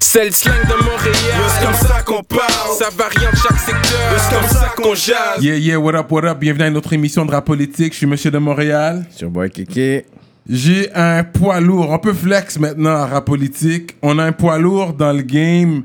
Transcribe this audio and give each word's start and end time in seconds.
C'est 0.00 0.26
le 0.26 0.30
slang 0.30 0.54
de 0.62 0.84
Montréal. 0.84 1.14
C'est 1.48 1.64
comme 1.64 1.74
ça 1.74 2.02
qu'on 2.02 2.22
parle? 2.22 2.76
Ça 2.78 2.88
varie 2.96 3.26
en 3.26 3.36
chaque 3.36 3.58
secteur. 3.58 4.18
C'est 4.18 4.34
comme 4.34 4.48
ça 4.48 4.72
qu'on 4.76 4.94
jase? 4.94 5.42
Yeah, 5.42 5.56
yeah, 5.56 5.78
what 5.78 5.94
up, 5.94 6.10
what 6.10 6.24
up? 6.24 6.38
Bienvenue 6.38 6.64
à 6.64 6.68
une 6.68 6.76
autre 6.76 6.92
émission 6.92 7.24
de 7.24 7.30
rap 7.30 7.44
politique. 7.44 7.92
Je 7.92 7.98
suis 7.98 8.06
Monsieur 8.06 8.30
de 8.30 8.38
Montréal. 8.38 9.06
Sur 9.10 9.30
Boy 9.30 9.50
Kiki. 9.50 10.02
J'ai 10.48 10.94
un 10.94 11.24
poids 11.24 11.60
lourd. 11.60 11.90
On 11.90 11.98
peut 11.98 12.12
flex 12.12 12.58
maintenant 12.58 12.90
à 12.90 13.06
rap 13.06 13.24
politique. 13.24 13.96
On 14.02 14.18
a 14.18 14.24
un 14.24 14.32
poids 14.32 14.58
lourd 14.58 14.92
dans 14.92 15.12
le 15.12 15.22
game. 15.22 15.82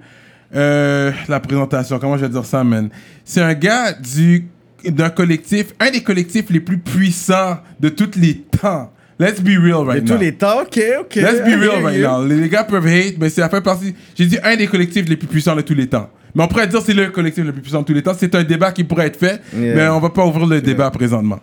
Euh, 0.53 1.11
la 1.27 1.39
présentation, 1.39 1.97
comment 1.99 2.17
je 2.17 2.23
vais 2.25 2.29
dire 2.29 2.45
ça, 2.45 2.63
man? 2.63 2.89
C'est 3.23 3.41
un 3.41 3.53
gars 3.53 3.93
du 3.93 4.47
d'un 4.83 5.11
collectif, 5.11 5.67
un 5.79 5.91
des 5.91 6.01
collectifs 6.01 6.49
les 6.49 6.59
plus 6.59 6.79
puissants 6.79 7.59
de 7.79 7.89
tous 7.89 8.17
les 8.17 8.37
temps. 8.37 8.91
Let's 9.21 9.39
be 9.39 9.49
real 9.61 9.83
right 9.85 10.03
De 10.03 10.09
now. 10.09 10.15
tous 10.15 10.21
les 10.23 10.31
temps, 10.33 10.61
ok, 10.63 10.79
ok. 11.01 11.15
Let's 11.15 11.41
be 11.41 11.55
real 11.59 11.83
right 11.83 12.01
now. 12.01 12.25
Les, 12.25 12.49
gars 12.49 12.63
peuvent 12.63 12.87
hate, 12.87 13.17
mais 13.19 13.29
c'est 13.29 13.43
à 13.43 13.49
fait 13.49 13.61
partie. 13.61 13.93
J'ai 14.17 14.25
dit 14.25 14.39
un 14.43 14.55
des 14.55 14.65
collectifs 14.65 15.07
les 15.07 15.15
plus 15.15 15.27
puissants 15.27 15.55
de 15.55 15.61
tous 15.61 15.75
les 15.75 15.85
temps. 15.85 16.09
Mais 16.33 16.43
on 16.43 16.47
pourrait 16.47 16.65
dire 16.65 16.81
c'est 16.81 16.93
le 16.95 17.07
collectif 17.11 17.45
le 17.45 17.51
plus 17.51 17.61
puissant 17.61 17.81
de 17.81 17.85
tous 17.85 17.93
les 17.93 18.01
temps. 18.01 18.13
C'est 18.17 18.33
un 18.33 18.43
débat 18.43 18.71
qui 18.71 18.83
pourrait 18.83 19.05
être 19.07 19.19
fait, 19.19 19.39
Yeah. 19.55 19.75
mais 19.75 19.87
on 19.89 19.99
va 19.99 20.09
pas 20.09 20.25
ouvrir 20.25 20.47
le 20.47 20.59
débat 20.59 20.89
présentement. 20.89 21.39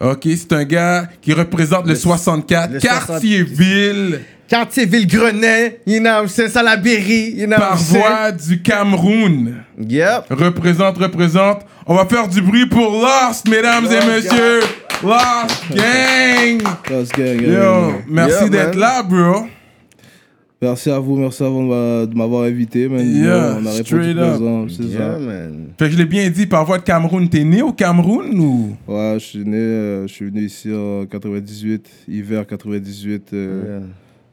Ok, 0.00 0.28
c'est 0.36 0.52
un 0.52 0.64
gars 0.64 1.08
qui 1.22 1.32
représente 1.32 1.86
le, 1.86 1.94
64, 1.94 2.72
le 2.72 2.80
quartier-ville, 2.80 4.20
Quartier 4.48 4.86
Ville-Grenet, 4.86 5.80
you 5.86 5.98
know, 5.98 6.28
c'est 6.28 6.48
Salaberry, 6.48 7.32
you 7.36 7.46
know. 7.46 7.56
par 7.56 7.76
voie 7.76 8.30
du 8.30 8.62
Cameroun. 8.62 9.64
Yep. 9.76 10.26
Représente, 10.30 10.98
représente. 10.98 11.62
On 11.84 11.96
va 11.96 12.06
faire 12.06 12.28
du 12.28 12.40
bruit 12.40 12.66
pour 12.66 12.92
Lost, 12.92 13.48
mesdames 13.48 13.86
et 13.86 14.06
messieurs. 14.06 14.60
Lost 15.02 15.64
Gang. 15.74 16.62
Lost 16.88 17.12
Gang, 17.16 17.40
Yo, 17.42 18.02
merci 18.08 18.48
d'être 18.48 18.76
là, 18.76 19.02
bro. 19.02 19.48
Merci 20.62 20.90
à 20.90 20.98
vous, 20.98 21.16
merci 21.16 21.42
à 21.44 21.48
vous 21.48 21.60
de 21.62 21.66
m'a- 21.68 22.06
de 22.06 22.14
m'avoir 22.16 22.44
invité. 22.44 22.88
Man. 22.88 23.06
Yeah, 23.06 23.58
on 23.60 23.66
a 23.66 23.70
répondu 23.72 23.84
straight 23.84 24.16
up. 24.16 24.28
présent, 24.30 24.66
c'est 24.70 24.82
Yeah, 24.84 24.98
ça. 25.12 25.18
man. 25.18 25.66
Fait 25.78 25.84
que 25.86 25.90
je 25.92 25.98
l'ai 25.98 26.06
bien 26.06 26.30
dit, 26.30 26.46
par 26.46 26.64
voie 26.64 26.78
de 26.78 26.82
Cameroun. 26.82 27.28
T'es 27.28 27.44
né 27.44 27.60
au 27.60 27.72
Cameroun 27.72 28.38
ou? 28.38 28.74
Ouais, 28.88 29.14
je 29.18 29.24
suis 29.24 29.38
né, 29.44 29.56
euh, 29.58 30.06
je 30.06 30.12
suis 30.14 30.24
venu 30.24 30.40
ici 30.42 30.72
en 30.72 31.04
98, 31.04 31.86
hiver 32.08 32.46
98, 32.46 33.30
euh, 33.34 33.62
Yeah. 33.66 33.86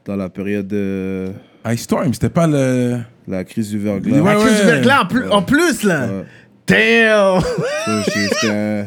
dans 0.06 0.16
la 0.16 0.30
période 0.30 0.68
de 0.68 1.28
Ice 1.74 1.82
Storm, 1.82 2.14
c'était 2.14 2.30
pas 2.30 2.48
le. 2.48 3.00
la 3.28 3.44
crise 3.44 3.70
du 3.72 3.78
verglas. 3.80 4.20
Ouais, 4.22 4.34
La 4.34 4.36
crise 4.40 4.52
ouais. 4.54 4.60
du 4.62 4.66
verglas 4.66 5.02
en 5.02 5.06
plus, 5.08 5.30
en 5.30 5.42
plus, 5.42 5.84
là. 5.84 6.08
Ouais. 6.08 6.24
Damn. 6.66 7.42
C'était 8.06 8.50
un, 8.50 8.86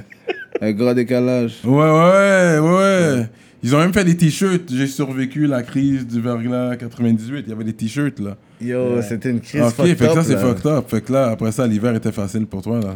un 0.62 0.72
grand 0.72 0.94
décalage. 0.94 1.56
Ouais, 1.64 1.70
ouais, 1.74 2.58
ouais, 2.58 2.58
ouais. 2.61 3.27
Ils 3.67 3.75
ont 3.75 3.78
même 3.81 3.92
fait 3.92 4.05
des 4.05 4.17
t-shirts. 4.17 4.72
J'ai 4.72 4.86
survécu 4.86 5.48
la 5.48 5.64
crise 5.64 6.06
du 6.06 6.20
verglas 6.20 6.77
98. 6.77 7.45
Il 7.47 7.50
y 7.50 7.53
avait 7.53 7.64
des 7.64 7.73
t-shirts 7.73 8.20
là. 8.20 8.36
Yo, 8.61 9.03
c'était 9.03 9.31
une 9.31 9.41
crise 9.41 9.61
ok, 9.62 9.75
fait 9.86 9.97
que 9.97 10.14
ça 10.14 10.23
c'est 10.23 10.36
fucked 10.36 10.67
up. 10.67 10.84
Fait 10.89 11.00
que 11.00 11.12
là, 11.12 11.31
après 11.31 11.50
ça, 11.50 11.67
l'hiver 11.67 11.92
était 11.97 12.12
facile 12.12 12.47
pour 12.47 12.62
toi 12.62 12.78
là. 12.78 12.95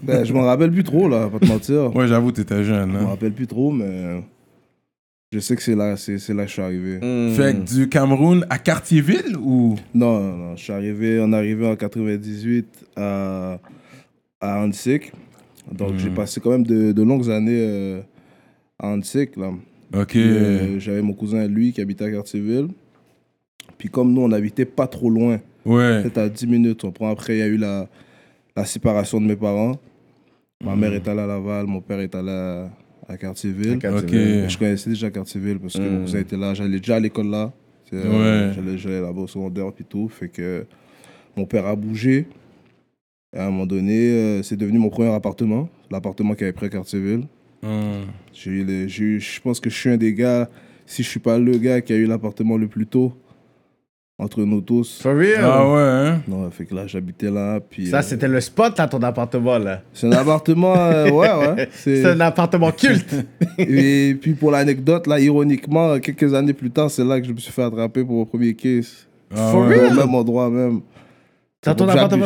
Ben, 0.00 0.24
je 0.24 0.32
m'en 0.32 0.42
rappelle 0.42 0.70
plus 0.70 0.84
trop, 0.84 1.08
là, 1.08 1.28
pas 1.28 1.40
te 1.40 1.46
mentir. 1.46 1.92
Ouais, 1.96 2.06
j'avoue, 2.06 2.30
t'étais 2.30 2.62
jeune. 2.62 2.92
Je 2.92 2.96
Hein. 2.96 3.00
m'en 3.02 3.08
rappelle 3.08 3.32
plus 3.32 3.48
trop, 3.48 3.72
mais 3.72 4.22
je 5.32 5.40
sais 5.40 5.56
que 5.56 5.62
c'est 5.62 5.74
là, 5.74 5.96
c'est 5.96 6.18
c'est 6.18 6.32
là 6.32 6.42
que 6.44 6.48
je 6.48 6.52
suis 6.52 6.62
arrivé. 6.62 6.98
Mm. 6.98 7.34
Fait 7.34 7.56
que 7.56 7.74
du 7.74 7.88
Cameroun 7.88 8.46
à 8.50 8.58
Cartierville 8.58 9.36
ou? 9.36 9.74
Non, 9.94 10.20
non, 10.20 10.36
non, 10.36 10.56
je 10.56 10.62
suis 10.62 10.72
arrivé, 10.72 11.18
on 11.20 11.32
est 11.32 11.36
arrivé 11.36 11.66
en 11.66 11.74
98 11.74 12.66
à, 12.96 13.58
à. 14.40 14.66
Donc 15.72 15.96
j'ai 15.96 16.10
passé 16.10 16.40
quand 16.40 16.50
même 16.50 16.64
de, 16.66 16.92
de 16.92 17.02
longues 17.02 17.30
années 17.30 17.66
euh, 17.68 18.00
à 18.78 18.88
Antique, 18.90 19.36
là. 19.36 19.50
Ok. 19.96 20.16
Euh, 20.16 20.78
J'avais 20.78 21.02
mon 21.02 21.12
cousin, 21.12 21.46
lui, 21.46 21.72
qui 21.72 21.80
habitait 21.80 22.04
à 22.04 22.10
Cartierville. 22.10 22.68
Puis 23.78 23.88
comme 23.88 24.12
nous, 24.12 24.22
on 24.22 24.32
habitait 24.32 24.64
pas 24.64 24.86
trop 24.86 25.10
loin, 25.10 25.40
Ouais. 25.64 26.02
peut-être 26.02 26.18
à 26.18 26.28
10 26.28 26.46
minutes. 26.46 26.84
On 26.84 26.92
prend 26.92 27.08
après, 27.10 27.36
il 27.36 27.38
y 27.38 27.42
a 27.42 27.46
eu 27.46 27.56
la, 27.56 27.88
la 28.56 28.64
séparation 28.64 29.20
de 29.20 29.26
mes 29.26 29.36
parents. 29.36 29.76
Ma 30.62 30.76
mère 30.76 30.92
est 30.94 31.06
allée 31.08 31.20
à 31.20 31.26
Laval, 31.26 31.66
mon 31.66 31.80
père 31.80 32.00
est 32.00 32.14
allé 32.14 32.30
à, 32.30 32.70
à 33.08 33.16
Cartierville. 33.16 33.78
À. 33.84 33.98
Je 34.48 34.58
connaissais 34.58 34.88
déjà 34.90 35.10
Cartierville 35.10 35.58
parce 35.58 35.74
que 35.74 35.82
Mm. 35.82 35.90
mon 35.92 36.00
cousin 36.02 36.18
était 36.20 36.36
là. 36.36 36.54
J'allais 36.54 36.78
déjà 36.78 36.96
à 36.96 37.00
l'école 37.00 37.28
là. 37.28 37.52
Euh, 37.92 38.50
Ouais. 38.52 38.76
J'allais, 38.76 39.00
là-bas 39.00 39.20
au 39.22 39.26
secondaire 39.26 39.70
puis 39.72 39.84
tout. 39.84 40.08
Fait 40.08 40.28
que 40.28 40.64
mon 41.36 41.44
père 41.44 41.66
a 41.66 41.76
bougé. 41.76 42.26
Et 43.34 43.38
à 43.38 43.46
un 43.46 43.50
moment 43.50 43.66
donné, 43.66 44.10
euh, 44.10 44.42
c'est 44.42 44.56
devenu 44.56 44.78
mon 44.78 44.88
premier 44.90 45.10
appartement. 45.12 45.68
L'appartement 45.90 46.34
qui 46.34 46.44
avait 46.44 46.52
pris 46.52 46.66
à 46.66 46.68
Cartierville. 46.70 47.24
Hum. 47.62 48.06
J'ai 48.34 48.88
je 49.20 49.40
pense 49.40 49.60
que 49.60 49.70
je 49.70 49.74
suis 49.76 49.90
un 49.90 49.96
des 49.96 50.12
gars, 50.12 50.48
si 50.86 51.02
je 51.02 51.08
suis 51.08 51.20
pas 51.20 51.38
le 51.38 51.56
gars 51.58 51.80
qui 51.80 51.92
a 51.92 51.96
eu 51.96 52.06
l'appartement 52.06 52.56
le 52.56 52.66
plus 52.68 52.86
tôt 52.86 53.12
entre 54.18 54.42
nous 54.42 54.60
tous. 54.60 55.00
For 55.02 55.14
real? 55.16 55.40
Ah 55.42 55.68
ouais, 55.72 55.80
hein? 55.80 56.22
Non, 56.28 56.48
fait 56.50 56.66
que 56.66 56.74
là, 56.74 56.86
j'habitais 56.86 57.30
là. 57.30 57.58
Puis, 57.60 57.88
Ça, 57.88 57.98
euh, 57.98 58.02
c'était 58.02 58.28
le 58.28 58.40
spot, 58.40 58.78
là, 58.78 58.86
ton 58.86 59.02
appartement, 59.02 59.58
là. 59.58 59.82
c'est 59.92 60.06
un 60.06 60.12
appartement, 60.12 60.76
euh, 60.76 61.10
ouais, 61.10 61.28
ouais. 61.32 61.68
C'est- 61.72 62.04
un 62.04 62.20
appartement 62.20 62.70
culte. 62.70 63.12
Et 63.58 64.16
puis 64.20 64.34
pour 64.34 64.52
l'anecdote, 64.52 65.06
là, 65.08 65.18
ironiquement, 65.18 65.98
quelques 65.98 66.32
années 66.32 66.52
plus 66.52 66.70
tard, 66.70 66.90
c'est 66.90 67.04
là 67.04 67.20
que 67.20 67.26
je 67.26 67.32
me 67.32 67.38
suis 67.38 67.52
fait 67.52 67.62
attraper 67.64 68.04
pour 68.04 68.14
mon 68.16 68.24
premier 68.24 68.54
case. 68.54 69.06
Ah 69.34 69.50
For 69.50 69.66
ouais. 69.66 69.80
real? 69.80 69.92
Au 69.92 69.96
même 70.06 70.14
endroit 70.14 70.48
même. 70.50 70.80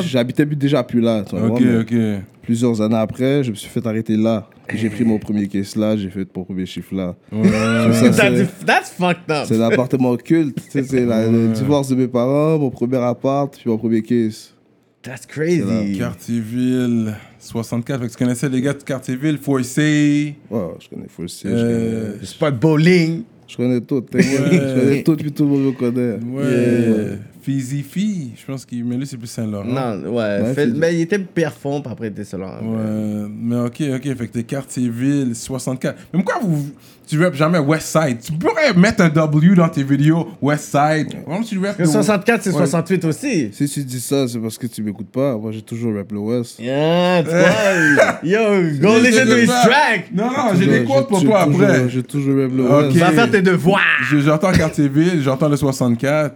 J'habitais 0.02 0.44
déjà 0.44 0.82
plus 0.82 1.00
là. 1.00 1.22
tu 1.22 1.36
vois, 1.36 1.48
Ok, 1.50 1.62
ok. 1.80 1.94
Plusieurs 2.42 2.80
années 2.82 2.96
après, 2.96 3.44
je 3.44 3.50
me 3.50 3.56
suis 3.56 3.68
fait 3.68 3.86
arrêter 3.86 4.16
là. 4.16 4.48
J'ai 4.74 4.90
pris 4.90 5.04
mon 5.04 5.18
premier 5.18 5.48
case 5.48 5.76
là, 5.76 5.96
j'ai 5.96 6.10
fait 6.10 6.28
mon 6.36 6.44
premier 6.44 6.66
chiffre 6.66 6.94
là. 6.94 7.16
Ouais. 7.32 7.48
Ça, 7.48 8.10
That's, 8.10 8.36
c'est- 8.36 8.64
that's 8.66 8.90
fucked 8.90 9.30
up. 9.30 9.44
C'est 9.48 9.56
l'appartement 9.58 10.16
culte. 10.16 10.56
tu 10.56 10.70
sais, 10.70 10.82
C'est 10.82 11.04
la- 11.06 11.26
le 11.28 11.48
divorce 11.52 11.88
de 11.88 11.94
mes 11.94 12.08
parents, 12.08 12.58
mon 12.58 12.70
premier 12.70 12.98
appart, 12.98 13.52
puis 13.56 13.68
mon 13.70 13.78
premier 13.78 14.02
case. 14.02 14.54
That's 15.02 15.24
crazy. 15.26 15.96
Quartierville 15.98 17.14
64. 17.38 18.00
Fait 18.00 18.06
que 18.08 18.12
tu 18.12 18.18
connaissais 18.18 18.48
les 18.48 18.60
gars 18.60 18.72
de 18.74 18.82
Quartierville, 18.82 19.38
Foissé. 19.38 20.34
Ouais, 20.50 20.60
je 20.80 20.88
connais 20.88 21.08
Fossé, 21.08 21.48
Euh, 21.50 22.16
Le 22.20 22.26
spot 22.26 22.58
bowling. 22.58 23.22
je 23.46 23.56
connais, 23.56 23.80
connais 23.80 23.80
tout. 23.80 24.00
t'inquiète. 24.02 24.28
Je 24.52 24.80
connais 24.80 25.02
tout, 25.02 25.16
puis 25.16 25.32
tout 25.32 25.44
le 25.44 25.48
monde 25.50 25.64
me 25.66 25.72
connaît. 25.72 26.18
Ouais. 26.24 27.18
Fizzy 27.48 27.82
Fee. 27.82 28.32
Je 28.36 28.44
pense 28.52 28.66
qu'il. 28.66 28.84
Mais 28.84 28.96
lui, 28.96 29.06
c'est 29.06 29.16
plus 29.16 29.26
Saint-Laurent. 29.26 29.64
Non, 29.64 30.02
ouais. 30.10 30.40
Ouais, 30.42 30.52
fait- 30.54 30.66
c'est- 30.66 30.76
mais 30.76 30.94
il 30.94 31.00
était 31.00 31.18
perfond, 31.18 31.80
puis 31.80 31.90
après, 31.90 32.08
il 32.08 32.10
était 32.10 32.24
seul. 32.24 32.42
Ouais, 32.42 33.26
mais 33.40 33.56
ok, 33.56 33.82
ok, 33.96 34.02
fait 34.02 34.26
que 34.26 34.32
t'es 34.32 34.42
Quartierville 34.42 35.34
64. 35.34 35.96
Mais 36.12 36.22
pourquoi 36.22 36.42
vous, 36.46 36.66
tu 37.06 37.22
rappes 37.24 37.32
jamais 37.34 37.58
Westside 37.58 38.18
Tu 38.20 38.32
pourrais 38.32 38.74
mettre 38.74 39.02
un 39.02 39.08
W 39.08 39.54
dans 39.54 39.68
tes 39.70 39.82
vidéos, 39.82 40.28
Westside. 40.42 41.22
Pourquoi 41.24 41.42
tu 41.42 41.58
rappes 41.58 41.78
Le 41.78 41.86
64, 41.86 42.42
c'est 42.42 42.50
Ouais. 42.50 42.56
68 42.58 43.04
aussi. 43.06 43.48
Si 43.52 43.66
tu 43.66 43.80
dis 43.82 44.00
ça, 44.00 44.28
c'est 44.28 44.38
parce 44.38 44.58
que 44.58 44.66
tu 44.66 44.82
m'écoutes 44.82 45.08
pas. 45.10 45.34
Moi, 45.38 45.50
j'ai 45.52 45.62
toujours 45.62 45.94
rap 45.96 46.12
le 46.12 46.18
West. 46.18 46.58
Yeah, 46.58 47.22
tu 47.22 47.30
vois. 47.30 48.18
Yo, 48.24 48.38
go 48.78 48.98
listen 49.02 49.26
to 49.26 49.38
his 49.38 49.46
track. 49.46 50.10
Non, 50.14 50.26
non, 50.26 50.54
j'ai 50.54 50.66
des 50.66 50.84
quotes 50.84 51.08
pour 51.08 51.20
j'ai 51.20 51.26
toi 51.26 51.44
toujours- 51.46 51.62
après. 51.62 51.88
J'ai 51.88 52.02
toujours 52.02 52.42
rap 52.42 52.52
le. 52.54 52.62
West. 52.88 52.96
Va 52.98 53.10
faire 53.12 53.30
tes 53.30 53.40
devoirs. 53.40 53.80
Je- 54.10 54.18
J'entends 54.18 54.52
Quartierville, 54.52 55.22
j'entends 55.22 55.48
le 55.48 55.56
64. 55.56 56.34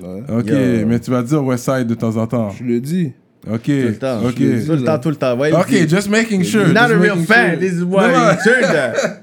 Ouais. 0.00 0.22
Ok, 0.28 0.46
Yo. 0.48 0.86
mais 0.86 1.00
tu 1.00 1.10
vas 1.10 1.22
dire 1.22 1.44
Westside 1.44 1.86
de 1.86 1.94
temps 1.94 2.16
en 2.16 2.26
temps. 2.26 2.50
Je 2.50 2.64
le 2.64 2.80
dis. 2.80 3.12
Ok, 3.50 3.62
Tout 3.64 3.70
le 3.72 3.96
temps. 3.98 4.24
ok. 4.24 4.34
Je 4.38 4.44
le 4.44 4.58
dis. 4.60 4.66
Tout 4.66 4.72
le 4.72 4.84
temps, 4.84 4.98
tout 4.98 5.08
le 5.10 5.16
temps. 5.16 5.38
Ouais, 5.38 5.52
Ok, 5.52 5.68
dit, 5.70 5.88
just 5.88 6.08
making 6.08 6.42
sure. 6.44 6.68
Not 6.68 6.88
just 6.88 6.92
a 6.92 6.98
real 6.98 7.18
fan. 7.18 7.50
sure. 7.50 7.58
This 7.58 7.72
is 7.78 7.82
why 7.82 8.04
he 8.06 8.62
that. 8.62 9.22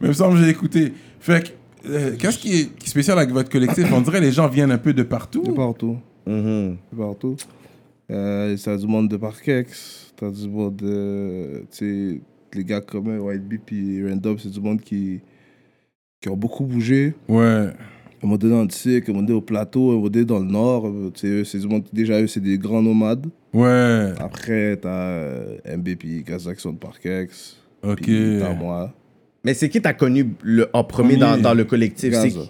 Mais 0.00 0.02
il 0.02 0.08
me 0.08 0.12
semble 0.12 0.38
que 0.38 0.44
j'ai 0.44 0.50
écouté. 0.50 0.92
Fait 1.20 1.42
que, 1.42 1.90
euh, 1.90 2.16
qu'est-ce 2.18 2.38
qui 2.38 2.60
est, 2.60 2.88
spécial 2.88 3.18
avec 3.18 3.30
votre 3.30 3.50
collectif? 3.50 3.86
On 3.92 4.00
dirait 4.00 4.20
que 4.20 4.24
les 4.24 4.32
gens 4.32 4.48
viennent 4.48 4.70
un 4.70 4.78
peu 4.78 4.92
de 4.92 5.02
partout. 5.02 5.42
De 5.42 5.52
partout. 5.52 5.96
Mhm. 6.26 6.76
De 6.92 6.96
partout. 6.96 7.36
Euh, 8.10 8.56
ça 8.56 8.72
a 8.72 8.76
du 8.76 8.86
monde 8.86 9.08
de 9.08 9.16
Parkex. 9.16 10.12
T'as 10.16 10.30
du 10.30 10.48
monde 10.48 10.76
de. 10.76 11.64
Tu 11.70 11.76
sais, 12.14 12.20
les 12.54 12.64
gars 12.64 12.80
comme 12.80 13.10
eux, 13.10 13.20
White 13.20 13.46
Bee 13.46 13.58
puis 13.58 14.08
Random, 14.08 14.38
c'est 14.38 14.50
du 14.50 14.60
monde 14.60 14.80
qui, 14.80 15.20
qui 16.20 16.28
ont 16.28 16.36
beaucoup 16.36 16.64
bougé. 16.64 17.14
Ouais. 17.28 17.68
À 18.20 18.24
un 18.24 18.26
moment 18.26 18.36
donné 18.38 18.54
en 18.54 18.64
à 18.64 18.64
un 18.64 19.00
moment 19.12 19.22
donné 19.22 19.32
au 19.32 19.40
plateau, 19.40 19.90
à 19.90 19.92
un 19.92 19.96
moment 19.96 20.08
donné 20.08 20.24
dans 20.24 20.38
le 20.40 20.46
nord. 20.46 20.92
Tu 21.14 21.20
sais, 21.20 21.26
eux, 21.28 21.44
c'est. 21.44 21.58
Déjà, 21.92 22.20
eux, 22.20 22.26
c'est 22.26 22.40
des 22.40 22.58
grands 22.58 22.82
nomades. 22.82 23.26
Ouais. 23.54 24.10
Après, 24.18 24.76
t'as 24.76 24.88
euh, 24.88 25.56
MB 25.76 25.88
puis 25.98 26.24
Kazakh 26.24 26.56
qui 26.56 26.62
sont 26.62 26.72
de 26.72 26.78
Parkex. 26.78 27.56
Ok. 27.82 28.02
Puis 28.02 28.38
t'as 28.40 28.54
moi. 28.54 28.92
Mais 29.44 29.54
c'est 29.54 29.68
qui 29.68 29.80
t'as 29.80 29.92
connu 29.92 30.26
le, 30.42 30.68
en 30.72 30.82
premier 30.82 31.16
dans, 31.16 31.40
dans 31.40 31.54
le 31.54 31.64
collectif? 31.64 32.10
Gaza. 32.10 32.40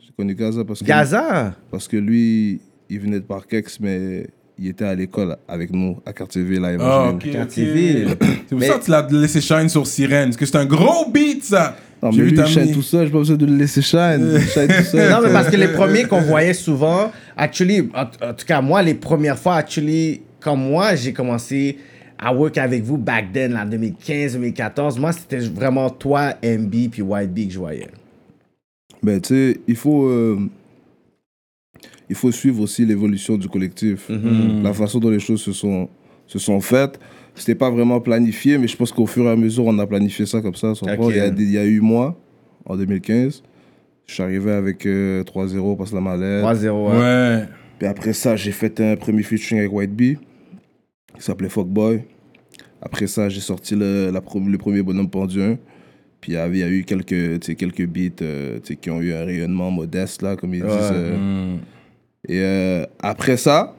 J'ai 0.00 0.12
connu 0.16 0.34
Gaza 0.34 0.64
parce 0.64 0.80
que. 0.80 0.84
Gaza? 0.84 1.54
Parce 1.70 1.86
que 1.86 1.96
lui, 1.96 2.60
il 2.90 2.98
venait 3.00 3.20
de 3.20 3.24
Parkex, 3.24 3.78
mais 3.78 4.26
il 4.58 4.66
était 4.68 4.84
à 4.84 4.94
l'école 4.94 5.36
avec 5.46 5.72
nous 5.72 5.98
à 6.04 6.12
Cartierville, 6.12 6.64
Ah, 6.80 7.10
ok, 7.10 7.22
ok. 7.26 7.32
Quartierville. 7.32 8.08
C'est 8.20 8.48
pour 8.48 8.58
Mais- 8.58 8.66
ça 8.68 8.78
que 8.78 8.84
tu 8.84 8.90
l'as 8.90 9.08
laissé 9.10 9.40
shine 9.40 9.68
sur 9.68 9.86
Sirène. 9.86 10.26
Parce 10.30 10.36
que 10.36 10.46
c'est 10.46 10.56
un 10.56 10.66
gros 10.66 11.08
beat, 11.10 11.44
ça. 11.44 11.76
Non, 12.02 12.10
J'ai 12.10 12.22
mais 12.22 12.28
lui, 12.30 12.34
ta 12.36 12.46
il 12.46 12.52
shine 12.52 12.64
mis- 12.64 12.72
tout 12.72 12.82
seul, 12.82 13.06
j'ai 13.06 13.12
pas 13.12 13.18
besoin 13.18 13.36
de 13.36 13.46
le 13.46 13.56
laisser 13.56 13.80
shine. 13.82 14.38
Tout 14.42 14.84
seul. 14.84 15.10
Non, 15.10 15.20
mais 15.22 15.32
parce 15.32 15.48
que 15.50 15.56
les 15.56 15.68
premiers 15.72 16.04
qu'on 16.04 16.20
voyait 16.20 16.54
souvent, 16.54 17.12
actually, 17.36 17.88
en, 17.94 18.02
en 18.02 18.34
tout 18.34 18.44
cas, 18.46 18.60
moi, 18.60 18.82
les 18.82 18.94
premières 18.94 19.38
fois, 19.38 19.54
actually, 19.56 20.22
comme 20.40 20.60
moi, 20.60 20.96
j'ai 20.96 21.12
commencé 21.12 21.78
à 22.18 22.34
work 22.34 22.58
avec 22.58 22.82
vous 22.82 22.98
back 22.98 23.32
then, 23.32 23.52
là, 23.52 23.64
2015-2014, 23.66 24.98
moi, 24.98 25.12
c'était 25.12 25.38
vraiment 25.38 25.90
toi, 25.90 26.34
MB, 26.42 26.74
puis 26.90 27.02
White 27.02 27.32
Bee 27.32 27.46
que 27.46 27.54
je 27.54 27.58
voyais. 27.58 27.88
Ben, 29.02 29.20
tu 29.20 29.28
sais, 29.34 29.60
il 29.68 29.76
faut. 29.76 30.06
euh, 30.06 30.38
il 32.08 32.14
faut 32.16 32.30
suivre 32.30 32.60
aussi 32.62 32.84
l'évolution 32.84 33.36
du 33.38 33.48
collectif. 33.48 34.08
Mhm. 34.08 34.62
La 34.62 34.72
façon 34.74 34.98
dont 34.98 35.08
les 35.08 35.18
choses 35.20 35.40
se 35.40 35.52
sont, 35.52 35.88
se 36.26 36.38
sont 36.38 36.60
faites. 36.60 36.98
C'était 37.34 37.54
pas 37.54 37.70
vraiment 37.70 38.00
planifié, 38.00 38.58
mais 38.58 38.68
je 38.68 38.76
pense 38.76 38.92
qu'au 38.92 39.06
fur 39.06 39.24
et 39.24 39.30
à 39.30 39.36
mesure, 39.36 39.64
on 39.66 39.78
a 39.78 39.86
planifié 39.86 40.26
ça 40.26 40.40
comme 40.42 40.54
ça. 40.54 40.72
Il, 40.82 41.16
y 41.16 41.20
a, 41.20 41.30
des- 41.30 41.44
il 41.44 41.50
y 41.52 41.58
a 41.58 41.64
eu 41.64 41.80
moi, 41.80 42.18
en 42.66 42.76
2015. 42.76 43.42
Je 44.06 44.14
suis 44.14 44.22
arrivé 44.22 44.52
avec 44.52 44.84
euh, 44.84 45.22
3-0, 45.24 45.76
passe 45.76 45.92
la 45.92 46.00
mallette. 46.00 46.44
3-0. 46.44 46.90
hein. 46.90 46.98
Ouais. 47.40 47.48
Puis 47.78 47.86
après 47.88 48.12
ça, 48.12 48.36
j'ai 48.36 48.52
fait 48.52 48.78
un 48.80 48.96
premier 48.96 49.22
featuring 49.22 49.60
avec 49.60 49.72
White 49.72 49.92
Bee, 49.94 50.18
qui 51.16 51.22
s'appelait 51.22 51.48
Fuckboy. 51.48 52.02
Après 52.82 53.06
ça, 53.06 53.28
j'ai 53.28 53.40
sorti 53.40 53.74
le, 53.76 54.10
la 54.10 54.20
le 54.20 54.58
premier 54.58 54.82
bonhomme 54.82 55.08
pendu 55.08 55.40
1. 55.42 55.56
Puis 56.20 56.32
il 56.32 56.54
y 56.54 56.58
y 56.58 56.62
a 56.62 56.68
eu 56.68 56.84
quelques, 56.84 57.40
quelques 57.56 57.86
beats 57.86 58.22
euh, 58.22 58.58
qui 58.80 58.90
ont 58.90 59.00
eu 59.00 59.12
un 59.12 59.24
rayonnement 59.24 59.70
modeste, 59.70 60.22
là, 60.22 60.36
comme 60.36 60.54
ils 60.54 60.62
Ouais. 60.62 60.68
disent. 60.68 60.90
euh. 60.92 61.54
Mm. 61.54 61.58
Et 62.28 62.40
euh, 62.40 62.84
après 63.00 63.36
ça, 63.36 63.74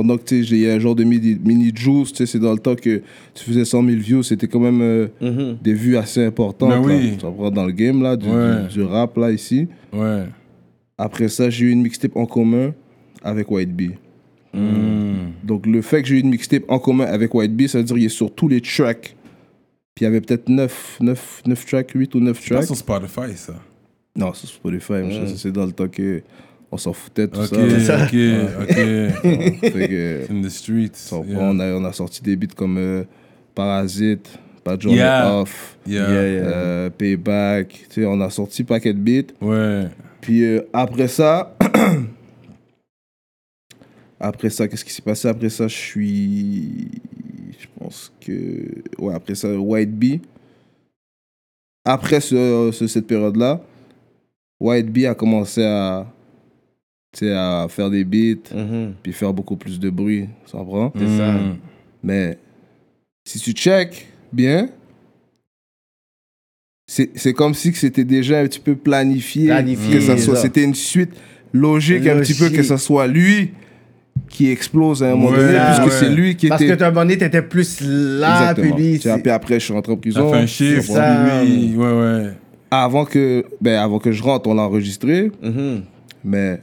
pendant 0.00 0.16
que 0.16 0.22
tu 0.22 0.36
sais, 0.38 0.42
j'ai- 0.44 0.56
il 0.56 0.62
y 0.62 0.70
a 0.70 0.74
un 0.74 0.78
genre 0.78 0.94
de 0.94 1.02
mini, 1.04 1.36
mini 1.44 1.72
juice, 1.74 2.12
tu 2.12 2.18
sais, 2.18 2.26
c'est 2.26 2.38
dans 2.38 2.52
le 2.52 2.58
temps 2.60 2.76
que 2.76 3.02
tu 3.34 3.44
faisais 3.44 3.64
100 3.64 3.82
000 3.84 3.96
views, 4.00 4.22
c'était 4.22 4.46
quand 4.46 4.60
même 4.60 4.80
euh, 4.80 5.08
Mhm. 5.20 5.58
des 5.62 5.74
vues 5.74 5.96
assez 5.96 6.24
importantes. 6.24 6.70
Ben 6.70 6.80
oui. 6.84 7.10
là. 7.10 7.16
Tu 7.48 7.54
dans 7.54 7.66
le 7.66 7.72
game, 7.72 8.02
là, 8.02 8.16
du, 8.16 8.28
Ouais. 8.28 8.62
du- 8.68 8.74
du 8.74 8.82
rap, 8.82 9.16
là, 9.16 9.32
ici. 9.32 9.66
Ouais. 9.92 10.24
Après 10.96 11.28
ça, 11.28 11.50
j'ai 11.50 11.66
eu 11.66 11.70
une 11.70 11.82
mixtape 11.82 12.16
en 12.16 12.26
commun 12.26 12.72
avec 13.22 13.50
White 13.50 13.74
Bee. 13.74 13.92
Mm. 14.54 15.32
Donc 15.44 15.66
le 15.66 15.82
fait 15.82 16.02
que 16.02 16.08
j'ai 16.08 16.16
eu 16.16 16.20
une 16.20 16.30
mixtape 16.30 16.64
en 16.68 16.78
commun 16.78 17.04
avec 17.04 17.34
White 17.34 17.54
Bee, 17.54 17.68
ça 17.68 17.78
veut 17.78 17.84
dire 17.84 17.96
qu'il 17.96 18.04
est 18.04 18.08
sur 18.08 18.32
tous 18.34 18.48
les 18.48 18.60
tracks. 18.60 19.14
Puis 19.94 20.02
il 20.02 20.04
y 20.04 20.06
avait 20.06 20.20
peut-être 20.20 20.48
9, 20.48 20.98
9, 21.00 21.42
9 21.46 21.66
tracks, 21.66 21.90
8 21.94 22.14
ou 22.14 22.20
9 22.20 22.38
C'est 22.40 22.48
pas 22.50 22.54
tracks. 22.56 22.66
sur 22.66 22.76
Spotify, 22.76 23.36
ça. 23.36 23.54
Non, 24.16 24.32
c'est 24.34 24.46
Spotify, 24.46 24.92
mais 25.04 25.26
ça, 25.26 25.36
c'est 25.36 25.52
dans 25.52 25.66
le 25.66 25.72
temps 25.72 25.88
que 25.88 26.22
on 26.70 26.76
s'en 26.76 26.92
foutait 26.92 27.28
tout 27.28 27.40
Ok, 27.40 27.48
ça. 27.80 28.04
ok, 28.04 28.04
ok. 28.62 28.74
Que, 29.72 30.30
In 30.32 30.42
the 30.42 30.48
streets. 30.50 31.10
Yeah. 31.10 31.38
on, 31.40 31.58
a, 31.60 31.72
on 31.74 31.84
a 31.84 31.92
sorti 31.92 32.22
des 32.22 32.36
beats 32.36 32.54
comme 32.54 32.76
euh, 32.78 33.04
Parasite, 33.54 34.28
Pas 34.64 34.78
Journée 34.78 34.98
Yeah. 34.98 35.40
Off, 35.40 35.78
Yeah. 35.86 36.10
Yeah, 36.10 36.28
yeah. 36.28 36.46
euh, 36.46 36.90
Payback. 36.90 37.68
Tu 37.88 38.02
sais, 38.02 38.06
on 38.06 38.20
a 38.20 38.28
sorti 38.30 38.64
paquet 38.64 38.92
de 38.92 38.98
beats. 38.98 39.32
Ouais. 39.40 39.88
Puis 40.20 40.44
euh, 40.44 40.60
après 40.72 41.08
ça, 41.08 41.56
après 44.20 44.50
ça, 44.50 44.68
qu'est-ce 44.68 44.84
qui 44.84 44.92
s'est 44.92 45.02
passé? 45.02 45.28
Après 45.28 45.48
ça, 45.48 45.68
je 45.68 45.76
suis. 45.76 46.88
Je 47.58 47.66
pense 47.78 48.12
que. 48.20 48.82
Ouais, 48.98 49.14
après 49.14 49.34
ça, 49.34 49.48
White 49.58 49.92
Bee. 49.96 50.20
Après 51.84 52.20
ce, 52.20 52.70
ce- 52.72 52.86
cette 52.86 53.06
période-là, 53.06 53.60
White 54.60 54.90
Bee 54.90 55.06
a 55.06 55.14
commencé 55.14 55.64
à. 55.64 56.06
Tu 57.16 57.24
sais, 57.26 57.32
à 57.32 57.66
faire 57.70 57.88
des 57.90 58.04
beats, 58.04 58.54
Mhm. 58.54 58.92
puis 59.02 59.12
faire 59.12 59.32
beaucoup 59.32 59.56
plus 59.56 59.80
de 59.80 59.88
bruit, 59.90 60.28
ça 60.46 60.58
prend. 60.58 60.92
C'est 60.96 61.16
ça. 61.16 61.32
Mm. 61.32 61.56
Mais 62.02 62.38
si 63.24 63.38
tu 63.40 63.52
check 63.52 64.06
bien, 64.32 64.68
c'est 66.86 67.10
c'est 67.14 67.32
comme 67.32 67.54
si 67.54 67.72
que 67.72 67.78
c'était 67.78 68.04
déjà 68.04 68.40
un 68.40 68.44
petit 68.46 68.60
peu 68.60 68.74
planifié. 68.76 69.46
Planifié, 69.46 69.94
que 69.94 70.00
ça 70.00 70.16
soit, 70.16 70.36
ça. 70.36 70.42
c'était 70.42 70.64
une 70.64 70.74
suite 70.74 71.10
logique, 71.52 72.06
un 72.06 72.20
petit 72.20 72.34
peu 72.34 72.50
que 72.50 72.62
ce 72.62 72.76
soit 72.76 73.06
lui 73.06 73.52
qui 74.28 74.50
explose 74.50 75.02
à 75.02 75.06
un 75.12 75.16
moment 75.16 75.30
Ouais, 75.30 75.36
donné, 75.38 75.58
puisque 75.66 75.84
ouais. 75.84 75.90
c'est 76.00 76.10
lui 76.10 76.36
qui 76.36 76.48
Parce 76.48 76.60
était. 76.60 76.76
que 76.76 76.82
un 76.84 76.88
moment 76.90 77.02
donné, 77.02 77.16
t'étais 77.18 77.40
plus 77.42 77.80
là, 77.80 78.52
puis 78.54 78.62
Exactement. 78.64 78.76
lui. 78.76 79.00
Sais, 79.00 79.14
c'est- 79.14 79.22
Puis 79.22 79.30
après, 79.30 79.54
je 79.60 79.64
suis 79.64 79.72
rentré 79.72 79.92
en 79.92 79.96
Ça 79.96 80.00
prison. 80.00 80.30
fait 80.30 80.36
un 80.38 80.46
chiffre, 80.46 80.82
ça. 80.92 81.42
lui. 81.44 81.74
Ouais, 81.76 81.86
ouais. 81.92 82.30
Avant 82.70 83.04
que, 83.06 83.44
ben, 83.62 83.78
avant 83.78 83.98
que 83.98 84.12
je 84.12 84.22
rentre, 84.22 84.48
on 84.50 84.54
l'a 84.54 84.62
enregistré, 84.62 85.30
Mhm. 85.42 85.82
mais 86.24 86.60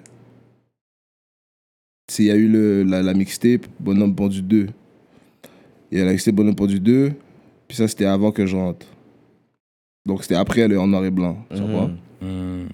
il 2.19 2.25
y 2.25 2.31
a 2.31 2.35
eu 2.35 2.47
le, 2.47 2.83
la, 2.83 3.01
la 3.01 3.13
mixtape 3.13 3.65
Bonhomme 3.79 4.15
Pendu 4.15 4.41
2. 4.41 4.67
Il 5.91 5.97
y 5.97 6.01
a 6.01 6.05
la 6.05 6.11
mixtape 6.11 6.35
Bonhomme 6.35 6.55
Pendu 6.55 6.79
2, 6.79 7.11
puis 7.67 7.77
ça, 7.77 7.87
c'était 7.87 8.05
avant 8.05 8.31
que 8.31 8.45
je 8.45 8.55
rentre. 8.55 8.85
Donc, 10.05 10.21
c'était 10.23 10.35
après 10.35 10.67
le 10.67 10.79
en 10.79 10.87
noir 10.87 11.03
et 11.05 11.11
blanc. 11.11 11.37
Tu 11.49 11.61
Mhm. 11.61 11.67
comprends? 11.67 11.91
Mm. 12.21 12.67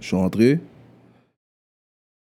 Je 0.00 0.06
suis 0.06 0.16
rentré. 0.16 0.60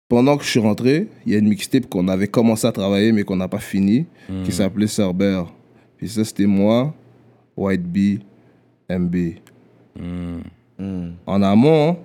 Pendant 0.09 0.37
que 0.39 0.45
je 0.45 0.49
suis 0.49 0.61
rentré, 0.61 1.09
il 1.27 1.33
y 1.33 1.37
a 1.37 1.39
une 1.39 1.49
mixtape 1.49 1.87
qu'on 1.87 2.09
avait 2.09 2.29
commencé 2.29 2.67
à 2.67 2.73
travailler, 2.73 3.13
mais 3.13 3.25
qu'on 3.25 3.37
n'a 3.37 3.49
pas 3.49 3.59
fini, 3.59 4.07
Mm. 4.29 4.43
qui 4.45 4.53
s'appelait 4.53 4.87
Cerber. 4.87 5.43
Puis 5.97 6.09
ça, 6.09 6.25
c'était 6.25 6.47
moi, 6.47 6.95
White 7.57 7.83
Bee, 7.85 8.21
MB. 8.89 9.17
Mhm. 9.99 11.15
En 11.27 11.43
amont, 11.43 11.99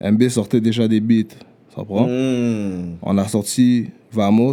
MB 0.00 0.28
sortait 0.28 0.60
déjà 0.60 0.88
des 0.88 1.00
beats. 1.00 1.36
Ça 1.74 1.84
prend? 1.84 2.06
Mhm. 2.06 2.96
On 3.02 3.16
a 3.18 3.26
sorti 3.28 3.88
Vamos, 4.12 4.52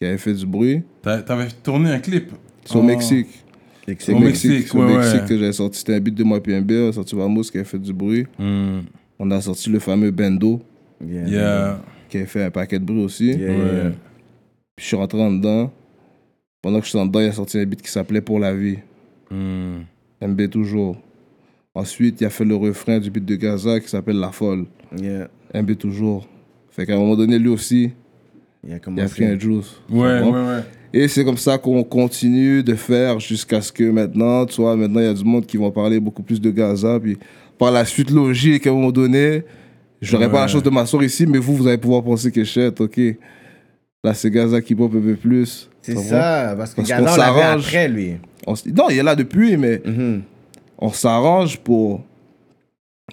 qui 0.00 0.06
avait 0.06 0.18
fait 0.18 0.32
du 0.34 0.46
bruit. 0.46 0.82
T'a- 1.02 1.22
T'avais 1.22 1.48
tourné 1.62 1.90
un 1.90 1.98
clip? 1.98 2.30
C'est 2.64 2.76
au 2.76 2.80
Oh. 2.80 2.82
Mexique. 2.82 3.28
C'est 3.98 4.14
Au 4.14 4.18
Mexique, 4.18 4.50
Mexique, 4.50 4.68
c'est 4.72 4.78
au 4.78 4.80
ouais, 4.86 4.96
Mexique 4.96 5.20
ouais. 5.20 5.28
que 5.28 5.38
j'avais 5.38 5.52
sorti. 5.52 5.78
C'était 5.78 5.94
un 5.94 6.00
beat 6.00 6.14
de 6.14 6.24
moi 6.24 6.42
puis 6.42 6.54
MB. 6.54 6.70
On 6.72 6.88
a 6.88 6.92
sorti 6.92 7.14
Vamos, 7.14 7.42
qui 7.42 7.58
avait 7.58 7.66
fait 7.66 7.78
du 7.78 7.92
bruit. 7.92 8.26
Mm. 8.38 8.78
On 9.18 9.30
a 9.30 9.40
sorti 9.42 9.68
le 9.68 9.78
fameux 9.78 10.10
Bendo, 10.10 10.60
Yeah. 11.06 11.28
Yeah. 11.28 11.80
qui 12.08 12.16
avait 12.16 12.26
fait 12.26 12.44
un 12.44 12.50
paquet 12.50 12.78
de 12.78 12.84
bruit 12.84 13.02
aussi. 13.04 13.26
Yeah, 13.26 13.50
Ouais. 13.50 13.56
yeah. 13.58 13.90
Puis 14.74 14.82
je 14.82 14.84
suis 14.86 14.96
rentré 14.96 15.20
en 15.20 15.30
dedans. 15.30 15.70
Pendant 16.62 16.78
que 16.78 16.84
je 16.86 16.90
suis 16.90 16.98
en 16.98 17.04
dedans, 17.04 17.20
il 17.20 17.26
a 17.26 17.32
sorti 17.32 17.58
un 17.58 17.66
beat 17.66 17.82
qui 17.82 17.90
s'appelait 17.90 18.22
Pour 18.22 18.38
la 18.38 18.54
vie. 18.54 18.78
Mm. 19.30 19.80
MB 20.22 20.48
toujours. 20.48 20.96
Ensuite, 21.74 22.20
il 22.22 22.24
a 22.24 22.30
fait 22.30 22.44
le 22.46 22.54
refrain 22.56 22.98
du 22.98 23.10
beat 23.10 23.24
de 23.26 23.34
Gaza 23.36 23.78
qui 23.80 23.88
s'appelle 23.88 24.16
La 24.18 24.32
Folle. 24.32 24.64
Yeah. 25.54 25.62
MB 25.62 25.76
toujours. 25.76 26.26
Fait 26.70 26.84
qu'à 26.86 26.94
un 26.94 26.98
moment 26.98 27.16
donné, 27.16 27.38
lui 27.38 27.48
aussi, 27.48 27.92
Il 28.66 28.72
a 28.72 28.76
il 28.86 29.00
a 29.00 29.08
pris 29.08 29.24
un 29.24 29.38
juice. 29.38 29.76
Ouais, 29.90 30.20
ouais, 30.20 30.30
ouais. 30.30 30.60
Et 30.92 31.08
c'est 31.08 31.24
comme 31.24 31.36
ça 31.36 31.58
qu'on 31.58 31.82
continue 31.84 32.62
de 32.62 32.74
faire 32.74 33.18
jusqu'à 33.20 33.60
ce 33.60 33.72
que 33.72 33.84
maintenant, 33.90 34.46
tu 34.46 34.60
vois, 34.60 34.76
maintenant 34.76 35.00
il 35.00 35.06
y 35.06 35.08
a 35.08 35.14
du 35.14 35.24
monde 35.24 35.44
qui 35.46 35.56
vont 35.56 35.70
parler 35.70 35.98
beaucoup 36.00 36.22
plus 36.22 36.40
de 36.40 36.50
Gaza. 36.50 36.98
Puis 37.00 37.18
par 37.58 37.70
la 37.72 37.84
suite 37.84 38.10
logique, 38.10 38.66
à 38.66 38.70
un 38.70 38.74
moment 38.74 38.92
donné, 38.92 39.42
j'aurais 40.00 40.30
pas 40.30 40.40
la 40.42 40.46
chance 40.48 40.62
de 40.62 40.70
m'asseoir 40.70 41.02
ici, 41.02 41.26
mais 41.26 41.38
vous, 41.38 41.54
vous 41.56 41.66
allez 41.66 41.78
pouvoir 41.78 42.02
penser 42.04 42.30
que 42.30 42.44
shit, 42.44 42.80
ok. 42.80 43.00
Là, 44.04 44.14
c'est 44.14 44.30
Gaza 44.30 44.60
qui 44.60 44.74
pop 44.74 44.92
un 44.94 45.00
peu 45.00 45.14
plus. 45.16 45.68
C'est 45.82 45.96
ça, 45.96 46.54
parce 46.56 46.70
que 46.72 46.76
Parce 46.76 46.88
Gaza, 46.88 47.04
qu'on 47.04 47.12
on 47.12 47.16
l'avait 47.16 47.42
après, 47.42 47.88
lui. 47.88 48.12
On 48.46 48.54
non, 48.74 48.88
il 48.90 48.98
est 48.98 49.02
là 49.02 49.14
depuis, 49.16 49.56
mais 49.56 49.82
Mhm. 49.84 50.22
on 50.78 50.90
s'arrange 50.90 51.58
pour. 51.58 52.02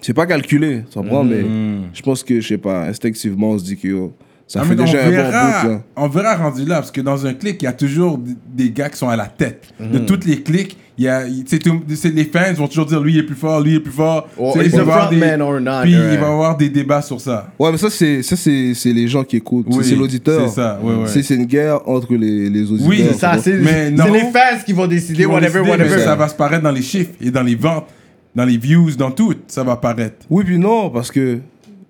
C'est 0.00 0.14
pas 0.14 0.26
calculé, 0.26 0.84
tu 0.90 0.98
comprends, 0.98 1.22
mais 1.22 1.42
Mm. 1.42 1.82
je 1.92 2.02
pense 2.02 2.22
que, 2.24 2.40
je 2.40 2.48
sais 2.48 2.58
pas, 2.58 2.84
instinctivement, 2.86 3.50
on 3.50 3.58
se 3.58 3.64
dit 3.64 3.76
que 3.76 3.88
yo, 3.88 4.14
ça 4.46 4.60
Ah, 4.62 4.64
fait 4.64 4.74
mais 4.74 4.80
on 4.82 4.84
déjà 4.86 5.00
un 5.02 5.04
bon 5.04 5.10
verra, 5.10 5.62
bout, 5.62 5.68
là. 5.68 5.80
on 5.96 6.08
verra 6.08 6.34
rendu 6.36 6.64
là, 6.64 6.76
parce 6.76 6.90
que 6.90 7.02
dans 7.02 7.26
un 7.26 7.34
clic, 7.34 7.60
il 7.60 7.66
y 7.66 7.68
a 7.68 7.72
toujours 7.74 8.18
des 8.54 8.70
gars 8.70 8.88
qui 8.88 8.96
sont 8.96 9.10
à 9.10 9.16
la 9.16 9.26
tête. 9.26 9.66
De 9.78 9.98
Mhm. 9.98 10.06
toutes 10.06 10.24
les 10.24 10.42
clics, 10.42 10.78
il 10.96 11.04
y 11.04 11.08
a, 11.08 11.24
c'est- 11.46 12.06
les 12.14 12.24
fans 12.24 12.52
vont 12.54 12.68
toujours 12.68 12.86
dire 12.86 13.00
lui 13.00 13.12
il 13.12 13.18
est 13.18 13.22
plus 13.22 13.34
fort, 13.36 13.60
lui 13.60 13.72
il 13.72 13.76
est 13.76 13.80
plus 13.80 13.92
fort. 13.92 14.28
Il 14.38 14.70
va 14.70 14.80
avoir 14.80 15.10
des- 15.10 15.16
frontman 15.18 15.42
or 15.42 15.60
not, 15.60 15.70
Puis 15.82 15.94
ouais. 15.94 16.14
il 16.14 16.18
va 16.18 16.26
y 16.26 16.30
avoir 16.30 16.56
des 16.56 16.70
débats 16.70 17.02
sur 17.02 17.20
ça. 17.20 17.52
Ouais, 17.58 17.70
mais 17.70 17.78
ça, 17.78 17.90
c'est 17.90 18.22
ça, 18.22 18.34
c'est 18.34 18.72
c'est 18.74 18.92
les 18.94 19.08
gens 19.08 19.24
qui 19.24 19.36
écoutent. 19.36 19.66
C'est- 19.70 19.76
Oui, 19.78 19.84
c'est 19.84 19.94
l'auditeur. 19.96 20.48
c'est 20.48 20.54
ça, 20.54 20.80
ouais, 20.82 20.94
ouais. 20.94 21.06
C'est 21.06 21.22
c'est 21.22 21.34
une 21.34 21.44
guerre 21.44 21.86
entre 21.86 22.14
les, 22.14 22.48
les 22.48 22.62
auditeurs. 22.70 22.88
Oui, 22.88 23.04
C'est 23.08 23.18
ça, 23.18 23.36
c'est 23.38 23.52
Mais 23.58 23.86
c'est 23.86 23.90
non. 23.92 24.10
les 24.12 24.20
fans 24.20 24.58
qui 24.64 24.72
vont 24.72 24.86
décider, 24.86 25.26
vont 25.26 25.34
whatever, 25.34 25.60
décider, 25.60 25.76
mais 25.76 25.84
whatever. 25.84 26.02
Ça 26.02 26.16
va 26.16 26.28
se 26.28 26.34
paraître 26.34 26.62
dans 26.62 26.72
les 26.72 26.82
chiffres 26.82 27.10
et 27.20 27.30
dans 27.30 27.42
les 27.42 27.56
ventes, 27.56 27.86
dans 28.34 28.44
les 28.44 28.56
views, 28.56 28.90
dans 28.96 29.10
tout. 29.10 29.34
Ça 29.46 29.62
va 29.64 29.76
paraître. 29.76 30.26
Oui, 30.30 30.44
puis 30.44 30.58
non, 30.58 30.90
parce 30.90 31.10
que 31.10 31.38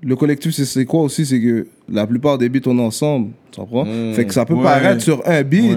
le 0.02 0.16
collectif, 0.16 0.52
c'est- 0.52 0.84
quoi 0.84 1.02
aussi? 1.02 1.24
C'est 1.26 1.40
que 1.40 1.66
la 1.88 2.06
plupart 2.06 2.38
des 2.38 2.48
beats, 2.48 2.66
on 2.66 2.78
est 2.78 2.82
ensemble. 2.82 3.30
Tu 3.50 3.60
comprends? 3.60 3.84
Fait 4.14 4.24
que 4.26 4.34
ça 4.34 4.44
peut 4.44 4.54
Ouais. 4.54 4.62
paraître 4.62 5.02
sur 5.02 5.22
un 5.28 5.42
beat, 5.42 5.72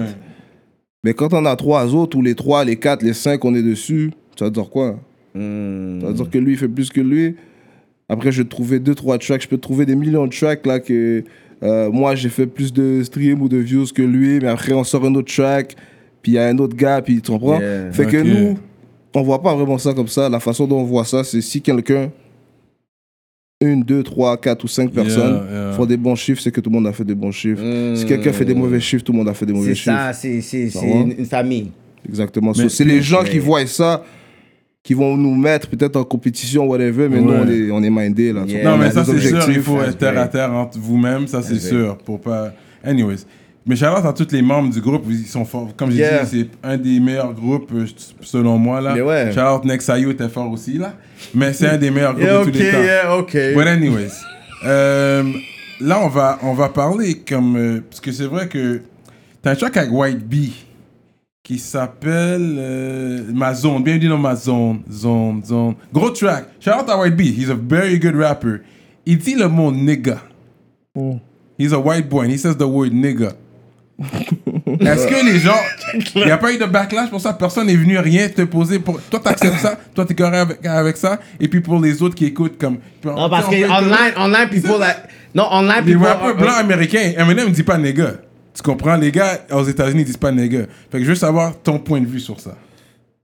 mais 1.04 1.14
quand 1.14 1.32
on 1.32 1.44
a 1.44 1.54
trois 1.56 1.94
autres, 1.94 2.16
ou 2.16 2.22
les 2.22 2.34
trois, 2.34 2.64
les 2.64 2.76
quatre, 2.76 3.02
les 3.02 3.12
cinq, 3.14 3.44
on 3.44 3.54
est 3.54 3.62
dessus, 3.62 4.10
ça 4.38 4.46
veut 4.46 4.50
dire 4.50 4.68
quoi? 4.70 4.98
Mhm. 5.34 6.00
Ça 6.00 6.06
veut 6.08 6.14
dire 6.14 6.30
que 6.30 6.38
lui, 6.38 6.52
il 6.52 6.58
fait 6.58 6.68
plus 6.68 6.88
que 6.90 7.00
lui. 7.00 7.36
Après, 8.08 8.30
je 8.32 8.42
vais 8.42 8.48
trouver 8.48 8.78
deux, 8.78 8.94
trois 8.94 9.18
tracks. 9.18 9.42
Je 9.42 9.48
peux 9.48 9.58
trouver 9.58 9.84
des 9.84 9.96
millions 9.96 10.26
de 10.26 10.32
tracks 10.34 10.64
là 10.66 10.78
que 10.80 11.24
euh, 11.62 11.90
moi, 11.90 12.14
j'ai 12.14 12.28
fait 12.28 12.46
plus 12.46 12.72
de 12.72 13.02
streams 13.02 13.40
ou 13.42 13.48
de 13.48 13.56
views 13.56 13.86
que 13.94 14.02
lui. 14.02 14.38
Mais 14.40 14.48
après, 14.48 14.72
on 14.74 14.84
sort 14.84 15.04
un 15.04 15.14
autre 15.14 15.32
track. 15.34 15.74
Puis 16.22 16.32
il 16.32 16.34
y 16.34 16.38
a 16.38 16.46
un 16.48 16.58
autre 16.58 16.76
gars. 16.76 17.00
Puis 17.02 17.20
tu 17.20 17.30
comprends? 17.32 17.58
Yeah. 17.60 17.92
Fait 17.92 18.06
que 18.06 18.16
nous, 18.22 18.58
on 19.18 19.22
voit 19.22 19.42
pas 19.42 19.54
vraiment 19.54 19.78
ça 19.78 19.92
comme 19.94 20.08
ça. 20.08 20.28
La 20.28 20.40
façon 20.40 20.66
dont 20.66 20.80
on 20.80 20.84
voit 20.84 21.04
ça, 21.04 21.24
c'est 21.24 21.40
si 21.40 21.60
quelqu'un, 21.62 22.10
une, 23.60 23.82
deux, 23.82 24.02
trois, 24.02 24.36
quatre 24.36 24.64
ou 24.64 24.68
cinq 24.68 24.92
personnes 24.92 25.42
Yeah, 25.50 25.60
yeah. 25.68 25.72
font 25.72 25.86
des 25.86 25.96
bons 25.96 26.14
chiffres, 26.14 26.42
c'est 26.42 26.50
que 26.52 26.60
tout 26.60 26.68
le 26.70 26.74
monde 26.76 26.86
a 26.86 26.92
fait 26.92 27.04
des 27.04 27.14
bons 27.14 27.32
chiffres. 27.32 27.62
Si 27.96 28.04
quelqu'un 28.04 28.32
fait 28.32 28.44
des 28.44 28.54
mauvais 28.54 28.80
chiffres, 28.80 29.02
tout 29.02 29.12
le 29.12 29.18
monde 29.18 29.28
a 29.28 29.34
fait 29.34 29.46
des 29.46 29.54
mauvais 29.54 29.74
chiffres. 29.74 29.96
ça, 29.96 30.12
c'est 30.12 30.40
c'est- 30.42 30.68
Ça 30.68 30.80
c'est 30.80 30.90
une, 30.90 31.12
une 31.18 31.24
famille. 31.26 31.70
Exactement. 32.06 32.52
So, 32.52 32.68
c'est 32.68 32.84
les 32.84 33.00
gens 33.00 33.22
mais- 33.22 33.30
qui 33.30 33.38
voient 33.38 33.66
ça, 33.66 34.04
qui 34.82 34.92
vont 34.94 35.16
nous 35.16 35.34
mettre 35.34 35.68
peut-être 35.68 35.96
en 35.96 36.04
compétition, 36.04 36.66
whatever, 36.66 37.08
mais 37.08 37.20
nous, 37.20 37.30
Ouais. 37.30 37.40
on 37.42 37.48
est, 37.48 37.70
on 37.70 37.82
est 37.82 37.90
mindés, 37.90 38.32
là. 38.32 38.44
Yeah. 38.46 38.62
Non, 38.64 38.74
On 38.74 38.78
mais 38.78 38.90
ça, 38.90 39.04
c'est 39.04 39.18
sûr. 39.18 39.50
Il 39.50 39.60
faut 39.62 39.80
être 39.82 39.96
terre 39.96 40.18
à 40.18 40.28
terre 40.28 40.52
entre 40.52 40.78
vous-même, 40.78 41.26
ça, 41.26 41.40
c'est 41.42 41.58
sûr. 41.58 41.96
Pour 41.98 42.20
pas. 42.20 42.52
Anyways. 42.84 43.24
Mais 43.68 43.74
Charlotte, 43.74 44.04
à 44.04 44.12
tous 44.12 44.32
les 44.32 44.42
membres 44.42 44.72
du 44.72 44.80
groupe, 44.80 45.04
ils 45.08 45.26
sont 45.26 45.44
forts. 45.44 45.70
Comme 45.76 45.90
j'ai 45.90 45.98
Yeah. 45.98 46.24
dit, 46.24 46.30
c'est 46.62 46.68
un 46.68 46.76
des 46.76 47.00
meilleurs 47.00 47.34
groupes, 47.34 47.70
euh, 47.74 47.84
selon 48.20 48.58
moi. 48.58 48.80
Là. 48.80 48.94
Mais 48.94 49.00
ouais. 49.00 49.32
Charlotte 49.34 49.64
Nexayo 49.64 50.10
était 50.12 50.28
fort 50.28 50.50
aussi, 50.52 50.78
là. 50.78 50.94
Mais 51.34 51.52
c'est 51.52 51.68
un 51.68 51.76
des 51.76 51.90
meilleurs 51.90 52.14
groupes 52.14 52.24
Yeah, 52.26 52.38
de 52.38 52.42
ok, 52.48 52.52
tous 52.52 52.58
les 52.58 52.70
temps. 52.70 52.82
yeah, 52.82 53.16
ok. 53.16 53.32
But 53.56 53.66
anyways. 53.66 54.12
euh, 54.66 55.32
là, 55.80 55.98
on 56.00 56.08
va, 56.08 56.38
on 56.42 56.52
va 56.54 56.68
parler 56.68 57.18
comme. 57.28 57.56
euh, 57.56 57.80
parce 57.90 58.00
que 58.00 58.12
c'est 58.12 58.26
vrai 58.26 58.46
que. 58.48 58.82
T'as 59.42 59.50
un 59.52 59.54
track 59.56 59.76
avec 59.78 59.92
White 59.92 60.24
Bee 60.28 60.52
qui 61.42 61.58
s'appelle 61.58 62.56
euh, 62.58 63.22
Ma 63.34 63.52
Zone. 63.52 63.82
Bienvenue 63.82 64.08
dans 64.08 64.18
ma 64.18 64.36
zone. 64.36 64.82
Zone, 64.90 65.42
zone. 65.44 65.74
Gros 65.92 66.10
track. 66.10 66.46
Shout 66.60 66.70
out 66.70 66.88
à 66.88 66.96
White 66.98 67.16
Bee. 67.16 67.32
He's 67.36 67.50
a 67.50 67.54
very 67.54 67.98
good 67.98 68.14
rapper. 68.16 68.60
Il 69.04 69.18
dit 69.18 69.34
le 69.34 69.48
mot 69.48 69.72
nigga. 69.72 70.18
He's 71.58 71.72
a 71.72 71.78
white 71.78 72.08
boy 72.08 72.24
and 72.26 72.30
he 72.30 72.38
says 72.38 72.56
the 72.56 72.62
word 72.66 72.92
nigga. 72.92 73.32
Est-ce 74.80 75.06
que 75.06 75.24
les 75.24 75.38
gens. 75.38 75.56
Il 76.14 76.24
n'y 76.24 76.30
a 76.30 76.36
pas 76.36 76.52
eu 76.52 76.58
de 76.58 76.64
backlash 76.66 77.08
pour 77.10 77.20
ça? 77.20 77.32
Personne 77.32 77.66
n'est 77.66 77.76
venu 77.76 77.98
rien 77.98 78.28
te 78.28 78.42
poser 78.42 78.78
pour. 78.78 79.00
Toi, 79.02 79.20
t'acceptes 79.20 79.58
ça 79.58 79.78
Toi, 79.94 80.04
t'es 80.04 80.14
correct 80.14 80.34
avec, 80.36 80.66
avec 80.66 80.96
ça 80.96 81.18
Et 81.40 81.48
puis 81.48 81.60
pour 81.60 81.80
les 81.80 82.02
autres 82.02 82.14
qui 82.14 82.26
écoutent, 82.26 82.58
comme. 82.58 82.78
Non, 83.04 83.30
parce 83.30 83.46
que 83.48 83.54
online, 83.64 84.12
online, 84.16 84.48
people. 84.50 84.78
like- 84.78 84.96
non, 85.34 85.48
online, 85.50 85.82
Les 85.84 85.92
people. 85.92 86.06
rappeurs 86.08 86.36
blancs 86.36 86.58
américains, 86.58 87.12
Eminem 87.16 87.48
ne 87.48 87.52
dit 87.54 87.62
pas 87.62 87.78
nigga. 87.78 88.12
Tu 88.54 88.62
comprends? 88.62 88.96
Les 88.96 89.12
gars 89.12 89.38
aux 89.52 89.64
États-Unis 89.64 90.02
ils 90.02 90.06
disent 90.06 90.16
pas 90.16 90.32
nigga. 90.32 90.60
Fait 90.90 90.98
que 90.98 91.04
je 91.04 91.08
veux 91.10 91.14
savoir 91.14 91.54
ton 91.62 91.78
point 91.78 92.00
de 92.00 92.06
vue 92.06 92.20
sur 92.20 92.40
ça. 92.40 92.54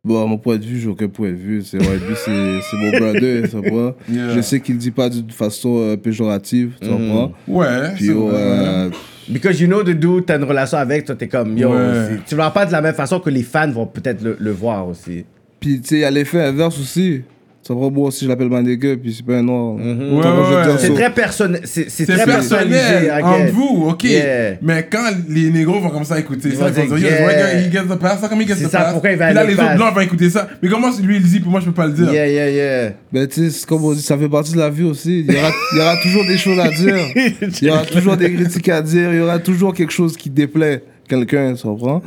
Bon, 0.05 0.21
à 0.21 0.27
mon 0.27 0.37
point 0.37 0.57
de 0.57 0.65
vue, 0.65 0.81
j'ai 0.81 0.89
aucun 0.89 1.07
point 1.07 1.31
de 1.31 1.37
vue. 1.37 1.63
C'est 1.63 1.79
Bee, 1.79 1.87
c'est 2.17 2.61
c'est 2.69 2.77
mon 2.77 2.91
brother, 2.91 3.49
tu 3.49 3.51
comprends? 3.57 3.95
Yeah. 4.11 4.35
Je 4.35 4.41
sais 4.41 4.59
qu'il 4.59 4.75
ne 4.75 4.81
dit 4.81 4.91
pas 4.91 5.09
d'une 5.09 5.31
façon 5.31 5.79
euh, 5.79 5.97
péjorative, 5.97 6.73
tu 6.83 6.89
comprends? 6.89 7.33
Ouais. 7.47 7.93
Puis, 7.95 8.07
c'est 8.07 8.13
oh, 8.13 8.29
euh, 8.33 8.91
Because 9.29 9.61
you 9.61 9.69
know 9.69 9.85
the 9.85 9.91
dude, 9.91 10.27
t'as 10.27 10.39
une 10.39 10.43
relation 10.45 10.77
avec, 10.79 11.05
toi, 11.05 11.15
t'es 11.15 11.29
comme, 11.29 11.57
yo, 11.57 11.71
Ouais. 11.73 12.19
tu 12.27 12.35
vas 12.35 12.51
pas 12.51 12.67
de 12.67 12.73
la 12.73 12.81
même 12.81 12.95
façon 12.97 13.21
que 13.21 13.31
les 13.31 13.45
fans 13.45 13.71
vont 13.71 13.87
peut-être 13.87 14.23
le, 14.25 14.37
le 14.41 14.51
voir 14.51 14.89
aussi. 14.89 15.25
puis 15.61 15.81
tu 15.81 15.87
sais, 15.91 15.95
il 15.95 16.01
y 16.01 16.05
a 16.05 16.11
l'effet 16.11 16.43
inverse 16.43 16.81
aussi. 16.81 17.23
Tu 17.65 17.73
comprends? 17.73 17.93
Moi 17.93 18.09
aussi, 18.09 18.25
je 18.25 18.29
l'appelle 18.29 18.49
ma 18.49 18.61
nigga, 18.61 18.97
puis 18.97 19.15
c'est 19.15 19.25
pas 19.25 19.37
un 19.37 19.43
noir. 19.45 19.77
Ouais, 19.77 19.83
ouais, 19.85 20.67
ouais. 20.67 20.77
C'est 20.79 20.89
so- 20.89 20.95
très 20.95 21.13
personnel. 21.15 21.61
C'est 21.63 21.89
c'est 21.89 22.07
C'est 22.07 22.13
très 22.17 22.25
personnalisé. 22.25 23.09
entre 23.23 23.53
vous, 23.53 23.87
ok. 23.89 24.03
Yeah. 24.03 24.55
Mais 24.61 24.89
quand 24.91 25.05
les 25.29 25.49
négros 25.51 25.79
vont 25.79 25.91
comme 25.91 26.05
ça 26.05 26.19
écouter 26.19 26.49
Ils 26.49 26.57
ça, 26.57 26.69
vont 26.69 26.83
ils 26.83 26.89
vont 26.89 26.97
dire, 26.97 27.07
yeah. 27.09 27.61
he 27.61 27.71
gets 27.71 27.85
the 27.89 27.97
pass, 27.99 28.21
how 28.21 28.29
come 28.29 28.41
he 28.43 28.49
gets 28.49 28.57
the 28.57 28.69
ça, 28.69 28.79
pass? 28.81 28.93
pourquoi 28.95 29.13
il 29.13 29.17
va 29.17 29.27
Puis 29.27 29.35
là, 29.37 29.45
les 29.45 29.55
pass? 29.55 29.65
autres 29.67 29.77
blancs 29.77 29.95
vont 29.95 30.01
écouter 30.01 30.29
ça. 30.31 30.49
Mais 30.61 30.69
comment 30.69 30.89
lui 31.05 31.17
il 31.19 31.23
dit, 31.23 31.39
puis 31.39 31.49
moi 31.49 31.61
je 31.61 31.67
peux 31.67 31.73
pas 31.73 31.87
le 31.87 31.93
dire 31.93 32.13
Yeah, 32.13 32.27
yeah, 32.27 32.51
yeah. 32.51 32.93
Ben, 33.13 33.29
tu 33.29 33.49
sais, 33.49 33.65
comme 33.67 33.85
on 33.85 33.93
dit, 33.93 34.03
ça 34.03 34.19
fait 34.19 34.29
partie 34.29 34.53
de 34.55 34.59
la 34.59 34.69
vie 34.69 34.83
aussi. 34.83 35.21
Il 35.29 35.33
y 35.33 35.39
aura, 35.39 35.51
il 35.73 35.79
y 35.79 35.81
aura 35.83 35.97
toujours 36.03 36.25
des 36.27 36.39
choses 36.39 36.59
à 36.59 36.69
dire. 36.69 36.97
Il 37.63 37.69
y 37.69 37.71
aura 37.71 37.85
toujours 37.85 38.17
des 38.17 38.33
critiques 38.35 38.69
à 38.71 38.83
dire. 38.83 39.13
Il 39.13 39.19
y 39.19 39.23
aura 39.23 39.39
toujours 39.39 39.73
quelque 39.73 39.93
chose 39.93 40.17
qui 40.17 40.31
déplaît 40.31 40.83
quelqu'un, 41.09 41.55
tu 41.55 41.63
comprends? 41.63 42.03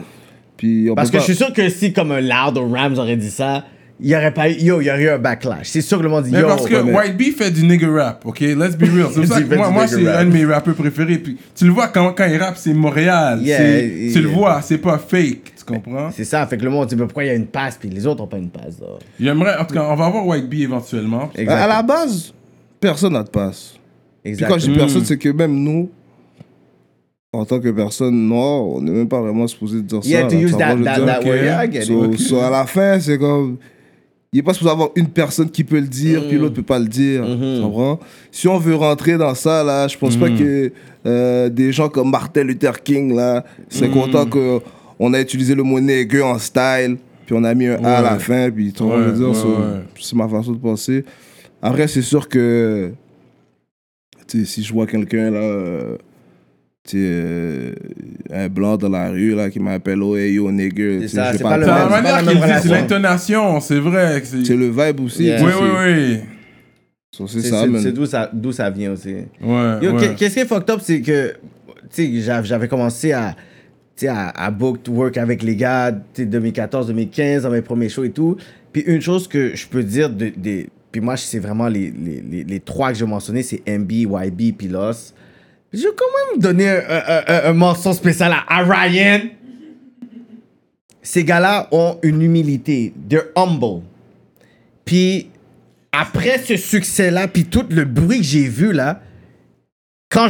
Puis 0.57 0.89
on 0.91 0.95
Parce 0.95 1.09
peut 1.11 1.17
que 1.19 1.23
pas- 1.23 1.27
je 1.27 1.33
suis 1.33 1.41
sûr 1.43 1.53
que 1.53 1.69
si, 1.69 1.93
comme 1.93 2.11
un 2.11 2.19
Loud 2.21 2.57
ou 2.57 2.69
Rams 2.73 2.97
aurait 2.97 3.15
dit 3.17 3.31
ça, 3.31 3.63
il 3.99 4.07
y 4.09 4.15
aurait 4.15 4.33
pas 4.33 4.49
eu, 4.49 4.55
yo, 4.55 4.81
il 4.81 4.85
y 4.85 4.89
aurait 4.89 5.03
eu 5.03 5.09
un 5.09 5.17
backlash. 5.17 5.67
C'est 5.69 5.81
sûr 5.81 5.97
que 5.99 6.03
le 6.03 6.09
monde 6.09 6.25
dit, 6.25 6.31
Mais 6.31 6.41
yo. 6.41 6.47
parce 6.47 6.67
que 6.67 6.75
White 6.75 7.15
Bee 7.15 7.31
fait 7.31 7.49
du 7.51 7.63
nigga 7.65 7.87
rap, 7.89 8.25
ok? 8.25 8.39
Let's 8.41 8.75
be 8.75 8.83
real. 8.93 9.07
C'est 9.13 9.21
pour 9.21 9.27
ça 9.35 9.41
que 9.41 9.55
moi, 9.71 9.87
c'est 9.87 10.05
rap. 10.05 10.19
un 10.21 10.25
de 10.25 10.31
mes 10.33 10.45
rappeurs 10.45 10.75
préférés. 10.75 11.17
Puis 11.17 11.37
tu 11.55 11.65
le 11.65 11.71
vois 11.71 11.87
quand, 11.87 12.11
quand 12.13 12.25
il 12.25 12.37
rappe, 12.37 12.57
c'est 12.57 12.73
Montréal. 12.73 13.39
Yeah, 13.41 13.81
yeah. 13.83 14.13
Tu 14.13 14.21
le 14.21 14.27
vois, 14.29 14.61
c'est 14.61 14.79
pas 14.79 14.97
fake. 14.97 15.53
Tu 15.57 15.63
comprends? 15.65 16.11
C'est 16.11 16.25
ça, 16.25 16.45
fait 16.45 16.57
que 16.57 16.63
le 16.63 16.69
monde 16.71 16.87
dit, 16.89 16.95
mais 16.95 17.03
pourquoi 17.05 17.23
il 17.23 17.27
y 17.27 17.29
a 17.29 17.35
une 17.35 17.47
passe, 17.47 17.77
puis 17.79 17.89
les 17.89 18.05
autres 18.05 18.21
ont 18.23 18.27
pas 18.27 18.37
une 18.37 18.49
passe, 18.49 18.79
là? 18.81 18.87
J'aimerais, 19.19 19.57
en 19.57 19.63
tout 19.65 19.73
cas, 19.73 19.87
on 19.89 19.95
va 19.95 20.05
avoir 20.07 20.27
White 20.27 20.49
Bee 20.49 20.63
éventuellement. 20.63 21.29
À 21.47 21.65
la 21.67 21.81
base, 21.81 22.33
personne 22.81 23.13
n'a 23.13 23.23
de 23.23 23.29
passe. 23.29 23.75
Puis 24.23 24.33
Exact. 24.33 24.47
quand 24.49 24.57
je 24.59 24.71
dis 24.71 24.77
personne, 24.77 25.05
c'est 25.05 25.17
que 25.17 25.29
même 25.29 25.53
nous, 25.55 25.89
en 27.31 27.45
tant 27.45 27.59
que 27.59 27.69
personne 27.69 28.27
noire, 28.27 28.63
on 28.63 28.81
n'est 28.81 28.91
même 28.91 29.07
pas 29.07 29.21
vraiment 29.21 29.47
supposé 29.47 29.81
dire 29.81 29.99
Yeah, 30.03 30.21
ça. 30.23 30.27
to 30.27 30.35
là, 30.35 30.41
use 30.41 30.51
that, 30.57 30.75
that, 30.77 31.05
that 31.05 31.19
dire? 31.21 31.27
word. 31.31 31.43
Yeah, 31.43 31.63
I 31.65 31.71
get 31.71 31.81
it. 31.83 31.85
So, 31.87 32.13
so, 32.17 32.39
à 32.41 32.49
la 32.49 32.65
fin, 32.65 32.99
c'est 32.99 33.17
comme. 33.17 33.57
Il 34.35 34.39
n'est 34.39 34.43
pas 34.43 34.53
supposé 34.53 34.69
avoir 34.71 34.89
une 34.95 35.07
personne 35.07 35.49
qui 35.49 35.63
peut 35.63 35.79
le 35.79 35.87
dire, 35.87 36.21
Mm. 36.21 36.27
puis 36.27 36.37
l'autre 36.37 36.55
peut 36.55 36.61
pas 36.61 36.77
le 36.77 36.87
dire. 36.87 37.23
Mm-hmm. 37.23 37.55
Tu 37.55 37.61
comprends? 37.61 37.99
Si 38.31 38.47
on 38.49 38.57
veut 38.57 38.75
rentrer 38.75 39.17
dans 39.17 39.33
ça, 39.33 39.63
là, 39.63 39.87
je 39.87 39.97
pense 39.97 40.17
pas 40.17 40.29
Mm. 40.29 40.37
que 40.37 40.71
euh, 41.05 41.47
des 41.49 41.71
gens 41.71 41.87
comme 41.87 42.09
Martin 42.11 42.43
Luther 42.43 42.83
King, 42.83 43.15
là, 43.15 43.39
Mm. 43.39 43.63
c'est 43.69 43.89
content 43.89 44.25
qu'on 44.25 45.13
a 45.13 45.21
utilisé 45.21 45.55
le 45.55 45.63
mot 45.63 45.79
nègre 45.79 46.25
en 46.25 46.37
style, 46.37 46.97
puis 47.25 47.33
on 47.37 47.43
a 47.45 47.53
mis 47.53 47.67
un 47.67 47.81
A 47.85 47.99
à 47.99 48.01
la 48.01 48.19
fin, 48.19 48.51
puis 48.51 48.73
tu 48.73 48.83
vois, 48.83 48.97
Ouais, 48.99 49.11
dire, 49.13 49.29
ouais, 49.29 49.35
c'est 50.01 50.15
ma 50.17 50.27
façon 50.27 50.51
de 50.51 50.57
penser. 50.57 51.05
Après, 51.61 51.87
c'est 51.87 52.01
sûr 52.01 52.27
que 52.27 52.91
si 54.27 54.63
je 54.63 54.73
vois 54.73 54.85
quelqu'un 54.87 55.31
là, 55.31 55.39
euh, 55.39 55.97
euh, 56.93 57.71
un 58.31 58.47
blanc 58.47 58.77
dans 58.77 58.89
la 58.89 59.09
rue 59.09 59.33
là, 59.35 59.49
qui 59.49 59.59
m'appelle 59.59 60.01
Oh, 60.03 60.15
hey, 60.15 60.33
yo, 60.33 60.51
nigger, 60.51 60.99
tu 61.01 61.07
sais, 61.07 61.15
ça, 61.15 61.31
c'est 61.33 61.41
pas 61.41 61.49
pas 61.49 61.57
le 61.57 61.65
le 61.65 61.67
C'est 61.67 61.73
même- 61.73 61.81
la 61.81 61.87
c'est 61.89 62.01
manière 62.03 62.31
qu'il 62.31 62.39
dit, 62.41 62.59
c'est 62.61 62.69
l'intonation, 62.69 63.59
c'est 63.59 63.79
vrai. 63.79 64.21
c'est- 64.23 64.45
C'est 64.45 64.55
le 64.55 64.69
vibe 64.69 64.99
aussi. 65.01 65.23
Yeah. 65.23 65.43
Oui, 65.43 65.51
oui, 65.59 65.67
c'est- 65.67 66.11
oui. 66.15 66.19
so, 67.11 67.27
c'est 67.27 67.41
C'est 67.41 67.49
ça, 67.49 67.63
c'est- 67.71 67.79
c'est 67.81 67.91
d'où 67.91 68.05
ça, 68.05 68.29
d'où 68.31 68.51
ça 68.51 68.69
vient 68.69 68.91
aussi. 68.91 69.15
Ouais, 69.41 70.15
Qu'est-ce 70.17 70.33
qui 70.33 70.39
est 70.41 70.45
fucked 70.45 70.69
up, 70.69 70.79
c'est 70.83 71.01
que, 71.01 71.33
tu 71.93 72.21
sais, 72.21 72.41
j'avais 72.43 72.67
commencé 72.67 73.11
à, 73.13 73.33
tu 73.95 74.01
sais, 74.05 74.07
à, 74.07 74.29
à 74.29 74.51
book 74.51 74.83
to 74.83 74.91
work 74.91 75.17
avec 75.17 75.41
les 75.41 75.55
gars, 75.55 75.91
tu 76.13 76.21
sais, 76.21 76.25
2014, 76.25 76.87
2015, 76.87 77.43
dans 77.43 77.49
mes 77.51 77.61
premiers 77.61 77.89
shows 77.89 78.03
et 78.03 78.11
tout. 78.11 78.37
Puis 78.71 78.83
une 78.85 79.01
chose 79.01 79.27
que 79.27 79.55
je 79.55 79.65
peux 79.67 79.83
dire, 79.83 80.09
de, 80.09 80.29
des- 80.35 80.67
puis 80.91 81.01
moi, 81.01 81.17
c'est 81.17 81.39
vraiment 81.39 81.67
les, 81.67 81.91
les, 81.91 82.21
les, 82.29 82.43
les 82.43 82.59
trois 82.59 82.91
que 82.91 82.97
j'ai 82.97 83.05
mentionnés, 83.05 83.43
c'est 83.43 83.61
MB, 83.67 83.91
YB, 83.91 84.53
puis 84.57 84.67
Loss. 84.67 85.13
Je 85.75 85.81
vais 85.81 85.93
quand 85.95 86.05
même 86.33 86.41
donner 86.41 86.69
un, 86.69 87.03
un, 87.27 87.49
un- 87.49 87.53
mention 87.53 87.91
spécial 87.93 88.33
à, 88.47 88.63
Ryan. 88.63 89.21
Ces 91.01 91.23
gars-là 91.23 91.67
ont 91.71 91.99
une 92.01 92.21
humilité. 92.21 92.93
They're 93.09 93.27
humble. 93.35 93.83
Puis 94.85 95.29
après 95.91 96.39
ce 96.39 96.55
succès-là, 96.55 97.27
puis 97.27 97.45
tout 97.45 97.65
le 97.69 97.83
bruit 97.85 98.19
que 98.19 98.23
j'ai 98.23 98.47
vu 98.47 98.71
là, 98.71 99.01
quand 100.09 100.27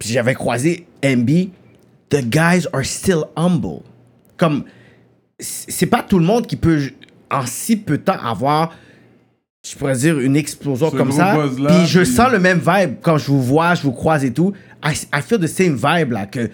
j'avais 0.00 0.34
croisé 0.34 0.86
MB, 1.04 1.28
the 2.08 2.24
guys 2.24 2.66
are 2.72 2.84
still 2.84 3.24
humble. 3.36 3.82
Comme 4.36 4.64
c'est 5.38 5.86
pas 5.86 6.02
tout 6.02 6.18
le 6.18 6.24
monde 6.24 6.46
qui 6.46 6.56
peut 6.56 6.80
en 7.30 7.44
si 7.44 7.76
peu 7.76 7.98
de 7.98 8.02
temps 8.02 8.18
avoir 8.18 8.74
je 9.70 9.76
pourrais 9.76 9.96
dire 9.96 10.18
une 10.20 10.36
explosion 10.36 10.90
Ce 10.90 10.96
comme 10.96 11.12
ça. 11.12 11.36
Puis 11.56 11.86
je 11.86 12.00
puis- 12.00 12.06
sens 12.06 12.30
le 12.30 12.38
même 12.38 12.58
vibe 12.60 12.96
quand 13.02 13.18
je 13.18 13.26
vous 13.30 13.42
vois, 13.42 13.74
je 13.74 13.82
vous 13.82 13.92
croise 13.92 14.24
et 14.24 14.32
tout. 14.32 14.52
I, 14.84 14.92
I 15.14 15.20
feel 15.22 15.38
the 15.40 15.46
same 15.46 15.74
vibe 15.76 16.12
là 16.12 16.26
que 16.26 16.50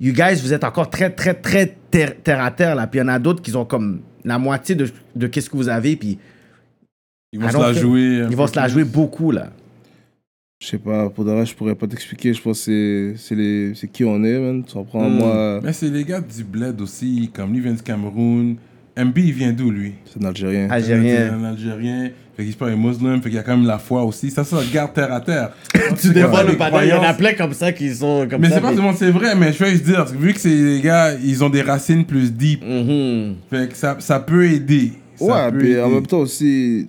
you 0.00 0.12
guys 0.12 0.36
vous 0.42 0.52
êtes 0.52 0.64
encore 0.64 0.88
très 0.90 1.10
très 1.10 1.34
très 1.34 1.76
terre, 1.90 2.14
terre 2.22 2.42
à 2.42 2.50
terre 2.50 2.74
là. 2.74 2.86
Puis 2.86 2.98
il 3.00 3.02
y 3.02 3.04
en 3.04 3.08
a 3.08 3.18
d'autres 3.18 3.42
qui 3.42 3.54
ont 3.54 3.64
comme 3.64 4.00
la 4.24 4.38
moitié 4.38 4.74
de, 4.74 4.88
de 5.14 5.26
qu'est-ce 5.26 5.50
que 5.50 5.56
vous 5.56 5.68
avez 5.68 5.96
puis 5.96 6.18
Ils 7.32 7.40
vont 7.40 7.50
se 7.50 7.58
la 7.58 7.72
jouer. 7.72 8.26
ils 8.30 8.36
vont 8.36 8.46
se 8.46 8.56
la 8.56 8.68
jouer 8.68 8.84
beaucoup 8.84 9.30
là. 9.30 9.50
Je 10.62 10.68
sais 10.68 10.78
pas, 10.78 11.10
pour 11.10 11.26
de 11.26 11.30
vrai, 11.32 11.44
je 11.44 11.54
pourrais 11.54 11.74
pas 11.74 11.86
t'expliquer. 11.86 12.32
Je 12.32 12.40
pense 12.40 12.60
que 12.60 13.12
c'est- 13.16 13.22
c'est 13.22 13.34
les- 13.34 13.74
c'est 13.74 13.88
qui 13.88 14.02
on 14.04 14.22
est, 14.24 14.38
man. 14.38 14.64
Tu 14.64 14.72
comprends? 14.72 15.10
Mm. 15.10 15.14
Moi, 15.18 15.60
Mais 15.62 15.72
c'est 15.74 15.90
les 15.90 16.04
gars 16.04 16.20
du 16.22 16.42
bled 16.42 16.80
aussi, 16.80 17.30
comme 17.34 17.52
lui 17.52 17.60
vient 17.60 17.72
du 17.74 17.82
Cameroun. 17.82 18.56
MB, 18.96 19.18
il 19.18 19.32
vient 19.32 19.52
d'où 19.52 19.70
lui? 19.70 19.94
C'est 20.04 20.22
un 20.22 20.28
Algérien. 20.28 20.70
Algérien. 20.70 21.16
C'est 21.16 21.34
un 21.34 21.44
Algérien. 21.44 22.10
Fait 22.36 22.44
qu'il 22.44 22.54
un 22.68 22.76
musulman, 22.76 23.16
fait 23.18 23.28
qu'il 23.28 23.34
y 23.34 23.38
a 23.38 23.42
quand 23.44 23.56
même 23.56 23.66
la 23.66 23.78
foi 23.78 24.02
aussi. 24.04 24.30
Ça, 24.30 24.42
ça 24.42 24.58
garde 24.72 24.92
terre 24.92 25.12
à 25.12 25.20
terre. 25.20 25.52
Tu 26.00 26.10
défends 26.12 26.42
le 26.42 26.56
panneau, 26.56 26.78
il 26.82 26.88
y 26.88 26.92
en 26.92 27.02
a 27.02 27.14
plein 27.14 27.32
comme 27.34 27.52
ça 27.52 27.70
qui 27.72 27.94
sont 27.94 28.26
comme 28.28 28.40
Mais 28.40 28.48
ça. 28.48 28.56
c'est 28.56 28.60
pas 28.60 28.70
tout 28.70 28.76
le 28.76 28.82
monde, 28.82 28.96
c'est 28.96 29.10
vrai, 29.10 29.36
mais 29.36 29.52
je 29.52 29.62
veux 29.62 29.70
juste 29.70 29.84
dire, 29.84 30.04
vu 30.06 30.32
que 30.32 30.40
c'est 30.40 30.48
les 30.48 30.80
gars, 30.80 31.14
ils 31.14 31.44
ont 31.44 31.48
des 31.50 31.62
racines 31.62 32.04
plus 32.04 32.32
deep, 32.32 32.64
Mhm. 32.64 33.36
fait 33.50 33.68
que 33.68 33.76
ça, 33.76 33.96
ça 34.00 34.18
peut 34.18 34.46
aider. 34.46 34.92
Ça 35.16 35.24
Ouais, 35.24 35.52
peut 35.52 35.58
puis 35.58 35.80
en 35.80 35.88
même 35.90 36.06
temps 36.06 36.18
aussi, 36.18 36.88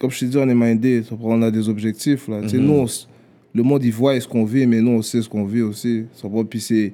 comme 0.00 0.10
je 0.10 0.18
t'ai 0.20 0.26
dit, 0.26 0.36
on 0.38 0.48
est 0.48 0.54
mindé. 0.54 1.04
On 1.22 1.40
a 1.42 1.50
des 1.52 1.68
objectifs. 1.68 2.26
Là. 2.26 2.40
Tu 2.42 2.48
sais, 2.50 2.56
nous, 2.58 2.72
on 2.72 2.84
s- 2.86 3.06
le 3.54 3.62
monde, 3.62 3.84
il 3.84 3.92
voit 3.92 4.18
ce 4.20 4.26
qu'on 4.26 4.44
vit, 4.44 4.66
mais 4.66 4.80
nous, 4.80 4.90
on 4.92 5.02
sait 5.02 5.22
ce 5.22 5.28
qu'on 5.28 5.44
vit 5.44 5.62
aussi. 5.62 6.04
Puis 6.50 6.60
c'est 6.60 6.92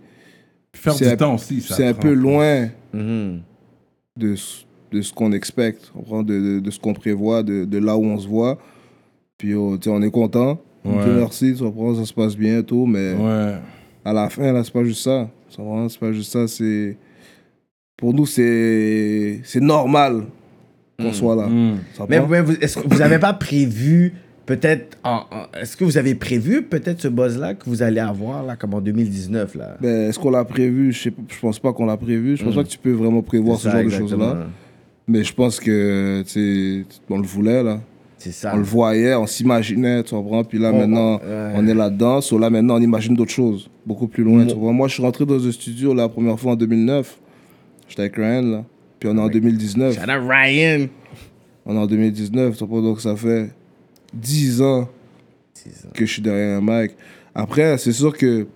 Faire 0.74 0.92
c'est 0.92 1.06
du 1.06 1.10
un- 1.12 1.16
temps 1.16 1.34
aussi, 1.36 1.62
ça 1.62 1.74
c'est 1.76 1.86
un 1.86 1.94
peu 1.94 2.12
loin 2.12 2.68
Mhm. 2.92 3.40
De, 4.16 4.34
ce- 4.36 4.64
de 4.92 5.00
ce 5.02 5.12
qu'on 5.12 5.32
expecte, 5.32 5.92
de, 5.94 6.22
de, 6.22 6.60
de 6.60 6.70
ce 6.70 6.78
qu'on 6.80 6.94
prévoit, 6.94 7.42
de, 7.42 7.64
de 7.64 7.78
là 7.78 7.96
où 7.96 8.04
on 8.04 8.18
se 8.18 8.28
voit. 8.28 8.58
Puis 9.38 9.54
oh, 9.54 9.76
tu 9.76 9.90
sais, 9.90 9.96
on 9.96 10.02
est 10.02 10.10
content. 10.10 10.60
Ouais. 10.84 11.02
Dieu 11.04 11.14
merci, 11.16 11.54
tu 11.56 11.62
comprends, 11.64 11.94
ça 11.96 12.04
se 12.04 12.14
passe 12.14 12.36
bien, 12.36 12.62
tout, 12.62 12.86
mais 12.86 13.12
Ouais. 13.14 13.54
à 14.04 14.12
la 14.12 14.28
fin, 14.30 14.52
là, 14.52 14.62
c'est 14.64 14.72
pas 14.72 14.84
juste 14.84 15.02
ça. 15.02 15.28
C'est 15.48 15.98
pas 16.00 16.12
juste 16.12 16.32
ça, 16.32 16.46
c'est... 16.48 16.96
Pour 17.96 18.12
nous, 18.12 18.26
c'est 18.26 19.40
c'est 19.42 19.60
normal 19.60 20.24
qu'on 20.98 21.12
soit 21.12 21.34
là. 21.34 21.46
Mm. 21.48 21.78
Mais, 22.08 22.18
vous- 22.20 22.52
est-ce 22.60 22.78
que 22.78 22.86
vous 22.88 23.00
avez 23.00 23.18
pas 23.18 23.32
prévu 23.32 24.12
peut-être 24.46 24.96
est-ce 25.60 25.76
que 25.76 25.84
vous 25.84 25.98
avez 25.98 26.14
prévu 26.14 26.62
peut-être 26.62 27.00
ce 27.02 27.08
buzz 27.08 27.38
là 27.38 27.54
que 27.54 27.64
vous 27.68 27.82
allez 27.82 28.00
avoir 28.00 28.42
là 28.44 28.56
comme 28.56 28.74
en 28.74 28.80
2019 28.80 29.54
là? 29.56 29.76
Ben, 29.80 30.08
est-ce 30.08 30.18
qu'on 30.18 30.30
l'a 30.30 30.44
prévu? 30.44 30.92
Je, 30.92 31.10
je 31.28 31.40
pense 31.40 31.58
pas 31.58 31.72
qu'on 31.72 31.86
l'a 31.86 31.96
prévu. 31.96 32.36
Je 32.36 32.44
pense 32.44 32.52
Mm. 32.54 32.56
pas 32.56 32.64
que 32.64 32.68
tu 32.68 32.78
peux 32.78 32.92
vraiment 32.92 33.22
prévoir 33.22 33.58
ce 33.58 33.68
genre 33.68 33.82
de 33.84 33.88
choses-là. 33.90 34.46
Mais 35.08 35.22
je 35.22 35.32
pense 35.34 35.60
que, 35.60 36.24
on 37.10 37.18
le 37.18 37.26
voulait, 37.26 37.62
là. 37.62 37.80
C'est 38.18 38.32
ça. 38.32 38.52
On 38.54 38.56
le 38.56 38.62
voyait, 38.64 39.14
on 39.14 39.26
s'imaginait, 39.26 40.02
tu 40.02 40.14
comprends? 40.14 40.42
Puis 40.42 40.58
là, 40.58 40.72
On- 40.72 40.78
maintenant, 40.78 41.16
ouais. 41.16 41.52
on 41.54 41.66
est 41.68 41.74
là-dedans. 41.74 42.20
So 42.22 42.38
là, 42.38 42.48
maintenant, 42.50 42.76
on 42.76 42.80
imagine 42.80 43.14
d'autres 43.14 43.30
choses, 43.30 43.68
beaucoup 43.84 44.08
plus 44.08 44.24
loin, 44.24 44.46
tu 44.46 44.54
vois. 44.56 44.72
Moi, 44.72 44.88
je 44.88 44.94
suis 44.94 45.02
rentré 45.02 45.26
dans 45.26 45.46
un 45.46 45.52
studio 45.52 45.92
la 45.94 46.08
première 46.08 46.40
fois 46.40 46.52
en 46.52 46.56
2009. 46.56 47.18
J'étais 47.88 48.02
avec 48.02 48.16
Ryan, 48.16 48.42
là. 48.42 48.64
Puis 48.98 49.08
on 49.12 49.16
est 49.16 49.20
en 49.20 49.28
2019. 49.28 49.94
Shout 49.94 50.00
out 50.10 50.28
Ryan. 50.28 50.86
On 51.66 51.74
est 51.76 51.78
en 51.78 51.86
2019, 51.86 52.56
tu 52.56 52.64
comprends? 52.64 52.80
Donc 52.82 53.00
ça 53.00 53.14
fait 53.14 53.50
10 54.16 54.62
ans 54.62 54.88
ça. 55.54 55.88
que 55.94 56.04
je 56.06 56.12
suis 56.12 56.22
derrière 56.22 56.58
un 56.58 56.60
mic. 56.62 56.92
Après, 57.34 57.76
c'est 57.78 57.92
sûr 57.92 58.16
que 58.16 58.46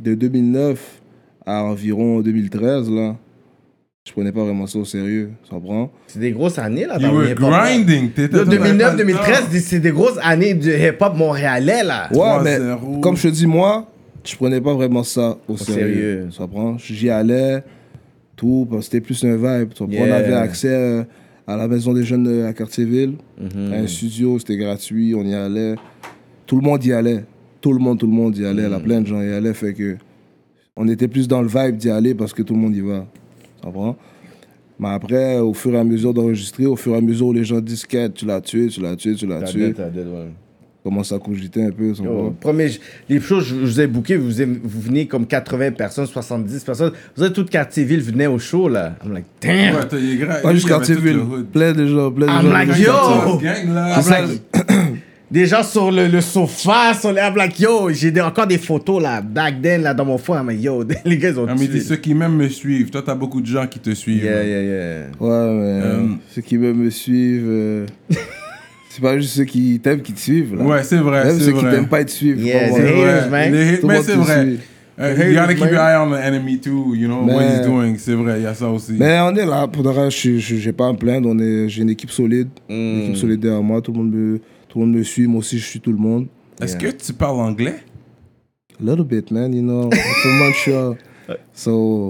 de 0.00 0.14
2009 0.14 1.00
à 1.44 1.62
environ 1.64 2.20
2013, 2.20 2.90
là, 2.90 3.16
je 4.06 4.12
prenais 4.12 4.32
pas 4.32 4.44
vraiment 4.44 4.66
ça 4.66 4.78
au 4.78 4.84
sérieux. 4.84 5.30
Tu 5.44 5.50
comprends? 5.50 5.90
C'est 6.06 6.18
des 6.20 6.30
grosses 6.32 6.58
années, 6.58 6.86
là. 6.86 6.98
You 6.98 7.08
were 7.12 7.34
grinding. 7.34 8.10
T'étais- 8.10 8.36
Là, 8.36 8.44
t'avais 8.44 8.58
pas 8.58 8.64
2009, 8.64 8.92
le 8.92 8.98
2013, 8.98 9.40
temps. 9.40 9.50
des- 9.50 9.60
c'est 9.60 9.80
des 9.80 9.90
grosses 9.90 10.18
années 10.22 10.54
du 10.54 10.70
hip-hop 10.70 11.14
montréalais, 11.16 11.82
là. 11.82 12.08
Ouais, 12.12 12.42
mais 12.44 12.58
3-0. 12.58 13.00
comme 13.00 13.16
je 13.16 13.22
te 13.24 13.28
dis, 13.28 13.46
moi, 13.46 13.86
je 14.24 14.36
prenais 14.36 14.60
pas 14.60 14.74
vraiment 14.74 15.02
ça 15.02 15.36
au, 15.48 15.56
sérieux. 15.56 15.82
sérieux. 15.86 16.28
Tu 16.30 16.38
comprends? 16.38 16.78
J'y 16.78 17.10
allais, 17.10 17.62
tout, 18.36 18.66
parce 18.70 18.80
que 18.86 18.92
c'était 18.92 19.00
plus 19.00 19.24
un 19.24 19.36
vibe. 19.36 19.72
Yeah. 19.88 20.02
On 20.04 20.12
avait 20.12 20.34
accès 20.34 20.68
euh, 20.68 21.02
à 21.46 21.56
la 21.56 21.68
maison 21.68 21.92
des 21.94 22.02
jeunes 22.02 22.44
à 22.44 22.52
Cartierville, 22.52 23.14
Mhm. 23.40 23.72
à 23.72 23.76
un 23.78 23.86
studio, 23.86 24.38
c'était 24.38 24.56
gratuit, 24.56 25.14
on 25.14 25.24
y 25.24 25.34
allait. 25.34 25.76
Tout 26.46 26.56
le 26.56 26.62
monde 26.62 26.84
y 26.84 26.92
allait. 26.92 27.24
Tout 27.60 27.72
le 27.72 27.78
monde, 27.78 27.98
tout 27.98 28.06
le 28.06 28.12
monde 28.12 28.36
y 28.36 28.44
allait. 28.44 28.68
Là, 28.68 28.78
plein 28.80 29.00
de 29.00 29.06
gens 29.06 29.20
y 29.20 29.28
allaient, 29.30 29.54
fait 29.54 29.72
que 29.74 29.96
on 30.76 30.86
était 30.88 31.08
plus 31.08 31.26
dans 31.26 31.40
le 31.42 31.48
vibe 31.48 31.76
d'y 31.76 31.90
aller 31.90 32.14
parce 32.14 32.32
que 32.34 32.42
tout 32.42 32.54
le 32.54 32.60
monde 32.60 32.74
y 32.76 32.80
va. 32.80 33.06
Mais 34.78 34.88
après, 34.88 35.38
au 35.38 35.54
fur 35.54 35.72
et 35.74 35.78
à 35.78 35.84
mesure 35.84 36.12
d'enregistrer, 36.12 36.66
au 36.66 36.76
fur 36.76 36.94
et 36.94 36.98
à 36.98 37.00
mesure 37.00 37.28
où 37.28 37.32
les 37.32 37.44
gens 37.44 37.60
disent 37.60 37.86
tu 38.14 38.26
l'as 38.26 38.40
tué, 38.40 38.66
tu 38.68 38.80
l'as 38.80 38.94
tué, 38.96 39.14
tu 39.14 39.26
l'as 39.26 39.40
T'as 39.40 39.46
tué, 39.46 39.72
t'as 39.72 39.84
ouais. 39.88 40.28
Commence 40.86 41.10
à 41.12 41.18
cogiter 41.18 41.64
un 41.64 41.70
peu. 41.70 41.92
comprends? 41.92 42.30
premier, 42.40 42.68
les 43.08 43.20
shows, 43.20 43.40
je, 43.40 43.46
je 43.54 43.54
vous 43.56 43.80
ai 43.80 43.86
booké, 43.88 44.16
vous, 44.16 44.30
vous 44.30 44.80
venez 44.80 45.06
comme 45.06 45.26
80 45.26 45.72
personnes, 45.72 46.06
70 46.06 46.62
personnes. 46.64 46.92
Vous 47.16 47.24
êtes 47.24 47.32
toute 47.32 47.50
quartier-ville, 47.50 48.00
venaient 48.00 48.26
au 48.28 48.38
show, 48.38 48.68
là. 48.68 48.94
I'm 49.04 49.12
like, 49.12 49.24
damn! 49.42 49.74
Ouais, 49.74 49.80
t'as- 49.88 50.40
Pas 50.42 50.52
juste 50.54 50.66
il 50.66 50.70
y 50.70 50.72
avait 50.72 50.84
tout 50.86 50.92
Cartierville, 50.94 51.16
le 51.16 51.22
hood. 51.22 51.46
plein 51.46 51.72
de 51.72 51.86
gens, 51.86 52.10
plein 52.12 52.26
de 52.26 52.30
I'm 52.30 52.42
gens. 52.42 52.52
like, 52.52 52.68
de 52.68 52.82
yo! 52.82 53.38
Gang, 53.38 53.74
là. 53.74 53.98
I'm 54.00 54.10
like, 54.10 54.42
des 55.30 55.46
gens 55.46 55.64
sur 55.64 55.90
le, 55.90 56.06
le 56.06 56.20
sofa, 56.20 56.94
sur 56.94 57.10
les. 57.12 57.20
I'm 57.20 57.34
like, 57.36 57.58
yo, 57.58 57.90
j'ai 57.90 58.12
des- 58.12 58.20
encore 58.20 58.46
des 58.46 58.58
photos, 58.58 59.02
là, 59.02 59.20
back 59.20 59.60
then, 59.60 59.82
là, 59.82 59.92
dans 59.92 60.04
mon 60.04 60.18
phone. 60.18 60.38
I'm 60.38 60.46
like, 60.48 60.62
yo, 60.62 60.84
les 61.04 61.18
gars, 61.18 61.30
ils 61.30 61.38
ont 61.40 61.46
Ah, 61.48 61.54
mais 61.58 61.80
ceux 61.80 61.96
qui 61.96 62.14
même 62.14 62.36
me 62.36 62.48
suivent. 62.48 62.90
Toi, 62.90 63.02
t'as 63.04 63.14
beaucoup 63.16 63.40
de 63.40 63.46
gens 63.46 63.66
qui 63.66 63.80
te 63.80 63.92
suivent. 63.92 64.22
Yeah, 64.24 64.44
yeah, 64.44 64.62
yeah. 64.62 65.06
Ouais, 65.18 65.28
mais 65.28 65.80
Euh, 65.82 66.06
ceux 66.32 66.42
qui 66.42 66.56
veulent 66.56 66.74
me 66.76 66.90
suivre, 66.90 67.46
euh, 67.48 67.86
c'est 68.96 69.02
pas 69.02 69.18
juste 69.18 69.34
ceux 69.34 69.44
qui 69.44 69.78
t'aiment 69.78 70.00
qui 70.00 70.14
te 70.14 70.20
suivent. 70.20 70.54
Là. 70.56 70.64
Ouais, 70.64 70.82
c'est 70.82 70.96
vrai, 70.96 71.24
Même 71.26 71.38
c'est 71.38 71.44
ceux 71.44 71.52
qui 71.52 71.60
vrai. 71.60 71.70
t'aiment 71.70 71.88
pas 71.88 72.02
te 72.04 72.10
suivre. 72.10 72.40
Yeah, 72.40 72.68
the 72.68 72.72
vrai. 72.72 72.88
haters, 72.88 73.30
man. 73.30 73.52
Les 73.52 73.78
mais 73.82 74.02
c'est 74.02 74.12
te 74.12 74.16
vrai. 74.18 74.46
Uh, 74.98 75.02
haters, 75.02 75.28
you 75.28 75.34
gotta 75.34 75.52
keep 75.54 75.60
man. 75.64 75.72
your 75.74 75.80
eye 75.82 75.96
on 75.98 76.10
the 76.10 76.14
enemy 76.24 76.58
too, 76.58 76.94
you 76.94 77.06
know, 77.06 77.20
what 77.26 77.36
Mais- 77.40 77.58
he's 77.58 77.66
doing. 77.66 77.96
C'est 77.98 78.14
vrai, 78.14 78.38
il 78.40 78.44
y 78.44 78.46
a 78.46 78.54
ça 78.54 78.68
aussi. 78.70 78.92
Mais 78.98 79.18
on 79.20 79.34
est 79.36 79.44
là, 79.44 79.68
pour 79.68 79.82
de 79.82 79.90
vrai, 79.90 80.08
j'ai 80.10 80.72
pas 80.72 80.88
à 80.88 80.92
me 80.92 80.96
plaindre. 80.96 81.34
J'ai 81.68 81.82
une 81.82 81.90
équipe 81.90 82.10
solide, 82.10 82.48
une 82.70 82.76
Hmm. 82.76 83.02
équipe 83.02 83.16
solide 83.16 83.40
derrière 83.40 83.62
moi. 83.62 83.82
Tout 83.82 83.92
le, 83.92 83.98
monde 83.98 84.12
me, 84.14 84.38
tout 84.68 84.78
le 84.80 84.86
monde 84.86 84.94
me 84.96 85.02
suit, 85.02 85.26
moi 85.26 85.40
aussi 85.40 85.58
je 85.58 85.66
suis 85.66 85.80
tout 85.80 85.92
le 85.92 85.98
monde. 85.98 86.26
Est-ce 86.62 86.76
que 86.76 86.86
tu 86.86 87.12
parles 87.12 87.38
anglais? 87.40 87.74
A 88.80 88.82
little 88.90 89.04
bit, 89.04 89.30
man, 89.30 89.52
you 89.54 89.60
know. 89.62 89.90
I'm 89.92 89.98
from 90.22 90.38
Montreal. 90.38 90.96
So, 91.52 92.08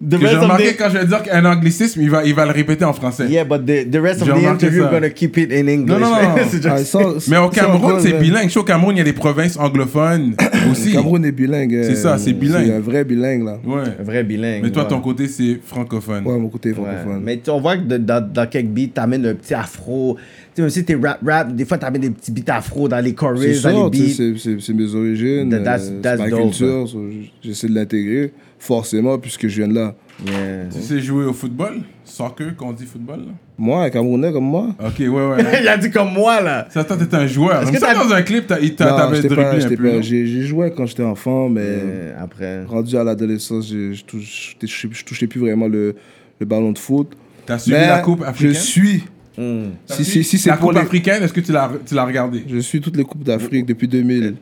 Que 0.00 0.16
j'ai 0.20 0.36
remarqué 0.36 0.74
the- 0.74 0.78
quand 0.78 0.90
je 0.90 0.98
vais 0.98 1.06
dire 1.06 1.22
qu'un 1.24 1.44
anglicisme, 1.44 2.00
il 2.00 2.08
va, 2.08 2.24
il 2.24 2.32
va 2.32 2.44
le 2.46 2.52
répéter 2.52 2.84
en 2.84 2.92
français. 2.92 3.26
Yeah, 3.26 3.42
but 3.44 3.66
the, 3.66 3.90
the 3.90 3.96
rest 4.00 4.22
of 4.22 4.28
J'ai 4.28 4.32
the 4.32 4.36
remarqué 4.36 4.66
interview, 4.66 4.82
ça. 4.84 4.90
we're 4.90 5.00
gonna 5.00 5.10
keep 5.10 5.36
it 5.38 5.50
in 5.52 5.66
English. 5.66 5.88
Non, 5.88 5.98
non, 5.98 6.10
non. 6.10 6.36
C'est 6.48 6.64
ah, 6.66 6.76
just- 6.76 6.84
ça- 6.92 7.00
Mais 7.28 7.36
au 7.38 7.48
Cameroun, 7.48 7.94
c'est 7.98 8.12
bilingue. 8.12 8.46
Je 8.48 8.52
sais 8.52 8.58
au 8.60 8.62
Cameroun, 8.62 8.94
il 8.94 8.98
y 8.98 9.00
a 9.00 9.04
des 9.04 9.12
provinces 9.12 9.58
anglophones 9.58 10.34
aussi. 10.70 10.92
Cameroun 10.92 11.24
est 11.24 11.32
bilingue. 11.32 11.74
euh, 11.74 11.82
C'est 11.82 11.96
ça, 11.96 12.16
c'est 12.16 12.32
bilingue. 12.32 12.66
C'est 12.66 12.74
un 12.74 12.80
vrai 12.80 13.02
bilingue, 13.04 13.44
là. 13.44 13.58
Ouais. 13.64 13.82
Un 13.98 14.04
vrai 14.04 14.22
bilingue. 14.22 14.62
Mais 14.62 14.70
toi, 14.70 14.84
ouais. 14.84 14.88
ton 14.88 15.00
côté, 15.00 15.26
c'est 15.26 15.58
francophone. 15.66 16.24
Ouais, 16.24 16.38
mon 16.38 16.48
côté 16.48 16.68
Ouais. 16.68 16.74
francophone. 16.76 17.22
Mais 17.24 17.38
tu- 17.38 17.50
on 17.50 17.60
voit 17.60 17.76
que 17.76 17.82
de- 17.82 17.96
dans, 17.98 18.24
dans 18.32 18.46
quelques 18.48 18.68
beats, 18.68 18.90
t'amènes 18.94 19.26
un 19.26 19.34
petit 19.34 19.54
afro. 19.54 20.16
Tu 20.58 20.62
sais, 20.62 20.62
même 20.62 20.70
si 20.70 20.84
t'es 20.84 20.96
rap 20.96 21.20
rap, 21.24 21.54
des 21.54 21.64
fois 21.64 21.78
t'amènes 21.78 22.00
des 22.02 22.10
petits 22.10 22.32
beats 22.32 22.52
afro 22.56 22.88
dans 22.88 22.98
les 22.98 23.14
ça, 23.54 23.70
dans 23.70 23.88
les 23.88 23.98
beats. 24.00 24.38
c'est- 24.58 24.72
mes 24.74 24.92
origines, 24.92 25.50
That- 25.50 25.58
that's- 25.62 25.82
euh, 25.88 25.90
c'est 25.94 26.02
that's 26.02 26.18
ma 26.18 26.28
dope, 26.30 26.40
culture, 26.42 26.88
so, 26.88 27.00
j'essaie 27.44 27.68
de 27.68 27.74
l'intégrer, 27.76 28.32
forcément, 28.58 29.18
puisque 29.18 29.46
je 29.46 29.56
viens 29.62 29.68
de 29.68 29.74
là. 29.74 29.94
Yeah. 30.26 30.34
Tu 30.74 30.80
sais 30.80 30.98
jouer 31.00 31.26
au 31.26 31.32
football? 31.32 31.74
Soccer, 32.04 32.56
quand 32.56 32.70
on 32.70 32.72
dit 32.72 32.86
football? 32.86 33.18
là? 33.20 33.32
Moi, 33.56 33.84
un 33.84 33.90
Camerounais 33.90 34.32
comme 34.32 34.46
moi 34.46 34.74
Ok, 34.84 34.94
ouais, 34.98 35.06
ouais. 35.08 35.44
Il 35.62 35.68
a 35.68 35.76
dit 35.76 35.90
comme 35.92 36.12
moi 36.12 36.40
là. 36.40 36.66
Ça, 36.70 36.82
toi, 36.82 36.96
t'étais 36.96 37.14
un 37.16 37.28
joueur. 37.28 37.62
Est-ce 37.62 37.70
que 37.70 37.78
ça, 37.78 37.94
t'as- 37.94 38.04
dans 38.04 38.12
un 38.12 38.22
clip, 38.22 38.48
t'avais 38.48 38.68
dribblé 38.70 39.44
un 39.44 39.60
j'étais 39.60 39.76
peu. 39.76 40.02
j'ai 40.02 40.42
joué 40.42 40.72
quand 40.76 40.86
j'étais 40.86 41.04
enfant, 41.04 41.48
mais 41.48 42.12
après. 42.18 42.64
rendu 42.64 42.96
à 42.96 43.04
l'adolescence, 43.04 43.68
je 43.70 44.02
touchais, 44.04 44.56
je 44.60 45.04
touchais 45.04 45.28
plus 45.28 45.38
vraiment 45.40 45.68
le, 45.68 45.94
le 46.40 46.46
ballon 46.46 46.72
de 46.72 46.78
foot. 46.78 47.12
T'as 47.46 47.58
suivi 47.58 47.78
mais 47.78 47.86
la 47.86 48.00
coupe 48.00 48.22
africaine? 48.24 48.54
je 48.54 48.58
suis, 48.60 49.04
Hmm. 49.38 49.70
Si, 49.86 50.04
si, 50.04 50.24
si 50.24 50.36
c'est 50.36 50.50
la 50.50 50.56
pour 50.56 50.68
coupe 50.70 50.78
les, 50.78 50.82
africaine, 50.84 51.22
est-ce 51.22 51.32
que 51.32 51.40
tu 51.40 51.52
l'as 51.52 51.70
tu 51.86 51.94
l'as 51.94 52.04
regardé? 52.04 52.42
je 52.48 52.58
suis 52.58 52.80
toutes 52.80 52.96
les 52.96 53.04
coupes 53.04 53.22
d'Afrique 53.22 53.66
depuis 53.66 53.86
2000. 53.86 54.34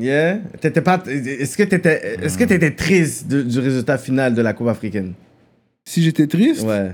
Yeah. 0.00 0.38
T'étais 0.60 0.80
pas. 0.80 1.02
Est-ce 1.06 1.56
que 1.56 1.64
t'étais, 1.64 2.18
est-ce 2.22 2.38
que 2.38 2.44
t'étais 2.44 2.70
triste 2.70 3.26
de- 3.28 3.42
du 3.42 3.58
résultat 3.58 3.98
final 3.98 4.34
de 4.34 4.40
la 4.40 4.52
Coupe 4.54 4.68
africaine? 4.68 5.12
Si 5.84 6.02
j'étais 6.02 6.26
triste, 6.26 6.62
Ouais. 6.64 6.92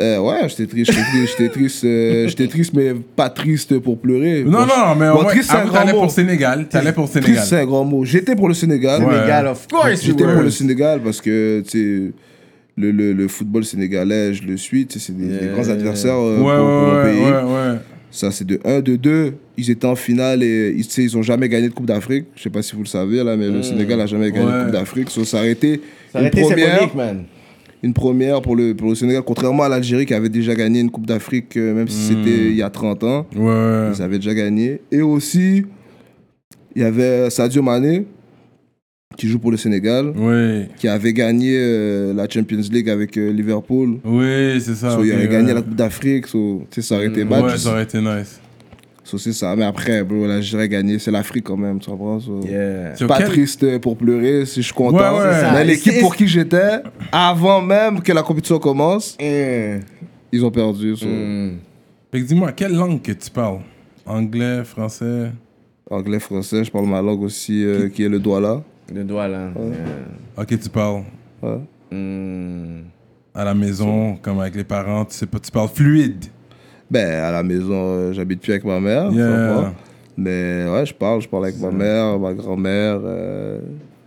euh, 0.00 0.18
ouais, 0.20 0.48
j'étais 0.48 0.66
triste, 0.66 0.90
j'étais 0.92 1.04
triste, 1.04 1.34
j'étais 1.38 1.48
triste, 1.52 1.84
euh, 1.84 2.28
j'étais 2.28 2.46
triste, 2.48 2.72
mais 2.74 2.94
pas 2.94 3.28
triste 3.30 3.78
pour 3.78 4.00
pleurer. 4.00 4.42
Non, 4.44 4.60
Bon, 4.60 4.66
non, 4.66 4.94
mais 4.98 5.08
bon, 5.10 5.14
moins, 5.22 5.24
triste, 5.26 5.50
c'est 5.50 5.56
un 5.58 5.66
grand 5.66 5.86
mot. 5.86 6.00
pour 6.00 6.10
Sénégal. 6.10 6.66
T'allais 6.68 6.92
pour 6.92 7.10
Triste, 7.10 7.24
Sénégal. 7.26 7.44
c'est 7.46 7.60
un 7.60 7.66
grand 7.66 7.84
mot. 7.84 8.04
J'étais 8.04 8.34
pour 8.34 8.48
le 8.48 8.54
Sénégal. 8.54 9.02
Ouais. 9.04 9.14
Sénégal, 9.14 9.46
of 9.48 9.66
course. 9.68 10.02
J'étais 10.02 10.24
pour 10.24 10.42
le 10.42 10.50
Sénégal 10.50 11.00
parce 11.04 11.20
que 11.20 11.62
tu 11.68 11.70
sais, 11.70 12.12
le, 12.78 12.90
le, 12.92 13.12
le 13.12 13.28
football 13.28 13.64
sénégalais, 13.64 14.32
je 14.34 14.44
le 14.44 14.56
suis. 14.56 14.86
C'est 14.88 15.16
des, 15.16 15.48
grands 15.52 15.68
adversaires 15.68 16.14
euh, 16.18 16.38
Ouais, 16.38 16.56
pour, 16.56 16.66
pour 16.66 16.66
mon 16.66 16.96
ouais, 16.96 17.12
pays. 17.12 17.20
ouais, 17.22 17.30
ouais, 17.30 17.72
ouais. 17.72 17.78
Ça, 18.10 18.30
c'est 18.30 18.46
de 18.46 18.58
1, 18.64 18.80
de 18.80 18.96
2. 18.96 19.34
Ils 19.58 19.70
étaient 19.70 19.86
en 19.86 19.94
finale 19.96 20.42
et 20.42 20.72
ils, 20.76 20.84
sais, 20.84 21.02
ils 21.02 21.16
ont 21.18 21.22
jamais 21.22 21.48
gagné 21.48 21.68
de 21.68 21.74
Coupe 21.74 21.86
d'Afrique. 21.86 22.24
Je 22.36 22.42
sais 22.44 22.50
pas 22.50 22.62
si 22.62 22.74
vous 22.74 22.82
le 22.82 22.88
savez, 22.88 23.22
là, 23.22 23.36
mais 23.36 23.48
le 23.50 23.62
Sénégal 23.62 24.00
a 24.00 24.06
jamais 24.06 24.30
gagné. 24.32 24.46
Ouais. 24.46 24.58
de 24.58 24.62
Coupe 24.64 24.72
d'Afrique. 24.72 25.10
So, 25.10 25.24
ça 25.24 25.40
a 25.40 25.46
été 25.46 25.80
Ça 26.12 26.22
une, 26.22 26.30
première, 26.30 26.96
man. 26.96 27.24
une 27.82 27.92
première 27.92 28.40
pour 28.40 28.56
le, 28.56 28.74
pour 28.74 28.88
le 28.88 28.94
Sénégal, 28.94 29.22
contrairement 29.26 29.64
à 29.64 29.68
l'Algérie 29.68 30.06
qui 30.06 30.14
avait 30.14 30.30
déjà 30.30 30.54
gagné 30.54 30.80
une 30.80 30.90
Coupe 30.90 31.06
d'Afrique, 31.06 31.54
euh, 31.58 31.74
même 31.74 31.88
si 31.88 32.08
c'était 32.08 32.46
il 32.50 32.56
y 32.56 32.62
a 32.62 32.70
30 32.70 33.04
ans. 33.04 33.26
Ouais. 33.36 33.90
Ils 33.94 34.00
avaient 34.02 34.18
déjà 34.18 34.32
gagné. 34.34 34.80
Et 34.90 35.02
aussi, 35.02 35.64
il 36.74 36.82
y 36.82 36.84
avait 36.84 37.28
Sadio 37.28 37.60
Mané 37.60 38.06
qui 39.18 39.28
joue 39.28 39.38
pour 39.40 39.50
le 39.50 39.56
Sénégal 39.58 40.14
qui 40.78 40.86
avait 40.88 41.12
gagné 41.12 41.54
euh, 41.58 42.14
la 42.14 42.28
Champions 42.28 42.62
League 42.70 42.88
avec 42.88 43.18
euh, 43.18 43.30
Liverpool. 43.32 43.98
oui, 44.04 44.60
c'est 44.60 44.76
ça. 44.76 44.92
So, 44.92 45.04
il 45.04 45.12
avait 45.12 45.24
ouais. 45.24 45.28
gagné 45.28 45.52
la 45.52 45.60
Coupe 45.60 45.74
d'Afrique. 45.74 46.26
So, 46.28 46.64
ça 46.78 46.94
aurait 46.94 47.08
été 47.08 47.24
bad. 47.24 47.44
Ouais, 47.44 47.58
ça 47.58 47.72
aurait 47.72 47.82
été 47.82 47.98
nice. 48.00 48.40
So, 49.02 49.18
c'est 49.18 49.32
ça. 49.32 49.56
Mais 49.56 49.64
après, 49.64 50.04
bro, 50.04 50.24
l'Algérie 50.26 50.62
a 50.62 50.68
gagné. 50.68 50.98
C'est 51.00 51.10
l'Afrique 51.10 51.44
quand 51.44 51.56
même, 51.56 51.80
tu 51.80 51.90
comprends? 51.90 52.20
So, 52.20 52.40
Yeah. 52.46 52.94
Pas 53.08 53.18
quel- 53.18 53.26
triste 53.28 53.78
pour 53.78 53.96
pleurer 53.96 54.46
si 54.46 54.60
je 54.62 54.66
suis 54.66 54.74
content. 54.74 54.98
Ouais, 55.18 55.24
ouais. 55.24 55.52
Mais 55.52 55.64
l'équipe 55.64 55.98
pour 56.00 56.14
qui 56.14 56.28
j'étais, 56.28 56.82
avant 57.10 57.60
même 57.60 58.00
que 58.00 58.12
la 58.12 58.22
compétition 58.22 58.58
commence, 58.60 59.16
ils 59.20 60.44
ont 60.44 60.50
perdu. 60.52 60.94
so. 60.96 61.06
Que 61.06 62.18
dis-moi, 62.18 62.52
quelle 62.52 62.72
langue 62.74 63.02
que 63.02 63.12
tu 63.12 63.30
parles? 63.30 63.58
Anglais, 64.06 64.62
français? 64.64 65.32
Anglais, 65.90 66.20
français, 66.20 66.62
je 66.64 66.70
parle 66.70 66.86
ma 66.86 67.02
langue 67.02 67.22
aussi, 67.22 67.64
euh, 67.64 67.88
qui 67.88 68.04
est 68.04 68.08
le 68.08 68.18
douala. 68.20 68.62
Le 68.92 69.04
doigt 69.04 69.28
là. 69.28 69.48
Ok, 70.36 70.58
tu 70.58 70.68
parles 70.68 71.02
Ouais. 71.42 71.50
Yeah. 71.50 71.98
Hmm. 71.98 72.82
à 73.34 73.44
la 73.44 73.54
maison, 73.54 74.16
comme 74.20 74.40
avec 74.40 74.54
les 74.56 74.64
parents, 74.64 75.04
tu 75.04 75.14
sais 75.14 75.26
pas, 75.26 75.38
tu 75.38 75.50
parles 75.50 75.68
fluide. 75.68 76.26
Ben, 76.90 77.22
à 77.22 77.30
la 77.30 77.42
maison, 77.42 77.72
euh, 77.72 78.12
j'habite 78.12 78.40
plus 78.42 78.52
avec 78.52 78.64
ma 78.64 78.80
mère. 78.80 79.10
Yeah. 79.10 79.72
Mais 80.16 80.66
ouais, 80.68 80.84
je 80.84 80.92
parle, 80.92 81.20
je 81.22 81.28
parle 81.28 81.44
avec 81.44 81.58
ma 81.60 81.70
mère, 81.70 82.18
ma 82.18 82.34
grand-mère, 82.34 83.00
euh, 83.04 83.60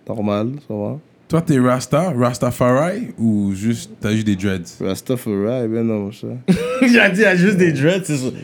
normal, 0.07 0.51
ça 0.67 0.73
va. 0.73 0.99
Toi, 1.31 1.41
t'es 1.41 1.59
Rasta, 1.59 2.11
Rastafari 2.11 3.13
ou 3.17 3.53
juste 3.55 3.91
t'as 4.01 4.11
juste 4.11 4.25
des 4.25 4.35
dreads? 4.35 4.65
Rastafari, 4.81 5.65
ben 5.69 5.81
non, 5.81 5.99
mon 5.99 6.11
chat. 6.11 6.27
Il 6.81 6.99
a 6.99 7.09
dit, 7.09 7.21
il 7.21 7.23
y 7.23 7.25
a 7.25 7.37
juste 7.37 7.55
des 7.55 7.71
dreads, 7.71 8.03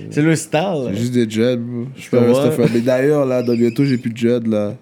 c'est 0.09 0.21
le 0.21 0.35
style. 0.37 0.93
Juste 0.93 1.11
des 1.11 1.25
dreads, 1.25 1.57
bro. 1.57 1.87
Je 1.97 2.15
va? 2.15 2.33
Rastafari. 2.33 2.69
Mais 2.75 2.79
d'ailleurs, 2.79 3.25
là, 3.25 3.43
dans 3.43 3.55
bientôt, 3.55 3.83
j'ai 3.83 3.97
plus 3.97 4.11
de 4.11 4.15
dread, 4.17 4.47
là. 4.47 4.73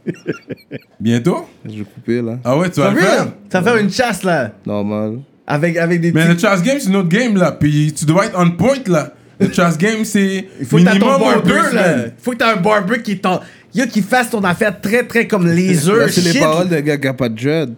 Bientôt? 0.99 1.47
Je 1.65 1.79
vais 1.79 1.83
couper, 1.83 2.21
là. 2.21 2.37
Ah 2.43 2.55
ouais, 2.55 2.69
tu 2.69 2.79
vas 2.79 2.91
le 2.91 2.97
faire? 2.97 3.27
Ça 3.51 3.61
va 3.61 3.71
faire 3.71 3.81
une 3.81 3.89
chasse 3.89 4.21
là. 4.21 4.51
Normal. 4.67 5.21
Avec, 5.47 5.75
avec 5.75 5.99
des 5.99 6.11
Mais 6.11 6.27
le 6.27 6.37
chess 6.37 6.61
game, 6.61 6.77
c'est 6.79 6.89
une 6.89 6.97
autre 6.97 7.09
game 7.09 7.35
là. 7.35 7.53
Puis 7.53 7.91
tu 7.91 8.05
dois 8.05 8.27
être 8.27 8.37
on 8.37 8.51
point 8.51 8.77
là. 8.85 9.13
Le 9.39 9.51
chess 9.51 9.79
game, 9.79 10.05
c'est 10.05 10.45
Il 10.59 10.65
faut 10.67 10.77
que 10.77 10.83
t'aies 10.83 10.99
ton 10.99 11.19
barber 11.19 11.73
là. 11.73 12.05
Il 12.05 12.11
faut 12.21 12.33
que 12.33 12.37
t'aies 12.37 12.43
un 12.43 12.57
barber 12.57 13.01
qui 13.01 13.17
t'en. 13.17 13.41
Yo, 13.73 13.85
qui 13.87 14.01
fasse 14.01 14.29
ton 14.29 14.43
affaire 14.43 14.79
très 14.79 15.03
très 15.03 15.27
comme 15.27 15.47
laser. 15.47 15.95
Là, 15.95 16.07
c'est 16.07 16.21
les 16.21 16.39
paroles 16.39 16.69
d'un 16.69 16.81
gars 16.81 16.97
qui 16.97 17.07
a 17.07 17.13
pas 17.13 17.29
de 17.29 17.35
dread. 17.35 17.73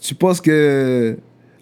Tu 0.00 0.14
penses 0.14 0.40
que. 0.40 1.16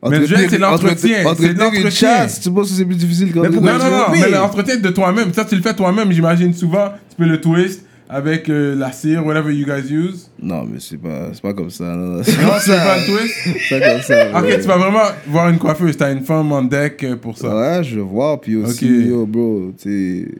Mais 0.08 0.18
le 0.20 0.28
dread, 0.28 0.48
c'est 0.48 0.58
l'entretien, 0.58 0.94
entretenir- 0.94 1.16
c'est 1.22 1.26
Entretenir 1.26 1.52
une 1.52 1.58
l'entretien. 1.58 1.90
chasse, 1.90 2.40
tu 2.40 2.50
penses 2.52 2.68
que 2.70 2.74
c'est 2.76 2.84
plus 2.84 2.94
difficile 2.96 3.32
quand 3.34 3.42
Mais 3.42 3.48
Non, 3.48 3.60
non, 3.60 3.78
non, 3.78 4.04
mais 4.12 4.30
l'entretien 4.30 4.76
de 4.76 4.88
toi-même. 4.90 5.32
Ça, 5.34 5.44
tu 5.44 5.56
le 5.56 5.62
fais 5.62 5.74
toi-même, 5.74 6.12
j'imagine 6.12 6.54
souvent. 6.54 6.90
Tu 7.10 7.16
peux 7.16 7.24
le 7.28 7.40
twist 7.40 7.82
avec 8.08 8.48
euh, 8.48 8.76
la 8.76 8.92
cire, 8.92 9.26
whatever 9.26 9.52
you 9.52 9.66
guys 9.66 9.92
use. 9.92 10.30
Non, 10.40 10.62
mais 10.64 10.78
c'est 10.78 10.96
pas, 10.98 11.30
c'est 11.32 11.42
pas 11.42 11.52
comme 11.52 11.68
ça. 11.70 11.84
Non, 11.96 12.16
non, 12.18 12.22
tu 12.22 12.30
fais 12.30 12.44
pas 12.76 12.96
le 12.96 13.04
twist? 13.18 13.34
C'est 13.68 13.80
pas 13.80 13.90
comme 13.90 14.02
ça. 14.02 14.38
Ok, 14.38 14.46
tu 14.60 14.66
vas 14.68 14.76
vraiment 14.78 15.02
voir 15.26 15.48
une 15.48 15.58
coiffeuse. 15.58 15.96
T'as 15.96 16.12
une 16.12 16.22
femme 16.24 16.52
en 16.52 16.62
deck 16.62 17.02
euh, 17.02 17.16
pour 17.16 17.36
ça. 17.36 17.54
Ouais, 17.54 17.82
je 17.82 17.98
vois. 17.98 18.40
Puis 18.40 18.54
aussi, 18.54 18.84
Ok. 18.86 19.06
yo, 19.08 19.26
bro, 19.26 19.72
tu 19.82 20.32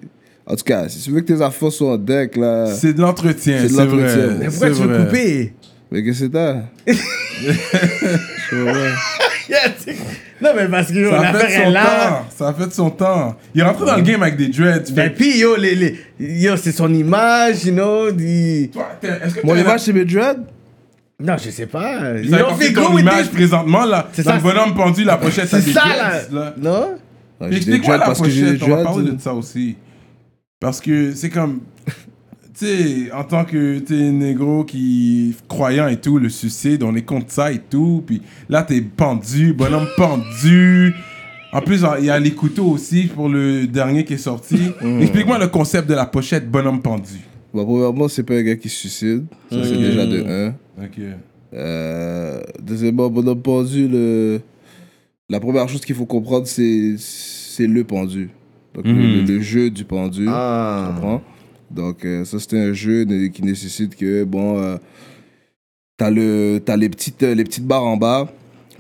En 0.47 0.55
tout 0.55 0.65
cas, 0.65 0.89
si 0.89 1.01
tu 1.01 1.11
veux 1.11 1.21
que 1.21 1.33
tes 1.33 1.43
affaires 1.43 1.73
soient 1.73 1.95
en 1.95 1.99
deck, 1.99 2.37
là. 2.37 2.67
C'est 2.67 2.93
de 2.95 3.01
l'entretien, 3.01 3.57
C'est 3.59 3.65
de 3.65 3.69
c'est 3.71 3.85
l'entretien. 3.85 4.07
vrai. 4.27 4.37
Mais 4.39 4.47
pourquoi 4.47 4.69
c'est 4.69 4.75
tu 4.75 4.83
veux 4.89 4.95
vrai. 4.95 5.05
couper? 5.07 5.53
Mais 5.91 6.03
qu'est-ce 6.05 6.25
que 6.25 6.27
sais 6.27 6.31
pas. 6.31 6.57
Non, 10.41 10.51
mais 10.55 10.69
parce 10.69 10.89
que 10.89 10.95
yo, 10.99 11.11
Ça 11.11 11.21
a 11.21 11.33
fait 11.33 11.33
l'affaire 11.33 11.51
son 11.65 11.69
est 11.69 11.71
là. 11.73 11.85
temps. 11.85 12.27
Ça 12.37 12.49
a 12.49 12.55
fait 12.55 12.73
son 12.73 12.91
temps. 12.91 13.37
Il 13.55 13.61
est 13.61 13.65
rentré 13.65 13.87
dans 13.87 13.97
le 13.97 14.03
game 14.03 14.23
avec 14.23 14.37
des 14.37 14.49
dreads. 14.49 14.93
Ben, 14.93 15.05
Fait- 15.09 15.11
puis 15.11 15.39
yo, 15.39 15.57
les, 15.57 15.75
les, 15.75 15.99
yo 16.21 16.57
c'est 16.57 16.73
son 16.73 16.93
image, 16.93 17.65
you 17.65 17.73
know. 17.73 18.11
dit- 18.13 18.71
Toi, 18.73 18.87
est-ce 19.03 19.35
que 19.37 19.47
Mon 19.47 19.55
t'es- 19.55 19.61
image, 19.63 19.81
c'est 19.81 19.93
mes 19.93 20.05
dreads? 20.05 20.41
Non, 21.21 21.37
je 21.43 21.51
sais 21.51 21.67
pas. 21.67 22.19
Ils 22.23 22.31
porté 22.31 22.67
feel 22.67 22.75
ton 22.75 22.97
image 22.99 23.31
présentement, 23.31 23.85
là. 23.85 24.09
C'est 24.13 24.23
ça, 24.23 24.37
le 24.37 24.41
bonhomme 24.43 24.75
pendu, 24.75 25.03
la 25.05 25.17
pochette, 25.17 25.49
C'est 25.49 25.61
ça, 25.63 25.81
dreads, 25.81 26.33
là. 26.33 26.45
là. 26.45 26.55
Non? 26.59 26.99
Mais 27.41 27.49
des 27.51 27.57
Explique-moi 27.57 27.97
dreads 27.99 28.09
la 28.09 28.15
pochette, 28.15 28.63
on 28.63 28.77
va 28.77 28.83
parler 28.85 29.13
de 29.13 29.21
ça 29.21 29.33
aussi. 29.35 29.77
Parce 30.61 30.81
que 30.81 31.13
c'est 31.15 31.31
comme... 31.31 31.61
Tu 32.59 32.67
sais, 32.67 33.13
en 33.13 33.23
tant 33.23 33.45
que 33.45 33.79
t'es 33.79 34.11
négro 34.11 34.65
qui 34.65 35.35
croyant 35.47 35.87
et 35.87 35.97
tout, 36.01 36.19
le 36.19 36.29
suicide, 36.29 36.83
on 36.83 36.95
est 36.97 37.03
contre 37.03 37.31
ça 37.31 37.53
et 37.53 37.59
tout. 37.61 38.03
Puis 38.05 38.21
là, 38.49 38.63
t'es 38.63 38.81
pendu, 38.81 39.53
bonhomme 39.53 39.87
pendu. 39.97 40.93
En 41.53 41.61
plus, 41.61 41.85
il 42.01 42.05
y 42.07 42.11
a 42.11 42.19
les 42.19 42.33
couteaux 42.33 42.67
aussi 42.67 43.05
pour 43.07 43.29
le 43.29 43.67
dernier 43.67 44.05
qui 44.05 44.15
est 44.15 44.19
sorti. 44.19 44.59
Mm. 44.83 45.01
Explique-moi 45.03 45.39
le 45.39 45.47
concept 45.47 45.89
de 45.89 45.95
la 45.95 46.05
pochette 46.07 46.51
bonhomme 46.51 46.83
pendu. 46.83 47.21
Bon, 47.55 47.65
premièrement, 47.65 48.09
c'est 48.09 48.25
pas 48.25 48.35
un 48.35 48.43
gars 48.43 48.57
qui 48.57 48.69
se 48.69 48.77
suicide. 48.77 49.25
Ça, 49.51 49.63
c'est 49.63 49.77
déjà 49.79 50.05
de 50.05 50.53
1. 50.79 50.85
Ok. 50.85 50.99
Euh, 51.55 52.41
deuxièmement, 52.61 53.09
bonhomme 53.09 53.41
pendu, 53.41 53.89
le... 53.89 54.41
la 55.31 55.41
première 55.41 55.69
chose 55.69 55.81
qu'il 55.81 55.95
faut 55.95 56.05
comprendre, 56.07 56.47
c'est 56.47 56.97
c'est 56.99 57.67
le 57.67 57.85
pendu. 57.85 58.31
Donc, 58.75 58.85
le- 58.85 58.93
Mhm. 58.93 59.27
le, 59.27 59.35
le 59.37 59.41
jeu 59.41 59.71
du 59.71 59.85
pendu. 59.85 60.27
Ah. 60.29 60.89
Tu 60.89 60.95
comprends? 61.01 61.23
Donc, 61.71 62.05
euh, 62.05 62.25
ça, 62.25 62.39
c'est 62.39 62.59
un 62.59 62.73
jeu 62.73 63.05
qui 63.33 63.43
nécessite 63.43 63.95
que, 63.97 64.25
bon, 64.25 64.59
euh, 64.63 64.77
t'as 65.97 66.11
le, 66.11 66.61
t'as 66.65 66.77
les 66.77 66.89
petites, 66.89 67.23
euh, 67.23 67.35
les 67.35 67.45
petites 67.45 67.67
barres 67.67 67.85
en 67.85 67.97
bas, 67.97 68.29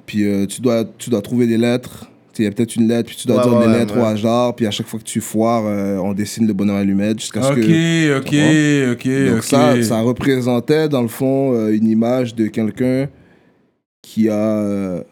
puis 0.06 0.24
euh, 0.24 0.46
tu, 0.46 0.60
dois, 0.60 0.84
tu 0.96 1.10
dois 1.10 1.20
trouver 1.22 1.46
des 1.46 1.58
lettres. 1.58 2.06
Il 2.38 2.44
y 2.44 2.46
a 2.46 2.52
peut-être 2.52 2.76
une 2.76 2.86
lettre, 2.86 3.08
puis 3.08 3.16
tu 3.16 3.26
dois 3.26 3.38
Ouais, 3.38 3.50
dire 3.50 3.58
ouais, 3.58 3.66
des 3.66 3.72
lettres 3.78 3.96
ouais. 3.96 4.00
au 4.02 4.04
hasard, 4.04 4.54
puis 4.54 4.64
à 4.64 4.70
chaque 4.70 4.86
fois 4.86 5.00
que 5.00 5.04
tu 5.04 5.20
foires, 5.20 5.64
on 6.04 6.14
dessine 6.14 6.46
le 6.46 6.52
bonhomme 6.52 6.76
allumette 6.76 7.18
jusqu'à 7.18 7.42
ce 7.42 7.52
que. 7.52 8.16
ok, 8.18 8.92
ok, 8.92 9.28
Donc 9.30 9.38
ok. 9.38 9.42
ça, 9.42 9.82
ça 9.82 10.00
représentait 10.02 10.88
dans 10.88 11.02
le 11.02 11.08
fond 11.08 11.68
une 11.68 11.88
image 11.88 12.36
de 12.36 12.46
quelqu'un 12.46 13.08
qui 14.02 14.28
a, 14.28 15.02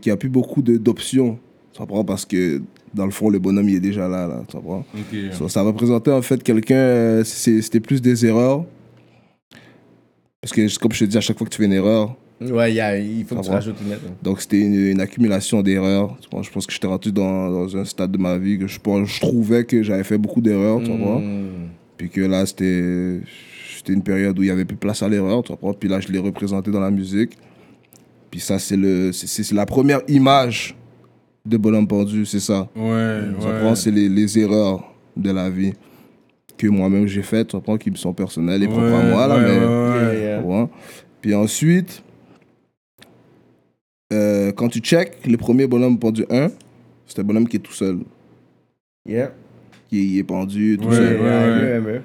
qui 0.00 0.10
a 0.10 0.16
plus 0.16 0.28
beaucoup 0.28 0.62
de- 0.62 0.78
d'options. 0.78 1.38
Tu 1.72 1.78
comprends? 1.78 2.04
Parce 2.04 2.26
que 2.26 2.60
dans 2.94 3.04
le 3.04 3.10
fond 3.12 3.28
le 3.30 3.38
bonhomme 3.38 3.68
il 3.68 3.76
est 3.76 3.80
déjà 3.80 4.08
là, 4.08 4.26
là 4.26 4.42
tu 4.48 4.56
comprends? 4.56 4.84
Ça, 5.32 5.48
ça 5.48 5.62
représentait 5.62 6.10
en 6.12 6.22
fait 6.22 6.42
quelqu'un, 6.42 6.74
euh, 6.76 7.24
c'est- 7.24 7.62
c'était 7.62 7.80
plus 7.80 8.00
des 8.02 8.26
erreurs. 8.26 8.64
Parce 10.40 10.52
que 10.52 10.78
comme 10.78 10.92
je 10.92 11.00
te 11.00 11.04
dis 11.10 11.16
à 11.16 11.20
chaque 11.20 11.36
fois 11.38 11.46
que 11.46 11.52
tu 11.52 11.58
fais 11.58 11.66
une 11.66 11.72
erreur, 11.72 12.16
Ouais, 12.40 12.72
y 12.72 12.80
a- 12.80 12.98
il 12.98 13.22
faut 13.26 13.36
que 13.36 13.44
tu 13.44 13.50
rajoutes 13.50 13.76
une 13.82 13.90
lettre. 13.90 14.02
donc 14.22 14.40
c'était 14.40 14.60
une, 14.60 14.74
une 14.92 15.00
accumulation 15.00 15.60
d'erreurs. 15.60 16.16
Je 16.22 16.50
pense 16.50 16.66
que 16.66 16.72
j'étais 16.72 16.86
rentré 16.86 17.12
dans, 17.12 17.50
dans 17.50 17.76
un 17.76 17.84
stade 17.84 18.10
de 18.12 18.16
ma 18.18 18.38
vie 18.38 18.58
que 18.58 18.66
je, 18.66 18.80
trouvais 19.20 19.64
que 19.64 19.82
j'avais 19.82 20.04
fait 20.04 20.16
beaucoup 20.16 20.40
d'erreurs, 20.40 20.80
tu 20.82 20.88
comprends? 20.90 21.18
Hmm. 21.20 21.68
Puis 21.98 22.08
que 22.08 22.22
là, 22.22 22.46
c'était 22.46 23.20
une 23.88 24.02
période 24.02 24.38
où 24.38 24.42
il 24.42 24.46
n'y 24.46 24.50
avait 24.52 24.64
plus 24.64 24.76
place 24.78 25.02
à 25.02 25.08
l'erreur, 25.10 25.42
tu 25.42 25.52
comprends? 25.52 25.74
Puis 25.74 25.90
là, 25.90 26.00
je 26.00 26.08
l'ai 26.08 26.18
représenté 26.18 26.70
dans 26.70 26.80
la 26.80 26.90
musique. 26.90 27.36
Puis 28.30 28.40
ça, 28.40 28.58
c'est 28.58 28.76
la 29.52 29.66
première 29.66 30.00
image 30.08 30.74
de 31.50 31.56
Bonhomme 31.58 31.86
Pendu, 31.86 32.24
c'est 32.24 32.40
ça. 32.40 32.68
Ouais, 32.74 33.20
Tu 33.40 33.46
ouais. 33.46 33.74
C'est 33.76 33.90
les, 33.90 34.08
les 34.08 34.38
erreurs 34.38 34.82
de 35.16 35.30
la 35.30 35.50
vie 35.50 35.72
que 36.56 36.66
moi-même 36.66 37.06
j'ai 37.06 37.22
faites, 37.22 37.48
tu 37.48 37.56
comprends? 37.56 37.76
Qui 37.78 37.90
me 37.90 37.96
sont 37.96 38.12
personnelles 38.12 38.62
et 38.62 38.66
propres 38.68 38.82
à 38.84 38.98
Ouais, 39.04 39.10
moi, 39.10 39.26
là, 39.26 39.34
ouais, 39.36 39.42
mais... 39.42 39.58
ouais, 39.58 39.66
ouais. 39.66 40.18
Yeah, 40.20 40.42
yeah. 40.42 40.68
Puis 41.20 41.34
ensuite, 41.34 42.02
euh, 44.12 44.52
quand 44.52 44.68
tu 44.68 44.80
check, 44.80 45.26
le 45.26 45.36
premier 45.36 45.66
Bonhomme 45.66 45.98
Pendu 45.98 46.24
1, 46.30 46.48
c'est 47.06 47.18
un 47.20 47.24
bonhomme 47.24 47.48
qui 47.48 47.56
est 47.56 47.60
tout 47.60 47.72
seul. 47.72 47.98
Yeah. 49.08 49.32
Qui 49.88 50.18
est, 50.18 50.22
pendu, 50.22 50.78
tout 50.80 50.88
Ouais, 50.88 50.94
seul. 50.96 51.20
ouais, 51.20 51.22
ouais. 51.26 51.78
ouais, 51.78 51.92
ouais. 51.92 52.02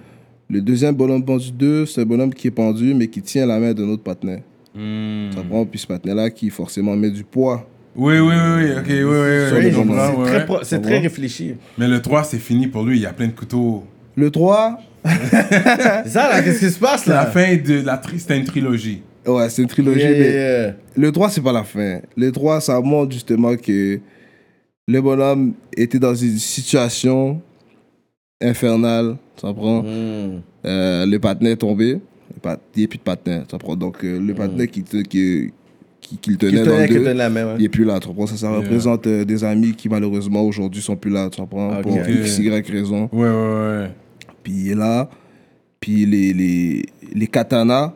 Le 0.49 0.61
deuxième 0.61 0.95
bonhomme 0.95 1.23
pendu 1.25 1.51
2, 1.51 1.85
c'est 1.85 2.01
un 2.01 2.05
bonhomme 2.05 2.33
qui 2.33 2.47
est 2.47 2.51
pendu, 2.51 2.93
mais 2.93 3.07
qui 3.07 3.21
tient 3.21 3.45
la 3.45 3.59
main 3.59 3.73
d'un 3.73 3.89
autre 3.89 4.03
partenaire. 4.03 4.41
Hmm. 4.75 5.31
Ça 5.33 5.41
prend, 5.43 5.65
puis 5.65 5.79
ce 5.79 5.87
partenaire-là 5.87 6.29
qui 6.29 6.49
forcément 6.49 6.95
met 6.95 7.09
du 7.09 7.23
poids. 7.23 7.67
Oui, 7.95 8.19
oui, 8.19 8.33
oui, 8.35 8.63
oui, 8.63 8.71
ok, 8.77 8.85
oui, 8.87 9.03
oui, 9.03 9.65
oui, 9.65 9.71
bonhommes. 9.71 10.25
C'est 10.27 10.33
ouais, 10.37 10.45
très, 10.45 10.63
c'est 10.63 10.81
très 10.81 10.99
réfléchi. 10.99 11.53
Mais 11.77 11.87
le 11.87 12.01
3, 12.01 12.23
c'est 12.25 12.37
fini 12.39 12.67
pour 12.67 12.83
lui, 12.83 12.97
il 12.97 13.01
y 13.01 13.05
a 13.05 13.13
plein 13.13 13.27
de 13.27 13.31
couteaux. 13.31 13.85
Le 14.15 14.29
3, 14.31 14.79
C'est 15.05 16.09
ça, 16.09 16.29
là, 16.29 16.41
qu'est-ce 16.41 16.59
qui 16.59 16.69
se 16.71 16.79
passe, 16.79 17.03
C'est 17.03 17.11
la 17.11 17.23
là? 17.23 17.25
fin 17.27 17.55
de 17.55 17.81
la 17.85 17.97
tri... 17.97 18.19
C'était 18.19 18.37
une 18.37 18.45
trilogie. 18.45 19.01
ouais, 19.27 19.49
c'est 19.49 19.61
une 19.61 19.67
trilogie, 19.67 19.99
Yeah, 19.99 20.09
mais 20.11 20.17
yeah, 20.31 20.61
yeah. 20.63 20.75
le 20.97 21.11
3, 21.11 21.29
c'est 21.29 21.41
pas 21.41 21.51
la 21.53 21.63
fin. 21.63 21.99
Le 22.17 22.31
3, 22.31 22.59
ça 22.61 22.79
montre 22.81 23.11
justement 23.13 23.55
que 23.55 23.99
le 24.87 25.01
bonhomme 25.01 25.53
était 25.77 25.99
dans 25.99 26.15
une 26.15 26.37
situation 26.37 27.39
infernale, 28.41 29.17
ça 29.39 29.53
prend. 29.53 29.83
Hmm. 29.83 30.41
Euh, 30.65 31.05
le 31.05 31.17
partenaire 31.19 31.53
est 31.53 31.57
tombé, 31.57 31.99
il 32.43 32.49
n'y 32.77 32.83
a 32.83 32.87
plus 32.87 32.97
de 32.97 33.03
partenaire, 33.03 33.43
ça 33.49 33.57
prend. 33.57 33.75
Donc 33.75 34.03
euh, 34.03 34.19
le 34.19 34.33
partenaire 34.33 34.67
qui, 34.69 34.83
te- 34.83 34.97
qui, 35.03 35.51
qui, 36.07 36.17
qui 36.17 36.31
le 36.31 36.37
tenait 36.37 36.63
dans 36.63 36.77
le 36.77 36.87
deux, 36.87 37.13
la 37.13 37.29
main, 37.29 37.45
ouais. 37.45 37.53
il 37.57 37.63
n'est 37.63 37.69
plus 37.69 37.83
là, 37.85 37.99
tu 37.99 38.07
comprends? 38.07 38.27
Ça, 38.27 38.37
ça 38.37 38.47
Yeah. 38.49 38.59
représente 38.59 39.07
euh, 39.07 39.25
des 39.25 39.43
amis 39.43 39.73
qui 39.73 39.89
malheureusement 39.89 40.41
aujourd'hui 40.43 40.81
sont 40.81 40.95
plus 40.95 41.11
là, 41.11 41.29
tu 41.29 41.41
comprends? 41.41 41.81
Pour 41.81 41.97
X, 41.97 42.37
Y 42.39 42.69
raison. 42.69 43.09
Ouais, 43.11 43.27
ouais, 43.27 43.29
ouais. 43.29 43.91
Puis 44.43 44.53
il 44.53 44.71
est 44.71 44.75
là, 44.75 45.09
puis 45.79 46.05
les, 46.05 46.33
les, 46.33 46.85
les 47.13 47.27
katanas 47.27 47.93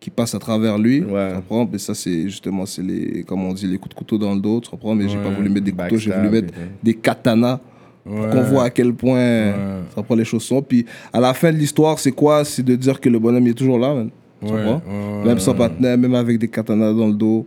qui 0.00 0.10
passent 0.10 0.34
à 0.34 0.38
travers 0.38 0.76
lui, 0.78 1.02
Ouais. 1.02 1.30
tu 1.30 1.34
comprends? 1.36 1.68
Mais 1.70 1.78
ça, 1.78 1.94
c'est 1.94 2.24
justement, 2.24 2.66
c'est 2.66 2.82
les, 2.82 3.22
comme 3.22 3.44
on 3.44 3.52
dit, 3.52 3.66
les 3.66 3.78
coups 3.78 3.94
de 3.94 3.98
couteau 3.98 4.18
dans 4.18 4.34
le 4.34 4.40
dos, 4.40 4.60
tu 4.60 4.68
comprends? 4.70 4.94
Mais 4.94 5.08
j'ai 5.08 5.16
pas 5.16 5.28
Ouais. 5.28 5.34
voulu 5.36 5.48
mettre 5.48 5.64
des 5.66 5.72
couteaux, 5.72 5.96
j'ai 5.96 6.10
voulu 6.10 6.28
mettre 6.30 6.52
des 6.82 6.94
katanas 6.94 7.60
ouais. 8.04 8.30
qu'on 8.32 8.42
voit 8.42 8.64
à 8.64 8.70
quel 8.70 8.92
point 8.92 9.52
ça 9.94 10.02
prend 10.02 10.14
les 10.16 10.24
choses 10.24 10.42
sont. 10.42 10.60
Puis 10.60 10.84
à 11.12 11.20
la 11.20 11.32
fin 11.32 11.52
de 11.52 11.56
l'histoire, 11.56 11.98
c'est 11.98 12.12
quoi? 12.12 12.44
C'est 12.44 12.62
de 12.64 12.74
dire 12.74 13.00
que 13.00 13.08
le 13.08 13.18
bonhomme 13.18 13.46
il 13.46 13.50
est 13.50 13.54
toujours 13.54 13.78
là, 13.78 13.94
man. 13.94 14.10
Tu 14.46 14.52
Ouais, 14.52 14.64
comprends? 14.64 14.82
ouais, 15.20 15.26
Même 15.26 15.38
sans 15.38 15.54
partenaire, 15.54 15.96
même 15.98 16.14
avec 16.14 16.38
des 16.38 16.48
katanas 16.48 16.92
dans 16.92 17.06
le 17.08 17.14
dos, 17.14 17.46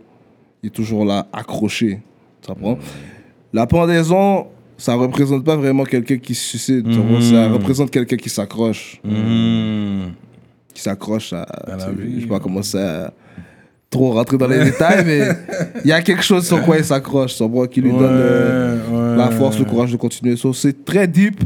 il 0.62 0.68
est 0.68 0.70
toujours 0.70 1.04
là, 1.04 1.26
accroché. 1.32 2.00
Tu 2.42 2.52
comprends? 2.52 2.78
La 3.52 3.66
pendaison, 3.66 4.46
ça 4.76 4.94
représente 4.94 5.44
pas 5.44 5.56
vraiment 5.56 5.84
quelqu'un 5.84 6.18
qui 6.18 6.34
se 6.34 6.48
suicide. 6.48 6.84
tu? 6.88 7.22
Ça 7.22 7.48
Mhm. 7.48 7.54
représente 7.54 7.90
quelqu'un 7.90 8.16
qui 8.16 8.28
s'accroche. 8.28 9.00
Hmm. 9.04 10.08
Qui 10.74 10.82
s'accroche 10.82 11.32
à. 11.32 11.46
la 11.66 11.76
tu 11.76 11.80
sais, 11.82 11.90
vie. 11.92 12.14
Je 12.16 12.20
vais 12.20 12.26
pas 12.26 12.40
commencer 12.40 12.78
à 12.78 13.12
trop 13.90 14.12
rentrer 14.12 14.36
dans 14.38 14.46
les 14.46 14.64
détails, 14.64 15.02
mais 15.04 15.20
il 15.84 15.88
y 15.88 15.92
a 15.92 16.02
quelque 16.02 16.22
chose 16.22 16.46
sur 16.46 16.62
quoi 16.62 16.76
il 16.78 16.84
s'accroche, 16.84 17.32
sur 17.32 17.50
quoi 17.50 17.66
qui 17.66 17.80
lui 17.80 17.90
Ouais, 17.90 17.98
donne 17.98 18.10
euh, 18.12 19.12
ouais. 19.12 19.16
la 19.16 19.30
force, 19.30 19.58
le 19.58 19.64
courage 19.64 19.90
de 19.92 19.96
continuer. 19.96 20.36
So, 20.36 20.52
c'est 20.52 20.84
très 20.84 21.06
deep. 21.08 21.42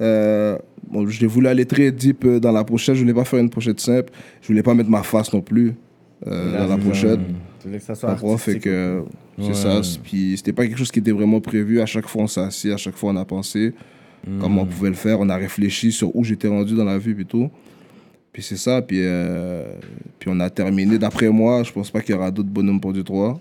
Euh, 0.00 0.58
bon, 0.88 1.06
j'ai 1.08 1.26
voulu 1.26 1.48
aller 1.48 1.66
très 1.66 1.90
deep 1.90 2.24
euh, 2.24 2.40
dans 2.40 2.52
la 2.52 2.64
pochette. 2.64 2.94
Je 2.94 3.00
voulais 3.00 3.14
pas 3.14 3.24
faire 3.24 3.38
une 3.38 3.50
pochette 3.50 3.80
simple. 3.80 4.12
Je 4.42 4.48
voulais 4.48 4.62
pas 4.62 4.74
mettre 4.74 4.90
ma 4.90 5.02
face 5.02 5.32
non 5.32 5.40
plus 5.40 5.74
euh, 6.26 6.52
Là, 6.52 6.66
dans 6.66 6.76
la 6.76 6.78
pochette. 6.78 7.20
Tu 7.60 7.68
voulais 7.68 7.78
que 7.78 7.84
ça 7.84 7.94
soit 7.94 8.38
fait 8.38 8.60
c'est 9.38 9.54
ça. 9.54 9.80
Puis 10.02 10.34
c'était 10.36 10.52
pas 10.52 10.66
quelque 10.66 10.78
chose 10.78 10.90
qui 10.90 11.00
était 11.00 11.12
vraiment 11.12 11.40
prévu. 11.40 11.80
À 11.80 11.86
chaque 11.86 12.08
fois, 12.08 12.22
on 12.22 12.26
s'est 12.26 12.40
assis, 12.40 12.72
à 12.72 12.76
chaque 12.76 12.96
fois, 12.96 13.10
on 13.10 13.16
a 13.16 13.24
pensé 13.24 13.74
comment 14.40 14.62
on 14.62 14.66
pouvait 14.66 14.88
le 14.88 14.94
faire. 14.94 15.20
On 15.20 15.28
a 15.28 15.36
réfléchi 15.36 15.92
sur 15.92 16.14
où 16.16 16.24
j'étais 16.24 16.48
rendu 16.48 16.74
dans 16.74 16.84
la 16.84 16.98
vie 16.98 17.14
et 17.18 17.24
tout. 17.24 17.50
Puis 18.32 18.42
c'est 18.42 18.56
ça. 18.56 18.82
Puis, 18.82 18.98
euh, 19.00 19.64
puis 20.18 20.30
on 20.30 20.38
a 20.40 20.50
terminé. 20.50 20.98
D'après 20.98 21.30
moi, 21.30 21.62
je 21.62 21.72
pense 21.72 21.90
pas 21.90 22.02
qu'il 22.02 22.14
y 22.14 22.18
aura 22.18 22.30
d'autres 22.30 22.50
bonhommes 22.50 22.80
pour 22.80 22.92
du 22.92 23.02
3. 23.02 23.40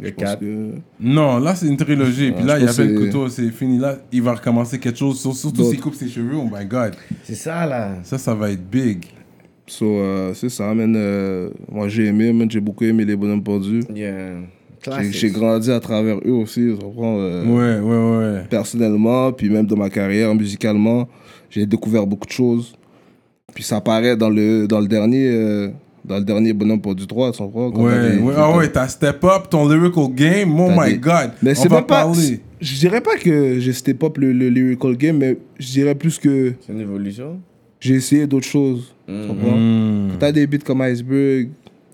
Le 0.00 0.08
Je 0.08 0.12
pense 0.14 0.24
4. 0.24 0.40
que- 0.40 0.70
Non, 1.00 1.38
là, 1.38 1.54
c'est 1.54 1.66
une 1.66 1.76
trilogie. 1.76 2.32
Puis 2.32 2.44
là, 2.44 2.54
je 2.58 2.60
il 2.60 2.62
y 2.62 2.64
a 2.64 2.66
pense 2.68 2.76
plein 2.76 2.86
de 2.86 2.90
que 2.92 2.98
c'est- 3.00 3.06
couteaux, 3.06 3.28
c'est 3.28 3.50
fini. 3.50 3.78
Là, 3.78 3.96
il 4.10 4.22
va 4.22 4.34
recommencer 4.34 4.78
quelque 4.78 4.98
chose. 4.98 5.20
sur- 5.20 5.34
Surtout 5.34 5.64
s'il 5.70 5.80
coupe 5.80 5.94
ses 5.94 6.08
cheveux. 6.08 6.36
Oh 6.36 6.44
my 6.50 6.64
god. 6.64 6.94
C'est 7.24 7.34
ça, 7.34 7.66
là. 7.66 7.96
Ça, 8.02 8.16
ça 8.18 8.34
va 8.34 8.50
être 8.50 8.68
big. 8.70 9.04
So, 9.66 9.84
euh, 9.86 10.32
c'est 10.34 10.48
ça, 10.48 10.72
man. 10.74 10.94
Euh, 10.96 11.50
moi, 11.70 11.88
j'ai 11.88 12.06
aimé, 12.06 12.32
man. 12.32 12.50
J'ai 12.50 12.60
beaucoup 12.60 12.84
aimé 12.84 13.04
les 13.04 13.14
bonhommes 13.14 13.42
pendus. 13.44 13.82
Yeah. 13.94 14.40
J'ai- 14.82 14.90
Classique. 14.90 15.12
J'ai 15.12 15.30
grandi 15.30 15.70
à 15.70 15.78
travers 15.78 16.16
eux 16.26 16.32
aussi, 16.32 16.60
tu 16.60 16.76
comprends, 16.82 17.18
euh, 17.18 17.44
Ouais, 17.44 17.78
ouais, 17.86 18.34
ouais. 18.38 18.44
personnellement, 18.48 19.30
puis 19.30 19.50
même 19.50 19.66
dans 19.66 19.76
ma 19.76 19.90
carrière, 19.90 20.34
musicalement, 20.34 21.06
j'ai 21.50 21.66
découvert 21.66 22.06
beaucoup 22.06 22.26
de 22.26 22.32
choses. 22.32 22.72
Puis 23.54 23.62
ça 23.62 23.76
apparaît 23.76 24.16
dans 24.16 24.30
le, 24.30 24.66
dans 24.66 24.80
le 24.80 24.88
dernier, 24.88 25.28
euh, 25.30 25.68
dans 26.10 26.18
le 26.18 26.24
dernier 26.24 26.52
bonhomme 26.52 26.80
pour 26.80 26.94
du 26.94 27.06
3, 27.06 27.30
tu 27.32 27.38
comprends? 27.38 27.70
quand 27.70 27.78
t'as 27.78 27.84
Ouais, 28.02 28.10
des- 28.16 28.18
ouais. 28.18 28.34
t'as- 28.34 28.44
Ah 28.44 28.56
ouais, 28.56 28.68
t'as 28.68 28.88
step 28.88 29.24
up 29.24 29.42
ton 29.48 29.68
lyrical 29.68 30.08
game. 30.12 30.58
Oh 30.60 30.68
my 30.76 30.90
des- 30.92 30.98
god. 30.98 31.30
Mais 31.42 31.56
On 31.56 31.62
c'est 31.62 31.68
pas. 31.68 31.82
parler. 31.82 32.40
Je 32.60 32.74
dirais 32.78 33.00
pas 33.00 33.16
que 33.16 33.58
j'ai 33.60 33.72
step 33.72 34.02
up 34.02 34.18
le, 34.18 34.32
le 34.32 34.48
lyrical 34.48 34.96
game, 34.96 35.16
mais 35.18 35.38
je 35.58 35.66
dirais 35.70 35.94
plus 35.94 36.18
que 36.18 36.52
C'est 36.66 36.72
une 36.72 36.80
évolution. 36.80 37.38
j'ai 37.78 37.94
essayé 37.94 38.26
d'autres 38.26 38.46
choses. 38.48 38.92
Comprends? 39.06 39.56
Hmm. 39.56 40.08
T'as 40.18 40.30
des 40.32 40.46
beats 40.46 40.58
comme 40.64 40.80
Iceberg, 40.82 41.48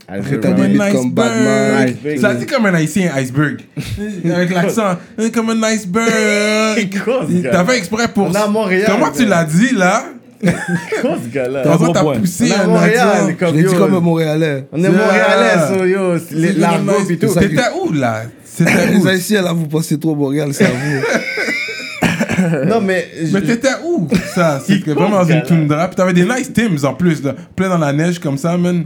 Après, 0.09 0.39
t'as 0.41 0.53
Comme 0.53 0.57
des 0.69 0.75
un 0.75 0.79
beats 0.79 0.93
comme 0.93 1.11
Batman. 1.13 1.89
iceberg. 1.89 2.19
Ça 2.19 2.35
dit 2.35 2.47
comme 2.47 2.67
un 2.67 2.75
haïtien 2.75 3.11
iceberg. 3.17 3.61
Avec 4.25 4.51
l'accent. 4.55 4.97
Comme 5.35 5.51
un 5.51 5.63
iceberg. 5.65 6.89
T'as 7.43 7.65
fait 7.65 7.79
exprès 7.79 8.09
pour. 8.09 8.31
Comment 8.33 9.11
tu 9.15 9.25
l'as 9.27 9.45
dit 9.45 9.75
là? 9.75 10.05
Quoi, 11.01 11.17
ce 11.25 11.35
gars-là? 11.35 11.63
T'as 11.65 11.93
t'as 11.93 12.03
poussé 12.19 12.45
On 12.45 12.47
est 12.47 12.55
à 12.55 12.63
un 12.63 12.67
Montréal, 12.67 13.09
accent. 13.31 13.47
Je 13.49 13.55
l'ai 13.57 13.63
dit 13.65 13.75
comme 13.75 13.95
un 13.95 14.01
Montréalais. 14.01 14.65
On 14.73 14.85
est. 14.85 14.89
Montréalais, 14.91 15.69
so 15.69 15.85
yo. 15.85 16.15
L'argot 16.59 17.05
pis 17.07 17.19
tout. 17.19 17.29
ça. 17.29 17.41
T'étais 17.41 17.63
où 17.85 17.93
là? 17.93 18.23
C'était 18.45 18.87
Les 18.93 18.97
où 18.99 19.07
Haïtiens, 19.09 19.43
là, 19.43 19.53
vous 19.53 19.67
pensez 19.67 19.99
trop 19.99 20.15
Montréal, 20.15 20.49
c'est 20.53 20.65
à 20.65 20.69
vous. 20.69 21.03
Non, 22.67 22.81
mais. 22.83 23.07
Mais 23.33 23.41
t'étais 23.41 23.69
où 23.85 24.07
ça? 24.35 24.61
Que 24.67 24.91
vraiment 24.91 25.23
dans 25.23 25.25
une 25.29 25.43
toundra. 25.43 25.87
Puis 25.89 25.97
t'avais 25.97 26.13
des 26.13 26.25
nice 26.25 26.53
teams 26.53 26.77
en 26.85 26.93
plus. 26.95 27.23
Plein 27.55 27.69
dans 27.71 27.79
la 27.79 27.93
neige 27.93 28.19
comme 28.19 28.37
ça, 28.37 28.57
man. 28.59 28.85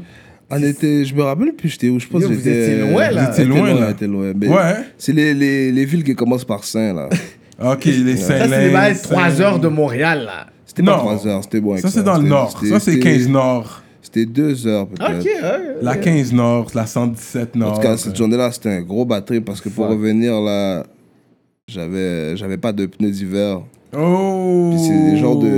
On 0.53 0.62
était, 0.62 1.05
je 1.05 1.14
me 1.14 1.23
rappelle 1.23 1.53
plus, 1.55 1.68
j'étais 1.70 1.88
où. 1.88 1.99
Je 2.01 2.07
pense 2.07 2.23
que 2.23 2.27
vous 2.29 2.35
j'étais. 2.35 2.62
étiez 2.75 2.79
loin, 2.90 3.11
là. 3.11 3.25
Vous 3.25 3.31
étiez 3.31 3.44
loin, 3.44 3.75
là. 3.75 3.87
j'étais 3.88 4.07
loin. 4.07 4.33
Mais 4.37 4.49
Ouais. 4.49 4.75
C'est 4.99 5.12
les, 5.12 5.35
les, 5.35 5.73
les 5.73 5.85
villes 5.85 6.05
qui 6.05 6.14
commencent 6.14 6.44
par 6.44 6.64
Saint, 6.64 6.92
là. 6.94 7.09
Ok, 7.62 7.85
les 7.85 8.16
Ça, 8.16 8.38
Saint-Lin. 8.38 8.46
c'est 8.51 8.66
les 8.68 8.73
bails 8.73 8.96
3 9.03 9.31
Saint- 9.31 9.40
heures 9.42 9.59
de 9.59 9.68
Montréal, 9.68 10.23
là. 10.27 10.46
C'était 10.71 10.85
pas 10.85 10.93
Non. 10.93 10.99
3 10.99 11.27
heures, 11.27 11.43
c'était 11.43 11.61
bon. 11.61 11.73
avec 11.73 11.83
Ça, 11.83 11.89
c'est 11.91 12.05
dans 12.05 12.17
le 12.19 12.29
nord. 12.29 12.53
Ça, 12.53 12.79
c'est 12.79 12.93
c'était- 12.93 13.01
15 13.01 13.29
nord. 13.29 13.83
C'était 14.03 14.25
2 14.25 14.67
heures, 14.69 14.87
peut-être. 14.87 15.19
Ok, 15.21 15.25
ouais. 15.27 15.75
La 15.83 15.97
15 15.97 16.33
nord, 16.33 16.71
la 16.75 16.87
117 16.87 17.57
nord. 17.57 17.73
En 17.73 17.75
tout 17.75 17.81
cas, 17.83 17.97
cette 17.97 18.17
journée-là, 18.17 18.53
c'était 18.53 18.69
un 18.71 18.83
gros 18.83 19.05
batterie 19.05 19.41
parce 19.41 19.61
que 19.61 19.69
pour 19.69 19.87
Fuck. 19.87 19.95
revenir 19.97 20.41
là, 20.41 20.85
j'avais, 21.67 22.37
j'avais 22.37 22.57
pas 22.57 22.73
de 22.73 22.87
pneus 22.87 23.11
d'hiver. 23.11 23.63
Oh 23.97 24.71
Puis 24.71 24.81
c'est 24.87 25.11
des 25.11 25.17
genres 25.17 25.37
de, 25.37 25.49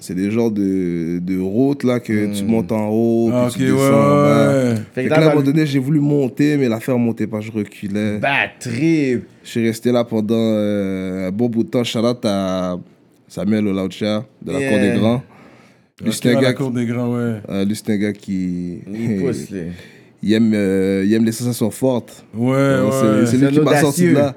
c'est 0.00 0.14
des 0.16 0.32
genres 0.32 0.50
de, 0.50 1.20
de 1.20 1.38
routes 1.40 1.84
là 1.84 2.00
que 2.00 2.34
tu 2.34 2.42
montes 2.44 2.72
en 2.72 2.88
haut, 2.88 3.28
puis 3.28 3.36
Ah, 3.40 3.46
Ok, 3.46 3.52
tu 3.54 3.62
ouais, 3.62 3.70
descends 3.70 3.86
en 3.94 4.16
bas. 4.16 4.48
ouais. 4.48 4.74
Fait 4.74 4.82
Fait 4.94 5.02
que 5.04 5.08
que 5.08 5.10
là, 5.10 5.16
à 5.16 5.22
un 5.26 5.28
moment 5.34 5.42
donné, 5.42 5.66
j'ai 5.66 5.78
voulu 5.78 6.00
monter, 6.00 6.56
mais 6.56 6.68
l'affaire 6.68 6.98
montait 6.98 7.28
pas, 7.28 7.40
je 7.40 7.52
reculais. 7.52 8.18
batterie. 8.18 9.22
Je 9.44 9.48
suis 9.48 9.64
resté 9.64 9.92
là 9.92 10.02
pendant 10.04 10.34
euh, 10.36 11.28
un 11.28 11.30
bon 11.30 11.48
bout 11.48 11.62
de 11.62 11.68
temps. 11.70 11.82
Out 11.82 12.24
à 12.24 12.76
Samuel 13.32 13.66
Olaucha 13.66 14.26
de 14.44 14.52
la 14.52 14.60
Yeah. 14.60 14.68
Cour 14.70 14.78
des 14.78 14.98
Grands. 14.98 15.22
La 16.24 16.34
gars, 16.34 16.52
cour 16.52 16.70
des 16.70 16.84
grands, 16.84 17.14
ouais. 17.14 17.40
euh, 17.48 17.96
gars 17.96 18.12
qui 18.12 18.80
Il 18.92 19.20
pousse, 19.20 19.48
lui. 19.50 19.60
il 20.22 20.32
aime, 20.34 20.52
euh, 20.54 21.02
il 21.06 21.14
aime 21.14 21.24
les 21.24 21.32
sensations 21.32 21.70
fortes. 21.70 22.26
Ouais, 22.34 22.52
c'est- 22.90 23.06
ouais. 23.06 23.26
C'est 23.26 23.36
lui 23.38 23.48
qui 23.48 23.60
m'a 23.60 23.80
sorti 23.80 24.08
de 24.08 24.12
là. 24.12 24.34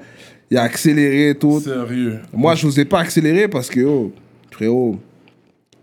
Il 0.50 0.56
a 0.56 0.62
accéléré 0.62 1.34
tout. 1.38 1.60
Sérieux. 1.60 2.20
Moi, 2.32 2.54
je 2.54 2.64
n'osais 2.66 2.86
pas 2.86 3.00
accélérer 3.00 3.48
parce 3.48 3.68
que, 3.68 3.80
oh, 3.80 4.12
frérot, 4.50 4.96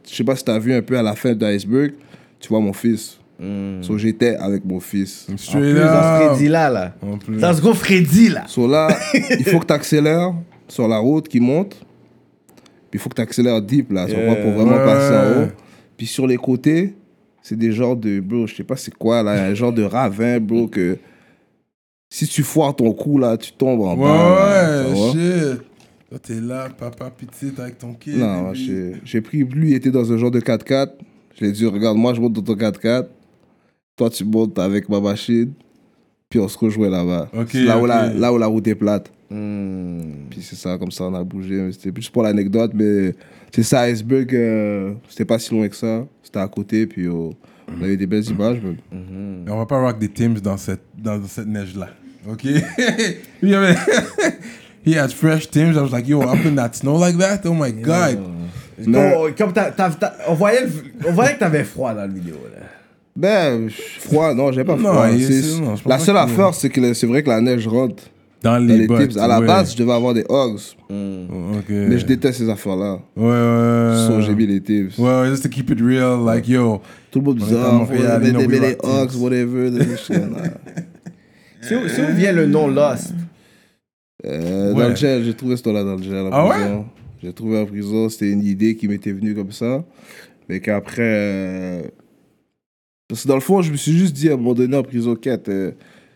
je 0.09 0.15
sais 0.15 0.23
pas 0.23 0.35
si 0.35 0.43
tu 0.43 0.49
as 0.51 0.57
vu 0.57 0.73
un 0.73 0.81
peu 0.81 0.97
à 0.97 1.03
la 1.03 1.13
fin 1.13 1.33
d'Iceberg, 1.33 1.91
tu 2.39 2.49
vois 2.49 2.61
mon 2.61 2.73
fils. 2.73 3.19
So, 3.81 3.95
j'étais 3.99 4.37
avec 4.37 4.65
mon 4.65 4.79
fils. 4.79 5.27
En 5.31 5.37
Straight 5.37 5.61
plus, 5.63 5.73
dans 5.75 5.85
up. 5.85 6.29
Freddy, 6.31 6.47
là, 6.47 6.69
là. 6.69 6.95
En 7.01 7.17
plus. 7.19 7.37
Dans 7.37 7.53
ce 7.53 7.61
gros 7.61 7.73
Freddy, 7.75 8.29
là. 8.29 8.45
So 8.47 8.67
là, 8.67 8.87
il 9.13 9.43
faut 9.45 9.59
que 9.59 9.67
tu 9.67 9.73
accélères 9.73 10.33
sur 10.67 10.87
la 10.87 10.97
route 10.97 11.27
qui 11.27 11.39
monte. 11.39 11.75
Il 12.93 12.99
faut 12.99 13.09
que 13.09 13.15
tu 13.15 13.21
accélères 13.21 13.61
deep 13.61 13.91
là, 13.91 14.05
moi, 14.07 14.35
pour 14.35 14.51
vraiment 14.51 14.71
Ouais. 14.77 14.85
passer 14.85 15.15
en 15.15 15.43
haut. 15.43 15.47
Puis 15.97 16.05
sur 16.07 16.27
les 16.27 16.37
côtés, 16.37 16.93
c'est 17.41 17.57
des 17.57 17.71
genres 17.71 17.95
de, 17.95 18.19
bro, 18.19 18.47
je 18.47 18.55
sais 18.55 18.63
pas 18.63 18.75
c'est 18.75 18.93
quoi 18.93 19.21
là, 19.23 19.31
un 19.45 19.53
genre 19.53 19.73
de 19.73 19.83
ravin, 19.83 20.39
bro, 20.39 20.67
que 20.67 20.97
si 22.09 22.27
tu 22.27 22.43
foires 22.43 22.75
ton 22.75 22.91
coup 22.93 23.17
là, 23.17 23.37
tu 23.37 23.51
tombes 23.53 23.81
en 23.81 23.95
Ouais, 23.95 24.03
bas. 24.07 24.83
là, 24.83 24.89
ouais, 24.89 25.11
shit. 25.11 25.61
Toi, 26.09 26.19
t'es 26.19 26.39
là, 26.39 26.69
papa, 26.77 27.09
petite, 27.09 27.59
avec 27.59 27.79
ton 27.79 27.93
kid. 27.95 28.17
Non, 28.17 28.53
j'ai 28.53 28.93
j'ai 29.03 29.21
pris, 29.21 29.39
lui, 29.43 29.71
il 29.71 29.75
était 29.75 29.89
dans 29.89 30.11
un 30.13 30.17
genre 30.17 30.29
de 30.31 30.39
4x4. 30.39 30.91
Je 31.35 31.41
lui 31.43 31.49
ai 31.49 31.51
dit, 31.51 31.65
regarde, 31.65 31.97
moi, 31.97 32.13
je 32.13 32.21
monte 32.21 32.33
dans 32.33 32.43
ton 32.43 32.53
4x4. 32.55 33.07
Toi, 33.95 34.09
tu 34.11 34.23
montes 34.23 34.59
avec 34.59 34.87
ma 34.89 34.99
machine. 34.99 35.51
Puis 36.29 36.39
on 36.39 36.47
se 36.47 36.57
rejoint 36.57 36.89
là-bas. 36.89 37.29
Là, 37.33 37.39
où 37.79 37.81
ok. 37.81 37.87
la, 37.87 38.13
là 38.13 38.31
où 38.33 38.37
la 38.37 38.45
route 38.47 38.67
est 38.67 38.75
plate. 38.75 39.11
Puis 40.29 40.41
c'est 40.41 40.55
ça, 40.55 40.77
comme 40.77 40.91
ça, 40.91 41.05
on 41.05 41.13
a 41.15 41.23
bougé. 41.23 41.55
Mais 41.55 41.71
C'était 41.71 41.91
plus 41.91 42.09
pour 42.09 42.23
l'anecdote, 42.23 42.71
mais 42.73 43.13
c'est 43.53 43.63
ça, 43.63 43.81
Iceberg, 43.81 44.33
euh, 44.35 44.93
c'était 45.09 45.25
pas 45.25 45.39
si 45.39 45.53
loin 45.53 45.67
que 45.67 45.75
ça. 45.75 46.05
C'était 46.21 46.39
à 46.39 46.47
côté, 46.47 46.85
puis 46.87 47.07
oh, 47.07 47.33
on 47.67 47.83
avait 47.83 47.97
des 47.97 48.07
belles 48.07 48.25
images. 48.29 48.57
mais- 48.63 49.47
On 49.51 49.57
va 49.57 49.65
pas 49.65 49.79
rock 49.79 49.99
des 49.99 50.09
Tims 50.09 50.35
dans 50.41 50.57
cette, 50.57 50.81
dans 50.97 51.21
cette 51.27 51.47
neige-là. 51.47 51.89
Ok? 52.29 52.45
Avait- 53.43 53.75
He 54.85 54.97
had 54.97 55.11
fresh 55.13 55.49
Tims. 55.49 55.75
I 55.75 55.79
was 55.79 55.91
like, 55.91 56.07
yo, 56.07 56.21
up 56.21 56.45
in 56.45 56.55
that 56.55 56.73
snow 56.73 56.97
like 56.99 57.17
that? 57.17 57.41
Oh 57.45 57.53
my 57.53 57.71
god. 57.71 58.19
Mais- 58.85 59.13
Oh, 59.17 59.29
comme 59.37 59.53
t'as- 59.53 59.71
t'as- 59.71 59.91
t'as- 59.91 60.13
on, 60.27 60.33
voyait 60.33 60.65
on 61.07 61.11
voyait 61.13 61.35
que 61.35 61.39
t'avais 61.39 61.63
froid 61.63 61.93
dans 61.93 62.01
la 62.01 62.07
vidéo, 62.07 62.35
là. 62.53 62.65
Ben, 63.15 63.69
froid, 63.99 64.33
non, 64.33 64.51
j'ai 64.51 64.63
pas 64.63 64.75
Non, 64.75 64.91
froid. 64.91 65.07
il- 65.11 65.23
C'est- 65.23 65.41
c'est- 65.43 65.61
non, 65.61 65.75
la 65.85 65.99
seule 65.99 66.17
affaire, 66.17 66.53
c'est 66.55 66.69
que 66.69 66.93
c'est 66.93 67.05
vrai 67.07 67.21
que 67.23 67.29
la 67.29 67.39
neige 67.39 67.67
rentre 67.67 68.03
Dans 68.43 68.51
dans 68.59 68.73
les, 68.75 68.85
bottes. 68.87 69.01
tips. 69.09 69.17
À 69.17 69.27
la 69.27 69.39
ouais. 69.39 69.47
base, 69.47 69.71
je 69.71 69.77
devais 69.77 69.93
avoir 69.93 70.13
des 70.13 70.25
hogs. 70.27 70.59
Ok. 70.89 71.69
Mais 71.69 71.97
je 71.97 72.05
déteste 72.05 72.39
ces 72.39 72.49
affaires-là. 72.49 72.99
Ouais, 73.15 73.23
ouais. 73.25 74.07
So, 74.07 74.21
j'ai 74.21 74.35
mis 74.35 74.45
les 74.45 74.61
tips. 74.61 74.97
Ouais, 74.97 75.21
ouais, 75.21 75.29
just 75.29 75.43
to 75.43 75.49
keep 75.49 75.69
it 75.71 75.79
real. 75.79 76.19
Like, 76.25 76.47
yo. 76.47 76.81
Tout 77.09 77.19
le 77.19 77.25
monde 77.25 77.37
On 77.41 77.45
disait, 77.45 77.55
est 77.55 77.59
à 77.59 77.69
ah, 77.69 77.71
Montréal, 77.71 78.21
mais 78.21 78.59
des 78.59 78.75
Hawks, 78.83 79.09
tips. 79.11 79.21
whatever. 79.21 79.71
C'est 81.61 81.75
où, 81.75 82.15
vient 82.15 82.33
le 82.33 82.45
nom 82.45 82.67
Lost? 82.67 83.13
Euh, 84.25 84.73
Ouais. 84.73 84.81
Dans 84.83 84.89
le 84.89 84.95
gel, 84.95 85.23
j'ai 85.23 85.33
trouvé 85.33 85.55
ce 85.57 85.69
là 85.69 85.83
dans 85.83 85.95
le 85.95 86.03
gel. 86.03 86.27
Ah 86.31 86.45
ouais? 86.45 86.51
prison. 86.55 86.85
J'ai 87.21 87.33
trouvé 87.33 87.57
en 87.59 87.65
prison, 87.65 88.09
c'était 88.09 88.29
une 88.31 88.43
idée 88.43 88.75
qui 88.75 88.87
m'était 88.87 89.11
venue 89.13 89.33
comme 89.33 89.51
ça. 89.51 89.83
Mais 90.49 90.59
qu'après. 90.59 91.01
euh, 91.01 91.81
Parce 93.07 93.23
que 93.23 93.27
dans 93.29 93.35
le 93.35 93.41
fond, 93.41 93.61
je 93.61 93.71
me 93.71 93.77
suis 93.77 93.93
juste 93.93 94.13
dit 94.13 94.29
à 94.29 94.33
un 94.33 94.37
moment 94.37 94.53
donné 94.53 94.75
en 94.75 94.83
prison, 94.83 95.15
quête, 95.15 95.47
euh, 95.49 95.71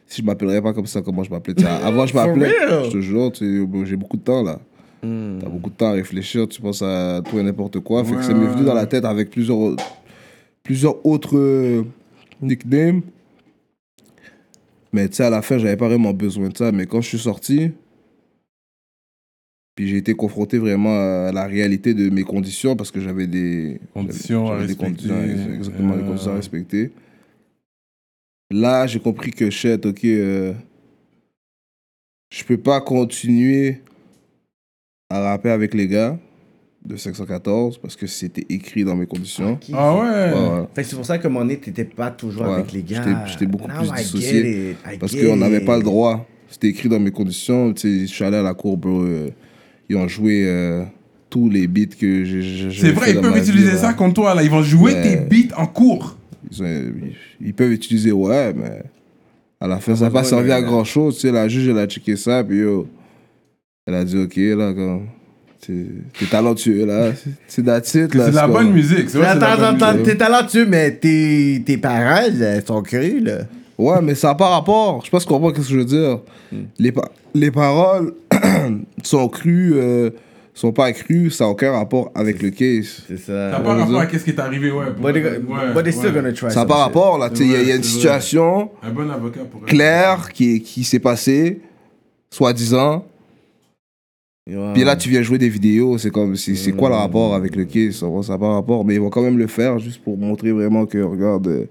si 0.07 0.21
je 0.21 0.25
m'appellerais 0.25 0.61
pas 0.61 0.73
comme 0.73 0.87
ça, 0.87 1.01
comment 1.01 1.23
je 1.23 1.29
m'appelais? 1.29 1.53
Avant, 1.65 2.05
je 2.07 2.13
m'appelais. 2.15 2.49
Je 2.85 2.91
te 2.91 3.01
jure, 3.01 3.31
j'ai 3.85 3.95
beaucoup 3.95 4.17
de 4.17 4.23
temps 4.23 4.41
là. 4.43 4.59
T'as 5.39 5.47
beaucoup 5.49 5.69
de 5.69 5.75
temps 5.75 5.89
à 5.89 5.91
réfléchir, 5.93 6.47
tu 6.47 6.59
penses 6.61 6.81
à 6.81 7.21
tout 7.23 7.37
et 7.37 7.43
n'importe 7.43 7.79
quoi. 7.81 8.03
Fait 8.03 8.15
que 8.15 8.23
ça 8.23 8.33
m'est 8.33 8.47
venu 8.47 8.63
dans 8.65 8.73
la 8.73 8.87
tête 8.87 9.05
avec 9.05 9.29
plusieurs, 9.29 9.57
autres- 9.57 9.83
plusieurs 10.63 11.05
autres 11.05 11.37
euh, 11.37 11.83
nicknames. 12.41 13.01
Mais 14.93 15.07
tu 15.09 15.15
sais, 15.17 15.23
à 15.23 15.29
la 15.29 15.41
fin, 15.41 15.57
j'avais 15.59 15.77
pas 15.77 15.87
vraiment 15.87 16.13
besoin 16.13 16.49
de 16.49 16.57
ça. 16.57 16.71
Mais 16.71 16.85
quand 16.87 17.01
je 17.01 17.09
suis 17.09 17.19
sorti, 17.19 17.71
puis 19.75 19.87
j'ai 19.87 19.97
été 19.97 20.13
confronté 20.15 20.57
vraiment 20.57 20.95
à 21.27 21.31
la 21.31 21.45
réalité 21.45 21.93
de 21.93 22.09
mes 22.09 22.23
conditions 22.23 22.75
parce 22.75 22.89
que 22.89 22.99
j'avais 22.99 23.27
des 23.27 23.79
Conditions 23.93 24.47
à 24.47 24.55
j'avais 24.55 24.61
des 24.61 24.73
respecter. 24.73 25.07
conditions, 25.09 25.53
exactement, 25.53 25.95
les 25.95 26.03
conditions 26.03 26.31
à 26.31 26.35
respecter. 26.35 26.91
Là, 28.51 28.87
j'ai 28.87 28.99
compris 28.99 29.31
que 29.31 29.49
shit, 29.49 29.85
ok, 29.85 30.05
euh, 30.05 30.53
je 32.33 32.43
peux 32.43 32.57
pas 32.57 32.79
continuer 32.81 33.81
à 35.09 35.19
rapper 35.21 35.49
avec 35.49 35.73
les 35.73 35.87
gars 35.87 36.17
de 36.85 36.95
514 36.95 37.77
parce 37.79 37.97
que 37.97 38.07
c'était 38.07 38.45
écrit 38.49 38.85
dans 38.85 38.95
mes 38.95 39.05
conditions. 39.05 39.59
Ah 39.73 39.93
ouais? 39.95 39.99
Ouais, 40.01 40.33
ouais. 40.33 40.65
Fait 40.73 40.83
que 40.83 40.87
c'est 40.87 40.95
pour 40.95 41.05
ça 41.05 41.17
que 41.17 41.27
mon 41.27 41.43
nez, 41.43 41.57
t'étais 41.57 41.83
pas 41.83 42.09
toujours 42.11 42.43
Ouais, 42.43 42.53
avec 42.53 42.71
les 42.71 42.83
gars. 42.83 43.25
j'étais- 43.25 43.45
beaucoup 43.45 43.67
Now 43.67 43.79
plus 43.79 43.87
I 43.89 44.03
dissocié, 44.03 44.75
Parce 44.99 45.13
qu'on 45.13 45.35
n'avait 45.35 45.57
it. 45.59 45.65
pas 45.65 45.77
le 45.77 45.83
droit. 45.83 46.25
C'était 46.49 46.67
écrit 46.69 46.87
dans 46.87 46.99
mes 47.01 47.11
conditions. 47.11 47.73
Tu 47.73 47.81
sais, 47.81 48.07
je 48.07 48.13
suis 48.13 48.23
allé 48.23 48.37
à 48.37 48.41
la 48.43 48.53
cour, 48.53 48.77
bro. 48.77 49.01
euh, 49.01 49.29
ils 49.89 49.97
ont 49.97 50.07
joué 50.07 50.45
euh, 50.47 50.85
tous 51.29 51.49
les 51.49 51.67
beats 51.67 51.95
que 51.99 52.23
j'ai. 52.23 52.71
C'est 52.71 52.91
vrai, 52.91 53.07
fait 53.07 53.11
ils 53.11 53.15
dans 53.15 53.21
peuvent 53.23 53.37
utiliser 53.37 53.71
là. 53.71 53.77
ça 53.77 53.93
contre 53.93 54.13
toi, 54.15 54.33
là. 54.33 54.43
Ils 54.43 54.49
vont 54.49 54.63
jouer 54.63 54.93
Ouais. 54.93 55.01
tes 55.01 55.17
beats 55.17 55.53
en 55.57 55.67
cours. 55.67 56.16
Ils, 56.51 56.63
ont- 56.63 56.65
ils- 56.65 57.15
ils 57.47 57.53
peuvent 57.53 57.71
utiliser, 57.71 58.11
ouais, 58.11 58.53
mais 58.53 58.83
à 59.59 59.67
la 59.67 59.79
fin, 59.79 59.95
ça 59.95 60.05
n'a 60.05 60.11
pas 60.11 60.23
servi 60.23 60.51
à 60.51 60.61
grand 60.61 60.83
chose. 60.83 61.15
Tu 61.15 61.21
sais, 61.21 61.31
la 61.31 61.47
juge, 61.47 61.67
elle 61.67 61.79
a 61.79 61.87
checké 61.87 62.15
ça, 62.15 62.43
puis 62.43 62.57
yo, 62.59 62.87
elle 63.85 63.95
a 63.95 64.03
dit, 64.03 64.17
ok, 64.17 64.35
là, 64.57 64.73
comme, 64.73 65.07
t'es 65.65 65.85
t'es 66.19 66.25
talentueux, 66.27 66.85
là. 66.85 67.13
C'est- 67.15 67.29
C'est 67.47 67.63
that's 67.63 67.93
it, 67.95 68.09
C'est 68.11 68.17
là. 68.17 68.29
de 68.29 68.35
la 68.35 68.41
comme- 68.43 68.51
bonne 68.53 68.71
musique. 68.73 69.09
c'est 69.09 69.17
vrai, 69.17 69.29
c'est 69.31 69.35
de 69.35 69.41
la 69.41 69.51
Attends, 69.53 69.61
bonne 69.73 69.75
attends, 69.75 69.91
musique. 69.93 70.05
t'es 70.05 70.17
talentueux, 70.17 70.65
mais 70.67 70.91
tes, 70.95 71.63
tes 71.65 71.77
paroles 71.77 72.41
elles 72.41 72.63
sont 72.65 72.81
crues, 72.81 73.19
là. 73.21 73.39
Ouais, 73.77 74.01
mais 74.01 74.15
ça 74.15 74.29
n'a 74.29 74.35
pas 74.35 74.49
rapport. 74.49 75.01
Je 75.01 75.05
sais 75.05 75.11
pas 75.11 75.19
si 75.19 75.27
tu 75.27 75.33
comprends 75.33 75.49
ce 75.49 75.55
que 75.55 75.61
je 75.61 75.77
veux 75.77 75.85
dire. 75.85 76.19
Hmm. 76.51 76.63
Les, 76.79 76.91
pa- 76.91 77.11
les 77.35 77.51
paroles 77.51 78.13
sont 79.03 79.27
crues, 79.29 79.73
euh, 79.75 80.09
sont 80.59 80.71
pas 80.71 80.91
crues, 80.91 81.29
ça 81.29 81.43
n'a 81.45 81.51
aucun 81.51 81.71
rapport 81.71 82.11
avec 82.15 82.41
le 82.41 82.49
case. 82.49 83.03
C'est 83.07 83.17
Ça 83.17 83.51
ça. 83.51 83.57
n'a 83.57 83.59
pas 83.59 83.75
rapport 83.75 83.99
à 84.01 84.09
ce 84.09 84.17
qui 84.23 84.29
est 84.31 84.39
arrivé, 84.39 84.71
ouais. 84.71 84.85
But, 84.99 85.13
they, 85.13 85.23
ouais, 85.23 85.73
but 85.73 85.83
they're 85.83 85.93
still 85.93 86.05
ouais. 86.07 86.13
gonna 86.15 86.33
try 86.33 86.49
Ça 86.51 86.61
n'a 86.61 86.65
pas 86.65 86.77
rapport, 86.77 87.17
là. 87.17 87.29
Il 87.35 87.51
y, 87.51 87.55
a- 87.55 87.61
il 87.61 87.67
y 87.67 87.71
a 87.71 87.75
une 87.75 87.83
situation 87.83 88.71
Un 88.81 88.91
bon 88.91 89.09
avocat 89.09 89.41
pour 89.51 89.61
claire 89.65 90.31
qui, 90.33 90.61
qui 90.61 90.83
s'est 90.83 90.99
passée, 90.99 91.61
soi-disant. 92.31 93.05
Puis 94.73 94.83
là, 94.85 94.95
tu 94.95 95.09
viens 95.09 95.21
jouer 95.21 95.37
des 95.37 95.49
vidéos, 95.49 95.97
c'est 95.97 96.09
comme, 96.09 96.35
c'est 96.37 96.71
quoi 96.71 96.87
le 96.89 96.95
rapport 96.95 97.35
avec 97.35 97.55
le 97.55 97.65
case? 97.65 97.95
Ça 97.97 98.07
n'a 98.33 98.37
pas 98.37 98.53
rapport, 98.53 98.85
mais 98.85 98.95
ils 98.95 99.01
vont 99.01 99.09
quand 99.09 99.21
même 99.21 99.37
le 99.37 99.47
faire 99.47 99.77
juste 99.77 100.01
pour 100.01 100.17
montrer 100.17 100.53
vraiment 100.53 100.85
que, 100.85 100.99
regarde, 100.99 101.47
euh, 101.47 101.65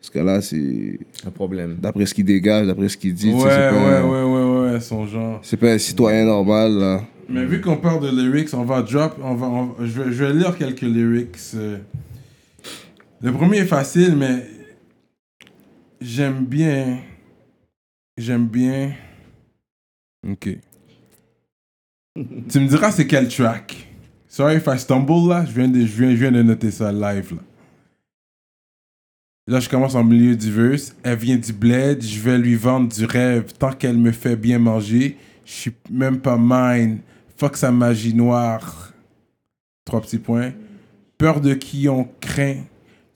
ce 0.00 0.10
gars-là, 0.10 0.42
c'est 0.42 0.98
Un 1.24 1.30
problème. 1.30 1.76
d'après 1.80 2.06
ce 2.06 2.14
qu'il 2.14 2.24
dégage, 2.24 2.66
d'après 2.66 2.88
ce 2.88 2.96
qu'il 2.96 3.14
dit, 3.14 3.28
Ouais, 3.32 3.38
tu 3.40 3.44
ouais, 3.44 3.50
sais, 3.50 3.56
c'est 3.56 3.70
pas, 3.76 3.98
un- 4.00 4.04
ouais, 4.04 4.22
ouais, 4.66 4.72
ouais, 4.72 4.80
son 4.80 5.06
genre. 5.06 5.38
c'est 5.42 5.56
pas 5.56 5.70
un 5.72 5.78
citoyen 5.78 6.24
normal, 6.24 6.72
là. 6.72 7.00
Mais 7.28 7.44
vu 7.44 7.60
qu'on 7.60 7.76
parle 7.76 8.02
de 8.02 8.10
lyrics, 8.10 8.54
on 8.54 8.64
va 8.64 8.82
drop, 8.82 9.18
on 9.22 9.34
va, 9.34 9.46
on- 9.46 9.74
je, 9.80 10.00
vais, 10.02 10.12
je 10.12 10.24
vais 10.24 10.32
lire 10.32 10.56
quelques 10.56 10.80
lyrics. 10.82 11.36
euh. 11.54 11.78
Le 13.20 13.32
premier 13.32 13.58
est 13.58 13.66
facile, 13.66 14.16
mais 14.16 14.46
j'aime 16.00 16.44
bien. 16.46 17.00
J'aime 18.16 18.46
bien. 18.46 18.92
Ok. 20.26 20.48
tu 22.16 22.60
me 22.60 22.66
diras 22.66 22.90
c'est 22.92 23.06
quel 23.06 23.28
track? 23.28 23.86
Sorry 24.26 24.56
if 24.56 24.66
I 24.66 24.78
stumble 24.78 25.28
là. 25.28 25.44
Je 25.44 25.52
viens 25.52 25.68
de, 25.68 25.80
je 25.80 25.84
viens, 26.02 26.10
je 26.10 26.16
viens 26.16 26.32
de 26.32 26.42
noter 26.42 26.70
ça 26.70 26.90
live 26.92 27.34
là. 27.34 27.42
Là, 29.50 29.60
je 29.60 29.68
commence 29.70 29.94
en 29.94 30.04
milieu 30.04 30.36
du 30.36 30.52
verse. 30.52 30.94
Elle 31.02 31.16
vient 31.16 31.36
du 31.38 31.52
bled. 31.54 32.02
Je 32.02 32.20
vais 32.20 32.36
lui 32.36 32.54
vendre 32.54 32.94
du 32.94 33.04
rêve 33.06 33.52
tant 33.58 33.72
qu'elle 33.72 33.96
me 33.96 34.12
fait 34.12 34.36
bien 34.36 34.58
manger. 34.58 35.16
Je 35.46 35.52
suis 35.52 35.72
même 35.90 36.20
pas 36.20 36.36
mine. 36.38 36.98
Fuck 37.38 37.56
sa 37.56 37.70
magie 37.70 38.14
noire. 38.14 38.92
Trois 39.84 40.00
petits 40.00 40.18
points. 40.18 40.52
Peur 41.16 41.40
de 41.40 41.54
qui 41.54 41.88
on 41.88 42.06
craint. 42.20 42.56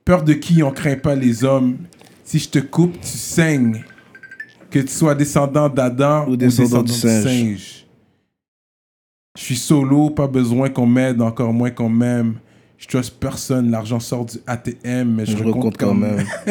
Peur 0.04 0.22
de 0.22 0.32
qui 0.32 0.62
on 0.62 0.70
craint 0.70 0.96
pas 0.96 1.14
les 1.14 1.44
hommes. 1.44 1.76
Si 2.24 2.38
je 2.38 2.48
te 2.48 2.58
coupe, 2.60 3.00
tu 3.00 3.08
saignes. 3.08 3.84
Que 4.70 4.78
tu 4.78 4.88
sois 4.88 5.14
descendant 5.14 5.68
d'Adam 5.68 6.26
Ou 6.28 6.36
descendant 6.36 6.82
du 6.82 6.92
singe. 6.92 7.84
Je 9.36 9.42
suis 9.42 9.56
solo, 9.56 10.10
pas 10.10 10.26
besoin 10.28 10.68
qu'on 10.70 10.86
m'aide, 10.86 11.20
encore 11.20 11.52
moins 11.52 11.70
qu'on 11.70 11.88
m'aime. 11.88 12.36
Je 12.78 12.86
trust 12.86 13.18
personne, 13.18 13.70
l'argent 13.70 14.00
sort 14.00 14.24
du 14.26 14.38
ATM, 14.46 15.14
mais 15.14 15.26
je, 15.26 15.36
Je 15.36 15.42
recompte 15.44 15.56
recompte 15.56 15.76
quand 15.78 15.94
même. 15.94 16.24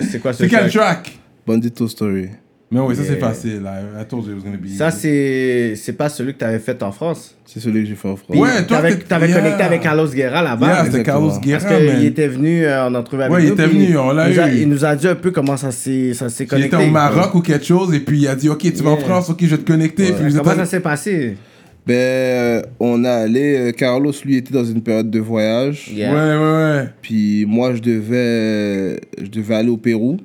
C'est- 0.00 0.20
quoi 0.20 0.32
ce 0.32 0.38
C'est 0.44 0.48
quel 0.48 0.70
track? 0.70 1.02
track? 1.04 1.18
Bandito 1.46 1.88
Story. 1.88 2.28
Mais 2.70 2.80
oui, 2.80 2.94
ça 2.94 3.02
c'est 3.02 3.16
facile. 3.16 3.62
Là. 3.62 3.80
I 3.98 4.04
told 4.06 4.26
you 4.26 4.32
it 4.32 4.36
was 4.36 4.42
gonna 4.44 4.58
be 4.58 4.68
Ça, 4.68 4.88
easy. 4.88 4.98
c'est 4.98 5.72
c'est 5.76 5.94
pas 5.94 6.10
celui 6.10 6.34
que 6.34 6.38
t'avais 6.38 6.58
fait 6.58 6.82
en 6.82 6.92
France. 6.92 7.34
C'est 7.46 7.60
celui 7.60 7.82
que 7.82 7.88
j'ai 7.88 7.94
fait 7.94 8.08
en 8.08 8.16
France. 8.16 8.36
Ouais, 8.36 8.62
toi, 8.66 8.76
T'avais 8.76 8.96
t'es- 8.96 9.04
t'avais 9.04 9.28
yeah. 9.28 9.36
connecté 9.38 9.62
avec 9.62 9.80
Carlos 9.80 10.06
Guerra 10.08 10.42
là-bas. 10.42 10.66
Yeah, 10.66 10.76
c'était 10.84 10.98
Exactement. 11.00 11.28
Carlos 11.28 11.40
Guerra, 11.40 11.60
Parce 11.66 11.80
qu'il 11.80 11.86
man. 11.94 12.02
était 12.04 12.28
venu 12.28 12.64
euh, 12.66 12.86
en 12.86 12.94
entrevue 12.94 13.22
avec 13.22 13.34
Ouais, 13.34 13.42
il 13.44 13.46
nous. 13.48 13.54
était 13.54 13.68
puis 13.68 13.86
venu, 13.86 13.96
on 13.96 14.12
l'a 14.12 14.28
il 14.28 14.34
nous 14.34 14.40
a- 14.42 14.48
eu. 14.50 14.56
Il 14.60 14.68
nous 14.68 14.84
a 14.84 14.96
dit 14.96 15.08
un 15.08 15.14
peu 15.14 15.30
comment 15.30 15.56
ça 15.56 15.70
s'est 15.70 16.12
ça 16.12 16.28
s'est 16.28 16.44
Il 16.44 16.46
connecté. 16.46 16.76
était 16.76 16.86
au 16.88 16.90
Maroc 16.90 17.34
ou 17.36 17.40
quelque 17.40 17.64
chose, 17.64 17.94
et 17.94 18.00
puis 18.00 18.18
il 18.18 18.28
a 18.28 18.34
dit 18.36 18.50
Ok, 18.50 18.60
tu 18.60 18.70
vas 18.82 18.90
en 18.90 18.96
Yeah. 18.98 19.06
France, 19.06 19.30
ok, 19.30 19.38
je 19.40 19.46
vais 19.46 19.56
te 19.58 19.66
connecter. 19.66 20.04
Puis 20.12 20.24
vous 20.28 20.36
êtes 20.36 20.42
Comment 20.42 20.56
ça 20.56 20.66
s'est 20.66 20.80
passé? 20.80 21.38
Ben, 21.86 21.94
euh, 21.94 22.62
on 22.80 23.02
a 23.04 23.12
allé. 23.12 23.56
euh, 23.56 23.72
Carlos, 23.72 24.12
lui, 24.26 24.36
était 24.36 24.52
dans 24.52 24.64
une 24.66 24.82
période 24.82 25.10
de 25.10 25.20
voyage. 25.20 25.90
Yeah. 25.90 26.12
Ouais, 26.12 26.36
ouais, 26.36 26.54
ouais. 26.82 26.84
Puis 27.00 27.46
moi, 27.48 27.74
je 27.74 27.80
devais, 27.80 29.00
je 29.18 29.30
devais 29.30 29.54
aller 29.54 29.70
au 29.70 29.78
Pérou. 29.78 30.18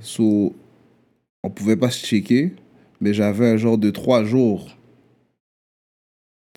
So, 0.00 0.54
on 1.42 1.50
pouvait 1.50 1.76
pas 1.76 1.90
se 1.90 2.04
checker. 2.04 2.52
Mais 3.00 3.12
j'avais 3.14 3.48
un 3.48 3.56
genre 3.56 3.78
de 3.78 3.90
trois 3.90 4.22
jours. 4.24 4.76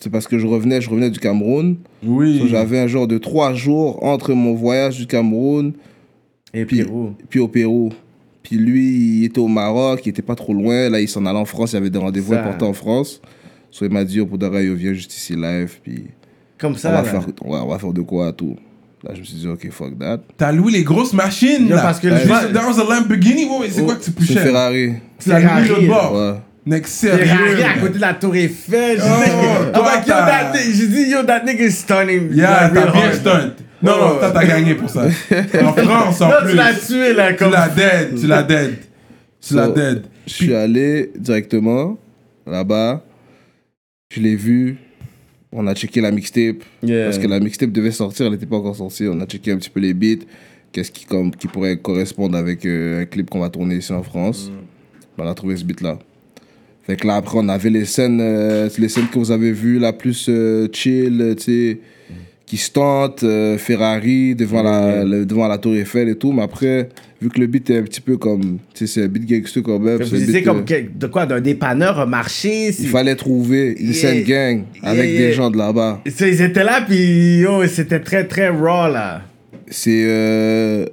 C'est 0.01 0.09
parce 0.11 0.27
que 0.27 0.37
je 0.37 0.45
revenais, 0.45 0.81
je 0.81 0.89
revenais 0.89 1.09
du 1.09 1.19
Cameroun. 1.19 1.77
Oui. 2.03 2.39
So, 2.39 2.47
j'avais 2.47 2.79
un 2.79 2.87
genre 2.87 3.07
de 3.07 3.17
trois 3.17 3.53
jours 3.53 4.03
entre 4.03 4.33
mon 4.33 4.53
voyage 4.53 4.97
du 4.97 5.07
Cameroun 5.07 5.73
Et 6.53 6.65
Puis- 6.65 6.83
Pérou. 6.83 7.13
puis 7.29 7.39
au 7.39 7.47
Pérou. 7.47 7.89
Puis 8.43 8.57
lui, 8.57 9.19
il 9.19 9.23
était 9.25 9.39
au 9.39 9.47
Maroc, 9.47 10.01
il 10.05 10.09
était 10.09 10.21
pas 10.21 10.35
trop 10.35 10.53
loin. 10.53 10.89
Là, 10.89 10.99
il 11.01 11.07
s'en 11.07 11.25
allait 11.25 11.39
en 11.39 11.45
France, 11.45 11.71
il 11.73 11.77
avait 11.77 11.89
des 11.89 11.97
rendez-vous 11.97 12.33
importants 12.33 12.67
en 12.69 12.73
France. 12.73 13.21
So, 13.71 13.85
il 13.85 13.91
m'a 13.91 14.03
dit, 14.03 14.19
oh, 14.19 14.25
pour 14.27 14.37
viens 14.75 14.93
juste 14.93 15.15
ici 15.15 15.33
live. 15.35 15.79
Puis 15.81 16.03
Comme 16.59 16.73
on, 16.73 16.77
ça. 16.77 16.91
va 16.91 17.01
là. 17.01 17.03
faire, 17.05 17.25
on 17.41 17.65
va 17.67 17.79
faire 17.79 17.91
de 17.93 18.01
quoi, 18.01 18.31
tout. 18.33 18.55
Là, 19.07 19.11
je 19.13 19.19
me 19.19 19.25
suis 19.25 19.35
dit, 19.35 19.47
ok, 19.47 19.69
fuck 19.71 19.99
that. 19.99 20.19
T'as 20.35 20.51
loué 20.51 20.71
les 20.71 20.83
grosses 20.83 21.13
machines, 21.13 21.67
Yo, 21.67 21.75
là. 21.75 21.81
parce 21.83 21.99
que 21.99 22.09
Juste, 22.09 22.23
le 22.23 22.27
va- 22.29 22.45
That 22.47 22.65
was 22.67 22.79
a 22.79 22.83
Lamborghini, 22.95 23.45
ouais, 23.45 23.67
c'est 23.69 23.83
quoi 23.83 23.93
que 23.95 24.03
tu 24.03 24.09
Oh, 24.09 24.13
C'est 24.17 24.33
poussais 24.33 24.39
Ferrari. 24.39 24.93
Tu 25.19 25.29
l'as 25.29 25.39
loué 25.39 25.49
l'autre 25.67 25.81
Ferrari. 25.81 25.87
bord. 25.87 26.13
Ouais. 26.15 26.33
Next 26.65 27.01
Ferrari 27.05 27.27
sérieux. 27.27 27.63
à 27.63 27.79
côté 27.79 27.93
de 27.97 28.01
la 28.01 28.13
Tour 28.15 28.35
Eiffel. 28.35 28.97
J'ai 28.97 29.03
Oh, 29.05 29.23
dit, 29.23 29.71
toi, 29.71 29.83
I'm 29.83 29.85
like, 29.85 30.07
yo, 30.07 30.13
t'as- 30.13 30.25
that 30.25 30.53
nigga- 30.57 30.73
J'ai 30.75 30.87
dit, 30.87 31.09
yo, 31.11 31.23
that 31.23 31.43
nigga 31.45 31.63
is 31.65 31.71
stunning. 31.71 32.33
Yeah, 32.33 32.71
t'as 32.73 32.91
bien 32.91 33.11
stunt. 33.13 33.51
Non, 33.83 33.91
Ouais, 33.91 33.99
non, 33.99 34.05
ouais. 34.13 34.17
t'as 34.21 34.31
t'as 34.31 34.45
gagné 34.45 34.73
pour 34.73 34.89
ça. 34.89 35.03
En 35.03 35.73
France, 35.83 36.21
en 36.21 36.29
Non, 36.29 36.35
plus. 36.41 36.49
tu 36.51 36.55
l'as 36.55 36.73
tué, 36.73 37.13
là, 37.13 37.33
Tu 37.33 37.35
comme. 37.37 37.51
l'as 37.51 37.69
dead, 37.69 38.19
tu 38.19 38.25
l'as 38.25 38.41
dead. 38.41 38.75
Tu 39.47 39.53
l'as 39.53 39.67
dead. 39.67 40.05
Je 40.25 40.33
suis 40.33 40.55
allé 40.55 41.11
directement 41.15 41.95
là-bas. 42.47 43.03
Je 44.11 44.19
l'ai 44.21 44.35
vu. 44.35 44.77
On 45.57 45.65
a 45.67 45.73
checké 45.73 46.01
la 46.01 46.11
mixtape. 46.11 46.57
Yeah. 46.83 47.05
Parce 47.05 47.17
que 47.17 47.27
la 47.27 47.39
mixtape 47.39 47.71
devait 47.71 47.91
sortir, 47.91 48.25
elle 48.25 48.33
n'était 48.33 48.45
pas 48.45 48.57
encore 48.57 48.75
sortie. 48.75 49.05
On 49.07 49.19
a 49.21 49.25
checké 49.25 49.51
un 49.51 49.57
petit 49.57 49.69
peu 49.69 49.79
les 49.79 49.93
beats. 49.93 50.25
Qu'est-ce 50.73 50.91
qui, 50.91 51.05
comme, 51.05 51.31
qui 51.33 51.47
pourrait 51.47 51.77
correspondre 51.77 52.37
avec 52.37 52.65
euh, 52.65 53.01
un 53.01 53.05
clip 53.05 53.29
qu'on 53.29 53.39
va 53.39 53.49
tourner 53.49 53.75
ici 53.77 53.93
en 53.93 54.03
France. 54.03 54.51
On 55.17 55.25
a 55.25 55.33
trouvé 55.33 55.55
ce 55.55 55.63
beat-là. 55.63 55.97
Fait 56.83 56.97
que 56.97 57.07
là, 57.07 57.15
après, 57.15 57.37
on 57.39 57.47
avait 57.47 57.69
les 57.69 57.85
scènes, 57.85 58.19
euh, 58.21 58.67
les 58.77 58.89
scènes 58.89 59.07
que 59.07 59.17
vous 59.17 59.31
avez 59.31 59.53
vues, 59.53 59.79
la 59.79 59.93
plus 59.93 60.25
euh, 60.27 60.67
chill, 60.73 61.35
tu 61.37 61.43
sais, 61.43 61.79
qui 62.45 62.57
se 62.57 62.71
tentent, 62.71 63.23
euh, 63.23 63.57
Ferrari 63.57 64.35
devant, 64.35 64.61
la, 64.61 65.03
le- 65.05 65.25
devant 65.25 65.47
la 65.47 65.57
Tour 65.57 65.75
Eiffel 65.75 66.09
et 66.09 66.15
tout. 66.15 66.33
Mais 66.33 66.43
après, 66.43 66.89
vu 67.25 67.29
que 67.31 67.39
le 67.39 67.47
beat 67.47 67.67
est 67.71 67.79
un 67.79 67.81
petit 67.83 68.01
peu 68.01 68.17
comme, 68.17 68.59
tu 68.75 68.85
sais, 68.85 68.87
c'est 68.87 69.03
un 69.03 69.07
beat 69.07 69.25
gangster 69.27 69.63
quand 69.63 69.79
même. 69.79 69.97
Vous 70.01 70.15
disiez 70.15 70.33
beat, 70.41 70.45
comme 70.45 70.59
euh, 70.59 70.61
que- 70.61 70.89
de 70.95 71.07
quoi 71.07 71.25
D'un 71.25 71.41
dépanneur, 71.41 71.99
un 71.99 72.05
marché 72.05 72.67
il 72.67 72.87
fallait 72.87 73.15
trouver 73.15 73.75
une 73.79 73.93
scène 73.93 74.17
Yeah. 74.17 74.23
gang 74.53 74.63
avec 74.83 75.09
Yeah, 75.09 75.17
des 75.21 75.33
gens 75.33 75.49
de 75.49 75.57
là-bas. 75.57 76.01
Ça, 76.07 76.27
Ils 76.27 76.39
étaient 76.41 76.63
là, 76.63 76.81
puis 76.87 77.39
yo, 77.39 77.65
c'était 77.67 77.99
très, 77.99 78.27
très 78.27 78.49
raw, 78.49 78.91
là. 78.91 79.23
C'est 79.67 80.03
euh, 80.07 80.85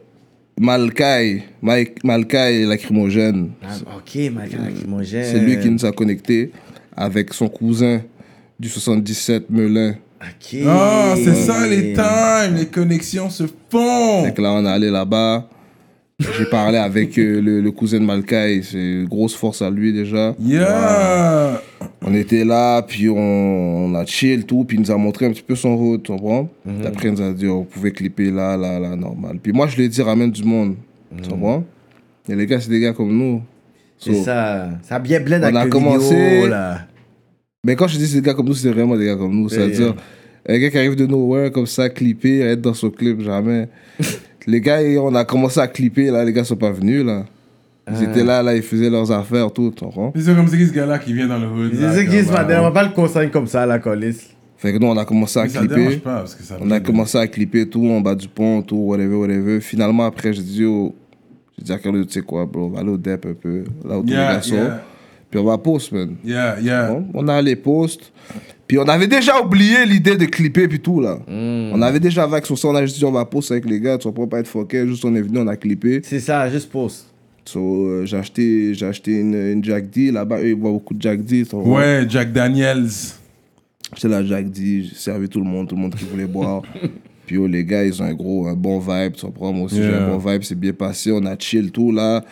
Malkai, 0.58 1.42
Mike- 1.60 2.02
Malkai 2.04 2.64
lacrymogène. 2.64 3.50
Ah, 3.62 3.74
ok, 3.98 4.30
ma 4.32 4.46
lacrymogène. 4.46 5.24
C'est 5.30 5.38
lui 5.40 5.58
qui 5.58 5.68
nous 5.68 5.84
a 5.84 5.92
connectés 5.92 6.50
avec 6.96 7.34
son 7.34 7.48
cousin 7.48 8.00
du 8.58 8.68
77, 8.70 9.50
Melun. 9.50 9.96
Ok. 10.22 10.60
Ah, 10.66 11.14
c'est 11.22 11.34
ça 11.34 11.66
les 11.66 11.92
times, 11.94 12.56
les 12.56 12.66
connexions 12.66 13.28
se 13.28 13.44
font. 13.70 14.24
Fait 14.24 14.32
que 14.32 14.40
là, 14.40 14.52
on 14.52 14.64
est 14.64 14.68
allé 14.68 14.88
là-bas. 14.88 15.48
J'ai 16.38 16.44
parlé 16.46 16.78
avec 16.78 17.18
euh, 17.18 17.40
le, 17.40 17.60
le 17.60 17.70
cousin 17.70 17.98
de 18.00 18.04
Malkai. 18.04 18.62
C'est 18.62 19.04
grosse 19.08 19.34
force 19.34 19.62
à 19.62 19.70
lui 19.70 19.92
déjà. 19.92 20.34
Yeah. 20.40 21.60
On 22.04 22.14
était 22.14 22.44
là, 22.44 22.82
puis 22.82 23.08
on, 23.08 23.16
on 23.16 23.94
a 23.94 24.04
chill, 24.06 24.44
tout. 24.44 24.64
Puis 24.64 24.76
il 24.76 24.80
nous 24.80 24.90
a 24.90 24.96
montré 24.96 25.26
un 25.26 25.30
petit 25.30 25.42
peu 25.42 25.54
son 25.54 25.76
route, 25.76 26.02
tu 26.02 26.12
comprends? 26.12 26.48
Mhm. 26.64 26.86
Après, 26.86 27.08
il 27.08 27.14
nous 27.14 27.22
a 27.22 27.32
dit, 27.32 27.46
on 27.46 27.64
pouvait 27.64 27.92
clipper 27.92 28.30
là, 28.30 28.56
là, 28.56 28.78
là, 28.78 28.96
normal. 28.96 29.38
Puis 29.42 29.52
moi, 29.52 29.66
je 29.68 29.76
lui 29.76 29.84
ai 29.84 29.88
dit, 29.88 30.02
ramène 30.02 30.30
du 30.30 30.42
monde. 30.44 30.74
Tu 31.22 31.28
comprends? 31.28 31.64
Et 32.28 32.34
les 32.34 32.46
gars, 32.46 32.60
c'est 32.60 32.70
des 32.70 32.80
gars 32.80 32.92
comme 32.92 33.16
nous. 33.16 33.42
C'est 33.98 34.14
So- 34.14 34.24
ça. 34.24 34.70
Ça 34.82 34.96
a 34.96 34.98
bien 34.98 35.20
blend 35.20 35.38
On 35.40 35.44
avec 35.44 35.56
a 35.56 35.66
commencé- 35.66 36.14
vidéo, 36.14 36.46
là. 36.48 36.86
Mais 37.64 37.76
quand 37.76 37.86
je 37.86 37.96
dis 37.98 38.12
des 38.12 38.20
gars 38.22 38.34
comme 38.34 38.46
nous, 38.46 38.54
c'est 38.54 38.70
vraiment 38.70 38.96
des 38.96 39.06
gars 39.06 39.16
comme 39.16 39.34
nous. 39.34 39.48
C'est-à-dire, 39.48 39.94
un 40.48 40.58
gars 40.58 40.70
qui 40.70 40.78
arrive 40.78 40.96
de 40.96 41.06
nowhere 41.06 41.52
comme 41.52 41.66
ça, 41.66 41.88
clipper, 41.88 42.40
être 42.40 42.60
dans 42.60 42.74
son 42.74 42.90
clip, 42.90 43.20
jamais. 43.20 43.68
les 44.46 44.60
gars, 44.60 44.82
et 44.82 44.98
on 44.98 45.14
a 45.14 45.24
commencé 45.24 45.60
à 45.60 45.66
clipper, 45.68 46.10
là, 46.10 46.24
les 46.24 46.32
gars 46.32 46.44
sont 46.44 46.56
pas 46.56 46.70
venus, 46.72 47.04
là. 47.04 47.24
Ils 47.88 47.94
Ah. 47.96 48.02
étaient 48.04 48.24
là, 48.24 48.42
là, 48.42 48.54
ils 48.54 48.62
faisaient 48.62 48.90
leurs 48.90 49.10
affaires, 49.10 49.50
tout, 49.52 49.72
tu 49.76 49.84
comprends? 49.84 50.12
C'est 50.16 50.34
comme 50.36 50.46
c'est 50.46 50.56
qui 50.56 50.66
ce 50.68 50.72
gars-là 50.72 50.98
qui 51.00 51.12
vient 51.12 51.26
dans 51.26 51.38
le 51.38 51.46
hood. 51.48 51.72
C'est 51.74 51.80
ça 51.92 52.04
qui 52.04 52.22
se 52.22 52.26
comme, 52.26 52.36
On 52.58 52.62
va 52.62 52.70
pas 52.70 52.84
le 52.84 52.90
conseiller 52.90 53.30
comme 53.30 53.46
ça, 53.48 53.66
la 53.66 53.78
colisse. 53.80 54.30
Fait 54.56 54.72
que 54.72 54.78
nous, 54.78 54.86
on 54.86 54.96
a 54.96 55.04
commencé 55.04 55.40
à 55.40 55.42
mais 55.42 55.48
ça 55.48 55.66
dérange 55.66 55.86
clipper. 55.86 55.96
pas 56.04 56.18
parce 56.18 56.36
que 56.36 56.44
ça 56.44 56.56
On 56.60 56.70
a 56.70 56.78
commencé 56.78 57.18
à 57.18 57.26
clipper 57.26 57.68
tout 57.68 57.84
en 57.88 58.00
bas 58.00 58.14
du 58.14 58.28
pont, 58.28 58.62
tout, 58.62 58.76
whatever, 58.76 59.16
whatever. 59.16 59.60
Finalement, 59.60 60.04
après, 60.06 60.32
j'ai 60.32 60.42
dit, 60.42 60.64
oh, 60.64 60.94
j'ai 61.58 61.64
dit 61.64 61.72
à 61.72 61.78
Carlo, 61.78 62.04
tu 62.04 62.12
sais 62.12 62.20
quoi, 62.20 62.46
bro, 62.46 62.66
on 62.66 62.68
va 62.68 62.80
aller 62.80 62.90
au 62.90 62.96
DEP 62.96 63.26
un 63.26 63.34
peu, 63.34 63.64
là 63.84 63.98
où 63.98 64.02
tous 64.02 64.06
les 64.10 64.14
gars 64.14 64.40
sont. 64.40 64.54
yeah, 64.54 64.84
Puis 65.32 65.40
on 65.40 65.44
va 65.44 65.56
post, 65.56 65.92
man. 65.92 66.16
yeah, 66.22 66.60
yeah. 66.60 66.88
Bon, 66.88 67.06
on 67.14 67.26
a 67.26 67.40
les 67.40 67.56
posts. 67.56 68.12
Puis 68.68 68.76
on 68.76 68.86
avait 68.86 69.06
déjà 69.06 69.40
oublié 69.40 69.86
l'idée 69.86 70.14
de 70.14 70.26
clipper 70.26 70.68
puis 70.68 70.78
tout 70.78 71.00
là. 71.00 71.20
Hmm. 71.26 71.72
On 71.72 71.80
avait 71.80 72.00
déjà 72.00 72.24
avec 72.24 72.44
sur 72.44 72.58
ça, 72.58 72.68
on 72.68 72.74
a 72.74 72.82
juste 72.82 72.98
dit 72.98 73.04
on 73.06 73.12
va 73.12 73.24
poster 73.24 73.54
avec 73.54 73.64
les 73.64 73.80
gars, 73.80 73.96
tu 73.96 74.10
vas 74.10 74.26
pas 74.26 74.40
être 74.40 74.46
foqué, 74.46 74.86
juste 74.86 75.02
on 75.06 75.14
est 75.14 75.22
venu, 75.22 75.38
on 75.38 75.46
a 75.46 75.56
clippé. 75.56 76.02
C'est 76.04 76.20
ça, 76.20 76.50
juste. 76.50 76.70
So, 77.46 77.58
euh, 77.58 78.04
j'ai 78.04 78.18
acheté, 78.18 78.74
j'ai 78.74 78.84
acheté 78.84 79.20
une, 79.20 79.34
une 79.34 79.64
Jack 79.64 79.88
D, 79.88 80.10
là-bas 80.12 80.38
eux 80.40 80.50
ils 80.50 80.54
boivent 80.54 80.74
beaucoup 80.74 80.92
de 80.92 81.00
Jack 81.00 81.22
D. 81.22 81.44
Ouais, 81.50 82.04
Jack 82.06 82.30
Daniels. 82.30 82.90
J'étais 83.94 84.08
la 84.08 84.22
Jack 84.22 84.50
D, 84.50 84.82
j'ai 84.82 84.94
servi 84.94 85.30
tout 85.30 85.40
le 85.40 85.46
monde, 85.46 85.66
tout 85.66 85.76
le 85.76 85.80
monde 85.80 85.94
qui 85.94 86.04
voulait 86.04 86.26
boire. 86.26 86.60
Puis 87.26 87.38
oh, 87.38 87.46
les 87.46 87.64
gars, 87.64 87.84
ils 87.84 88.02
ont 88.02 88.04
un 88.04 88.12
gros, 88.12 88.46
un 88.48 88.54
bon 88.54 88.78
vibe, 88.80 89.14
tu 89.14 89.24
comprends, 89.24 89.50
moi 89.50 89.64
aussi 89.64 89.76
j'ai 89.76 89.94
un 89.94 90.08
bon 90.08 90.18
vibe, 90.18 90.42
c'est 90.42 90.58
bien 90.58 90.74
passé, 90.74 91.10
on 91.10 91.24
a 91.24 91.38
chill 91.38 91.70
tout 91.70 91.90
là. 91.90 92.22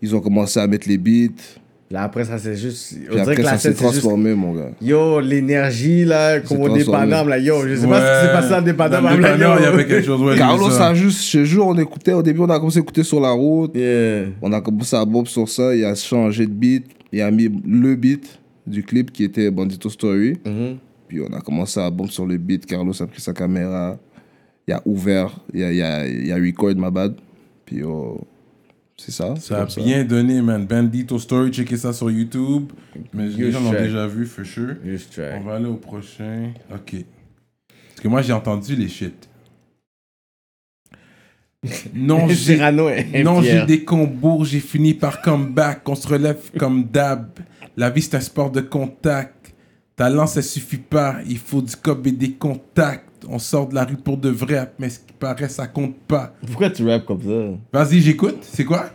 Ils 0.00 0.16
ont 0.16 0.20
commencé 0.20 0.58
à 0.58 0.66
mettre 0.66 0.88
les 0.88 0.98
beats, 0.98 1.42
Là, 1.88 2.02
après, 2.02 2.24
ça 2.24 2.36
c'est 2.38 2.56
juste. 2.56 2.94
On 2.94 2.96
puis 2.96 3.08
dirait 3.10 3.20
après 3.20 3.34
que 3.36 3.42
la 3.42 3.50
ça 3.50 3.58
s'est 3.58 3.68
scène, 3.68 3.76
c'est 3.76 3.84
juste. 3.84 4.00
transformé 4.00 4.34
mon 4.34 4.54
gars. 4.54 4.70
Yo, 4.82 5.20
l'énergie, 5.20 6.04
là, 6.04 6.40
comme 6.40 6.60
au 6.62 6.76
dépanneur, 6.76 7.24
là. 7.24 7.38
Yo, 7.38 7.66
je 7.66 7.76
sais 7.76 7.86
pas 7.86 8.00
ce 8.00 8.20
qui 8.20 8.26
s'est 8.26 8.48
passé 8.48 8.64
dépanneur, 8.64 9.02
yo. 9.12 9.56
il 9.58 9.62
y 9.62 9.66
avait 9.66 9.86
quelque 9.86 10.04
chose. 10.04 10.20
Ouais, 10.20 10.36
Carlos 10.36 10.70
ça. 10.70 10.88
a 10.88 10.94
juste, 10.94 11.30
je 11.30 11.44
jure, 11.44 11.66
on 11.66 11.78
écoutait, 11.78 12.12
au 12.12 12.22
début 12.22 12.40
on 12.40 12.50
a 12.50 12.58
commencé 12.58 12.78
à 12.78 12.82
écouter 12.82 13.04
sur 13.04 13.20
la 13.20 13.30
route. 13.30 13.76
Yeah. 13.76 14.26
On 14.42 14.52
a 14.52 14.60
commencé 14.60 14.96
à 14.96 15.04
bomber 15.04 15.28
sur 15.28 15.48
ça, 15.48 15.76
il 15.76 15.84
a 15.84 15.94
changé 15.94 16.46
de 16.46 16.52
beat, 16.52 16.86
il 17.12 17.20
a 17.22 17.30
mis 17.30 17.48
le 17.64 17.94
beat 17.94 18.36
du 18.66 18.82
clip 18.82 19.12
qui 19.12 19.22
était 19.22 19.48
Bandito 19.52 19.88
Story. 19.88 20.38
Mhm. 20.44 20.78
Puis 21.06 21.20
on 21.20 21.32
a 21.32 21.40
commencé 21.40 21.78
à 21.78 21.88
bomber 21.88 22.10
sur 22.10 22.26
le 22.26 22.36
beat, 22.36 22.66
Carlos 22.66 23.00
a 23.00 23.06
pris 23.06 23.20
sa 23.20 23.32
caméra, 23.32 23.96
il 24.66 24.74
a 24.74 24.82
ouvert, 24.84 25.38
il 25.54 25.62
a, 25.62 25.72
il 25.72 25.82
a, 25.82 26.08
il 26.08 26.32
a 26.32 26.34
record 26.34 26.74
ma 26.74 26.90
bad. 26.90 27.14
Puis 27.64 27.84
oh, 27.84 28.20
c'est 28.98 29.12
ça. 29.12 29.34
Ça 29.36 29.62
a 29.62 29.66
bien 29.66 30.04
donné, 30.04 30.40
man. 30.40 30.66
Bandito 30.66 31.18
Story, 31.18 31.52
checkez 31.52 31.76
ça 31.76 31.92
sur 31.92 32.10
YouTube. 32.10 32.72
Mais 33.12 33.28
les 33.28 33.52
gens 33.52 33.60
l'ont 33.60 33.72
déjà 33.72 34.06
vu, 34.06 34.26
for 34.26 34.44
sure. 34.44 34.76
On 35.18 35.40
va 35.40 35.56
aller 35.56 35.66
au 35.66 35.76
prochain. 35.76 36.52
Ok. 36.72 36.96
Parce 37.88 38.00
que 38.00 38.08
moi, 38.08 38.22
j'ai 38.22 38.32
entendu 38.32 38.74
les 38.74 38.88
shit. 38.88 39.28
Non, 41.94 42.28
j'ai 42.28 42.58
non, 43.24 43.42
j'ai 43.42 43.64
des 43.66 43.84
combos, 43.84 44.44
j'ai 44.44 44.60
fini 44.60 44.94
par 44.94 45.20
comeback. 45.20 45.88
On 45.88 45.94
se 45.94 46.06
relève 46.06 46.50
comme 46.58 46.84
d'hab. 46.84 47.38
La 47.76 47.90
vie, 47.90 48.02
c'est 48.02 48.16
un 48.16 48.20
sport 48.20 48.50
de 48.50 48.60
contact. 48.60 49.35
Talent, 49.96 50.26
ça 50.26 50.42
suffit 50.42 50.76
pas. 50.76 51.16
Il 51.26 51.38
faut 51.38 51.62
du 51.62 51.74
cob 51.74 52.06
et 52.06 52.12
des 52.12 52.32
contacts. 52.32 53.04
On 53.28 53.38
sort 53.38 53.66
de 53.68 53.74
la 53.74 53.84
rue 53.84 53.96
pour 53.96 54.18
de 54.18 54.28
vrai, 54.28 54.70
mais 54.78 54.90
ce 54.90 54.98
qui 54.98 55.12
paraît, 55.18 55.48
ça 55.48 55.66
compte 55.66 55.96
pas. 56.06 56.34
Pourquoi 56.46 56.68
tu 56.70 56.86
rappes 56.88 57.06
comme 57.06 57.22
ça? 57.22 57.56
Vas-y, 57.72 58.00
j'écoute. 58.02 58.36
C'est 58.42 58.64
quoi? 58.64 58.90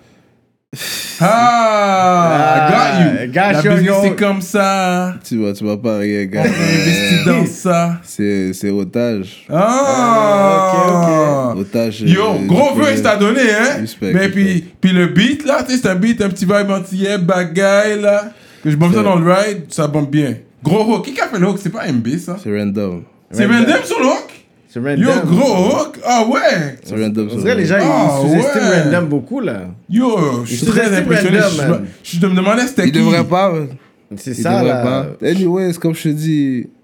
Ah, 1.24 2.58
I 2.58 2.60
got 2.72 3.28
you. 3.28 3.32
got 3.32 3.52
La 3.52 3.62
you, 3.62 3.72
business, 3.76 3.96
c'est 4.02 4.16
comme 4.16 4.42
ça. 4.42 5.14
Tu 5.24 5.38
vois, 5.38 5.54
tu 5.54 5.64
vas 5.64 5.78
pas 5.78 6.00
rien, 6.00 6.24
On 6.24 6.30
gars. 6.32 6.42
investit 6.46 7.26
dans 7.28 7.46
ça. 7.46 8.00
C'est 8.04 8.54
c'est 8.54 8.72
otage. 8.72 9.46
Ah, 9.52 11.54
Otage. 11.56 12.02
Yo, 12.02 12.24
euh, 12.24 12.46
gros 12.48 12.74
du 12.76 12.82
feu, 12.82 12.94
il 12.96 13.02
t'a 13.04 13.18
donné, 13.18 13.42
hein? 13.52 13.82
Respect, 13.82 14.14
Mais 14.14 14.20
respect. 14.28 14.32
puis, 14.32 14.66
puis 14.82 14.92
le 14.94 15.08
beat, 15.08 15.46
là, 15.46 15.62
tu 15.64 15.74
sais, 15.76 15.82
c'est 15.84 15.90
un 15.90 15.96
beat, 15.96 16.20
un 16.22 16.30
petit 16.30 16.46
vibe 16.46 16.72
antillais, 16.72 17.18
bagaille, 17.20 18.02
là. 18.02 18.32
Que 18.64 18.72
je 18.72 18.76
bombe 18.76 18.94
ça 18.96 19.04
dans 19.04 19.18
le 19.20 19.32
ride, 19.32 19.66
ça 19.70 19.88
bombe 19.88 20.10
bien. 20.10 20.36
Gros 20.64 20.96
hook. 20.96 21.06
Qui 21.06 21.20
a 21.20 21.28
fait 21.28 21.40
le 21.40 21.48
hook? 21.48 21.58
C'est 21.62 21.70
pas 21.70 21.92
MB, 21.92 22.08
ça? 22.18 22.38
C'est 22.42 22.56
random. 22.58 23.04
C'est 23.32 23.46
Random. 23.46 23.66
Random 23.66 23.84
sur 23.86 24.00
le 24.00 24.06
hook? 24.06 24.28
C'est 24.70 24.80
random. 24.80 25.00
Yo, 25.04 25.10
gros 25.26 25.66
hook? 25.70 26.00
Ah 26.06 26.26
ouais? 26.28 26.78
C'est 26.84 26.96
random. 26.96 27.30
On 27.32 27.36
dirait 27.38 27.56
les 27.56 27.66
gens, 27.66 27.76
Ah, 27.82 28.20
ils 28.24 28.30
sous-estiment 28.30 28.70
ouais. 28.70 28.82
random 28.84 29.06
beaucoup, 29.10 29.40
là. 29.40 29.62
Yo, 29.90 30.44
je 30.46 30.56
suis 30.56 30.66
Il 30.66 30.70
très 30.72 30.96
impressionné. 30.98 31.40
Random, 31.40 31.86
Je, 32.04 32.16
je, 32.16 32.22
je 32.22 32.26
me 32.28 32.36
demandais 32.36 32.68
c'était 32.68 32.84
Il 32.88 32.92
qui. 32.92 33.00
devrait 33.00 33.24
pas. 33.26 33.52
ouais. 33.54 33.70
C'est 34.18 34.32
Il 34.32 34.44
ça, 34.44 34.62
là. 34.64 34.84
pas. 35.20 35.28
Anyways, 35.28 35.74
comme 35.76 35.96
je 35.96 36.04
te 36.04 36.08
dis, 36.10 36.68
Ah, 36.68 36.81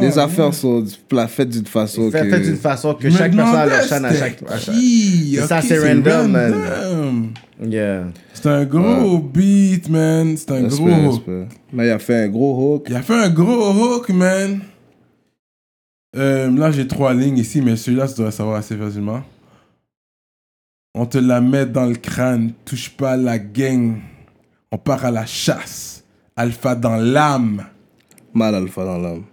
les 0.00 0.18
affaires 0.18 0.54
sont 0.54 0.84
faites 1.28 1.48
d'une 1.48 1.66
façon 1.66 2.10
que. 2.10 2.42
d'une 2.42 2.56
façon 2.56 2.96
chaque 3.00 3.34
personne 3.34 3.56
a 3.56 3.66
leur 3.66 3.84
chaîne 3.84 4.04
à 4.04 4.14
chaque. 4.14 4.38
ça, 5.48 5.62
c'est 5.62 5.78
random, 5.78 6.30
man. 6.30 7.32
Yeah. 7.62 8.04
C'est 8.34 8.46
un 8.46 8.64
gros 8.64 9.18
beat, 9.18 9.88
man. 9.88 10.36
C'est 10.36 10.50
un 10.52 10.62
gros 10.64 10.88
hook. 10.88 11.22
il 11.72 11.80
a 11.80 11.98
fait 11.98 12.24
un 12.24 12.28
gros 12.28 12.74
hook. 12.74 12.86
Il 12.88 12.96
a 12.96 13.02
fait 13.02 13.14
un 13.14 13.30
gros 13.30 13.72
hook, 13.72 14.08
man. 14.10 14.60
Euh, 16.16 16.50
là, 16.50 16.70
j'ai 16.70 16.86
trois 16.86 17.12
lignes 17.12 17.38
ici, 17.38 17.60
mais 17.60 17.76
celui-là, 17.76 18.08
tu 18.08 18.14
devrais 18.14 18.32
savoir 18.32 18.56
assez 18.56 18.76
facilement. 18.76 19.22
On 20.94 21.04
te 21.04 21.18
la 21.18 21.42
met 21.42 21.66
dans 21.66 21.84
le 21.84 21.96
crâne, 21.96 22.52
touche 22.64 22.88
pas 22.90 23.16
la 23.16 23.38
gang. 23.38 23.96
On 24.72 24.78
part 24.78 25.04
à 25.04 25.10
la 25.10 25.26
chasse. 25.26 26.04
Alpha 26.36 26.74
dans 26.74 26.96
l'âme. 26.96 27.64
Mal 28.32 28.54
alpha 28.54 28.84
dans 28.84 28.98
l'âme. 28.98 29.24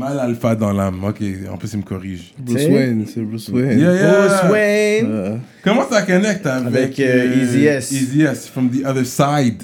Mal 0.00 0.18
alpha 0.18 0.56
dans 0.56 0.72
l'âme. 0.72 1.04
Ok, 1.04 1.16
en 1.52 1.58
plus, 1.58 1.72
il 1.74 1.78
me 1.80 1.82
corrige. 1.82 2.32
Bruce 2.38 2.58
C'est- 2.62 2.72
Wayne, 2.72 3.04
c'est 3.06 3.20
Bruce 3.20 3.48
Wayne. 3.50 3.78
Yeah, 3.78 3.92
yeah. 3.94 4.18
Bruce 4.26 4.50
Wayne. 4.50 5.06
Euh, 5.10 5.36
Comment 5.62 5.86
ça 5.90 6.00
connecte 6.02 6.46
avec, 6.46 6.74
Avec, 6.98 7.00
euh, 7.00 7.42
Easy 7.42 7.66
S? 7.66 7.92
Easy 7.92 8.22
S, 8.22 8.48
from 8.48 8.70
the 8.70 8.82
other 8.86 9.04
side? 9.04 9.62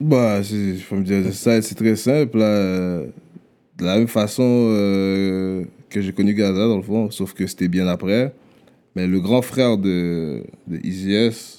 bah, 0.00 0.40
c'est- 0.42 0.76
faut 0.76 0.96
me 0.96 1.02
dire 1.04 1.22
ça, 1.34 1.60
c'est 1.60 1.74
très 1.74 1.96
simple. 1.96 2.38
là. 2.38 2.44
Euh, 2.46 3.06
De 3.78 3.84
la 3.84 3.96
même 3.98 4.08
façon 4.08 4.42
euh, 4.72 5.62
que 5.90 6.00
j'ai 6.00 6.12
connu 6.12 6.34
Gaza, 6.34 6.66
dans 6.66 6.78
le 6.78 6.82
fond, 6.82 7.10
sauf 7.12 7.32
que 7.34 7.46
c'était 7.46 7.68
bien 7.68 7.86
après. 7.86 8.32
Mais 8.96 9.06
le 9.06 9.20
grand 9.20 9.40
frère 9.42 9.76
de, 9.78 10.42
de 10.66 10.78
Easy 10.82 11.12
S 11.14 11.58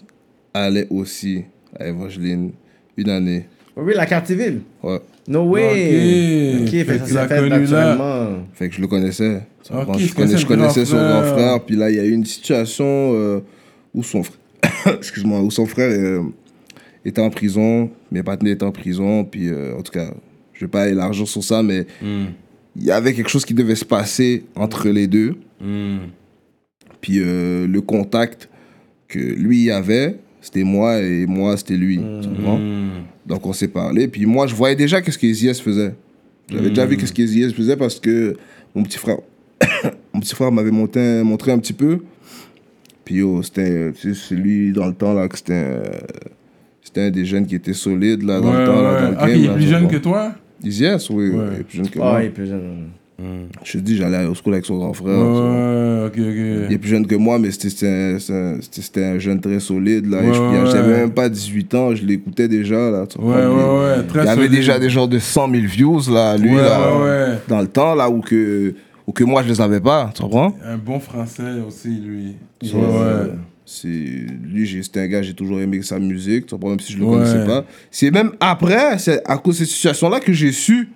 allait 0.53 0.87
aussi 0.89 1.43
à 1.79 1.87
Evangeline 1.87 2.51
une 2.97 3.09
année. 3.09 3.45
Oui, 3.81 3.93
la 3.95 4.05
carte 4.05 4.27
civile. 4.27 4.61
Ouais. 4.83 4.99
No 5.27 5.43
way. 5.43 6.55
Ok. 6.55 6.61
Ok, 6.61 6.69
Fait 6.71 6.83
fait 6.83 6.97
que 6.97 7.03
que 7.03 7.07
tu 7.07 7.13
l'as 7.13 7.27
ça 7.27 7.27
s'est 7.35 7.41
fait 7.43 7.49
naturellement. 7.49 8.29
Fait 8.53 8.69
que 8.69 8.75
je 8.75 8.81
le 8.81 8.87
connaissais. 8.87 9.41
Tu 9.63 9.71
Ok, 9.73 9.79
comprends? 9.79 9.93
tu 9.97 10.03
je, 10.05 10.13
connais- 10.13 10.27
connaissais 10.27 10.41
je 10.41 10.47
connaissais 10.47 10.85
son 10.85 10.97
grand 10.97 11.23
frère. 11.23 11.63
Puis 11.65 11.75
là, 11.75 11.89
il 11.89 11.95
y 11.97 11.99
a 11.99 12.05
eu 12.05 12.11
une 12.11 12.25
situation 12.25 12.85
euh, 13.13 13.39
où 13.93 14.01
son 14.03 14.23
frère, 14.23 14.37
excuse-moi, 14.97 15.41
où 15.41 15.51
son 15.51 15.65
frère 15.65 15.89
euh, 15.91 16.23
était 17.05 17.21
en 17.21 17.29
prison, 17.29 17.89
mes 18.11 18.23
partenaires 18.23 18.53
étaient 18.53 18.63
en 18.65 18.71
prison. 18.71 19.23
Puis 19.23 19.47
euh, 19.49 19.77
en 19.77 19.81
tout 19.81 19.91
cas, 19.91 20.11
je 20.53 20.65
vais 20.65 20.69
pas 20.69 20.87
élargir 20.89 21.27
sur 21.27 21.43
ça, 21.43 21.61
mais 21.63 21.85
il 22.01 22.83
y 22.83 22.91
avait 22.91 23.13
quelque 23.13 23.29
chose 23.29 23.45
qui 23.45 23.53
devait 23.53 23.75
se 23.75 23.85
passer 23.85 24.45
entre 24.55 24.89
les 24.89 25.07
deux. 25.07 25.35
Puis 27.01 27.19
euh, 27.19 27.67
le 27.67 27.81
contact 27.81 28.49
que 29.07 29.19
lui 29.19 29.71
avait, 29.71 30.17
c'était 30.41 30.63
moi 30.63 30.99
et 30.99 31.25
moi, 31.25 31.57
c'était 31.57 31.75
lui. 31.77 31.97
tu 32.21 32.29
comprends? 32.29 32.59
Donc 33.25 33.45
on 33.45 33.53
s'est 33.53 33.67
parlé. 33.67 34.07
Puis 34.07 34.25
moi, 34.25 34.47
je 34.47 34.55
voyais 34.55 34.75
déjà 34.75 35.01
qu'est-ce 35.01 35.17
que 35.17 35.27
Eazy-S 35.27 35.61
faisait. 35.61 35.93
J'avais 36.49 36.69
déjà 36.69 36.85
vu 36.85 36.97
qu'est-ce 36.97 37.13
que 37.13 37.21
Eazy-S 37.21 37.53
faisait 37.53 37.75
parce 37.77 37.99
que 37.99 38.35
mon 38.73 38.83
petit 38.83 38.97
frère, 38.97 39.17
mon 40.13 40.19
petit 40.19 40.33
frère 40.35 40.51
m'avait 40.51 40.71
monté, 40.71 41.21
montré 41.23 41.51
un 41.51 41.59
petit 41.59 41.73
peu. 41.73 41.99
Puis 43.05 43.15
yo, 43.15 43.41
c'était 43.43 43.91
tu 43.93 44.13
sais, 44.13 44.21
c'est 44.29 44.35
lui 44.35 44.71
dans 44.71 44.87
le 44.87 44.93
temps 44.93 45.13
là 45.13 45.27
que 45.27 45.37
c'était 45.37 45.53
un- 45.53 45.81
c'était 46.83 47.01
un 47.01 47.11
des 47.11 47.25
jeunes 47.25 47.45
qui 47.45 47.55
était 47.55 47.73
solide 47.73 48.23
là 48.23 48.39
dans 48.39 48.51
Ouais, 48.51 48.59
le 48.61 48.65
temps 48.65 48.81
là, 48.81 48.93
ouais. 48.93 49.01
dans 49.01 49.09
le 49.11 49.15
Ah, 49.19 49.27
game. 49.27 49.37
il 49.39 49.45
est 49.45 49.53
plus 49.53 49.67
jeune 49.67 49.87
que 49.87 49.97
toi? 49.97 50.33
Eazy-S, 50.63 51.09
oui, 51.11 51.29
Ouais. 51.29 51.45
il 51.55 51.59
est 51.59 51.63
plus 51.63 51.77
jeune 51.77 51.89
que 51.89 51.99
Ah, 51.99 52.03
moi. 52.11 52.23
il 52.23 52.25
est 52.27 52.29
plus 52.29 52.47
jeune. 52.47 52.89
Je 53.63 53.71
te 53.73 53.77
dis, 53.79 53.97
j'allais 53.97 54.17
à 54.17 54.23
school 54.33 54.53
avec 54.53 54.65
son 54.65 54.77
grand 54.77 54.93
frère. 54.93 55.17
Ouais, 55.17 56.05
ok, 56.07 56.13
Il 56.17 56.67
est 56.71 56.75
ok. 56.75 56.79
plus 56.81 56.89
jeune 56.89 57.05
que 57.07 57.15
moi, 57.15 57.37
mais 57.39 57.51
c'était- 57.51 57.87
un, 57.87 58.17
un- 58.33 58.59
un 59.15 59.19
jeune 59.19 59.41
très 59.41 59.59
solide. 59.59 60.05
Là. 60.09 60.21
Ouais, 60.21 60.33
J'avais 60.71 60.91
ouais. 60.93 60.99
même 61.01 61.11
pas 61.11 61.27
18 61.29 61.73
ans, 61.75 61.93
je 61.95 62.05
l'écoutais 62.05 62.47
déjà. 62.47 62.89
Là, 62.91 63.05
Ouais, 63.19 63.25
ouais, 63.33 63.45
ouais, 63.45 64.03
très 64.07 64.21
Il 64.21 64.25
y 64.25 64.29
avait 64.29 64.35
solide. 64.43 64.51
déjà 64.51 64.79
des 64.79 64.89
genres 64.89 65.07
de 65.07 65.19
100 65.19 65.49
000 65.49 65.63
views, 65.67 66.01
là, 66.11 66.37
lui, 66.37 66.55
là, 66.55 67.37
dans 67.47 67.61
le 67.61 67.67
temps, 67.67 67.95
là, 67.95 68.09
où 68.09 68.21
que, 68.21 68.73
où 69.05 69.11
que 69.11 69.23
moi, 69.23 69.43
je 69.43 69.49
les 69.49 69.59
avais 69.61 69.79
pas. 69.81 70.11
Tu 70.15 70.21
comprends? 70.21 70.55
Un 70.65 70.77
bon 70.77 70.99
français 70.99 71.59
aussi, 71.67 71.89
lui. 71.89 72.35
So, 72.63 72.77
Ouais, 72.77 73.31
lui, 74.43 74.67
c'était 74.83 75.01
un 75.01 75.07
gars, 75.07 75.21
j'ai 75.21 75.33
toujours 75.33 75.59
aimé 75.61 75.81
sa 75.83 75.99
musique, 75.99 76.47
tu 76.47 76.55
comprends, 76.55 76.69
même 76.69 76.79
si 76.79 76.93
je 76.93 76.97
le 76.97 77.05
Ouais. 77.05 77.17
connaissais 77.17 77.45
pas. 77.45 77.65
C'est 77.91 78.11
même 78.11 78.31
après, 78.39 78.97
c'est 78.97 79.21
à 79.25 79.37
cause 79.37 79.59
de 79.59 79.65
cette 79.65 79.73
situation-là 79.73 80.19
que 80.19 80.33
j'ai 80.33 80.51
su 80.51 80.89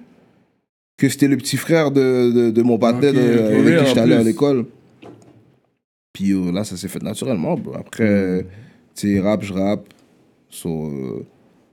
que 0.97 1.09
c'était 1.09 1.27
le 1.27 1.37
petit 1.37 1.57
frère 1.57 1.91
de, 1.91 2.31
de, 2.31 2.51
de 2.51 2.61
mon 2.61 2.77
de- 2.77 2.83
ok. 2.83 3.67
avec 3.67 3.79
qui 3.79 3.85
j'étais 3.87 3.99
allé 3.99 4.13
à 4.15 4.23
l'école. 4.23 4.65
Puis 6.13 6.31
euh, 6.31 6.51
là, 6.51 6.63
ça 6.63 6.77
s'est 6.77 6.87
fait 6.87 7.01
naturellement. 7.01 7.55
bro. 7.55 7.75
Après, 7.75 8.45
tu 8.95 9.13
sais, 9.15 9.19
rap, 9.19 9.43
je 9.43 9.53
rappe. 9.53 9.87
So, 10.49 10.69
euh, 10.87 11.25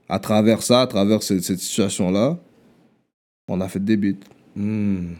à 0.09 0.17
travers 0.19 0.63
ça, 0.63 0.81
à 0.81 0.87
travers 0.87 1.21
cette, 1.21 1.43
cette 1.43 1.59
situation-là, 1.59 2.37
on 3.47 3.61
a 3.61 3.67
fait 3.67 3.83
des 3.83 3.95
beats. 3.97 4.17
Oui, 4.57 4.63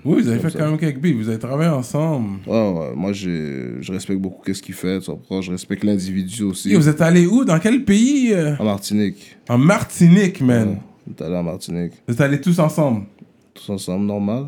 vous 0.03 0.27
avez 0.27 0.39
Comme 0.39 0.49
fait 0.49 0.49
ça. 0.49 0.59
quand 0.59 0.69
même 0.71 0.79
quelques 0.79 0.99
beats, 0.99 1.13
vous 1.15 1.29
avez 1.29 1.39
travaillé 1.39 1.69
ensemble. 1.69 2.39
Ouais, 2.47 2.71
ouais, 2.71 2.95
moi, 2.95 3.13
je 3.13 3.91
respecte 3.93 4.19
beaucoup 4.19 4.41
qu'est-ce 4.43 4.61
qu'il 4.61 4.75
fait. 4.75 4.99
Je 5.41 5.51
respecte 5.51 5.83
l'individu 5.83 6.43
aussi. 6.43 6.73
Et 6.73 6.75
vous 6.75 6.89
êtes 6.89 6.99
allé 7.01 7.25
où? 7.27 7.45
Dans 7.45 7.59
quel 7.59 7.85
pays 7.85 8.33
euh? 8.33 8.55
En 8.57 8.65
Martinique. 8.65 9.37
En 9.47 9.57
Martinique, 9.57 10.41
man. 10.41 10.69
Ouais, 10.69 10.77
On 11.07 11.11
est 11.11 11.21
allé 11.25 11.35
en 11.35 11.43
Martinique. 11.43 11.93
Vous 12.07 12.13
êtes 12.15 12.21
allés 12.21 12.41
tous 12.41 12.59
ensemble? 12.59 13.05
Tous 13.53 13.69
ensemble, 13.69 14.05
normal. 14.05 14.45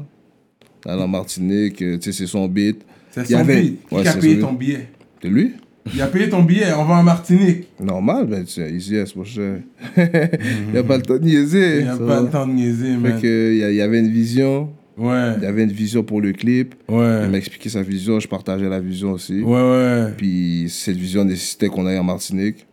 Allé 0.86 1.02
en 1.02 1.08
Martinique, 1.08 1.82
euh, 1.82 1.98
tu 1.98 2.12
sais, 2.12 2.18
c'est 2.18 2.28
son 2.28 2.48
beat. 2.48 2.82
C'est 3.12 3.22
Il 3.30 3.34
son 3.34 3.38
avait- 3.40 3.62
billet. 3.62 3.74
Qui 3.90 3.96
Ouais, 3.96 4.08
a 4.08 4.12
c'est 4.12 4.20
payé 4.20 4.40
ton 4.40 4.54
billet 4.54 4.88
De 5.22 5.30
lui? 5.30 5.52
Il 5.94 6.02
a 6.02 6.08
payé 6.08 6.30
ton 6.30 6.44
billet, 6.44 6.68
on 6.78 6.86
va 6.86 6.96
en 6.96 7.04
Martinique. 7.04 7.68
Normal, 7.80 8.26
ben, 8.28 8.44
tu 8.46 8.52
sais, 8.54 8.72
easy 8.72 8.94
yes, 8.94 9.16
mon 9.16 9.24
cher. 9.26 9.60
Il 9.98 10.72
n'y 10.72 10.78
a 10.78 10.84
pas 10.84 10.96
le 10.98 11.04
temps 11.04 11.16
de 11.18 11.24
niaiser. 11.26 11.80
Il 11.80 11.84
n'y 11.84 11.90
a 11.90 11.98
pas 11.98 12.22
le 12.22 12.30
temps 12.30 12.48
de 12.48 12.54
niaiser, 12.54 12.92
Fait 12.94 12.98
man. 12.98 13.22
que, 13.22 13.54
il 13.54 13.58
y, 13.72 13.76
il 13.76 13.82
avait 13.82 14.00
une 14.00 14.08
vision. 14.12 14.70
Ouais, 14.98 15.34
Il 15.38 15.44
y 15.44 15.46
avait 15.46 15.64
une 15.64 15.72
vision 15.72 16.04
pour 16.04 16.22
le 16.22 16.32
clip. 16.34 16.76
Il 16.88 16.96
ouais, 16.96 17.28
m'a 17.28 17.38
expliqué 17.38 17.68
sa 17.68 17.82
vision, 17.82 18.20
je 18.20 18.28
partageais 18.28 18.70
la 18.70 18.80
vision 18.80 19.12
aussi. 19.12 19.42
ouais, 19.42 19.52
ouais. 19.62 20.08
Puis 20.16 20.68
cette 20.70 20.96
vision 20.98 21.26
nécessitait 21.26 21.68
qu'on 21.68 21.86
aille 21.86 21.98
en 21.98 22.04
Martinique. 22.04 22.66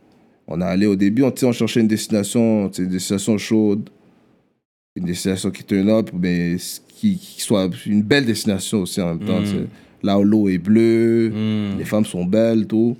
On 0.47 0.61
est 0.61 0.64
allé 0.64 0.87
au 0.87 0.97
début, 0.97 1.22
on, 1.22 1.33
on 1.45 1.53
cherchait 1.53 1.81
une 1.81 1.89
destination, 1.89 2.70
une 2.78 2.89
destination 2.89 3.39
chaude, 3.39 3.89
une 4.97 5.05
destination 5.05 5.51
qui 5.51 5.62
turn 5.64 5.88
up, 5.88 6.11
mais 6.12 6.57
qui, 6.97 7.16
qui 7.16 7.41
soit 7.41 7.68
une 7.86 8.03
belle 8.03 8.26
destination 8.26 8.80
aussi 8.82 9.01
en 9.01 9.09
même 9.14 9.20
temps. 9.20 9.45
sais. 9.45 9.66
Là 10.03 10.18
où 10.18 10.24
l'eau 10.24 10.49
est 10.49 10.59
bleue, 10.59 11.30
Mm. 11.30 11.78
les 11.78 11.84
femmes 11.84 12.05
sont 12.07 12.24
belles, 12.24 12.66
tout. 12.66 12.97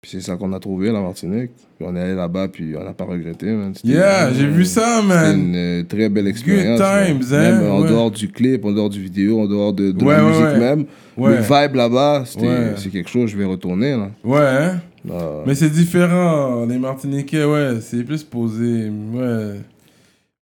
Puis 0.00 0.10
c'est 0.12 0.20
ça 0.20 0.36
qu'on 0.36 0.52
a 0.52 0.58
trouvé, 0.58 0.90
la 0.92 1.00
Martinique. 1.00 1.50
Puis 1.78 1.86
on 1.88 1.96
est 1.96 2.00
allé 2.00 2.14
là-bas, 2.14 2.48
puis 2.48 2.74
on 2.78 2.84
n'a 2.84 2.92
pas 2.92 3.04
regretté. 3.04 3.46
man. 3.46 3.72
C'était- 3.74 3.88
Yeah, 3.88 4.32
j'ai 4.34 4.46
vu 4.46 4.64
ça, 4.66 4.96
C'était 5.00 5.08
man. 5.08 5.38
une 5.48 5.56
euh, 5.56 5.82
très 5.84 6.08
belle 6.10 6.26
expérience. 6.28 6.78
times, 6.78 7.24
man. 7.30 7.40
hein, 7.54 7.60
Même 7.62 7.70
en 7.70 7.80
ouais. 7.80 7.88
dehors 7.88 8.10
du 8.10 8.28
clip, 8.28 8.64
en 8.66 8.72
dehors 8.72 8.90
du 8.90 9.00
vidéo, 9.00 9.40
en 9.40 9.46
dehors 9.46 9.72
de, 9.72 9.92
de 9.92 10.04
Ouais, 10.04 10.14
la 10.16 10.24
ouais, 10.24 10.30
musique 10.30 10.58
même. 10.60 10.84
Ouais. 11.16 11.36
Le 11.36 11.42
vibe 11.42 11.74
là-bas, 11.76 12.24
c'était- 12.26 12.76
c'est 12.76 12.90
quelque 12.90 13.08
chose, 13.08 13.30
je 13.30 13.36
vais 13.38 13.44
retourner. 13.46 13.92
Là. 13.92 14.10
Ouais, 14.24 14.40
hein? 14.40 14.80
Là, 15.08 15.42
Mais 15.46 15.54
c'est 15.54 15.70
différent. 15.70 16.66
Les 16.66 16.78
Martiniquais, 16.78 17.44
ouais, 17.44 17.76
c'est 17.80 18.02
plus 18.04 18.22
posé. 18.24 18.90
Ouais. 19.12 19.54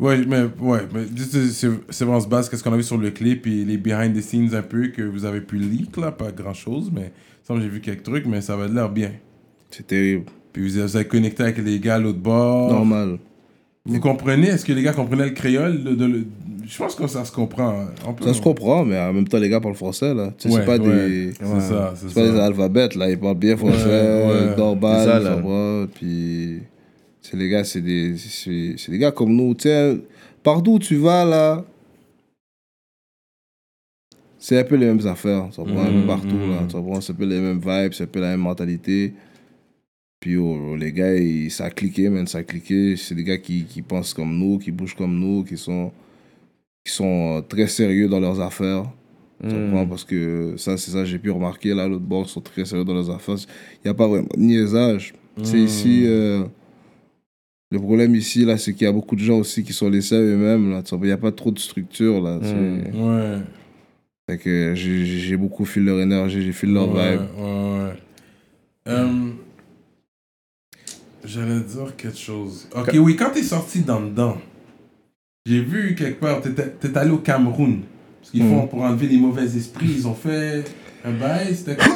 Ouais, 0.02 0.18
mais, 0.26 0.42
ouais, 0.60 0.80
mais 0.92 1.02
juste, 1.14 1.32
c'est 1.52 1.68
c'est 1.90 2.04
vraiment 2.04 2.20
se 2.20 2.28
base 2.28 2.48
qu'est-ce 2.48 2.64
qu'on 2.64 2.72
a 2.72 2.76
vu 2.76 2.82
sur 2.82 2.98
le 2.98 3.10
clip 3.10 3.46
et 3.46 3.64
les 3.64 3.76
behind 3.78 4.14
the 4.16 4.20
scenes 4.20 4.54
un 4.54 4.62
peu 4.62 4.88
que 4.88 5.02
vous 5.02 5.24
avez 5.24 5.40
pu 5.40 5.56
leak, 5.56 5.96
là, 5.96 6.10
pas 6.10 6.32
grand 6.32 6.54
chose, 6.54 6.90
mais 6.92 7.12
il 7.42 7.46
semble 7.46 7.60
que 7.60 7.66
j'ai 7.66 7.70
vu 7.70 7.80
quelques 7.80 8.02
trucs, 8.02 8.26
mais 8.26 8.40
ça 8.40 8.56
va 8.56 8.66
de 8.68 8.74
l'air 8.74 8.88
bien. 8.90 9.12
C'est 9.70 9.86
terrible. 9.86 10.24
Puis 10.52 10.62
vous, 10.68 10.82
vous 10.82 10.96
avez 10.96 11.04
connecté 11.06 11.44
avec 11.44 11.58
les 11.58 11.78
gars 11.78 11.94
à 11.94 11.98
l'autre 11.98 12.18
bord. 12.18 12.72
Normal. 12.72 13.18
Vous 13.84 13.98
comprenez? 14.00 14.48
Est-ce 14.48 14.64
que 14.64 14.72
les 14.72 14.82
gars 14.82 14.92
comprenaient 14.92 15.24
le 15.24 15.30
créole 15.34 15.82
de, 15.82 16.24
Je 16.66 16.78
pense 16.78 16.94
que 16.94 17.06
ça 17.08 17.24
se 17.24 17.32
comprend. 17.32 17.86
Peut- 18.16 18.24
Ça 18.24 18.34
se 18.34 18.40
comprend, 18.40 18.84
mais 18.84 18.98
en 18.98 19.12
même 19.12 19.26
temps, 19.26 19.38
les 19.38 19.48
gars 19.48 19.60
parlent 19.60 19.74
français, 19.74 20.14
là. 20.14 20.32
Tu 20.38 20.48
sais, 20.48 20.54
Ouais, 20.54 20.60
c'est 20.60 20.66
pas 20.66 20.78
ouais. 20.84 21.08
des... 21.08 21.32
C'est 21.32 21.44
ça, 21.60 21.92
c'est 21.96 22.08
C'est 22.08 22.14
pas 22.14 22.28
des 22.30 22.38
alphabets, 22.38 22.88
là. 22.96 23.10
Ils 23.10 23.18
parlent 23.18 23.36
bien 23.38 23.56
français, 23.56 23.86
Ouais, 23.86 24.48
ouais. 24.50 24.56
normal, 24.56 25.04
ça, 25.04 25.18
là. 25.18 25.86
Puis, 25.94 26.60
c'est 27.22 27.36
les 27.36 27.48
gars, 27.48 27.64
c'est 27.64 27.80
des, 27.80 28.16
c'est, 28.18 28.74
c'est 28.76 28.90
des 28.92 28.98
gars 28.98 29.12
comme 29.12 29.34
nous. 29.34 29.54
Tu 29.54 29.62
sais, 29.64 29.98
partout 30.42 30.72
où 30.74 30.78
tu 30.78 30.96
vas, 30.96 31.24
là, 31.24 31.64
c'est 34.38 34.58
un 34.58 34.64
peu 34.64 34.76
les 34.76 34.86
mêmes 34.86 35.06
affaires. 35.06 35.48
Tu 35.50 35.56
comprends? 35.56 35.90
Mhm, 35.90 36.06
partout, 36.06 36.38
là. 36.48 36.62
mhm. 36.62 36.68
Tu 36.68 36.76
comprends? 36.76 37.00
C'est 37.00 37.12
un 37.12 37.16
peu 37.16 37.24
les 37.26 37.40
mêmes 37.40 37.60
vibes, 37.60 37.92
c'est 37.92 38.04
un 38.04 38.06
peu 38.06 38.20
la 38.20 38.30
même 38.30 38.40
mentalité. 38.40 39.14
Puis, 40.20 40.36
oh, 40.36 40.76
les 40.76 40.92
gars, 40.92 41.14
ils- 41.16 41.50
ça 41.50 41.64
a 41.66 41.70
cliqué, 41.70 42.08
man, 42.08 42.26
ça 42.26 42.38
a 42.38 42.42
cliqué. 42.44 42.96
C'est 42.96 43.14
des 43.14 43.24
gars 43.24 43.38
qui, 43.38 43.64
qui 43.64 43.82
pensent 43.82 44.14
comme 44.14 44.36
nous, 44.38 44.58
qui 44.58 44.70
bougent 44.70 44.94
comme 44.94 45.18
nous, 45.18 45.44
qui 45.44 45.56
sont, 45.56 45.92
qui 46.84 46.92
sont 46.92 47.38
euh, 47.38 47.42
très 47.42 47.66
sérieux 47.68 48.08
dans 48.08 48.20
leurs 48.20 48.40
affaires. 48.40 48.84
Tu 49.48 49.56
comprends? 49.56 49.86
Parce 49.86 50.04
que 50.04 50.54
ça, 50.58 50.76
c'est 50.78 50.92
ça, 50.92 51.04
j'ai 51.04 51.18
pu 51.18 51.30
remarquer, 51.30 51.74
là, 51.74 51.88
l'autre 51.88 52.04
bord, 52.04 52.24
ils 52.26 52.30
sont 52.30 52.40
très 52.42 52.64
sérieux 52.64 52.84
dans 52.84 52.94
leurs 52.94 53.10
affaires. 53.10 53.36
Il 53.38 53.86
n'y 53.86 53.90
a 53.90 53.94
pas 53.94 54.08
vraiment 54.08 54.28
de 54.34 54.40
niaisage. 54.40 55.14
C'est 55.42 55.60
ici, 55.62 56.04
euh, 56.06 56.44
le 57.72 57.78
problème 57.78 58.14
ici, 58.14 58.44
là, 58.44 58.58
c'est 58.58 58.74
qu'il 58.74 58.84
y 58.84 58.88
a 58.88 58.92
beaucoup 58.92 59.16
de 59.16 59.20
gens 59.22 59.38
aussi 59.38 59.64
qui 59.64 59.72
sont 59.72 59.88
laissés 59.90 60.14
à 60.16 60.20
eux-mêmes, 60.20 60.70
là. 60.70 60.82
Tu? 60.82 60.94
Il 60.94 61.00
n'y 61.04 61.10
a 61.10 61.16
pas 61.16 61.32
trop 61.32 61.50
de 61.50 61.58
structure, 61.58 62.20
là. 62.20 62.38
tu. 62.40 62.96
Ouais. 62.98 63.38
Fait 64.30 64.38
que 64.38 64.74
j'ai 64.76 65.36
beaucoup 65.36 65.64
fil 65.64 65.84
leur 65.84 66.00
énergie, 66.00 66.42
j'ai 66.42 66.52
fil 66.52 66.72
leur 66.72 66.92
ouais, 66.94 67.12
vibe. 67.12 67.20
Ouais, 67.38 67.44
ouais. 67.44 67.92
Euh, 68.88 69.30
J'allais 71.24 71.60
dire 71.60 71.94
quelque 71.96 72.18
chose. 72.18 72.68
Ok, 72.74 72.90
oui, 73.00 73.16
quand 73.16 73.30
t'es 73.32 73.42
sorti 73.42 73.80
dans 73.80 74.00
dedans, 74.00 74.36
j'ai 75.46 75.60
vu 75.62 75.94
quelque 75.94 76.20
part, 76.20 76.40
t'étais 76.40 76.68
t'es 76.80 76.96
allé 76.98 77.10
au 77.10 77.18
Cameroun. 77.18 77.80
Parce 78.20 78.30
qu'ils 78.32 78.44
Hmm. 78.44 78.50
font 78.50 78.66
pour 78.66 78.82
enlever 78.82 79.06
les 79.08 79.16
mauvais 79.18 79.44
esprits, 79.56 79.90
ils 79.98 80.06
ont 80.06 80.14
fait 80.14 80.64
un 81.04 81.12
bail, 81.12 81.54
c'était 81.54 81.76
quoi? 81.76 81.86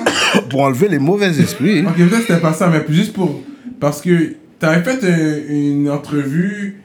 Pour 0.51 0.61
enlever 0.63 0.89
les 0.89 0.99
mauvais 0.99 1.29
esprits. 1.41 1.81
Ok, 1.87 1.97
peut-être 1.97 2.21
c'était 2.23 2.41
pas 2.41 2.53
ça, 2.53 2.69
mais 2.69 2.81
plus 2.81 2.95
juste 2.95 3.13
pour. 3.13 3.41
Parce 3.81 4.01
que 4.01 4.35
t'avais 4.59 4.83
fait 4.83 5.05
un- 5.05 5.53
une 5.55 5.91
entrevue 5.91 6.77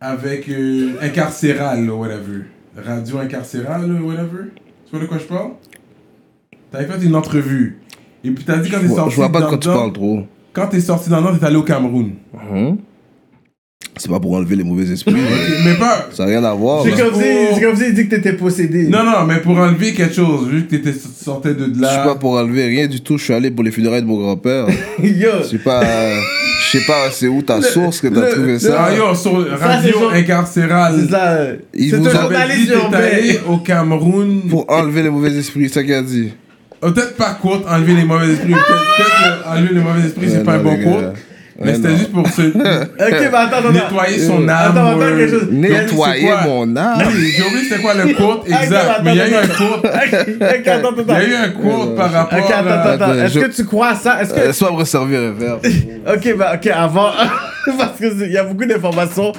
avec 0.00 0.48
euh, 0.48 0.92
Incarcéral, 1.02 1.88
ou 1.90 1.94
whatever. 2.00 2.42
Radio 2.76 3.18
Incarcéral, 3.18 3.90
ou 3.90 4.06
whatever. 4.08 4.44
Tu 4.86 4.90
vois 4.92 5.00
de 5.00 5.06
quoi 5.06 5.18
je 5.18 5.24
parle? 5.24 5.50
T'avais 6.70 6.86
fait 6.86 7.04
une 7.04 7.16
entrevue. 7.16 7.78
Et 8.24 8.30
puis 8.30 8.44
t'as 8.44 8.58
dit 8.58 8.70
quand 8.70 8.80
t'es 8.80 8.88
sorti 8.88 9.10
je 9.12 9.16
vois 9.16 9.30
pas 9.32 9.40
de 9.42 9.46
quoi 9.46 9.58
tu 9.58 9.68
parles 9.68 9.92
trop. 9.92 10.20
Quand 10.52 10.66
t'es 10.68 10.80
sorti 10.80 11.08
dans 11.08 11.18
le 11.18 11.22
Nord, 11.24 11.38
t'es 11.38 11.46
allé 11.46 11.56
au 11.56 11.62
Cameroun. 11.62 12.12
Hein? 12.34 12.76
C'est 13.96 14.08
pas 14.10 14.20
pour 14.20 14.34
enlever 14.34 14.54
les 14.56 14.64
mauvais 14.64 14.90
esprits. 14.92 15.14
Mais 15.64 15.74
pas. 15.76 16.06
ça 16.12 16.24
n'a 16.24 16.30
rien 16.30 16.44
à 16.44 16.52
voir. 16.54 16.84
C'est 16.84 16.90
là. 16.90 16.96
comme, 17.04 17.14
si, 17.14 17.28
c'est 17.54 17.60
comme 17.60 17.76
si 17.76 17.84
il 17.88 17.94
dit 17.94 18.08
que 18.08 18.14
t'étais 18.16 18.32
possédé. 18.34 18.86
Non, 18.88 19.02
non, 19.04 19.24
mais 19.26 19.40
pour 19.40 19.56
enlever 19.58 19.92
quelque 19.92 20.14
chose, 20.14 20.48
vu 20.48 20.64
que 20.66 20.70
t'étais 20.70 20.92
sorti 20.92 21.48
de 21.48 21.66
Je 21.66 21.72
suis 21.72 21.80
là. 21.80 22.04
pas 22.04 22.14
pour 22.14 22.32
enlever 22.34 22.66
rien 22.66 22.86
du 22.86 23.00
tout. 23.00 23.18
Je 23.18 23.24
suis 23.24 23.34
allé 23.34 23.50
pour 23.50 23.64
les 23.64 23.72
funérailles 23.72 24.02
de 24.02 24.06
mon 24.06 24.18
grand-père. 24.18 24.66
Yo, 25.02 25.30
Je 25.42 25.46
sais 25.48 25.58
pas, 25.58 25.82
je 26.70 26.78
sais 26.78 26.84
pas 26.86 27.10
c'est 27.10 27.28
où 27.28 27.40
ta 27.42 27.62
source 27.62 28.00
que 28.00 28.08
t'as 28.08 28.30
trouvé 28.32 28.58
ça? 28.58 28.94
yo, 28.94 29.14
sur 29.14 29.58
Radio 29.58 30.00
genre- 30.00 30.12
Incarcéral. 30.12 30.94
c'est 31.00 31.10
ça. 31.10 31.38
Il 31.74 31.90
C'est 31.90 31.96
vous 31.96 32.08
dit 32.08 33.38
au 33.48 33.56
Cameroun. 33.58 34.42
Pour 34.48 34.70
enlever 34.70 35.02
les 35.02 35.10
mauvais 35.10 35.34
esprits, 35.34 35.68
c'est 35.68 35.74
ça 35.74 35.82
qu'il 35.82 35.94
a 35.94 36.02
dit. 36.02 36.32
Euh, 36.84 36.90
Peut-être 36.90 37.16
pas 37.16 37.36
quote, 37.40 37.64
enlever 37.68 37.94
les 37.94 38.04
mauvais 38.04 38.32
esprits. 38.32 38.52
Peut-être 38.52 39.48
enlever 39.48 39.74
les 39.74 39.80
mauvais 39.80 40.06
esprits, 40.06 40.28
c'est 40.30 40.44
pas 40.44 40.54
un 40.54 40.58
bon 40.58 40.74
gars. 40.74 41.12
Mais 41.60 41.74
c'était 41.74 41.96
juste 41.96 42.12
pour 42.12 42.28
se 42.28 42.42
Ok, 42.52 42.54
mais 42.98 43.26
attends, 43.26 43.56
attends. 43.56 43.72
nettoyer 43.72 44.18
son 44.20 44.48
âme. 44.48 44.70
Attends, 44.70 44.86
attends, 44.86 45.00
euh, 45.00 45.16
quelque 45.18 45.30
chose. 45.40 45.48
Nettoyer 45.50 46.30
mon 46.44 46.76
âme. 46.76 47.02
Oui, 47.08 47.32
j'ai 47.36 47.42
oublié 47.42 47.64
c'était 47.68 47.82
quoi 47.82 47.94
le 47.94 48.14
quote 48.14 48.46
attends, 48.48 48.62
exact. 48.62 49.00
Mais 49.02 49.10
il 49.12 49.16
y 49.16 49.20
a 49.20 49.28
eu 49.28 49.34
un 49.34 49.46
quote. 49.48 49.84
Ok, 49.84 50.66
attends, 50.68 50.88
attends, 50.90 51.02
Il 51.06 51.08
y 51.08 51.10
a 51.10 51.28
eu 51.28 51.34
un 51.34 51.48
quote 51.50 51.96
par 51.96 52.12
rapport 52.12 52.38
Ok, 52.38 52.44
attends, 52.50 52.68
à. 52.68 52.72
attends, 52.74 53.04
attends. 53.04 53.14
Est-ce 53.14 53.38
que 53.40 53.50
tu 53.56 53.64
crois 53.64 53.88
à 53.88 53.94
ça? 53.96 54.22
Est-ce 54.22 54.34
que. 54.34 54.38
Euh, 54.40 54.52
Soit 54.52 54.70
me 54.70 54.76
resservir 54.76 55.18
un 55.20 55.32
verre. 55.32 55.58
Ok, 56.14 56.36
bah, 56.36 56.52
ok, 56.54 56.66
avant. 56.68 57.10
Parce 57.76 57.98
qu'il 57.98 58.30
y 58.32 58.38
a 58.38 58.44
beaucoup 58.44 58.64
d'informations 58.64 59.32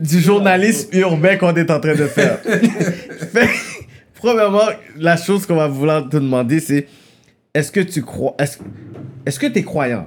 du 0.00 0.20
journalisme 0.20 0.88
urbain 0.94 1.36
qu'on 1.36 1.54
est 1.54 1.70
en 1.70 1.78
train 1.78 1.94
de 1.94 2.06
faire. 2.06 2.38
fait, 3.32 3.48
premièrement, 4.14 4.62
la 4.98 5.16
chose 5.16 5.44
qu'on 5.46 5.56
va 5.56 5.68
vouloir 5.68 6.08
te 6.08 6.16
demander, 6.16 6.58
c'est 6.58 6.86
est-ce 7.54 7.70
que 7.70 7.80
tu 7.80 8.02
crois. 8.02 8.34
Est-ce 8.38 8.58
est-ce 9.26 9.38
que 9.38 9.46
t'es 9.46 9.62
croyant? 9.62 10.06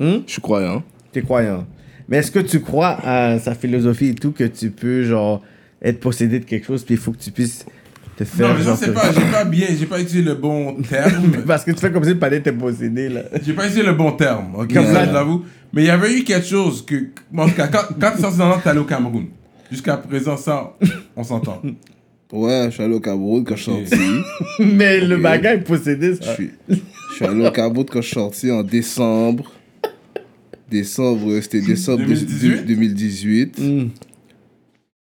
Je 0.00 0.22
suis 0.26 0.40
croyant. 0.42 0.82
T'es 1.12 1.22
croyant. 1.22 1.66
Mais 2.08 2.18
est-ce 2.18 2.30
que 2.30 2.38
tu 2.40 2.60
crois 2.60 2.98
à 3.04 3.38
sa 3.38 3.54
philosophie 3.54 4.08
et 4.08 4.14
tout 4.14 4.32
que 4.32 4.44
tu 4.44 4.70
peux, 4.70 5.04
genre, 5.04 5.42
être 5.82 6.00
possédé 6.00 6.40
de 6.40 6.44
quelque 6.44 6.66
chose, 6.66 6.82
puis 6.84 6.94
il 6.94 7.00
faut 7.00 7.12
que 7.12 7.18
tu 7.18 7.30
puisses 7.30 7.64
te 8.16 8.24
faire. 8.24 8.48
Non, 8.48 8.54
mais 8.58 8.64
genre, 8.64 8.76
c'est 8.76 8.86
te- 8.86 8.90
pas. 8.92 9.12
J'ai 9.12 9.30
pas 9.30 9.44
bien. 9.44 9.66
J'ai 9.78 9.86
pas 9.86 10.00
utilisé 10.00 10.22
le 10.22 10.34
bon 10.34 10.74
terme. 10.82 11.30
Parce 11.46 11.64
que 11.64 11.70
tu 11.70 11.78
fais 11.78 11.92
comme 11.92 12.04
si 12.04 12.10
le 12.10 12.18
palais 12.18 12.38
était 12.38 12.52
possédé, 12.52 13.08
là. 13.08 13.22
J'ai 13.44 13.52
pas 13.52 13.64
utilisé 13.66 13.86
le 13.86 13.92
bon 13.94 14.12
terme, 14.12 14.54
ok, 14.56 14.72
Comme 14.72 14.86
ça, 14.86 14.92
ça. 14.94 15.06
je 15.06 15.12
l'avoue. 15.12 15.44
Mais 15.72 15.82
il 15.82 15.86
y 15.86 15.90
avait 15.90 16.12
eu 16.18 16.24
quelque 16.24 16.46
chose 16.46 16.84
que. 16.84 16.96
En 17.36 17.48
tout 17.48 17.54
cas, 17.54 17.68
quand, 17.68 17.94
quand 18.00 18.10
t'es 18.16 18.22
sorti 18.22 18.38
dans 18.38 18.48
Nord, 18.48 18.62
t'es 18.62 18.70
allé 18.70 18.80
au 18.80 18.84
Cameroun. 18.84 19.26
Jusqu'à 19.70 19.96
présent, 19.96 20.36
ça, 20.36 20.74
on 21.14 21.22
s'entend. 21.22 21.62
Ouais, 22.32 22.64
je 22.66 22.70
suis 22.74 22.82
allé 22.82 22.94
au 22.94 23.00
Cameroun 23.00 23.44
quand 23.44 23.54
je 23.56 23.62
suis 23.70 23.86
sorti. 23.86 24.04
Mais 24.58 25.00
le 25.00 25.16
bagage 25.16 25.58
est 25.58 25.62
possédé, 25.64 26.14
Je 26.20 26.24
ça. 26.24 26.34
suis, 26.34 26.50
je 26.68 27.14
suis 27.14 27.24
allé 27.24 27.46
au 27.46 27.50
Cameroun 27.52 27.84
quand 27.88 28.00
je 28.00 28.06
suis 28.06 28.14
sorti 28.14 28.50
en 28.50 28.62
décembre. 28.64 29.52
Décembre, 30.70 31.40
c'était 31.42 31.60
décembre 31.60 32.04
2018? 32.06 32.66
2018 32.66 33.58
Hmm. 33.58 33.88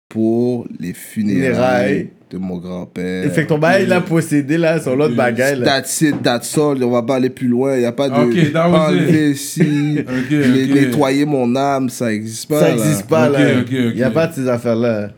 pour 0.08 0.66
les 0.80 0.94
funérailles 0.94 1.44
Funérailles. 1.44 2.10
de 2.30 2.38
mon 2.38 2.56
grand-père. 2.56 3.30
Fait 3.32 3.42
que 3.44 3.48
ton 3.48 3.58
bail, 3.58 3.84
il 3.84 3.92
a 3.92 4.00
possédé, 4.00 4.56
là, 4.58 4.80
sur 4.80 4.96
l'autre 4.96 5.14
bagage, 5.14 5.58
là. 5.58 5.64
That's 5.66 6.00
it, 6.00 6.22
that's 6.22 6.56
all. 6.56 6.82
On 6.82 6.90
va 6.90 7.02
pas 7.02 7.16
aller 7.16 7.30
plus 7.30 7.48
loin. 7.48 7.74
Il 7.76 7.80
n'y 7.80 7.84
a 7.86 7.92
pas 7.92 8.08
de 8.08 8.14
Ok, 8.14 8.52
that 8.52 8.68
was 8.70 8.92
it. 8.94 9.00
enlever 9.00 9.30
ici, 9.32 9.98
Ok, 10.00 10.30
les- 10.30 10.64
ok. 10.64 10.70
nettoyer 10.74 11.24
mon 11.26 11.54
âme, 11.56 11.88
ça 11.90 12.06
n'existe 12.10 12.48
pas. 12.48 12.60
Ça 12.60 12.70
n'existe 12.74 13.06
pas, 13.06 13.28
là. 13.28 13.62
Il 13.70 13.94
n'y 13.94 14.02
a 14.02 14.10
pas 14.10 14.26
de 14.26 14.34
ces 14.34 14.48
affaires-là. 14.48 15.10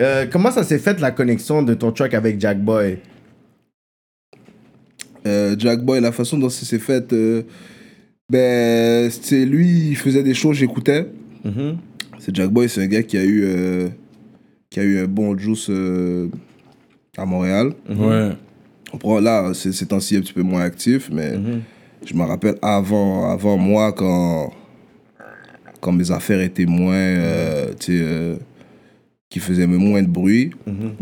Euh, 0.00 0.26
comment 0.30 0.50
ça 0.50 0.64
s'est 0.64 0.78
fait, 0.78 0.98
la 1.00 1.10
connexion 1.10 1.62
de 1.62 1.74
ton 1.74 1.92
truck 1.92 2.14
avec 2.14 2.40
Jack 2.40 2.58
Boy? 2.62 2.98
Euh, 5.26 5.54
Jack 5.58 5.80
Boy, 5.82 6.00
la 6.00 6.12
façon 6.12 6.36
dont 6.38 6.50
ça 6.50 6.66
s'est 6.66 6.78
fait, 6.78 7.12
euh, 7.12 7.42
ben, 8.30 9.10
c'est 9.10 9.44
lui, 9.44 9.88
il 9.90 9.96
faisait 9.96 10.22
des 10.22 10.34
choses, 10.34 10.56
j'écoutais. 10.56 11.06
Mhm. 11.44 11.76
C'est 12.18 12.34
Jack 12.34 12.50
Boy, 12.50 12.68
c'est 12.68 12.82
un 12.82 12.86
gars 12.86 13.02
qui 13.02 13.18
a 13.18 13.24
eu, 13.24 13.42
euh, 13.44 13.88
qui 14.70 14.80
a 14.80 14.82
eu 14.82 14.98
un 14.98 15.06
bon 15.06 15.36
juice 15.36 15.66
euh, 15.68 16.28
à 17.16 17.26
Montréal. 17.26 17.72
Ouais. 17.88 18.30
On 18.92 18.96
prend 18.98 19.20
là, 19.20 19.52
c'est 19.54 19.72
ces 19.72 19.86
temps-ci 19.86 20.16
un 20.16 20.20
petit 20.20 20.32
peu 20.32 20.42
moins 20.42 20.62
actif, 20.62 21.10
mais 21.12 21.36
Mhm. 21.36 21.60
je 22.06 22.14
me 22.14 22.22
rappelle 22.22 22.54
avant, 22.62 23.28
avant 23.30 23.58
moi, 23.58 23.92
quand, 23.92 24.52
quand 25.80 25.92
mes 25.92 26.10
affaires 26.10 26.40
étaient 26.40 26.64
moins, 26.66 26.94
euh, 26.94 27.72
tu 27.78 27.98
sais, 27.98 28.02
euh, 28.02 28.36
qui 29.28 29.40
faisaient 29.40 29.66
moins 29.66 30.00
de 30.02 30.08
bruit, 30.08 30.50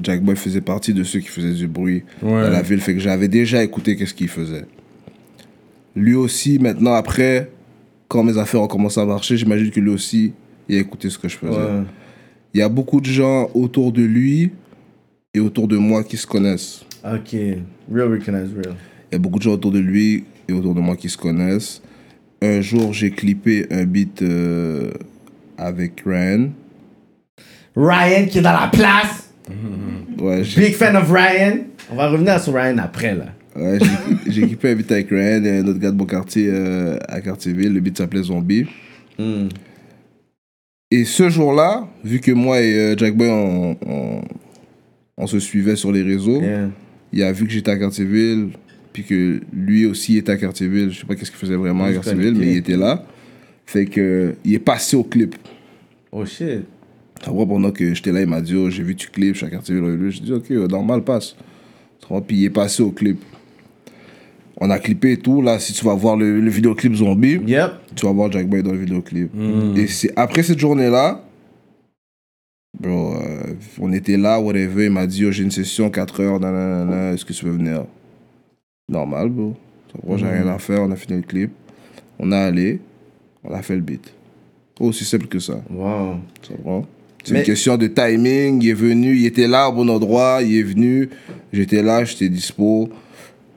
Jack 0.02 0.22
Boy 0.22 0.34
faisait 0.36 0.62
partie 0.62 0.94
de 0.94 1.04
ceux 1.04 1.20
qui 1.20 1.28
faisaient 1.28 1.52
du 1.52 1.68
bruit 1.68 2.02
Ouais. 2.22 2.30
dans 2.30 2.50
la 2.50 2.62
ville. 2.62 2.80
Fait 2.80 2.94
que 2.94 3.00
j'avais 3.00 3.28
déjà 3.28 3.62
écouté 3.62 3.94
qu'est-ce 3.94 4.14
qu'il 4.14 4.28
faisait. 4.28 4.64
Lui 5.95 6.14
aussi, 6.14 6.59
maintenant, 6.59 6.95
après, 6.95 7.51
quand 8.09 8.22
mes 8.22 8.38
affaires 8.38 8.62
ont 8.62 8.68
commencé 8.68 9.01
à 9.01 9.05
marcher, 9.05 9.36
j'imagine 9.36 9.70
que 9.70 9.80
lui 9.80 9.90
aussi, 9.90 10.32
il 10.68 10.76
a 10.76 10.80
écouté 10.80 11.11
ce 11.11 11.18
que 11.18 11.28
je 11.28 11.36
faisais. 11.36 11.53
Ouais. 11.53 11.82
Il 12.55 12.61
y 12.61 12.62
a 12.62 12.68
beaucoup 12.68 13.01
de 13.01 13.07
gens 13.07 13.49
autour 13.55 13.93
de 13.93 14.03
lui 14.03 14.51
et 15.34 15.40
autour 15.40 15.68
de 15.68 15.76
moi 15.76 16.05
qui 16.05 16.16
se 16.16 16.26
connaissent. 16.26 16.84
Ok. 17.05 17.34
Real 17.93 18.12
recognize 18.12 18.53
real. 18.55 18.74
Il 19.11 19.14
y 19.14 19.16
a 19.16 19.18
beaucoup 19.18 19.38
de 19.38 19.45
gens 19.45 19.53
autour 19.53 19.72
de 19.72 19.78
lui 19.78 20.24
et 20.49 20.53
autour 20.53 20.74
de 20.74 20.80
moi 20.80 20.97
qui 20.97 21.09
se 21.09 21.16
connaissent. 21.16 21.82
Un 22.43 22.61
jour, 22.61 22.93
j'ai 22.93 23.11
clippé 23.11 23.66
un 23.70 23.84
beat 23.84 24.22
euh, 24.22 24.90
avec 25.57 26.03
Ryan. 26.05 26.51
Ryan 27.76 28.26
qui 28.26 28.38
est 28.38 28.43
dans 28.43 28.53
la 28.53 28.68
place. 28.68 29.32
Ouais, 30.18 30.43
Big 30.57 30.74
fan 30.74 30.97
of 30.97 31.11
Ryan. 31.11 31.59
On 31.90 31.97
va 31.97 32.09
revenir 32.09 32.40
sur 32.40 32.55
Ryan 32.55 32.78
après, 32.78 33.14
là. 33.14 33.26
Ouais, 33.57 33.78
j'ai- 34.28 34.42
clippé 34.46 34.70
un 34.70 34.74
beat 34.74 34.90
avec 34.92 35.09
Ryan 35.11 35.44
et 35.44 35.59
un 35.59 35.66
autre 35.66 35.78
gars 35.78 35.90
de 35.90 35.96
mon 35.96 36.07
quartier 36.07 36.48
euh, 36.50 36.96
à 37.09 37.20
Quartierville. 37.20 37.72
Le 37.72 37.80
beat 37.80 37.98
s'appelait 37.98 38.22
Zombie. 38.22 38.66
Hmm. 39.18 39.48
Et 40.90 41.05
ce 41.05 41.28
jour-là, 41.30 41.88
vu 42.05 42.20
que 42.20 42.32
moi 42.32 42.61
et 42.61 42.74
euh, 42.74 42.96
Jack 42.96 43.16
Boy, 43.16 43.28
on, 43.30 43.76
on, 43.86 44.20
on 45.16 45.26
se 45.26 45.38
suivait 45.38 45.76
sur 45.76 45.90
les 45.92 46.03
réseaux, 46.03 46.40
Yeah. 46.42 46.68
il 47.12 47.22
a 47.22 47.32
vu 47.32 47.46
que 47.46 47.53
j'étais 47.53 47.70
à 47.70 47.78
Cartierville, 47.78 48.48
puis 48.92 49.05
que 49.05 49.40
lui 49.53 49.86
aussi 49.86 50.18
était 50.18 50.32
à 50.32 50.36
Cartierville. 50.36 50.90
Je 50.90 51.00
sais 51.00 51.07
pas 51.07 51.14
qu'est-ce 51.14 51.30
qu'il 51.30 51.40
faisait 51.40 51.57
vraiment 51.57 51.84
à 51.84 51.88
Vous 51.88 51.94
Cartierville, 51.94 52.34
mais 52.34 52.53
il 52.53 52.57
était 52.59 52.76
là. 52.76 53.05
Fait 53.64 53.86
que 53.86 54.34
il 54.44 54.55
est 54.55 54.59
passé 54.59 54.96
au 54.96 55.05
clip. 55.05 55.34
Oh 56.11 56.26
shit. 56.26 56.64
Après, 57.24 57.46
pendant 57.46 57.70
que 57.70 57.94
j'étais 57.94 58.12
là, 58.12 58.20
il 58.20 58.26
m'a 58.26 58.40
dit 58.42 58.55
oh, 58.57 58.68
J'ai 58.68 58.82
vu 58.82 58.94
tu 58.96 59.09
clip, 59.09 59.32
je 59.34 59.38
suis 59.38 59.46
à 59.46 59.50
Cartierville. 59.50 60.11
J'ai 60.11 60.20
dit 60.20 60.32
Ok, 60.32 60.50
normal, 60.50 61.05
passe. 61.05 61.36
Puis 62.26 62.36
il 62.36 62.44
est 62.44 62.50
passé 62.50 62.82
au 62.82 62.90
clip. 62.90 63.22
On 64.64 64.70
a 64.70 64.78
clippé 64.78 65.12
et 65.12 65.16
tout. 65.16 65.42
Là, 65.42 65.58
si 65.58 65.72
tu 65.72 65.84
vas 65.84 65.94
voir 65.94 66.16
le, 66.16 66.38
le 66.40 66.50
vidéoclip 66.50 66.94
Zombie, 66.94 67.40
Yep. 67.46 67.70
tu 67.96 68.06
vas 68.06 68.12
voir 68.12 68.30
Jack 68.30 68.46
Boy 68.46 68.62
dans 68.62 68.70
le 68.72 68.78
vidéoclip. 68.78 69.30
Et 69.76 69.86
c'est 69.88 70.12
après 70.14 70.44
cette 70.44 70.60
journée-là, 70.60 71.24
bro, 72.78 73.14
euh, 73.16 73.54
on 73.80 73.92
était 73.92 74.16
là, 74.16 74.38
whatever. 74.40 74.84
Il 74.84 74.90
m'a 74.92 75.06
dit, 75.06 75.24
oh, 75.26 75.32
j'ai 75.32 75.42
une 75.42 75.50
session 75.50 75.90
4 75.90 76.20
heures, 76.20 76.38
nanana, 76.40 77.12
est-ce 77.12 77.24
que 77.24 77.32
tu 77.32 77.44
veux 77.44 77.52
venir? 77.52 77.84
Normal, 78.88 79.28
bro. 79.30 79.56
Prend, 80.06 80.16
J'ai 80.16 80.26
rien 80.26 80.46
à 80.46 80.58
faire, 80.58 80.82
on 80.82 80.90
a 80.90 80.96
fini 80.96 81.16
le 81.18 81.22
clip. 81.26 81.50
On 82.18 82.30
a 82.32 82.38
allé, 82.38 82.80
on 83.44 83.52
a 83.52 83.62
fait 83.62 83.74
le 83.74 83.82
beat. 83.82 84.12
Aussi 84.80 85.04
simple 85.04 85.26
que 85.26 85.38
ça. 85.38 85.60
Wow. 85.70 86.16
Ça 86.42 86.54
prend. 86.62 86.86
C'est 87.24 87.34
Mais- 87.34 87.40
une 87.40 87.44
question 87.46 87.76
de 87.76 87.86
timing. 87.88 88.62
Il 88.62 88.68
est 88.70 88.74
venu, 88.74 89.16
il 89.16 89.26
était 89.26 89.46
là 89.46 89.68
au 89.68 89.72
bon 89.72 89.88
endroit, 89.90 90.40
il 90.42 90.56
est 90.56 90.62
venu. 90.62 91.08
J'étais 91.52 91.82
là, 91.82 92.04
j'étais 92.04 92.28
dispo. 92.28 92.88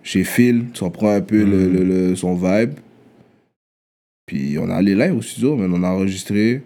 J'ai 0.06 0.24
fil, 0.24 0.66
tu 0.72 0.84
reprends 0.84 1.10
un 1.16 1.22
peu 1.22 1.44
le, 1.44 1.68
le- 1.68 1.84
le- 1.84 2.16
son 2.16 2.36
vibe. 2.36 2.76
Puis 4.28 4.58
on 4.60 4.70
a 4.70 4.76
allé 4.76 4.94
live 4.96 5.18
au 5.18 5.22
studio, 5.22 5.56
mais 5.58 5.68
on 5.70 5.84
a 5.84 5.90
enregistré. 5.90 6.62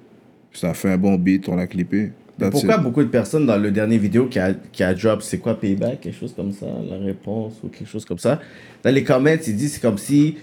Ça 0.54 0.72
a 0.72 0.74
fait 0.74 0.90
un 0.92 0.98
bon 0.98 1.16
beat, 1.16 1.48
on 1.50 1.56
l'a 1.56 1.66
clippé. 1.66 2.12
That's 2.38 2.52
Pourquoi 2.52 2.76
it. 2.76 2.82
beaucoup 2.84 3.02
de 3.04 3.08
personnes 3.10 3.46
dans 3.46 3.58
le 3.58 3.72
dernier 3.72 3.98
vidéo 3.98 4.28
qui 4.28 4.40
a, 4.40 4.54
qui 4.54 4.84
a 4.84 4.94
drop, 4.94 5.22
c'est 5.22 5.38
quoi 5.40 5.60
Payback, 5.60 6.02
quelque 6.02 6.18
chose 6.18 6.34
comme 6.36 6.52
ça, 6.54 6.66
la 6.90 6.98
réponse 6.98 7.54
ou 7.64 7.68
quelque 7.70 7.88
chose 7.90 8.06
comme 8.06 8.18
ça? 8.20 8.40
Dans 8.84 8.94
les 8.94 9.04
comments, 9.04 9.38
ils 9.48 9.56
disent 9.56 9.74
c'est 9.74 9.82
comme 9.82 9.98
si, 9.98 10.38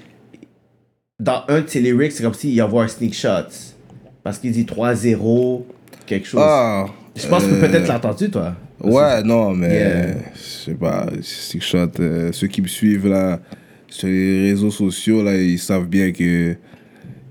dans 1.19 1.43
un 1.49 1.61
de 1.63 1.69
ses 1.69 1.81
lyrics, 1.81 2.13
c'est 2.13 2.23
comme 2.23 2.35
s'il 2.35 2.53
y 2.55 2.61
avait 2.61 2.79
un 2.79 2.89
sneak 2.89 3.15
shots. 3.15 3.75
Parce 4.23 4.39
qu'il 4.39 4.53
dit 4.53 4.65
3-0, 4.65 5.63
quelque 6.07 6.27
chose. 6.27 6.41
Ah, 6.43 6.87
Je 7.17 7.27
pense 7.27 7.45
que 7.45 7.53
euh, 7.53 7.61
peut-être 7.61 7.89
l'as 7.89 7.97
entendu, 7.97 8.31
toi. 8.31 8.55
Ouais, 8.83 9.23
non, 9.23 9.53
mais 9.55 9.69
Yeah. 9.75 10.15
je 10.35 10.41
sais 10.41 10.75
pas, 10.75 11.07
Six 11.23 11.61
Shot, 11.61 11.89
euh, 12.01 12.31
ceux 12.33 12.47
qui 12.47 12.61
me 12.63 12.69
suivent 12.69 13.09
là 13.09 13.41
sur 13.89 14.09
les 14.09 14.51
réseaux 14.51 14.71
sociaux 14.71 15.23
là, 15.23 15.35
ils 15.37 15.59
savent 15.59 15.87
bien 15.87 16.13
que 16.13 16.55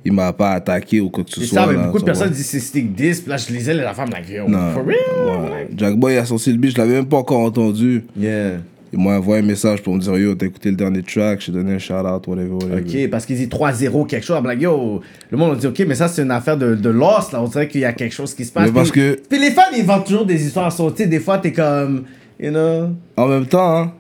il 0.04 0.14
m'a 0.14 0.32
pas 0.34 0.52
attaqué 0.52 1.02
ou 1.02 1.10
quoi 1.10 1.24
que 1.24 1.32
ce 1.32 1.42
soit. 1.44 1.66
ça, 1.66 1.68
mais 1.68 1.78
beaucoup 1.84 2.00
de 2.00 2.04
personnes 2.04 2.30
disent 2.30 2.46
c'est 2.46 2.60
Stick 2.60 2.94
10, 2.96 3.22
puis 3.22 3.30
là 3.30 3.38
je 3.38 3.52
lisais 3.54 3.74
la 3.74 3.94
femme, 3.94 4.10
Non, 4.48 4.72
for 4.72 4.86
real? 4.86 5.68
Jack 5.76 5.96
Boy 5.96 6.18
a 6.18 6.26
sorti 6.26 6.52
le 6.52 6.58
beat, 6.58 6.72
je 6.74 6.78
l'avais 6.78 6.94
même 6.94 7.08
pas 7.08 7.18
encore 7.18 7.40
entendu. 7.42 8.04
Yeah. 8.20 8.60
Il 8.94 9.00
m'a 9.04 9.18
envoyé 9.18 9.44
un 9.44 9.46
message 9.46 9.82
pour 9.84 9.94
me 9.96 10.00
dire 10.00 10.16
Yo, 10.18 10.36
t'as 10.36 10.46
écouté 10.46 10.70
le 10.70 10.76
dernier 10.78 11.02
track, 11.04 11.42
je 11.42 11.48
t'ai 11.48 11.52
donné 11.52 11.74
un 11.74 11.80
shout 11.80 11.94
out, 11.94 12.26
whatever, 12.28 12.52
whatever. 12.54 13.04
Ok, 13.06 13.10
parce 13.10 13.26
qu'il 13.26 13.36
dit 13.36 13.48
3-0 13.48 14.06
quelque 14.08 14.24
chose. 14.26 14.42
Like, 14.44 14.62
yo, 14.62 15.02
le 15.30 15.38
monde 15.38 15.54
a 15.54 15.56
dit, 15.56 15.68
ok, 15.68 15.84
mais 15.88 15.96
ça 15.96 16.08
c'est 16.08 16.22
une 16.22 16.32
affaire 16.32 16.56
de, 16.58 16.76
de 16.76 16.90
loss, 16.90 17.32
là. 17.34 17.42
On 17.42 17.48
dirait 17.48 17.68
qu'il 17.68 17.82
y 17.82 17.86
a 17.86 17.94
quelque 17.94 18.14
chose 18.14 18.34
qui 18.34 18.46
se 18.46 18.52
passe. 18.54 18.68
Mais 18.68 18.72
parce 18.74 18.92
Puis- 18.92 19.02
que- 19.02 19.20
Puis 19.30 19.40
les 19.40 19.52
fans, 19.52 19.64
ils 19.76 19.84
vendent 19.84 20.06
toujours 20.06 20.26
des 20.26 20.46
histoires 20.46 20.72
sautées. 20.72 21.08
Des 21.08 21.20
fois, 21.20 21.40
t'es 21.40 21.52
comme, 21.52 22.04
you 22.40 22.52
know. 22.52 22.90
En 23.18 23.28
même 23.28 23.48
temps, 23.48 23.78
hein, 23.78 23.92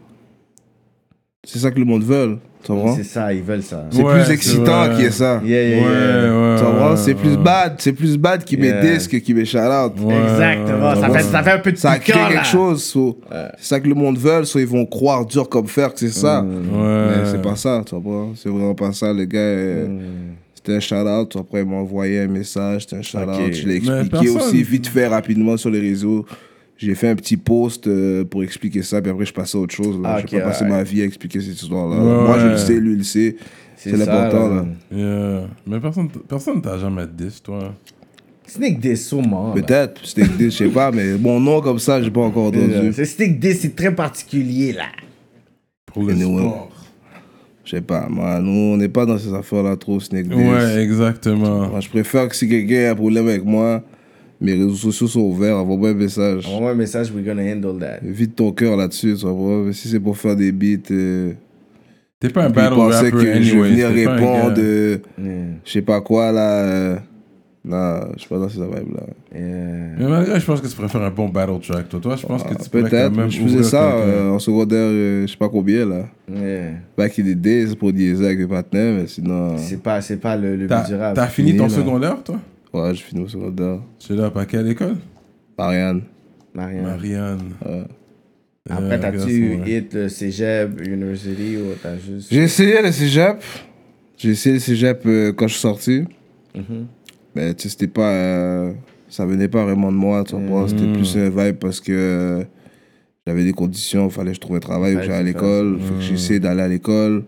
c'est 1.43 1.59
ça 1.59 1.71
que 1.71 1.79
le 1.79 1.85
monde 1.85 2.03
veut, 2.03 2.37
C'est 2.97 3.03
ça, 3.03 3.33
ils 3.33 3.41
veulent 3.43 3.61
ça. 3.63 3.85
C'est 3.91 4.01
Ouais, 4.01 4.13
plus 4.23 4.31
excitant 4.33 4.89
qu'il 4.95 5.03
y 5.03 5.07
ait 5.07 5.11
ça. 5.11 5.41
Yeah, 5.45 5.63
yeah, 5.63 5.77
Ouais, 5.77 5.83
yeah. 5.83 6.51
ouais. 6.53 6.55
Tu 6.57 6.63
comprends? 6.65 6.89
ouais, 6.91 6.97
C'est 6.97 7.13
plus 7.13 7.37
bad, 7.37 7.73
c'est 7.77 7.93
plus 7.93 8.17
bad 8.17 8.43
qui 8.43 8.57
met 8.57 8.81
disque 8.81 9.11
que 9.11 9.17
qui 9.17 9.33
met 9.33 9.45
shout 9.45 9.57
out. 9.59 9.93
Ouais, 9.99 10.15
Exactement. 10.15 10.89
ouais, 10.89 10.95
ça, 11.01 11.09
ouais. 11.11 11.17
fait, 11.19 11.23
ça 11.23 11.43
fait 11.43 11.51
un 11.51 11.59
peu 11.59 11.71
de 11.71 11.77
Ça 11.77 11.99
crée 11.99 12.13
là. 12.19 12.27
quelque 12.29 12.45
chose. 12.47 12.83
so, 12.83 13.19
C'est 13.57 13.65
ça 13.65 13.79
que 13.79 13.87
le 13.87 13.95
monde 13.95 14.17
veut, 14.17 14.43
soit 14.45 14.61
ils 14.61 14.67
vont 14.67 14.85
croire 14.85 15.25
dur 15.25 15.47
comme 15.49 15.67
fer 15.67 15.93
que 15.93 15.99
c'est 15.99 16.09
ça. 16.09 16.41
Ouais. 16.41 16.47
Mais 16.71 17.25
c'est 17.31 17.41
pas 17.41 17.55
ça, 17.55 17.81
tu 17.85 17.93
comprends? 17.95 18.31
C'est 18.35 18.49
vraiment 18.49 18.75
pas 18.75 18.91
ça, 18.93 19.11
le 19.13 19.25
gars. 19.25 19.39
euh, 19.39 19.87
C'était 20.55 20.77
un 20.77 20.79
shout-out, 20.79 21.35
après 21.39 21.61
il 21.61 21.67
m'a 21.67 21.75
envoyé 21.75 22.21
un 22.21 22.27
message, 22.27 22.81
c'était 22.83 22.95
un 22.95 23.01
shout-out. 23.03 23.51
Je 23.53 23.67
l'ai 23.67 23.75
expliqué 23.75 24.09
personne- 24.09 24.37
aussi 24.37 24.63
vite 24.63 24.87
fait, 24.87 25.05
rapidement 25.05 25.57
sur 25.57 25.69
les 25.69 25.79
réseaux. 25.79 26.25
J'ai 26.77 26.93
fait 26.95 27.07
un 27.07 27.15
petit 27.15 27.37
post 27.37 27.87
euh, 27.87 28.25
pour 28.25 28.43
expliquer 28.43 28.83
ça, 28.83 29.01
puis 29.01 29.09
après 29.11 29.25
je 29.25 29.33
passais 29.33 29.57
à 29.57 29.61
autre 29.61 29.73
chose. 29.73 29.97
Là. 30.01 30.15
Ah, 30.15 30.19
J'ai 30.19 30.37
ok, 30.37 30.43
pas 30.43 30.49
passé 30.49 30.63
ouais. 30.65 30.69
ma 30.69 30.83
vie 30.83 31.01
à 31.01 31.05
expliquer 31.05 31.39
cette 31.39 31.61
histoire-là. 31.61 31.97
Ouais, 31.97 32.27
Moi 32.27 32.39
je 32.39 32.47
le 32.47 32.57
sais, 32.57 32.79
lui 32.79 32.91
il 32.93 32.97
le 32.97 33.03
sait. 33.03 33.35
C'est 33.77 33.91
l'important 33.91 34.47
là. 34.49 34.65
Yeah. 34.91 35.47
Mais 35.67 35.79
personne 35.79 36.09
personne 36.27 36.61
t'a 36.61 36.77
jamais 36.77 37.05
dit, 37.07 37.39
toi. 37.43 37.73
Sneak 38.47 38.79
10, 38.79 39.07
sûrement. 39.07 39.51
Peut-être, 39.53 40.01
c'était 40.05 40.25
je 40.39 40.49
sais 40.49 40.67
pas, 40.69 40.91
mais 40.91 41.17
mon 41.17 41.39
nom 41.39 41.61
comme 41.61 41.79
ça, 41.79 42.01
j'ai 42.01 42.11
pas 42.11 42.21
encore 42.21 42.45
entendu. 42.47 42.91
C'est 42.93 43.05
Sneak 43.05 43.39
10, 43.39 43.53
c'est 43.59 43.75
très 43.75 43.93
particulier, 43.93 44.73
là. 44.73 44.85
Pour 45.85 46.03
le 46.03 46.11
Anyway. 46.13 46.41
sport. 46.41 46.71
Je 47.63 47.71
sais 47.71 47.81
pas, 47.81 48.07
moi, 48.09 48.39
nous 48.39 48.51
on 48.73 48.77
n'est 48.77 48.89
pas 48.89 49.05
dans 49.07 49.17
ces 49.17 49.33
affaires-là 49.33 49.75
trop, 49.77 49.99
Snake 49.99 50.27
Days. 50.27 50.35
Ouais, 50.49 50.83
exactement. 50.83 51.67
Moi, 51.69 51.79
je 51.79 51.89
préfère 51.89 52.27
que 52.27 52.35
si 52.35 52.47
quelqu'un 52.47 52.89
a 52.89 52.91
un 52.91 52.95
problème 52.95 53.27
avec 53.27 53.43
moi, 53.43 53.81
mes 54.45 54.53
réseaux 54.53 54.75
sociaux 54.75 55.07
sont 55.07 55.21
ouverts, 55.21 55.57
envoie-moi 55.57 55.89
un 55.89 55.93
message. 55.93 56.45
Envoie-moi 56.47 56.71
un 56.71 56.75
message, 56.75 57.11
we're 57.11 57.25
gonna 57.25 57.43
handle 57.43 57.79
that. 57.79 57.99
Vide 58.03 58.35
ton 58.35 58.51
cœur 58.51 58.77
là-dessus, 58.77 59.15
tu 59.19 59.25
vois. 59.27 59.63
Mais 59.65 59.73
Si 59.73 59.87
c'est 59.87 59.99
pour 59.99 60.17
faire 60.17 60.35
des 60.35 60.51
beats, 60.51 60.91
euh, 60.91 61.33
T'es 62.19 62.29
pas 62.29 62.45
un 62.45 62.49
battle 62.49 62.75
rapper 62.79 63.11
que 63.11 63.41
je 63.41 63.55
vais 63.57 63.69
venir 63.69 63.89
répondre, 63.89 64.55
euh, 64.57 64.97
Yeah. 65.21 65.33
je 65.65 65.71
sais 65.71 65.81
pas 65.81 65.99
quoi 66.01 66.31
là. 66.31 66.49
euh, 66.63 66.95
non, 67.67 67.99
je 68.13 68.19
suis 68.19 68.29
pas 68.29 68.37
dans 68.37 68.47
ces 68.47 68.59
vibes 68.59 68.93
là. 68.95 69.03
Yeah. 69.33 69.95
Mais 69.99 70.07
malgré, 70.07 70.39
je 70.39 70.45
pense 70.45 70.61
que 70.61 70.67
tu 70.67 70.75
préfères 70.75 71.01
un 71.01 71.09
bon 71.09 71.29
battle 71.29 71.59
track, 71.67 71.89
toi. 71.89 71.99
Toi, 71.99 72.15
je 72.15 72.25
pense 72.25 72.43
que 72.43 72.49
tu 72.53 72.69
pourrais 72.69 72.83
quand 72.83 72.89
Peut-être, 72.89 73.15
même 73.17 73.29
je 73.31 73.41
faisais 73.41 73.63
ça 73.63 73.95
euh, 73.95 74.29
en 74.29 74.39
secondaire, 74.39 74.79
euh, 74.91 75.25
je 75.25 75.31
sais 75.31 75.37
pas 75.37 75.49
combien 75.49 75.85
là. 75.85 76.05
Yeah. 76.31 76.73
Back 76.97 77.17
in 77.19 77.23
the 77.23 77.35
days 77.35 77.75
pour 77.75 77.91
dire 77.91 78.17
avec 78.21 78.37
mes 78.39 78.47
partenaires, 78.47 79.01
mais 79.01 79.07
sinon. 79.07 79.57
C'est 79.57 79.81
pas, 79.81 79.99
c'est 80.01 80.17
pas 80.17 80.37
le, 80.37 80.55
le 80.55 80.67
T'as 80.67 80.83
but 80.83 80.89
du 80.89 80.95
rap. 80.95 81.15
t'as 81.15 81.27
fini 81.27 81.49
Fini, 81.49 81.57
ton 81.59 81.63
là. 81.65 81.69
secondaire, 81.69 82.23
toi? 82.23 82.39
Ouais, 82.75 82.93
j'ai 82.93 83.03
fini 83.03 83.23
au 83.23 83.27
secondaire. 83.27 83.79
Tu 83.99 84.11
es 84.13 84.15
là, 84.17 84.29
à 84.35 84.45
quelle 84.45 84.67
école? 84.67 84.97
Marianne. 85.57 86.01
Marianne. 86.53 86.83
Marianne. 86.83 87.39
Après, 88.69 88.95
Euh, 88.95 88.99
t'as-tu 88.99 89.59
hit 89.65 89.93
le 89.93 90.09
cégep, 90.09 90.81
university 90.85 91.55
ou 91.57 91.73
t'as 91.81 91.97
juste. 91.97 92.27
J'ai 92.31 92.41
essayé 92.43 92.81
le 92.81 92.91
cégep. 92.91 93.37
J'ai 94.17 94.29
essayé 94.31 94.55
le 94.55 94.59
cégep 94.59 95.01
euh, 95.05 95.31
quand 95.31 95.47
je 95.47 95.53
suis 95.53 95.61
sorti. 95.61 96.03
Mhm. 96.55 96.87
Mais 97.35 97.53
tu 97.53 97.63
sais, 97.63 97.69
c'était 97.69 97.87
pas. 97.87 98.11
euh, 98.11 98.73
ça 99.07 99.25
venait 99.25 99.47
pas 99.47 99.63
vraiment 99.63 99.91
de 99.91 99.97
moi, 99.97 100.23
tu 100.25 100.35
vois. 100.35 100.67
C'était 100.67 100.91
plus 100.91 101.15
un 101.15 101.29
vibe 101.29 101.55
parce 101.57 101.79
que 101.79 101.91
euh, 101.93 102.43
j'avais 103.25 103.43
des 103.45 103.53
conditions, 103.53 104.09
fallait 104.09 104.31
que 104.31 104.35
je 104.35 104.41
trouve 104.41 104.57
un 104.57 104.59
travail, 104.59 104.95
ou 104.95 104.97
que 104.99 105.03
j'aille 105.05 105.19
à 105.19 105.23
l'école. 105.23 105.77
Fait 105.79 105.93
que 105.93 106.01
j'ai 106.01 106.13
essayé 106.15 106.39
d'aller 106.41 106.61
à 106.63 106.67
l'école. 106.67 107.23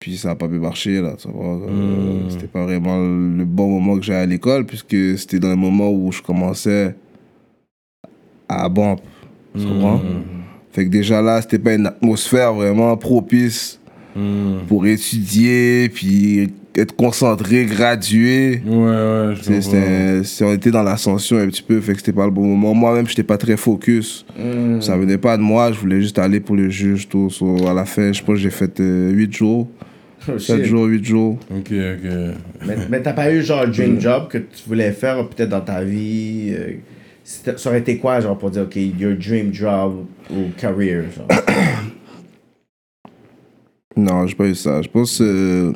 Puis 0.00 0.16
ça 0.16 0.30
a 0.30 0.34
pas 0.36 0.46
pu 0.46 0.58
marcher, 0.60 1.00
là, 1.00 1.14
tu 1.20 1.28
vois. 1.28 1.56
Euh, 1.56 1.68
Mm. 2.26 2.30
C'était 2.30 2.46
pas 2.46 2.62
vraiment 2.64 2.98
le 2.98 3.44
bon 3.44 3.68
moment 3.80 3.96
que 3.98 4.04
j'allais 4.04 4.20
à 4.20 4.26
l'école, 4.26 4.64
puisque 4.64 5.18
c'était 5.18 5.38
dans 5.40 5.48
le 5.50 5.56
moment 5.56 5.90
où 5.90 6.12
je 6.12 6.22
commençais 6.22 6.94
à 8.48 8.68
bomber. 8.68 9.02
Tu 9.58 9.66
comprends? 9.66 10.00
Fait 10.72 10.84
que 10.84 10.90
déjà 10.90 11.20
là, 11.20 11.40
c'était 11.42 11.58
pas 11.58 11.74
une 11.74 11.86
atmosphère 11.86 12.52
vraiment 12.54 12.96
propice 12.96 13.80
Hmm. 14.16 14.60
pour 14.66 14.86
étudier, 14.86 15.88
puis 15.90 16.48
être 16.74 16.96
concentré, 16.96 17.66
graduer. 17.66 18.62
Ouais, 18.66 18.74
ouais, 18.74 19.34
je 19.36 20.22
C'est- 20.24 20.44
on 20.44 20.52
était 20.54 20.70
dans 20.72 20.82
l'ascension 20.82 21.36
un 21.38 21.46
petit 21.46 21.62
peu, 21.62 21.80
fait 21.80 21.92
que 21.92 21.98
c'était 21.98 22.12
pas 22.12 22.24
le 22.24 22.30
bon 22.32 22.44
moment. 22.46 22.74
Moi-même, 22.74 23.06
j'étais 23.06 23.22
pas 23.22 23.36
très 23.36 23.56
focus. 23.56 24.24
Ça 24.80 24.96
venait 24.96 25.18
pas 25.18 25.36
de 25.36 25.42
moi, 25.42 25.70
je 25.72 25.78
voulais 25.78 26.00
juste 26.00 26.18
aller 26.18 26.40
pour 26.40 26.56
le 26.56 26.68
juge, 26.68 27.08
tout. 27.08 27.30
So, 27.30 27.68
à 27.68 27.74
la 27.74 27.84
fin, 27.84 28.12
je 28.12 28.20
pense 28.22 28.36
que 28.36 28.40
j'ai 28.40 28.50
fait 28.50 28.78
8 28.80 29.32
jours, 29.32 29.68
Oh, 30.28 30.38
7 30.38 30.56
shit. 30.58 30.64
jours, 30.66 30.84
8 30.84 31.04
jours. 31.04 31.38
Ok, 31.50 31.72
ok. 31.72 32.10
Mais, 32.66 32.76
mais 32.90 33.02
t'as 33.02 33.12
pas 33.12 33.32
eu 33.32 33.42
genre 33.42 33.62
un 33.66 33.68
dream 33.68 34.00
job 34.00 34.28
que 34.28 34.38
tu 34.38 34.62
voulais 34.66 34.92
faire 34.92 35.26
peut-être 35.28 35.48
dans 35.48 35.60
ta 35.60 35.82
vie 35.82 36.54
euh, 36.54 36.74
Ça 37.24 37.68
aurait 37.68 37.80
été 37.80 37.98
quoi, 37.98 38.20
genre, 38.20 38.36
pour 38.36 38.50
dire, 38.50 38.62
OK, 38.62 38.76
your 38.76 39.16
dream 39.16 39.52
job 39.52 40.06
ou 40.30 40.48
career, 40.56 41.04
genre? 41.16 41.28
Non, 43.96 44.28
j'ai 44.28 44.36
pas 44.36 44.46
eu 44.46 44.54
ça. 44.54 44.80
Je 44.80 44.86
pense 44.88 45.20
euh, 45.20 45.72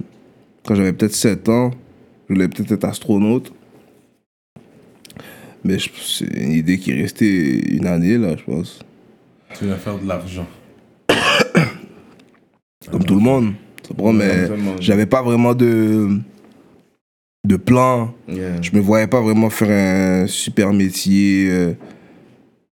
quand 0.64 0.76
j'avais 0.76 0.92
peut-être 0.92 1.14
7 1.14 1.48
ans, 1.48 1.72
je 2.28 2.34
voulais 2.34 2.46
peut-être 2.46 2.70
être 2.70 2.84
astronaute. 2.84 3.52
Mais 5.64 5.76
c'est 5.78 6.26
une 6.26 6.52
idée 6.52 6.78
qui 6.78 6.92
est 6.92 7.02
restée 7.02 7.74
une 7.74 7.86
année, 7.86 8.18
là, 8.18 8.36
je 8.36 8.44
pense. 8.44 8.78
Tu 9.58 9.66
vas 9.66 9.76
faire 9.76 9.98
de 9.98 10.06
l'argent. 10.06 10.46
Comme 12.90 13.04
tout 13.04 13.14
le 13.14 13.20
monde. 13.20 13.54
Comprends, 13.96 14.12
mais 14.12 14.48
j'avais 14.80 15.06
pas 15.06 15.22
vraiment 15.22 15.54
de, 15.54 16.08
de 17.46 17.56
plan. 17.56 18.12
Yeah. 18.28 18.60
Je 18.62 18.70
me 18.74 18.80
voyais 18.80 19.06
pas 19.06 19.20
vraiment 19.20 19.50
faire 19.50 20.24
un 20.24 20.26
super 20.26 20.72
métier. 20.72 21.48
euh, 21.50 21.72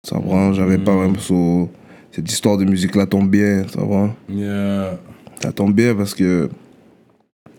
Tu 0.06 0.14
comprends, 0.14 0.54
j'avais 0.54 0.78
pas 0.78 0.96
vraiment 0.96 1.18
so- 1.20 1.70
cette 2.12 2.32
histoire 2.32 2.58
de 2.58 2.66
musique 2.66 2.96
là 2.96 3.06
tombe 3.06 3.30
bien, 3.30 3.64
comprends. 3.76 4.14
Yeah. 4.30 5.00
Ça 5.42 5.52
tombe 5.52 5.74
bien 5.74 5.94
parce 5.96 6.14
que 6.14 6.50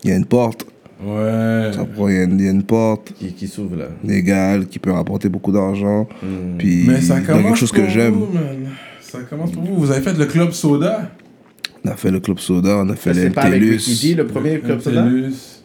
il 0.04 0.10
y 0.10 0.12
a 0.12 0.16
une 0.16 0.24
porte, 0.26 0.66
Ouais. 1.04 1.70
tu 1.72 1.78
comprends, 1.78 2.08
il 2.08 2.14
y, 2.16 2.18
a 2.18 2.22
une- 2.24 2.38
il 2.40 2.44
y 2.44 2.48
a 2.48 2.52
une 2.52 2.62
porte 2.64 3.12
Qui, 3.18 3.32
qui 3.32 3.46
s'ouvre, 3.48 3.76
là. 3.76 3.86
légale 4.04 4.66
qui 4.66 4.78
peut 4.78 4.92
rapporter 4.92 5.28
beaucoup 5.28 5.52
d'argent. 5.52 6.08
Mm. 6.22 6.56
Puis 6.58 6.84
Mais 6.88 7.00
ça 7.00 7.20
commence 7.20 7.42
quelque 7.44 7.56
chose 7.58 7.72
que 7.72 7.80
pour 7.82 7.90
j'aime. 7.90 8.14
vous, 8.14 8.32
man. 8.32 8.68
Ça 9.00 9.20
commence 9.28 9.52
pour 9.52 9.62
vous. 9.62 9.76
Vous 9.76 9.90
avez 9.90 10.02
fait 10.02 10.16
le 10.18 10.26
club 10.26 10.50
soda? 10.52 11.10
On 11.88 11.92
a 11.92 11.96
fait 11.96 12.10
le 12.10 12.20
club 12.20 12.38
soda, 12.38 12.76
on 12.78 12.88
a 12.88 12.94
fait 12.96 13.14
Ça, 13.14 13.20
le 13.20 13.26
C'est 13.28 13.34
pas 13.34 13.42
avec 13.42 13.62
le 13.62 14.26
premier 14.26 14.58
club 14.60 14.80
soda? 14.80 15.08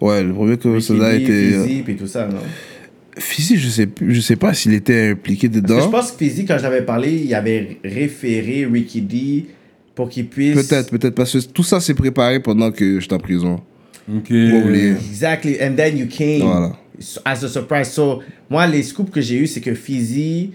Ouais, 0.02 0.24
le 0.24 0.34
premier 0.34 0.58
club 0.58 0.80
soda 0.80 1.14
était. 1.14 1.32
euh, 1.32 1.64
Fizzy, 1.66 1.82
puis 1.84 1.96
tout 1.96 2.08
ça, 2.08 2.28
non? 2.28 2.40
Fizzy, 3.18 3.58
je 3.58 3.70
sais, 3.70 3.88
je 4.08 4.20
sais 4.22 4.36
pas 4.36 4.54
s'il 4.54 4.74
était 4.74 5.10
impliqué 5.12 5.48
Parce 5.48 5.62
que 5.62 5.68
dedans. 5.68 5.82
je 5.84 5.90
pense 5.90 6.12
que 6.12 6.18
Fizzy, 6.18 6.46
quand 6.46 6.58
j'avais 6.60 6.82
parlé, 6.82 7.12
il 7.26 7.34
avait 7.36 7.78
référé 7.84 8.66
Ricky 8.72 9.02
D 9.02 9.46
pour 9.94 10.10
qu'il 10.10 10.28
puisse. 10.28 10.56
Peut-être, 10.68 10.90
peut-être, 10.90 11.14
parce 11.14 11.32
que 11.34 11.46
tout 11.52 11.64
ça 11.64 11.80
s'est 11.80 11.94
préparé 11.94 12.40
pendant 12.40 12.72
que 12.72 13.00
j'étais 13.00 13.14
en 13.14 13.20
prison. 13.20 13.60
Ok. 14.12 14.32
Exactly. 14.32 15.58
And 15.62 15.76
then 15.76 15.98
you 15.98 16.08
came 16.08 16.42
Voilà. 16.42 16.76
as 17.26 17.44
a 17.44 17.48
surprise. 17.50 17.90
So, 17.92 18.22
moi, 18.50 18.66
les 18.68 18.82
scoops 18.84 19.12
que 19.12 19.22
j'ai 19.22 19.36
eu, 19.38 19.48
c'est 19.48 19.62
que 19.62 19.74
Fizzy 19.76 20.52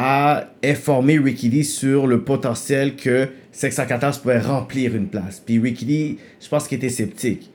a 0.00 0.50
informé 0.64 1.18
Ricky 1.18 1.48
Lee 1.48 1.64
sur 1.64 2.06
le 2.06 2.22
potentiel 2.22 2.94
que 2.94 3.28
614 3.50 4.18
pouvait 4.18 4.38
remplir 4.38 4.94
une 4.94 5.08
place. 5.08 5.42
Puis 5.44 5.58
Ricky 5.58 5.84
Lee, 5.84 6.18
je 6.40 6.48
pense 6.48 6.68
qu'il 6.68 6.76
était 6.78 6.88
sceptique. 6.88 7.50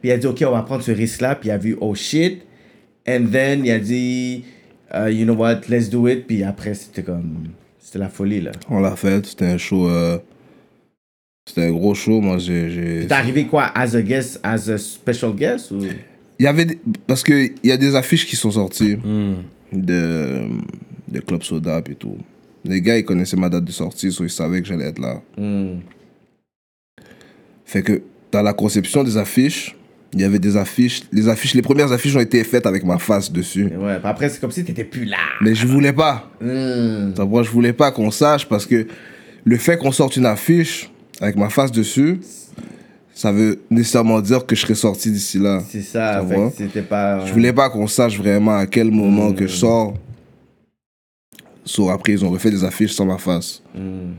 Puis 0.00 0.10
il 0.10 0.12
a 0.12 0.18
dit, 0.18 0.26
OK, 0.26 0.44
on 0.46 0.50
va 0.50 0.60
prendre 0.62 0.82
ce 0.82 0.90
risque-là. 0.92 1.36
Puis 1.36 1.48
il 1.48 1.52
a 1.52 1.56
vu, 1.58 1.74
oh 1.80 1.94
shit. 1.94 2.42
And 3.08 3.26
then, 3.32 3.64
il 3.64 3.70
a 3.70 3.78
dit, 3.78 4.44
uh, 4.94 5.08
you 5.10 5.24
know 5.24 5.34
what, 5.34 5.60
let's 5.70 5.88
do 5.88 6.06
it. 6.06 6.26
Puis 6.26 6.42
après, 6.42 6.74
c'était 6.74 7.02
comme, 7.02 7.48
c'était 7.78 7.98
la 8.00 8.10
folie, 8.10 8.42
là. 8.42 8.52
On 8.68 8.80
l'a 8.80 8.94
fait, 8.94 9.24
c'était 9.24 9.46
un 9.46 9.56
show. 9.58 9.88
euh, 9.88 10.18
C'était 11.48 11.62
un 11.62 11.70
gros 11.70 11.94
show. 11.94 12.20
Moi, 12.20 12.36
j'ai. 12.38 13.06
T'es 13.08 13.12
arrivé 13.14 13.46
quoi, 13.46 13.70
as 13.74 13.94
a 13.94 14.02
guest, 14.02 14.38
as 14.42 14.68
a 14.68 14.76
special 14.76 15.32
guest 15.34 15.70
ou... 15.70 15.78
Il 16.38 16.42
y 16.44 16.46
avait. 16.46 16.64
des- 16.66 16.78
Parce 17.06 17.22
qu'il 17.22 17.52
y 17.64 17.70
a 17.72 17.76
des 17.78 17.94
affiches 17.94 18.26
qui 18.26 18.36
sont 18.36 18.50
sorties 18.50 18.96
Hmm. 18.96 19.36
de, 19.72 20.48
de 21.08 21.20
Club 21.20 21.42
Soda 21.42 21.80
et 21.90 21.94
tout. 21.94 22.16
Les 22.64 22.80
gars, 22.80 22.96
ils 22.98 23.04
connaissaient 23.04 23.36
ma 23.36 23.48
date 23.48 23.64
de 23.64 23.72
sortie, 23.72 24.10
so 24.10 24.24
ils 24.24 24.30
savaient 24.30 24.60
que 24.60 24.66
j'allais 24.68 24.86
être 24.86 24.98
là. 24.98 25.20
Hmm. 25.36 25.78
Fait 27.64 27.82
que 27.82 28.02
dans 28.32 28.42
la 28.42 28.52
conception 28.52 29.04
des 29.04 29.16
affiches, 29.16 29.76
il 30.12 30.20
y 30.20 30.24
avait 30.24 30.38
des 30.38 30.56
affiches. 30.56 31.02
Les 31.12 31.28
affiches, 31.28 31.54
les 31.54 31.62
premières 31.62 31.92
affiches 31.92 32.16
ont 32.16 32.20
été 32.20 32.42
faites 32.44 32.66
avec 32.66 32.84
ma 32.84 32.98
face 32.98 33.30
dessus. 33.30 33.70
Et 33.72 33.76
Ouais, 33.76 33.98
après, 34.02 34.28
c'est 34.28 34.40
comme 34.40 34.50
si 34.50 34.64
t'étais 34.64 34.84
plus 34.84 35.04
là. 35.04 35.16
Mais 35.40 35.54
je 35.54 35.66
voulais 35.66 35.92
pas. 35.92 36.30
Hmm. 36.40 37.14
Ça, 37.14 37.24
Moi, 37.24 37.42
je 37.42 37.50
voulais 37.50 37.72
pas 37.72 37.90
qu'on 37.92 38.10
sache 38.10 38.48
parce 38.48 38.66
que 38.66 38.86
le 39.44 39.56
fait 39.58 39.76
qu'on 39.76 39.92
sorte 39.92 40.16
une 40.16 40.26
affiche 40.26 40.90
avec 41.20 41.36
ma 41.36 41.48
face 41.50 41.70
dessus, 41.70 42.20
ça 43.14 43.32
veut 43.32 43.60
nécessairement 43.70 44.20
dire 44.20 44.44
que 44.44 44.54
je 44.54 44.60
serais 44.60 44.74
sorti 44.74 45.10
d'ici 45.10 45.38
là. 45.38 45.62
C'est 45.68 45.82
ça, 45.82 46.24
c'était 46.56 46.82
pas... 46.82 47.24
Je 47.24 47.32
voulais 47.32 47.52
pas 47.52 47.70
qu'on 47.70 47.86
sache 47.86 48.18
vraiment 48.18 48.56
à 48.56 48.66
quel 48.66 48.90
moment 48.90 49.32
que 49.32 49.46
je 49.46 49.54
sors. 49.54 49.94
So, 51.66 51.90
après, 51.90 52.12
ils 52.12 52.24
ont 52.24 52.30
refait 52.30 52.50
des 52.50 52.64
affiches 52.64 52.92
sans 52.92 53.04
ma 53.04 53.18
face. 53.18 53.62
Hmm. 53.74 54.12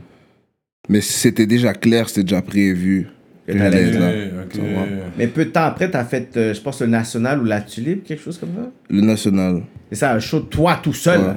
Mais 0.88 1.00
c'était 1.00 1.46
déjà 1.46 1.74
clair, 1.74 2.08
c'était 2.08 2.22
déjà 2.22 2.42
prévu 2.42 3.08
que 3.46 3.52
Que 3.52 3.58
là. 3.58 4.84
Mais 5.16 5.26
peu 5.26 5.46
de 5.46 5.50
temps 5.50 5.64
après, 5.64 5.90
t'as 5.90 6.04
fait, 6.04 6.36
euh, 6.36 6.54
je 6.54 6.60
pense, 6.60 6.80
le 6.80 6.86
National 6.86 7.40
ou 7.40 7.44
la 7.44 7.62
Tulipe, 7.62 8.04
quelque 8.04 8.22
chose 8.22 8.38
comme 8.38 8.50
ça? 8.54 8.70
Le 8.90 9.00
national. 9.00 9.62
Et 9.90 9.94
ça, 9.94 10.12
un 10.12 10.20
show 10.20 10.40
de 10.40 10.46
toi 10.46 10.78
tout 10.82 10.92
seul. 10.92 11.20
Ouais. 11.20 11.34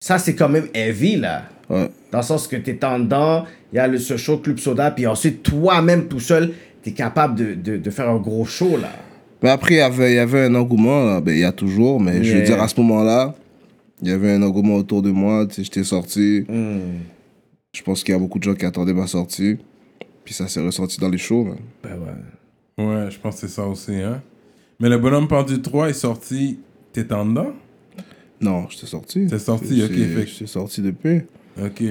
Ça, 0.00 0.18
c'est 0.18 0.34
quand 0.34 0.48
même 0.48 0.68
heavy, 0.74 1.16
là. 1.16 1.44
Ouais. 1.68 1.88
Dans 2.10 2.18
le 2.18 2.24
sens 2.24 2.46
que 2.46 2.56
t'es 2.56 2.82
en 2.84 2.98
dedans, 3.00 3.44
il 3.72 3.76
y 3.76 3.78
a 3.78 3.86
le, 3.86 3.98
ce 3.98 4.16
show 4.16 4.38
Club 4.38 4.58
Soda, 4.58 4.90
puis 4.90 5.06
ensuite, 5.06 5.42
toi-même 5.42 6.08
tout 6.08 6.20
seul, 6.20 6.52
t'es 6.82 6.92
capable 6.92 7.34
de, 7.34 7.54
de, 7.54 7.76
de 7.76 7.90
faire 7.90 8.08
un 8.08 8.16
gros 8.18 8.46
show, 8.46 8.78
là. 8.80 8.90
Mais 9.42 9.50
après, 9.50 9.74
il 9.74 9.78
y 9.78 9.80
avait, 9.82 10.12
il 10.12 10.16
y 10.16 10.18
avait 10.18 10.44
un 10.46 10.54
engouement. 10.54 11.20
Ben, 11.20 11.32
il 11.32 11.40
y 11.40 11.44
a 11.44 11.52
toujours, 11.52 12.00
mais 12.00 12.24
je 12.24 12.36
veux 12.36 12.42
dire, 12.42 12.60
à 12.60 12.68
ce 12.68 12.80
moment-là, 12.80 13.34
il 14.02 14.08
y 14.08 14.12
avait 14.12 14.32
un 14.32 14.42
engouement 14.42 14.76
autour 14.76 15.02
de 15.02 15.10
moi. 15.10 15.46
Tu 15.46 15.54
sais, 15.54 15.64
j'étais 15.64 15.84
sorti. 15.84 16.44
Hmm. 16.48 17.00
Je 17.72 17.82
pense 17.82 18.02
qu'il 18.02 18.12
y 18.12 18.16
a 18.16 18.18
beaucoup 18.18 18.38
de 18.38 18.44
gens 18.44 18.54
qui 18.54 18.64
attendaient 18.64 18.94
ma 18.94 19.06
sortie. 19.06 19.58
Puis 20.24 20.34
ça 20.34 20.48
s'est 20.48 20.60
ressenti 20.60 20.98
dans 21.00 21.08
les 21.08 21.18
shows, 21.18 21.44
man. 21.44 21.58
Ben 21.82 21.98
ouais. 21.98 22.84
Ouais, 22.84 23.10
je 23.10 23.18
pense 23.18 23.34
que 23.34 23.40
c'est 23.40 23.54
ça 23.54 23.66
aussi, 23.66 23.94
hein. 23.94 24.22
Mais 24.80 24.88
le 24.88 24.98
bonhomme 24.98 25.26
pendu 25.26 25.60
3 25.60 25.90
est 25.90 25.94
sorti. 25.94 26.60
T'es 26.92 27.12
en 27.12 27.26
dedans? 27.26 27.52
Non, 28.40 28.68
j'étais 28.68 28.86
sorti. 28.86 29.26
T'es 29.26 29.38
sorti, 29.38 29.82
ok, 29.82 29.90
fait 29.90 30.26
J'étais 30.26 30.46
sorti 30.46 30.80
depuis. 30.80 31.22
Ok. 31.60 31.82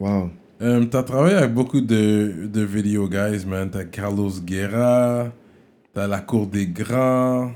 Wow. 0.00 0.30
Euh, 0.62 0.84
t'as 0.86 1.02
travaillé 1.04 1.36
avec 1.36 1.54
beaucoup 1.54 1.80
de, 1.80 2.48
de 2.52 2.60
video 2.62 3.08
guys, 3.08 3.44
man. 3.46 3.70
T'as 3.70 3.84
Carlos 3.84 4.32
Guerra, 4.44 5.32
t'as 5.92 6.06
La 6.08 6.20
Cour 6.20 6.46
des 6.48 6.66
Grands, 6.66 7.52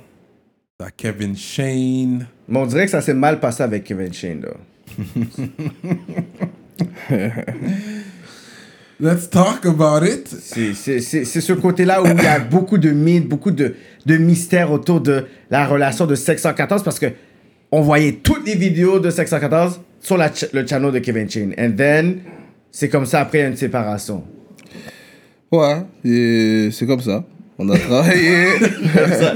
t'as 0.78 0.90
Kevin 0.90 1.36
Shane. 1.36 2.26
Mais 2.48 2.58
on 2.58 2.66
dirait 2.66 2.84
que 2.86 2.90
ça 2.90 3.00
s'est 3.00 3.14
mal 3.14 3.38
passé 3.40 3.62
avec 3.62 3.84
Kevin 3.84 4.12
Shane, 4.12 4.42
là. 4.42 4.50
Let's 9.00 9.30
talk 9.30 9.64
about 9.64 10.04
it. 10.04 10.26
C'est- 10.28 11.24
ce 11.24 11.52
côté-là 11.52 12.02
où 12.02 12.06
il 12.06 12.20
y 12.22 12.26
a 12.26 12.40
beaucoup 12.40 12.78
de 12.78 12.90
mythes, 12.90 13.28
beaucoup 13.28 13.52
de, 13.52 13.74
de 14.06 14.16
mystères 14.16 14.72
autour 14.72 15.00
de 15.00 15.26
la 15.50 15.66
relation 15.66 16.04
de 16.06 16.14
614 16.16 16.82
parce 16.82 16.98
que 16.98 17.06
on 17.70 17.80
voyait 17.82 18.12
toutes 18.22 18.46
les 18.46 18.56
vidéos 18.56 18.98
de 18.98 19.10
614 19.10 19.80
sur 20.00 20.16
la 20.16 20.32
ch- 20.32 20.50
le 20.52 20.66
channel 20.66 20.90
de 20.90 20.98
Kevin 20.98 21.30
Chain. 21.30 21.50
And 21.58 21.72
then, 21.76 22.18
c'est 22.72 22.88
comme 22.88 23.06
ça 23.06 23.20
après 23.20 23.46
une 23.46 23.56
séparation. 23.56 24.24
Ouais, 25.52 25.76
c'est 26.02 26.86
comme 26.86 27.00
ça. 27.00 27.24
On 27.58 27.68
a 27.70 27.78
travaillé. 27.78 28.46
Ça, 29.18 29.34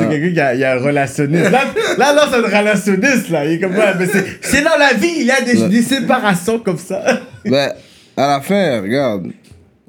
c'est 0.00 0.08
quelqu'un 0.08 0.32
qui 0.32 0.40
a, 0.40 0.54
il 0.54 0.60
y 0.60 0.64
a 0.64 0.74
un 0.74 0.78
relationniste. 0.78 1.50
Là, 1.50 1.64
là, 1.98 2.12
là 2.12 2.22
c'est 2.30 2.36
un 2.36 2.58
relationniste, 2.60 3.30
là. 3.30 3.44
Il 3.44 3.52
est 3.52 3.60
comme, 3.60 3.72
ouais, 3.74 3.94
mais 3.98 4.06
c'est 4.06 4.24
c'est 4.40 4.62
dans 4.62 4.78
la 4.78 4.94
vie, 4.94 5.12
il 5.18 5.26
y 5.26 5.30
a 5.30 5.40
des, 5.40 5.68
des 5.68 5.82
séparations 5.82 6.58
comme 6.60 6.78
ça. 6.78 7.02
ben, 7.44 7.72
à 8.16 8.28
la 8.28 8.40
fin, 8.40 8.80
regarde, 8.80 9.32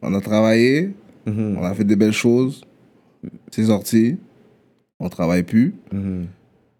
on 0.01 0.13
a 0.13 0.21
travaillé, 0.21 0.91
Mhm. 1.27 1.57
on 1.59 1.63
a 1.65 1.73
fait 1.73 1.83
des 1.83 1.95
belles 1.97 2.13
choses. 2.13 2.63
C'est 3.51 3.65
sorti. 3.65 4.17
On 4.99 5.09
travaille 5.09 5.43
plus. 5.43 5.75
Mhm. 5.91 6.25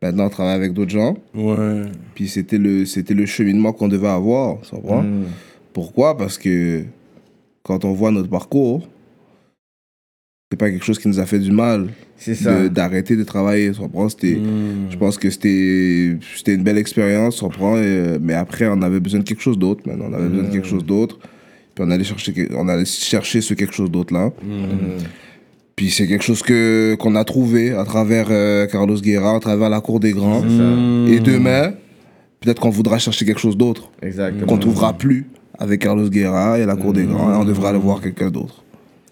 Maintenant, 0.01 0.25
on 0.27 0.29
travaille 0.29 0.55
avec 0.55 0.73
d'autres 0.73 0.91
gens. 0.91 1.17
Ouais. 1.35 1.83
Puis 2.15 2.29
c'était 2.29 2.57
le, 2.57 2.85
c'était 2.85 3.13
le 3.13 3.25
cheminement 3.25 3.73
qu'on 3.73 3.87
devait 3.89 4.07
avoir. 4.07 4.61
Tu 4.61 4.69
comprends? 4.71 5.03
Mhm. 5.03 5.25
Pourquoi? 5.73 6.17
Parce 6.17 6.37
que 6.37 6.83
quand 7.63 7.83
on 7.85 7.91
voit 7.93 8.11
notre 8.11 8.29
parcours, 8.29 8.87
c'est 10.49 10.57
pas 10.57 10.69
quelque 10.69 10.85
chose 10.85 10.97
qui 10.97 11.09
nous 11.09 11.19
a 11.19 11.25
fait 11.25 11.39
du 11.39 11.51
mal 11.51 11.87
C'est 12.15 12.33
ça. 12.35 12.69
d'arrêter 12.69 13.17
de, 13.17 13.23
travailler. 13.23 13.71
Tu 13.71 13.79
comprends? 13.79 14.07
C'était, 14.07 14.35
Hmm. 14.35 14.89
Je 14.89 14.97
pense 14.97 15.17
que 15.17 15.29
c'était, 15.29 16.15
c'était 16.37 16.55
une 16.55 16.63
belle 16.63 16.77
expérience, 16.77 17.35
tu 17.35 17.41
comprends? 17.43 17.77
Et, 17.77 18.17
mais 18.21 18.33
après, 18.33 18.65
on 18.67 18.81
avait 18.81 19.01
besoin 19.01 19.19
de 19.19 19.25
quelque 19.25 19.41
chose 19.41 19.59
d'autre. 19.59 19.83
On 19.85 20.13
avait 20.13 20.29
besoin 20.29 20.47
de 20.47 20.53
quelque 20.53 20.67
chose 20.67 20.85
d'autre. 20.85 21.19
Puis 21.75 21.85
on 21.85 21.91
allait 21.91 22.05
chercher, 22.05 22.47
on 22.55 22.69
allait 22.69 22.85
chercher 22.85 23.41
ce 23.41 23.53
quelque 23.53 23.73
chose 23.73 23.91
d'autre-là. 23.91 24.31
Puis 25.75 25.91
c'est 25.91 26.07
quelque 26.07 26.23
chose 26.23 26.41
que, 26.41 26.95
qu'on 26.95 27.15
a 27.15 27.23
trouvé 27.23 27.73
à 27.73 27.83
travers 27.83 28.27
euh, 28.31 28.65
Carlos 28.67 28.99
Guerra, 28.99 29.35
à 29.35 29.39
travers 29.39 29.69
la 29.69 29.81
Cour 29.81 29.99
des 29.99 30.11
Grands. 30.13 30.43
Et 31.07 31.19
demain, 31.19 31.73
peut-être 32.39 32.61
qu'on 32.61 32.69
voudra 32.69 32.97
chercher 32.99 33.25
quelque 33.25 33.41
chose 33.41 33.57
d'autre. 33.57 33.91
Qu'on 34.47 34.57
trouvera 34.57 34.93
plus 34.93 35.27
avec 35.59 35.81
Carlos 35.81 36.09
Guerra 36.09 36.57
et 36.57 36.65
la 36.65 36.77
Cour 36.77 36.93
des 36.93 37.03
Grands. 37.03 37.33
Et 37.33 37.35
on 37.35 37.45
devra 37.45 37.69
aller 37.69 37.79
voir 37.79 37.99
quelqu'un 38.01 38.31
d'autre. 38.31 38.63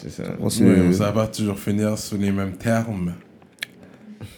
C'est 0.07 0.23
ça. 0.23 0.31
Ouais, 0.39 0.93
ça 0.93 1.05
va 1.05 1.11
pas 1.11 1.27
toujours 1.27 1.57
finir 1.57 1.97
sur 1.97 2.17
les 2.17 2.31
mêmes 2.31 2.53
termes. 2.53 3.13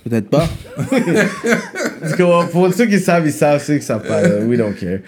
Peut-être 0.03 0.29
pas. 0.29 0.47
Parce 0.77 2.15
que 2.15 2.51
pour 2.51 2.73
ceux 2.73 2.85
qui 2.85 2.99
savent, 2.99 3.25
ils 3.25 3.33
savent, 3.33 3.61
ceux 3.61 3.77
qui 3.77 3.85
savent 3.85 4.07
pas, 4.07 4.19
euh, 4.19 4.45
we 4.45 4.57
don't 4.57 4.73
care. 4.73 4.99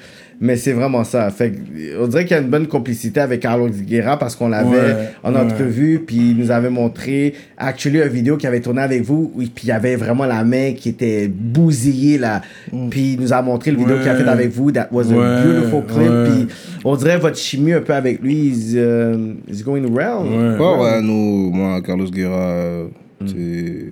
Mais 0.41 0.55
c'est 0.55 0.71
vraiment 0.71 1.03
ça. 1.03 1.29
Fait 1.31 1.53
on 1.99 2.07
dirait 2.07 2.23
qu'il 2.23 2.31
y 2.37 2.39
a 2.39 2.41
une 2.41 2.49
bonne 2.49 2.67
complicité 2.67 3.19
avec 3.19 3.41
Carlos 3.41 3.67
Guerra 3.69 4.17
parce 4.17 4.37
qu'on 4.37 4.47
l'avait 4.47 4.69
Ouais, 4.69 5.09
en 5.23 5.33
ouais. 5.33 5.39
entrevue, 5.41 5.99
puis 6.07 6.15
il 6.31 6.37
nous 6.37 6.49
avait 6.49 6.69
montré, 6.69 7.33
actually, 7.57 7.97
une 7.99 8.07
vidéo 8.07 8.37
qu'il 8.37 8.47
avait 8.47 8.61
tourné 8.61 8.81
avec 8.81 9.01
vous, 9.03 9.33
où- 9.35 9.39
puis 9.39 9.63
il 9.63 9.67
y 9.67 9.71
avait 9.73 9.97
vraiment 9.97 10.25
la 10.25 10.45
main 10.45 10.71
qui 10.77 10.87
était 10.89 11.27
bousillée, 11.27 12.17
là. 12.17 12.41
Puis 12.89 13.13
il 13.15 13.19
nous 13.19 13.33
a 13.33 13.41
montré 13.41 13.71
le 13.71 13.77
vidéo 13.79 13.97
qu'il 13.99 14.07
a 14.07 14.15
fait 14.15 14.27
avec 14.29 14.49
vous, 14.51 14.71
that 14.71 14.87
was 14.93 15.07
Ouais, 15.07 15.17
a 15.25 15.43
beautiful 15.43 15.83
clip. 15.85 16.09
ouais. 16.09 16.29
Puis 16.29 16.47
on 16.85 16.95
dirait 16.95 17.17
votre 17.17 17.37
chimie 17.37 17.73
un 17.73 17.81
peu 17.81 17.93
avec 17.93 18.21
lui, 18.21 18.35
is, 18.47 18.75
uh, 18.77 19.51
is 19.51 19.61
going 19.63 19.83
well. 19.91 20.19
Ouais. 20.23 20.57
Ouais, 20.57 20.79
ouais, 20.81 21.01
nous, 21.01 21.51
moi, 21.51 21.81
Carlos 21.81 22.09
Guerra, 22.09 22.85
c'est. 23.25 23.91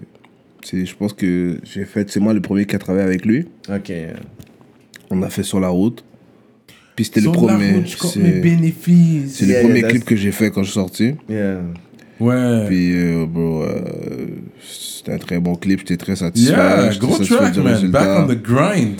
c'est- 0.64 0.86
Je 0.86 0.96
pense 0.96 1.12
que 1.12 1.58
j'ai 1.64 1.84
fait. 1.84 2.10
C'est 2.10 2.22
moi 2.22 2.34
le 2.34 2.40
premier 2.42 2.66
qui 2.66 2.76
a 2.76 2.80
travaillé 2.80 3.06
avec 3.06 3.26
lui. 3.26 3.48
Ok. 3.70 3.92
On 5.10 5.22
a 5.24 5.30
fait 5.30 5.44
sur 5.44 5.60
la 5.60 5.70
route. 5.70 6.04
Puis 6.98 7.06
c'était 7.06 7.22
le 7.22 7.32
premier. 7.32 7.84
C'est 7.88 8.20
Yeah, 8.20 9.62
le 9.62 9.68
premier 9.68 9.80
yeah, 9.80 9.88
clip 9.90 10.02
that's- 10.02 10.06
que 10.06 10.16
j'ai 10.18 10.32
fait 10.34 10.52
quand 10.52 10.64
je 10.64 10.72
suis 10.72 10.80
sorti. 10.80 11.14
Yeah. 11.30 11.62
Ouais. 12.20 12.66
Puis, 12.68 12.94
euh, 12.96 13.26
bro, 13.28 13.62
euh, 13.62 13.82
c'était 14.68 15.14
un 15.14 15.18
très 15.20 15.40
bon 15.40 15.56
clip. 15.56 15.80
J'étais 15.82 15.98
très 15.98 16.16
satisfait. 16.16 16.52
yeah, 16.52 16.90
J'étais 16.92 17.06
gros 17.06 17.14
satisfait 17.16 17.36
track, 17.38 17.54
du 17.54 17.62
man. 17.62 17.74
résultat. 17.74 18.00
Back 18.04 18.30
on 18.30 18.34
the 18.34 18.42
grind. 18.42 19.00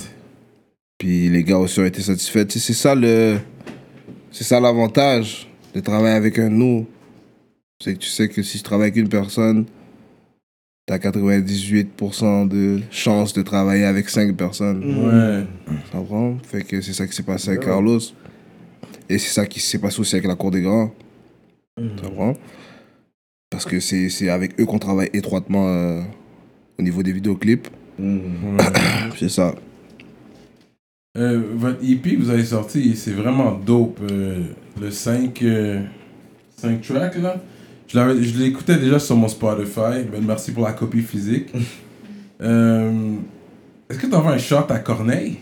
Puis 1.00 1.28
les 1.30 1.44
gars 1.44 1.58
aussi 1.58 1.80
ont 1.80 1.86
été 1.86 2.02
satisfaits. 2.02 2.46
Tu 2.46 2.60
sais, 2.60 2.68
c'est 2.68 2.80
ça 2.80 2.94
le. 2.96 3.38
C'est 4.32 4.44
ça 4.44 4.60
l'avantage 4.60 5.48
de 5.74 5.80
travailler 5.80 6.16
avec 6.16 6.38
un 6.40 6.50
nous. 6.50 6.86
C'est 7.84 7.94
que 7.96 8.00
tu 8.00 8.10
sais 8.10 8.30
que 8.30 8.42
si 8.44 8.60
je 8.60 8.64
travaille 8.64 8.90
avec 8.90 8.98
une 8.98 9.10
personne, 9.10 9.66
t'as 10.88 10.98
98% 10.98 12.48
de 12.48 12.80
chance 12.90 13.34
de 13.34 13.42
travailler 13.44 13.84
avec 13.86 14.10
5 14.10 14.36
personnes. 14.36 14.84
Ouais. 14.84 15.46
Tu 15.68 15.92
comprends? 15.92 16.38
Fait 16.44 16.64
que 16.64 16.82
c'est 16.82 16.94
ça 16.94 17.06
qui 17.06 17.14
s'est 17.14 17.24
passé 17.24 17.50
avec 17.50 17.62
Carlos. 17.66 18.00
Et 19.10 19.18
c'est 19.20 19.30
ça 19.34 19.46
qui 19.46 19.60
s'est 19.60 19.80
passé 19.80 20.00
aussi 20.00 20.16
avec 20.16 20.28
la 20.28 20.36
Cour 20.36 20.50
des 20.52 20.62
Grands. 20.62 20.92
Tu 21.78 22.02
comprends? 22.04 22.34
Parce 23.50 23.66
que 23.66 23.80
c'est 23.80 24.10
c'est 24.10 24.30
avec 24.30 24.60
eux 24.60 24.66
qu'on 24.66 24.80
travaille 24.80 25.10
étroitement 25.14 25.68
euh, 25.68 26.02
au 26.80 26.82
niveau 26.82 27.04
des 27.04 27.12
vidéoclips. 27.14 27.68
Ouais. 28.00 28.22
C'est 29.18 29.30
ça. 29.30 29.56
Euh, 31.18 31.42
votre 31.56 31.84
EP 31.84 32.16
que 32.16 32.20
vous 32.22 32.30
avez 32.30 32.46
sorti, 32.46 32.96
c'est 32.96 33.12
vraiment 33.14 33.54
dope. 33.54 34.00
euh, 34.12 34.44
le 34.80 34.92
5, 34.92 35.42
euh, 35.42 35.82
5 36.58 36.82
tracks, 36.82 37.18
là. 37.18 37.42
Je 37.88 38.38
l'écoutais 38.40 38.76
déjà 38.78 39.00
sur 39.00 39.16
mon 39.16 39.28
Spotify. 39.28 40.04
Ben, 40.12 40.22
merci 40.26 40.52
pour 40.52 40.64
la 40.66 40.74
copie 40.74 41.02
physique. 41.02 41.48
Euh, 42.40 43.16
Est-ce 43.90 43.98
que 43.98 44.06
tu 44.06 44.14
envoies 44.14 44.34
un 44.34 44.38
shot 44.38 44.68
à 44.70 44.78
Corneille? 44.78 45.38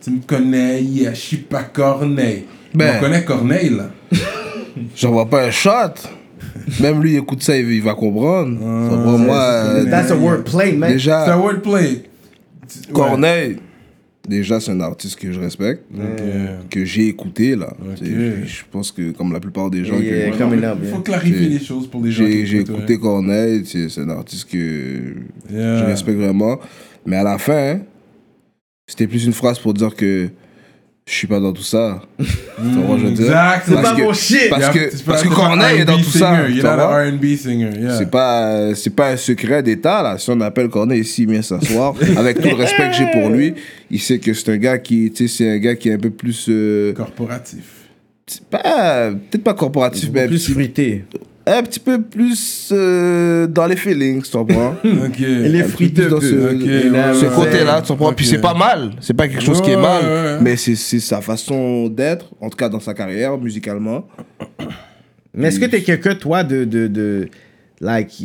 Tu 0.00 0.12
me 0.12 0.20
connais, 0.24 0.80
je 0.80 1.10
suis 1.14 1.38
pas 1.38 1.64
Corneille. 1.64 2.44
Ben. 2.72 2.98
On 2.98 3.00
connaît 3.00 3.24
Corneille, 3.24 3.70
là. 3.70 3.90
J'envoie 4.94 5.28
pas 5.28 5.46
un 5.46 5.50
shot. 5.50 5.94
Même 6.78 7.02
lui, 7.02 7.14
il 7.14 7.16
écoute 7.16 7.42
ça, 7.42 7.56
il, 7.56 7.68
il 7.68 7.82
va 7.82 7.94
comprendre. 7.94 8.58
Ah, 8.62 8.90
Ça 8.90 8.96
moi, 8.96 9.36
euh, 9.36 9.84
That's 9.90 10.12
a 10.12 10.14
wordplay, 10.14 10.72
man. 10.74 10.96
C'est 10.96 11.10
un 11.10 11.38
wordplay. 11.38 12.04
Ouais. 12.94 13.56
Déjà, 14.28 14.60
c'est 14.60 14.70
un 14.70 14.80
artiste 14.80 15.18
que 15.18 15.32
je 15.32 15.40
respecte, 15.40 15.82
que 16.70 16.84
j'ai 16.84 17.08
écouté, 17.08 17.56
là. 17.56 17.74
Je 18.00 18.62
pense 18.70 18.92
que, 18.92 19.10
comme 19.10 19.32
la 19.32 19.40
plupart 19.40 19.68
des 19.70 19.84
gens, 19.84 19.98
Yeah. 19.98 20.30
que 20.30 20.38
coming 20.38 20.60
il 20.82 20.88
faut 20.88 21.00
clarifier 21.00 21.38
J'ai- 21.44 21.48
les 21.48 21.58
choses 21.58 21.88
pour 21.88 22.04
les 22.04 22.12
gens. 22.12 22.24
j'ai 22.24 22.60
écouté 22.60 22.94
ouais. 22.94 22.98
Corneille, 23.00 23.62
c'est 23.66 23.88
c'est 23.88 24.00
un 24.00 24.08
artiste 24.10 24.48
que 24.48 25.14
Yeah. 25.52 25.78
je 25.78 25.84
respecte 25.84 26.18
vraiment. 26.18 26.58
Mais 27.04 27.16
à 27.16 27.24
la 27.24 27.36
fin, 27.38 27.72
hein, 27.74 27.80
c'était 28.86 29.08
plus 29.08 29.24
une 29.24 29.32
phrase 29.32 29.58
pour 29.58 29.74
dire 29.74 29.94
que 29.96 30.28
je 31.06 31.12
suis 31.12 31.26
pas 31.26 31.40
dans 31.40 31.52
tout 31.52 31.62
ça. 31.62 32.00
Tu 32.18 32.24
vois, 32.86 32.96
je 32.98 33.04
veux 33.06 33.10
dire? 33.10 33.24
Exact, 33.26 33.62
C'est 33.66 33.74
Parce 33.74 33.90
pas 33.90 33.96
que- 33.96 34.02
mon 34.02 34.12
shit. 34.12 34.48
Parce 34.50 34.62
Yeah, 34.62 34.72
que, 34.88 35.02
parce 35.04 35.22
que 35.22 35.28
Corneille 35.28 35.80
est 35.80 35.84
dans 35.84 35.98
tout 35.98 36.04
ça. 36.04 36.18
singer, 36.18 36.46
Il 36.50 36.58
est 36.58 36.62
dans 36.62 36.74
vois? 36.76 37.04
le 37.04 37.10
R&B 37.10 37.36
singer, 37.36 37.70
yeah. 37.80 37.98
C'est 37.98 38.10
pas, 38.10 38.74
c'est 38.74 38.94
pas 38.94 39.10
un 39.10 39.16
secret 39.16 39.62
d'État, 39.62 40.02
là. 40.02 40.16
Si 40.18 40.30
on 40.30 40.40
appelle 40.40 40.68
Corneille 40.68 41.00
ici, 41.00 41.22
il 41.24 41.30
vient 41.30 41.42
s'asseoir. 41.42 41.94
Avec 42.16 42.40
tout 42.40 42.48
le 42.48 42.54
respect 42.54 42.88
que 42.90 42.94
j'ai 42.96 43.10
pour 43.10 43.28
lui, 43.30 43.54
il 43.90 44.00
sait 44.00 44.18
que 44.20 44.32
c'est 44.32 44.52
un 44.52 44.56
gars 44.58 44.78
qui, 44.78 45.10
tu 45.10 45.26
sais, 45.28 45.36
c'est 45.36 45.50
un 45.50 45.58
gars 45.58 45.74
qui 45.74 45.88
est 45.88 45.94
un 45.94 45.98
peu 45.98 46.10
plus, 46.10 46.46
euh, 46.48 46.92
corporatif. 46.92 47.64
c'est 48.26 48.44
pas, 48.46 49.10
peut-être 49.10 49.44
pas 49.44 49.54
corporatif, 49.54 50.08
mais 50.12 50.28
Plus 50.28 50.50
fruité. 50.52 51.04
Un 51.46 51.62
petit 51.62 51.80
peu 51.80 52.00
plus 52.00 52.70
euh, 52.72 53.46
dans 53.46 53.66
les 53.66 53.76
feelings, 53.76 54.22
tu 54.22 54.30
comprends? 54.30 54.74
Ok. 54.84 55.18
Il 55.18 55.56
est 55.56 55.74
plus 55.74 55.90
dans 55.90 56.20
ce, 56.20 56.34
ouais, 56.34 56.90
ouais. 56.90 57.34
côté-là, 57.34 57.82
tu 57.82 57.88
comprends? 57.88 58.08
Ok. 58.10 58.16
Puis 58.16 58.26
c'est 58.26 58.40
pas 58.40 58.54
mal. 58.54 58.90
C'est 59.00 59.14
pas 59.14 59.26
quelque 59.28 59.42
chose 59.42 59.60
qui 59.60 59.70
est 59.70 59.76
mal. 59.76 60.04
ouais, 60.04 60.10
ouais. 60.10 60.38
Mais 60.40 60.56
c'est 60.56 60.76
c'est 60.76 61.00
sa 61.00 61.20
façon 61.20 61.88
d'être, 61.88 62.26
en 62.40 62.48
tout 62.48 62.56
cas 62.56 62.68
dans 62.68 62.80
sa 62.80 62.94
carrière, 62.94 63.36
musicalement. 63.38 64.06
Mais 65.34 65.48
est-ce 65.48 65.58
que 65.58 65.66
t'es 65.66 65.82
quelqu'un, 65.82 66.14
toi, 66.14 66.44
de, 66.44 66.64
de, 66.64 66.86
de 66.86 67.28
like, 67.80 68.22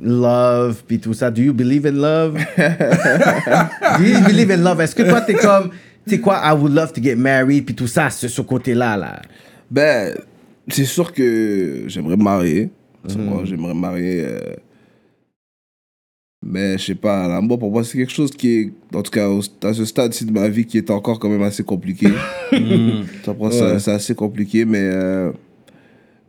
love, 0.00 0.82
puis 0.86 0.98
tout 0.98 1.14
ça? 1.14 1.30
Do 1.30 1.40
you 1.40 1.52
believe 1.54 1.86
in 1.86 1.92
love? 1.92 2.34
Do 3.98 4.04
you 4.04 4.20
believe 4.26 4.50
in 4.50 4.62
love? 4.62 4.80
Est-ce 4.80 4.94
que 4.94 5.02
toi, 5.04 5.20
t'es 5.20 5.34
comme, 5.34 5.70
tu 6.06 6.14
sais 6.14 6.20
quoi, 6.20 6.40
I 6.44 6.52
would 6.54 6.74
love 6.74 6.92
to 6.92 7.00
get 7.02 7.14
married, 7.14 7.64
puis 7.64 7.74
tout 7.74 7.86
ça, 7.86 8.10
ce, 8.10 8.28
ce 8.28 8.42
côté-là, 8.42 8.96
là? 8.96 9.22
Ben, 9.70 10.12
c'est 10.68 10.84
sûr 10.84 11.12
que 11.12 11.84
j'aimerais 11.86 12.16
me 12.16 12.22
marier. 12.24 12.70
Vois, 13.04 13.44
J'aimerais 13.44 13.74
me 13.74 13.80
marier. 13.80 14.22
euh, 14.24 14.54
Mais 16.44 16.76
je 16.78 16.84
sais 16.86 16.94
pas, 16.96 17.28
l'amour 17.28 17.58
pour 17.58 17.70
moi, 17.70 17.84
c'est 17.84 17.96
quelque 17.98 18.12
chose 18.12 18.30
qui 18.32 18.48
est, 18.48 18.72
en 18.94 19.02
tout 19.02 19.10
cas, 19.12 19.28
à 19.62 19.72
ce 19.74 19.84
stade-ci 19.84 20.24
de 20.24 20.32
ma 20.32 20.48
vie, 20.48 20.64
qui 20.66 20.76
est 20.78 20.90
encore 20.90 21.18
quand 21.20 21.28
même 21.28 21.42
assez 21.42 21.62
compliqué. 21.62 22.08
Comprends, 23.24 23.50
ça- 23.50 23.72
Ouais. 23.74 23.78
C'est 23.78 23.92
assez 23.92 24.14
compliqué, 24.14 24.64
mais. 24.64 24.80
euh, 24.82 25.30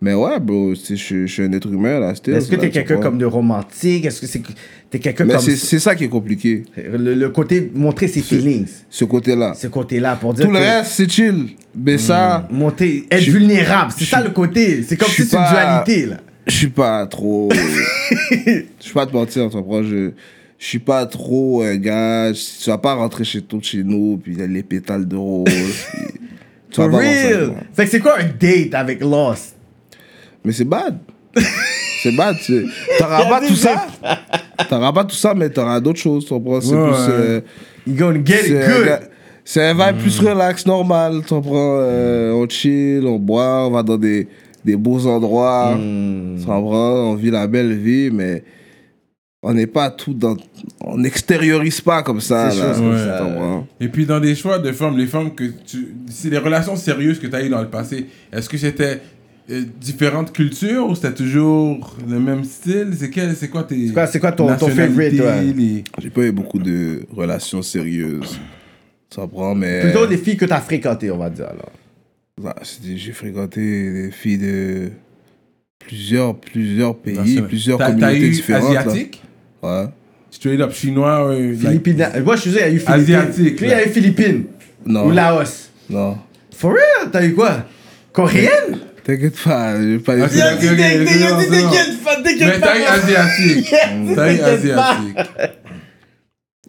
Mais 0.03 0.13
ouais, 0.13 0.37
bro, 0.37 0.71
je 0.75 0.95
suis- 0.95 1.27
je 1.27 1.33
suis 1.33 1.43
un 1.43 1.51
être 1.53 1.71
humain 1.71 1.97
là. 1.97 2.11
Est-ce 2.11 2.49
que 2.49 2.57
t'es 2.57 2.69
quelqu'un 2.69 2.97
comme 2.97 3.17
de 3.17 3.23
romantique? 3.25 4.03
Est-ce 4.05 4.19
que 4.19 4.27
c'est, 4.27 4.41
t'es 4.89 4.99
quelqu'un 4.99 5.25
comme... 5.25 5.39
c'est 5.39 5.55
c'est 5.55 5.79
ça 5.79 5.95
qui 5.95 6.03
est 6.03 6.09
compliqué, 6.09 6.63
Le, 6.75 7.13
le 7.15 7.29
côté, 7.29 7.71
montrer 7.73 8.09
ses 8.09 8.21
feelings. 8.21 8.67
ce 8.89 9.05
côté-là. 9.05 9.53
Ce 9.53 9.67
côté-là, 9.67 10.17
pour 10.17 10.33
dire 10.33 10.45
Tout 10.45 10.51
le 10.51 10.57
reste, 10.59 10.91
c'est 10.91 11.09
chill. 11.09 11.51
Mais 11.73 11.97
ça, 11.97 12.45
Monter, 12.51 13.05
être 13.09 13.23
vulnérable, 13.23 13.93
c'est 13.97 14.03
ça 14.03 14.21
le 14.21 14.31
côté. 14.31 14.83
C'est 14.83 14.97
comme 14.97 15.07
si 15.07 15.23
c'est 15.23 15.37
une 15.37 15.43
dualité, 15.49 16.05
là. 16.07 16.17
je 16.47 16.53
suis 16.53 16.67
pas 16.67 17.05
trop. 17.07 17.49
Je 18.45 18.63
suis 18.79 18.93
pas 18.93 19.05
te 19.05 19.13
mentir, 19.13 19.45
tu 19.49 19.55
comprends? 19.55 19.83
Je, 19.83 20.11
je 20.59 20.65
suis 20.67 20.79
pas 20.79 21.05
trop 21.05 21.61
un 21.63 21.77
gars. 21.77 22.31
Tu 22.33 22.69
vas 22.69 22.77
pas 22.77 22.93
rentrer 22.95 23.23
chez 23.23 23.41
toi, 23.41 23.59
chez 23.61 23.83
nous, 23.83 24.19
puis 24.21 24.33
il 24.33 24.39
y 24.39 24.41
a 24.43 24.47
les 24.47 24.63
pétales 24.63 25.07
de 25.07 25.15
rose. 25.15 25.45
puis 25.47 26.03
tu 26.71 26.75
For 26.75 26.89
vas 26.89 26.97
pas 26.97 27.03
voir 27.03 27.15
ça, 27.15 27.27
real. 27.29 27.53
Fait 27.73 27.85
que 27.85 27.91
c'est 27.91 27.99
quoi 28.01 28.19
un 28.19 28.25
date 28.37 28.73
avec 28.73 28.99
Lost? 29.01 29.55
Mais 30.45 30.51
c'est 30.51 30.65
bad. 30.65 30.97
c'est 32.03 32.15
bad. 32.15 32.35
T'auras 32.99 33.25
pas 33.25 33.47
tout 33.47 33.55
ça. 33.55 33.85
T'auras 34.69 34.91
pas 34.93 35.03
tout 35.05 35.15
ça, 35.15 35.33
mais 35.33 35.49
t'auras 35.49 35.79
d'autres 35.79 35.99
choses, 35.99 36.25
tu 36.25 36.29
comprends? 36.33 36.61
C'est 36.61 36.75
Ouais, 36.75 36.87
plus. 36.87 36.95
euh, 37.09 37.41
You 37.87 37.95
gonna 37.95 38.19
get 38.23 38.47
it 38.47 38.53
good. 38.53 38.99
C'est 39.45 39.61
un 39.65 39.73
vibe 39.73 40.01
plus 40.01 40.19
relax, 40.19 40.65
normal, 40.65 41.21
tu 41.21 41.33
comprends? 41.33 41.77
Euh, 41.79 42.31
on 42.33 42.47
chill, 42.47 43.05
on 43.05 43.17
boit, 43.19 43.67
on 43.67 43.71
va 43.71 43.83
dans 43.83 43.97
des, 43.97 44.27
des 44.63 44.75
beaux 44.77 45.05
endroits. 45.07 45.73
Tu 45.75 46.45
comprends? 46.45 47.11
On 47.11 47.15
vit 47.15 47.31
la 47.31 47.47
belle 47.47 47.73
vie, 47.77 48.09
mais 48.11 48.43
on 49.41 49.53
n'est 49.53 49.67
pas 49.67 49.89
tout 49.89 50.13
dans. 50.13 50.37
On 50.79 50.97
n'extériorise 50.97 51.81
pas 51.81 52.03
comme 52.03 52.21
ça. 52.21 52.51
C'est 52.51 52.59
là. 52.59 52.67
chose 52.73 52.77
comme 52.77 52.91
Ouais. 52.91 52.97
ça. 53.59 53.63
Et 53.81 53.87
puis 53.89 54.05
dans 54.05 54.21
des 54.21 54.35
choix 54.35 54.59
de 54.59 54.71
femmes, 54.71 54.97
les 54.97 55.07
femmes 55.07 55.33
que 55.35 55.43
tu... 55.65 55.93
C'est 56.09 56.29
des 56.29 56.37
relations 56.37 56.77
sérieuses 56.77 57.19
que 57.19 57.27
tu 57.27 57.35
as 57.35 57.43
eues 57.43 57.49
dans 57.49 57.61
le 57.61 57.67
passé. 57.67 58.05
Est-ce 58.31 58.47
que 58.47 58.57
c'était 58.57 59.01
différentes 59.49 60.31
cultures 60.31 60.87
ou 60.87 60.95
c'était 60.95 61.13
toujours 61.13 61.95
le 62.07 62.19
même 62.19 62.43
style? 62.43 62.89
C'est 62.97 63.09
quel, 63.09 63.35
c'est 63.35 63.49
quoi 63.49 63.63
tes... 63.63 63.87
C'est 63.87 63.93
quoi- 63.93 64.07
c'est 64.07 64.19
quoi 64.19 64.31
ton- 64.31 64.55
ton 64.55 64.67
favorite, 64.69 65.19
ouais? 65.19 65.43
les- 65.55 65.83
J'ai 66.01 66.09
pas 66.09 66.21
eu 66.21 66.31
beaucoup 66.31 66.59
de 66.59 67.01
relations 67.15 67.61
sérieuses. 67.61 68.39
Tu 69.09 69.19
comprends? 69.19 69.53
Mais. 69.53 69.81
Plutôt 69.81 70.05
les 70.05 70.17
filles 70.17 70.37
que 70.37 70.45
t'as 70.45 70.61
fréquentées, 70.61 71.11
on 71.11 71.17
va 71.17 71.29
dire, 71.29 71.45
alors. 71.47 71.71
Ah, 72.45 72.55
c'était- 72.63 72.97
J'ai 72.97 73.11
fréquenté 73.11 73.61
des 73.91 74.11
filles 74.11 74.37
de 74.39 74.89
plusieurs, 75.79 76.35
plusieurs 76.35 76.95
pays, 76.97 77.41
plusieurs 77.41 77.77
T'as- 77.77 77.87
communautés 77.91 78.19
T'as 78.19 78.25
eu 78.25 78.29
différentes. 78.29 78.73
là. 78.73 78.79
asiatique? 78.81 79.21
Ouais. 79.61 79.85
Straight 80.31 80.59
up 80.61 80.73
chinois, 80.73 81.35
like- 81.35 81.59
Philippines. 81.59 82.07
Moi, 82.25 82.35
je 82.37 82.41
suis 82.41 82.51
sûr, 82.51 82.59
il 82.59 82.63
y 82.63 82.65
a 82.65 82.69
eu 82.71 82.79
Philippines. 82.79 82.93
Asiatique, 83.15 83.55
Puis 83.57 83.65
il 83.65 83.69
y 83.69 83.73
a 83.73 83.77
là. 83.81 83.85
eu 83.85 83.89
Philippines. 83.89 84.43
Non. 84.85 85.05
Ou 85.07 85.11
Laos. 85.11 85.69
Non. 85.89 86.17
For 86.55 86.71
real? 86.71 87.11
T'as 87.11 87.23
eu 87.25 87.33
quoi? 87.33 87.65
Coréenne? 88.11 88.79
T'inquiète 89.03 89.35
pas, 89.43 89.73
pas 90.05 90.15
des 90.15 90.27
c'est- 90.29 90.53
ok, 90.53 90.59
ok, 90.61 90.79
c'est 90.79 91.19
bon, 91.19 91.39
c'est 91.39 91.61
bon. 91.61 91.69
pas, 92.61 92.73
Mais 92.75 92.85
asiatique. 92.85 93.73
T'inquiète 94.15 94.75
pas. 94.75 94.91
asiatique. 94.91 95.17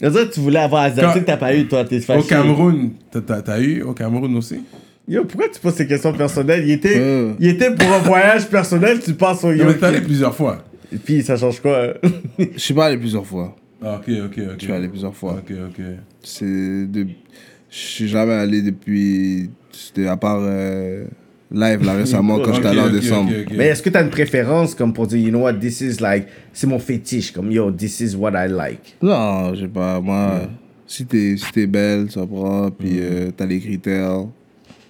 Ça, 0.13 0.27
tu 0.27 0.41
voulais 0.41 0.59
avoir 0.59 0.83
asiatique, 0.83 1.25
t'as 1.25 1.37
pas 1.37 1.55
eu, 1.55 1.67
toi, 1.67 1.85
t'es 1.85 2.01
fâché. 2.01 2.19
Au 2.21 2.23
Cameroun, 2.25 2.91
t'as- 3.13 3.21
t'as 3.21 3.43
t'as 3.43 3.61
eu 3.61 3.83
au 3.83 3.93
Cameroun 3.93 4.37
aussi? 4.37 4.61
Yo, 5.07 5.25
pourquoi 5.25 5.49
tu 5.49 5.61
poses 5.61 5.75
ces 5.75 5.87
questions 5.87 6.13
personnelles? 6.13 6.65
Il 6.67 6.73
était, 6.73 6.97
Euh. 6.99 7.33
il 7.39 7.49
était 7.51 7.71
pour 7.71 7.91
un 7.93 7.99
voyage 7.99 8.49
personnel, 8.49 8.99
tu 9.01 9.13
penses 9.15 9.45
au 9.45 9.53
yo. 9.53 9.65
mais 9.67 9.75
t'es 9.75 9.85
allé 9.87 10.01
plusieurs 10.01 10.35
fois. 10.35 10.65
Et 10.93 10.97
puis, 10.97 11.23
ça 11.23 11.37
change 11.37 11.61
quoi? 11.61 11.95
Je 12.39 12.47
suis 12.59 12.75
pas 12.75 12.87
allé 12.87 12.97
plusieurs 12.97 13.27
fois. 13.27 13.55
Ah, 13.83 13.97
ok, 14.01 14.13
ok, 14.27 14.39
ok. 14.39 14.55
Je 14.59 14.65
suis 14.65 14.73
allé 14.73 14.89
plusieurs 14.89 15.15
fois. 15.15 15.35
Ok, 15.35 15.53
ok. 15.69 15.85
C'est 16.23 16.91
de... 16.91 17.07
Je 17.71 17.77
suis 17.79 18.09
jamais 18.09 18.33
allé 18.33 18.63
depuis... 18.63 19.51
C'était 19.73 20.07
à 20.07 20.17
part 20.17 20.41
euh, 20.43 21.05
live 21.55 21.85
là 21.85 21.93
récemment 21.95 22.39
quand 22.41 22.53
j'étais 22.55 22.69
allé 22.69 22.81
en 22.81 22.91
décembre. 22.91 23.31
Mais 23.57 23.67
est-ce 23.69 23.83
que 23.83 23.91
t'as 23.91 24.03
une 24.03 24.11
préférence 24.11 24.75
comme 24.75 24.93
pour 24.93 25.07
dire, 25.07 25.19
you 25.19 25.31
know 25.31 25.41
what, 25.41 25.55
this 25.55 25.81
is 25.81 26.01
like, 26.01 26.27
c'est 26.53 26.67
mon 26.67 26.79
fétiche, 26.79 27.33
comme 27.33 27.51
yo, 27.51 27.71
this 27.71 28.01
is 28.01 28.15
what 28.17 28.33
I 28.35 28.49
like? 28.49 28.97
Non, 29.01 29.55
j'ai 29.55 29.69
pas. 29.69 30.01
Moi, 30.01 30.43
si 30.87 31.07
t'es 31.07 31.37
si 31.37 31.51
t'es 31.53 31.67
belle, 31.67 32.11
ça 32.11 32.27
prend, 32.27 32.71
puis 32.71 32.99
euh, 33.01 33.31
t'as 33.37 33.47
les 33.47 33.61
critères. 33.61 34.27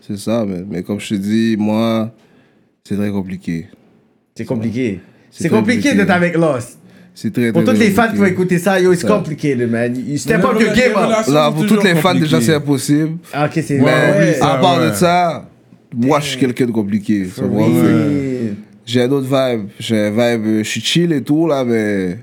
C'est 0.01 0.19
ça, 0.19 0.45
mais, 0.47 0.65
mais 0.69 0.83
comme 0.83 1.01
je 1.01 1.11
te 1.11 1.15
dis, 1.15 1.57
moi, 1.59 2.13
c'est 2.87 2.97
très 2.97 3.11
compliqué. 3.11 3.67
C'est 4.35 4.45
compliqué. 4.45 5.01
C'est 5.31 5.49
compliqué 5.49 5.77
compliqué. 5.81 5.97
d'être 5.97 6.11
avec 6.11 6.37
Lost. 6.37 6.79
C'est 7.15 7.33
très, 7.33 7.53
Pour 7.53 7.63
très, 7.63 7.73
toutes 7.73 7.81
très 7.81 7.89
les 7.89 7.95
fans 7.95 8.11
qui 8.11 8.17
vont 8.17 8.27
écouter 8.27 8.59
ça, 8.59 8.81
yo, 8.81 8.93
it's 8.93 9.03
Ça. 9.03 9.09
complicated, 9.09 9.71
man. 9.71 9.95
You 9.97 10.19
step 10.19 10.39
Mais 10.39 10.45
up 10.45 10.61
your 10.61 10.75
game 10.75 10.97
up. 10.97 11.27
Là, 11.29 11.51
pour 11.53 11.65
toutes 11.65 11.85
les 11.85 11.95
fans, 11.95 12.15
déjà, 12.15 12.41
c'est 12.41 12.55
impossible. 12.55 13.19
Ah, 13.33 13.47
ok, 13.47 13.63
c'est 13.65 13.79
Mais 13.79 13.85
ouais. 13.85 14.35
ça, 14.35 14.55
à 14.55 14.59
part 14.59 14.79
ouais. 14.81 14.91
de 14.91 14.95
ça, 14.95 15.49
moi, 15.97 16.21
je 16.21 16.27
suis 16.27 16.39
quelqu'un 16.39 16.67
de 16.67 16.73
compliqué. 16.73 17.27
J'ai 18.87 19.03
un 19.03 19.11
autre 19.11 19.27
vibe. 19.27 19.69
J'ai 19.79 19.99
un 19.99 20.11
vibe, 20.11 20.59
je 20.59 20.69
suis 20.69 20.81
chill 20.81 21.13
et 21.13 21.23
tout, 21.23 21.47
là, 21.47 21.65
mais 21.65 22.19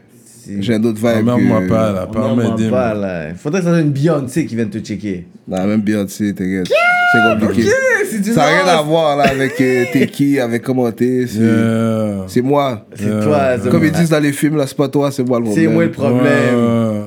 j'ai 0.59 0.75
un 0.75 0.83
autre 0.83 0.97
vibe. 0.97 1.27
Emmerde-moi 1.27 1.61
que- 1.61 1.67
pas, 1.69 1.91
là. 1.91 2.05
On 2.09 2.13
Pas 2.13 2.35
ment 2.35 2.55
pas, 2.69 2.93
là. 2.93 3.33
Faudrait 3.35 3.61
que 3.61 3.65
ça 3.65 3.71
soit 3.71 3.81
une 3.81 3.91
Beyoncé 3.91 4.45
qui 4.45 4.55
vienne 4.55 4.69
te 4.69 4.77
checker. 4.79 5.25
Non, 5.47 5.65
même 5.65 5.81
Beyoncé, 5.81 6.33
t'inquiète. 6.33 6.67
C'est 7.13 7.39
compliqué. 7.39 7.69
c'est 8.09 8.21
du 8.21 8.31
Ça 8.31 8.41
n'a 8.41 8.63
rien 8.63 8.67
à 8.79 8.81
voir 8.83 9.17
là, 9.17 9.23
avec 9.25 9.59
euh, 9.59 9.85
t'es 9.93 10.07
qui, 10.07 10.39
avec 10.39 10.61
comment 10.61 10.89
t'es. 10.91 11.25
C'est 11.27 11.39
Yeah. 11.39 12.25
c'est 12.27 12.41
moi. 12.41 12.85
C'est 12.95 13.09
toi, 13.21 13.57
c'est 13.61 13.69
Comme 13.69 13.81
moi. 13.81 13.87
ils 13.93 13.99
disent 13.99 14.09
dans 14.09 14.19
les 14.19 14.31
films, 14.33 14.55
là, 14.57 14.65
c'est 14.67 14.77
pas 14.77 14.87
toi, 14.87 15.11
c'est 15.11 15.27
moi 15.27 15.39
le 15.39 15.45
C'est 15.47 15.51
problème. 15.65 15.73
moi 15.73 15.83
le 15.85 15.91
problème. 15.91 16.23
Ouais, 16.55 16.99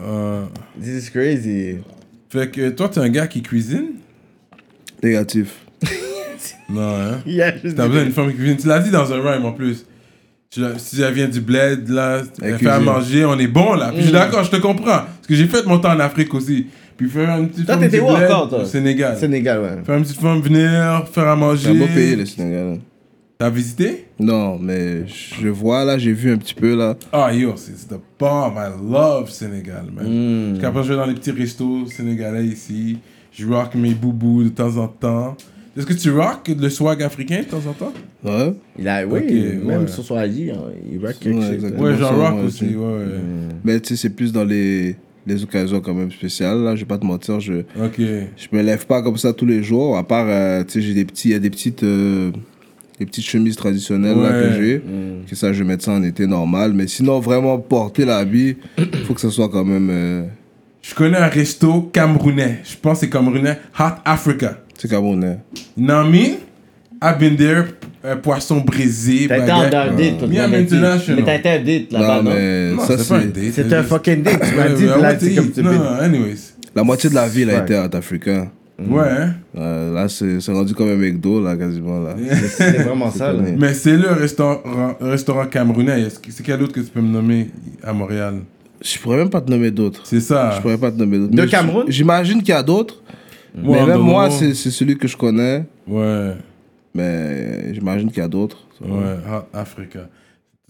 ouais. 0.82 0.82
This 0.82 1.06
is 1.06 1.10
crazy. 1.10 1.76
Fait 2.28 2.50
que 2.50 2.70
toi, 2.70 2.88
t'es 2.88 3.00
un 3.00 3.08
gars 3.08 3.26
qui 3.28 3.40
cuisine? 3.42 3.92
Négatif. 5.02 5.60
Non, 6.68 6.94
hein? 6.96 7.20
Yeah, 7.26 7.52
T'as 7.52 7.88
besoin 7.88 8.04
d'une 8.04 8.12
femme 8.12 8.30
qui 8.30 8.36
cuisine. 8.36 8.56
Tu 8.56 8.66
l'as 8.68 8.80
dit 8.80 8.90
dans 8.90 9.12
un 9.12 9.20
rhyme 9.20 9.44
en 9.44 9.52
plus. 9.52 9.86
Tu 10.50 10.60
si 10.78 11.02
elle 11.02 11.12
vient 11.12 11.28
du 11.28 11.40
bled, 11.40 11.88
là, 11.88 12.22
elle, 12.40 12.58
fait 12.58 12.68
à 12.68 12.78
manger, 12.78 13.24
on 13.24 13.38
est 13.38 13.48
bon 13.48 13.74
là. 13.74 13.88
Puis 13.88 13.98
je 13.98 14.04
suis 14.04 14.12
d'accord, 14.12 14.44
je 14.44 14.50
te 14.50 14.56
comprends. 14.56 14.84
Parce 14.84 15.26
que 15.28 15.34
j'ai 15.34 15.46
fait 15.46 15.66
mon 15.66 15.78
temps 15.78 15.92
en 15.92 16.00
Afrique 16.00 16.32
aussi. 16.32 16.66
Puis 16.96 17.08
faire 17.08 17.36
une 17.38 17.48
petite 17.48 17.66
Toi, 17.66 17.76
t'étais 17.76 17.98
où 17.98 18.06
bled 18.06 18.30
encore, 18.30 18.48
toi? 18.48 18.60
Au 18.60 18.64
Sénégal. 18.64 19.16
Sénégal, 19.18 19.60
ouais. 19.60 19.84
Faire 19.84 19.96
une 19.96 20.04
petite 20.04 20.20
forme, 20.20 20.40
venir, 20.40 21.08
faire 21.12 21.26
à 21.26 21.34
manger. 21.34 21.64
C'est 21.64 21.70
un 21.70 21.74
beau 21.74 21.86
pays, 21.92 22.14
le 22.14 22.24
Sénégal. 22.24 22.78
T'as 23.36 23.50
visité? 23.50 24.06
Non, 24.20 24.58
mais 24.60 25.06
je 25.08 25.48
vois 25.48 25.84
là, 25.84 25.98
j'ai 25.98 26.12
vu 26.12 26.32
un 26.32 26.36
petit 26.36 26.54
peu 26.54 26.76
là. 26.76 26.94
Ah 27.12 27.32
yo, 27.34 27.54
c'est 27.56 27.76
c'est 27.76 27.88
the 27.88 28.00
bomb. 28.18 28.54
I 28.56 28.70
love 28.88 29.28
Sénégal, 29.28 29.86
man. 29.92 30.06
Mm. 30.06 30.50
Parce 30.52 30.62
qu'après, 30.62 30.84
je 30.84 30.88
vais 30.90 30.96
dans 30.96 31.06
les 31.06 31.14
petits 31.14 31.32
restos 31.32 31.86
sénégalais 31.88 32.44
ici. 32.44 32.98
Je 33.32 33.44
rock 33.48 33.74
mes 33.74 33.92
boubous 33.92 34.44
de 34.44 34.50
temps 34.50 34.76
en 34.76 34.86
temps. 34.86 35.36
Est-ce 35.76 35.86
que 35.86 35.92
tu 35.92 36.10
rock 36.10 36.50
le 36.56 36.68
swag 36.70 37.02
africain 37.02 37.40
de 37.40 37.46
temps 37.46 37.62
en 37.68 37.72
temps? 37.72 37.92
Ouais. 38.24 38.54
Il 38.78 38.88
a, 38.88 39.04
oui, 39.04 39.20
même 39.64 39.82
ouais. 39.82 39.86
sur 39.88 40.04
son 40.04 40.16
hein, 40.18 40.26
il 40.28 41.04
rock 41.04 41.16
quelque 41.20 41.36
Ouais, 41.36 41.60
chose. 41.60 41.72
Ouais, 41.78 41.98
ça, 41.98 42.10
rock 42.10 42.44
aussi. 42.44 42.64
aussi. 42.64 42.76
Ouais, 42.76 42.84
ouais. 42.86 43.04
Mais 43.64 43.80
tu 43.80 43.88
sais, 43.88 43.96
c'est 44.02 44.10
plus 44.14 44.32
dans 44.32 44.44
les, 44.44 44.94
les 45.26 45.42
occasions 45.42 45.80
quand 45.80 45.94
même 45.94 46.12
spéciales. 46.12 46.62
Là, 46.62 46.76
je 46.76 46.80
vais 46.80 46.86
pas 46.86 46.98
te 46.98 47.04
mentir, 47.04 47.40
je, 47.40 47.54
Ok. 47.82 47.96
je 47.98 48.46
me 48.56 48.62
lève 48.62 48.86
pas 48.86 49.02
comme 49.02 49.16
ça 49.16 49.32
tous 49.32 49.46
les 49.46 49.62
jours. 49.64 49.96
À 49.96 50.04
part, 50.06 50.26
euh, 50.28 50.62
tu 50.64 50.74
sais, 50.74 50.80
j'ai 50.82 50.94
des 50.94 51.04
petits, 51.04 51.30
il 51.30 51.32
y 51.32 51.34
a 51.34 51.40
des 51.40 51.50
petites, 51.50 51.82
euh, 51.82 52.30
des 53.00 53.06
petites 53.06 53.24
chemises 53.24 53.56
traditionnelles 53.56 54.16
là, 54.18 54.30
que 54.30 54.52
j'ai. 54.62 54.82
Que 55.28 55.34
ça, 55.34 55.52
je 55.52 55.58
vais 55.62 55.68
mettre 55.68 55.82
ça 55.84 55.90
en 55.92 56.02
été 56.04 56.28
normal. 56.28 56.72
Mais 56.72 56.86
sinon, 56.86 57.18
vraiment 57.18 57.58
porter 57.58 58.04
l'habit, 58.04 58.56
faut 59.06 59.14
que 59.14 59.20
ça 59.20 59.30
soit 59.30 59.48
quand 59.48 59.64
même, 59.64 59.88
euh, 59.90 60.22
Je 60.82 60.94
connais 60.94 61.16
un 61.16 61.26
resto 61.28 61.82
camerounais. 61.92 62.60
Je 62.62 62.76
pense 62.80 63.00
que 63.00 63.06
c'est 63.06 63.10
camerounais. 63.10 63.58
Hot 63.80 63.94
Africa. 64.04 64.60
C'est 64.78 64.88
camerounais. 64.90 65.38
You 65.76 65.84
know 65.86 65.94
what 65.94 66.04
I 66.06 66.10
mean? 66.10 66.36
I've 67.02 67.18
been 67.18 67.36
there. 67.36 67.64
euh, 68.04 68.16
poisson 68.16 68.60
brisé. 68.60 69.26
T'as 69.28 69.38
été 69.38 69.52
en 69.52 69.60
un 69.60 69.70
date, 69.70 70.18
toi, 70.18 70.28
international. 70.28 71.16
Mais 71.16 71.22
t'as 71.24 71.34
été 71.36 71.48
un 71.48 71.58
date 71.62 71.92
là-bas, 71.92 72.22
Non, 72.22 72.30
non? 72.76 72.82
ça, 72.86 72.98
c'est 72.98 73.08
pas 73.08 73.16
un 73.16 73.20
c'est. 73.20 73.26
date. 73.32 73.52
C'est 73.54 73.72
un 73.72 73.82
fucking 73.82 74.22
date, 74.22 74.40
tu 74.42 74.54
m'as 74.56 74.62
Ouais, 74.68 74.74
dit, 74.74 74.84
ouais, 74.84 74.88
là, 75.00 75.10
ouais, 75.10 75.16
c'est 75.20 75.34
comme 75.34 75.50
tu 75.50 75.62
Non, 75.62 75.70
peux. 75.70 76.04
anyways. 76.04 76.36
La 76.74 76.82
moitié 76.84 77.08
de 77.10 77.14
la 77.14 77.28
ville 77.28 77.50
a 77.50 77.54
Ouais. 77.54 77.62
été 77.62 77.74
à 77.74 77.84
africain. 77.92 78.48
Ouais, 78.78 79.02
hein? 79.08 79.34
Euh, 79.56 79.94
là, 79.94 80.08
c'est 80.08 80.40
c'est 80.40 80.50
rendu 80.52 80.74
comme 80.74 80.88
un 80.90 80.96
McDo, 80.96 81.40
là, 81.42 81.56
quasiment. 81.56 82.00
Là. 82.02 82.14
C'est 82.48 82.78
vraiment 82.82 83.10
ça, 83.10 83.32
là. 83.32 83.40
Mais 83.56 83.72
c'est 83.72 83.96
le 83.96 84.08
restaurant, 84.08 84.60
restaurant 85.00 85.46
camerounais. 85.46 86.08
C'est 86.28 86.42
quel 86.44 86.60
autre 86.62 86.72
que 86.72 86.80
tu 86.80 86.90
peux 86.90 87.00
me 87.00 87.08
nommer 87.12 87.50
à 87.82 87.92
Montréal? 87.92 88.34
Je 88.82 88.98
pourrais 88.98 89.18
même 89.18 89.30
pas 89.30 89.40
te 89.40 89.50
nommer 89.50 89.70
d'autres. 89.70 90.00
C'est 90.04 90.20
ça. 90.20 90.52
Je 90.56 90.60
pourrais 90.60 90.76
pas 90.76 90.90
te 90.90 90.98
nommer 90.98 91.18
d'autres. 91.18 91.34
De 91.34 91.44
Cameroun? 91.46 91.84
J'imagine 91.88 92.40
qu'il 92.40 92.48
y 92.50 92.52
a 92.52 92.62
d'autres. 92.62 92.96
Mais 93.54 93.86
même 93.86 93.98
moi, 94.00 94.30
c'est 94.30 94.54
c'est 94.54 94.70
celui 94.70 94.96
que 94.98 95.06
je 95.08 95.16
connais. 95.16 95.64
Ouais, 95.86 96.32
Mais 96.94 97.72
j'imagine 97.74 98.08
qu'il 98.10 98.18
y 98.22 98.26
a 98.26 98.28
d'autres. 98.28 98.66
ouais, 98.80 98.88
Hot 99.30 99.46
Africa. 99.52 100.08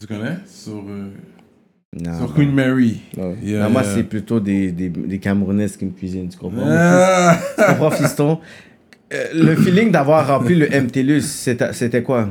Tu 0.01 0.07
connais? 0.07 0.37
Sur, 0.47 0.83
euh, 0.89 1.11
Non, 1.99 2.19
sur 2.19 2.35
Queen 2.35 2.53
Mary. 2.53 3.01
Ouais. 3.17 3.37
Yeah, 3.43 3.65
non, 3.65 3.71
moi, 3.71 3.83
yeah. 3.83 3.95
c'est 3.95 4.03
plutôt 4.03 4.41
des, 4.41 4.73
des, 4.73 4.89
des 4.89 5.19
Camerounaises 5.19 5.77
qui 5.77 5.85
me 5.87 5.93
cuisinent, 5.93 6.29
tu 6.29 6.37
comprends? 6.37 6.65
Ah! 6.67 7.39
Tu 7.57 7.65
comprends, 7.65 7.91
fiston? 7.93 8.39
Euh, 9.13 9.25
le 9.35 9.55
feeling 9.57 9.91
d'avoir 9.93 10.27
rempli 10.27 10.57
le 10.57 10.67
MTLUS, 10.69 11.21
c'était 11.23 11.73
c'était 11.73 12.03
quoi? 12.03 12.29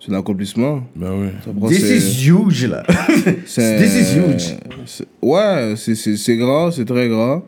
C'est 0.00 0.12
un 0.12 0.18
accomplissement. 0.18 0.82
Ben 0.96 1.10
oui. 1.12 1.28
Ça 1.44 1.50
prend- 1.56 1.68
This 1.68 1.80
c'est- 1.80 1.96
is 1.98 2.28
huge, 2.30 2.66
là. 2.66 2.82
c'est- 3.46 3.78
This 3.78 3.94
is 3.94 4.18
huge. 4.18 4.56
c'est- 4.86 5.06
Ouais, 5.22 5.74
c'est- 5.76 5.94
c'est 5.94 6.16
c'est 6.16 6.36
grand, 6.36 6.70
c'est 6.70 6.84
très 6.84 7.08
grand. 7.08 7.42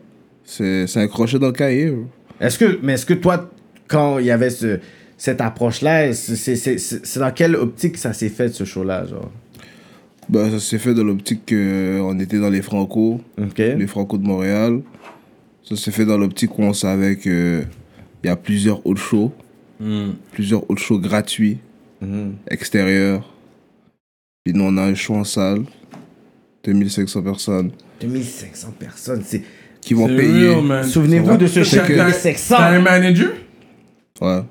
C'est 0.51 0.97
un 0.97 1.07
crochet 1.07 1.37
dans 1.37 1.47
le 1.47 1.53
cahier. 1.53 1.93
Est-ce 2.41 2.57
que, 2.57 2.79
mais 2.81 2.93
est-ce 2.93 3.05
que 3.05 3.13
toi, 3.13 3.49
quand 3.87 4.17
il 4.17 4.25
y 4.25 4.31
avait 4.31 4.49
ce, 4.49 4.79
cette 5.17 5.41
approche-là, 5.41 6.11
c'est- 6.13 7.19
dans 7.19 7.31
quelle 7.31 7.55
optique 7.55 7.97
ça 7.97 8.13
s'est 8.13 8.29
fait, 8.29 8.49
ce 8.49 8.63
show-là, 8.63 9.05
genre? 9.05 9.31
Bah, 10.27 10.49
ça 10.49 10.59
s'est 10.59 10.79
fait 10.79 10.93
dans 10.95 11.03
l'optique 11.03 11.41
qu'on 11.49 12.19
était 12.19 12.39
dans 12.39 12.49
les 12.49 12.61
Franco, 12.63 13.21
les 13.57 13.87
Franco 13.87 14.17
de 14.17 14.23
Montréal. 14.25 14.81
Ça 15.63 15.75
s'est 15.75 15.91
fait 15.91 16.05
dans 16.05 16.17
l'optique 16.17 16.57
où 16.57 16.63
on 16.63 16.73
savait 16.73 17.17
qu'il 17.17 17.67
y 18.23 18.27
a 18.27 18.35
plusieurs 18.35 18.85
autres 18.87 19.01
shows, 19.01 19.31
Hmm. 19.79 20.11
plusieurs 20.31 20.69
autres 20.69 20.81
shows 20.81 20.99
gratuits, 20.99 21.57
Mhm. 22.01 22.35
extérieurs. 22.49 23.33
Puis 24.43 24.53
nous, 24.53 24.63
on 24.63 24.77
a 24.77 24.83
un 24.83 24.95
show 24.95 25.13
en 25.15 25.23
salle, 25.23 25.63
2500 26.63 27.21
personnes 27.21 27.71
2500 28.01 28.71
personnes, 28.79 29.21
c'est... 29.25 29.41
qui 29.89 29.95
vont 29.95 30.07
payer. 30.07 30.55
Souvenez-vous 30.83 31.35
de 31.37 31.47
ce 31.47 31.63
chèque 31.63 31.87
que- 31.87 31.93
de 31.93 31.97
T'as 31.97 32.11
500 32.11 32.55
t'as 32.57 32.69
un 32.75 32.79
manager? 32.79 33.31
Ouais. 34.21 34.41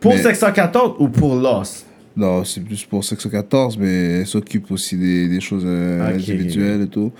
pour 0.00 0.14
mais- 0.14 0.22
514 0.22 0.96
ou 0.98 1.08
pour 1.08 1.36
Lost? 1.36 1.84
Non, 2.16 2.44
c'est 2.44 2.62
plus 2.62 2.82
pour 2.86 3.04
614, 3.04 3.76
mais 3.76 4.20
elle 4.20 4.26
s'occupe 4.26 4.70
aussi 4.70 4.96
des, 4.96 5.28
des 5.28 5.40
choses 5.40 5.64
euh, 5.66 6.14
individuelles 6.14 6.82
et 6.82 6.86
tout. 6.86 7.12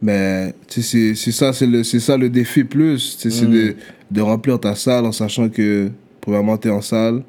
Mais 0.00 0.54
tu 0.66 0.80
c'est 0.80 1.14
c'est 1.14 1.32
ça, 1.32 1.52
c'est 1.52 1.66
le, 1.66 1.82
c'est 1.84 2.00
ça 2.00 2.16
le 2.16 2.30
défi 2.30 2.64
plus. 2.64 3.18
tu 3.18 3.30
sais, 3.30 3.36
C'est 3.38 3.46
Mm. 3.46 3.52
de, 3.52 3.76
de 4.12 4.20
remplir 4.22 4.58
ta 4.60 4.74
salle 4.74 5.04
en 5.04 5.12
sachant 5.12 5.48
que, 5.50 5.90
premièrement, 6.22 6.56
t'es 6.56 6.70
en 6.70 6.80
salle, 6.80 7.22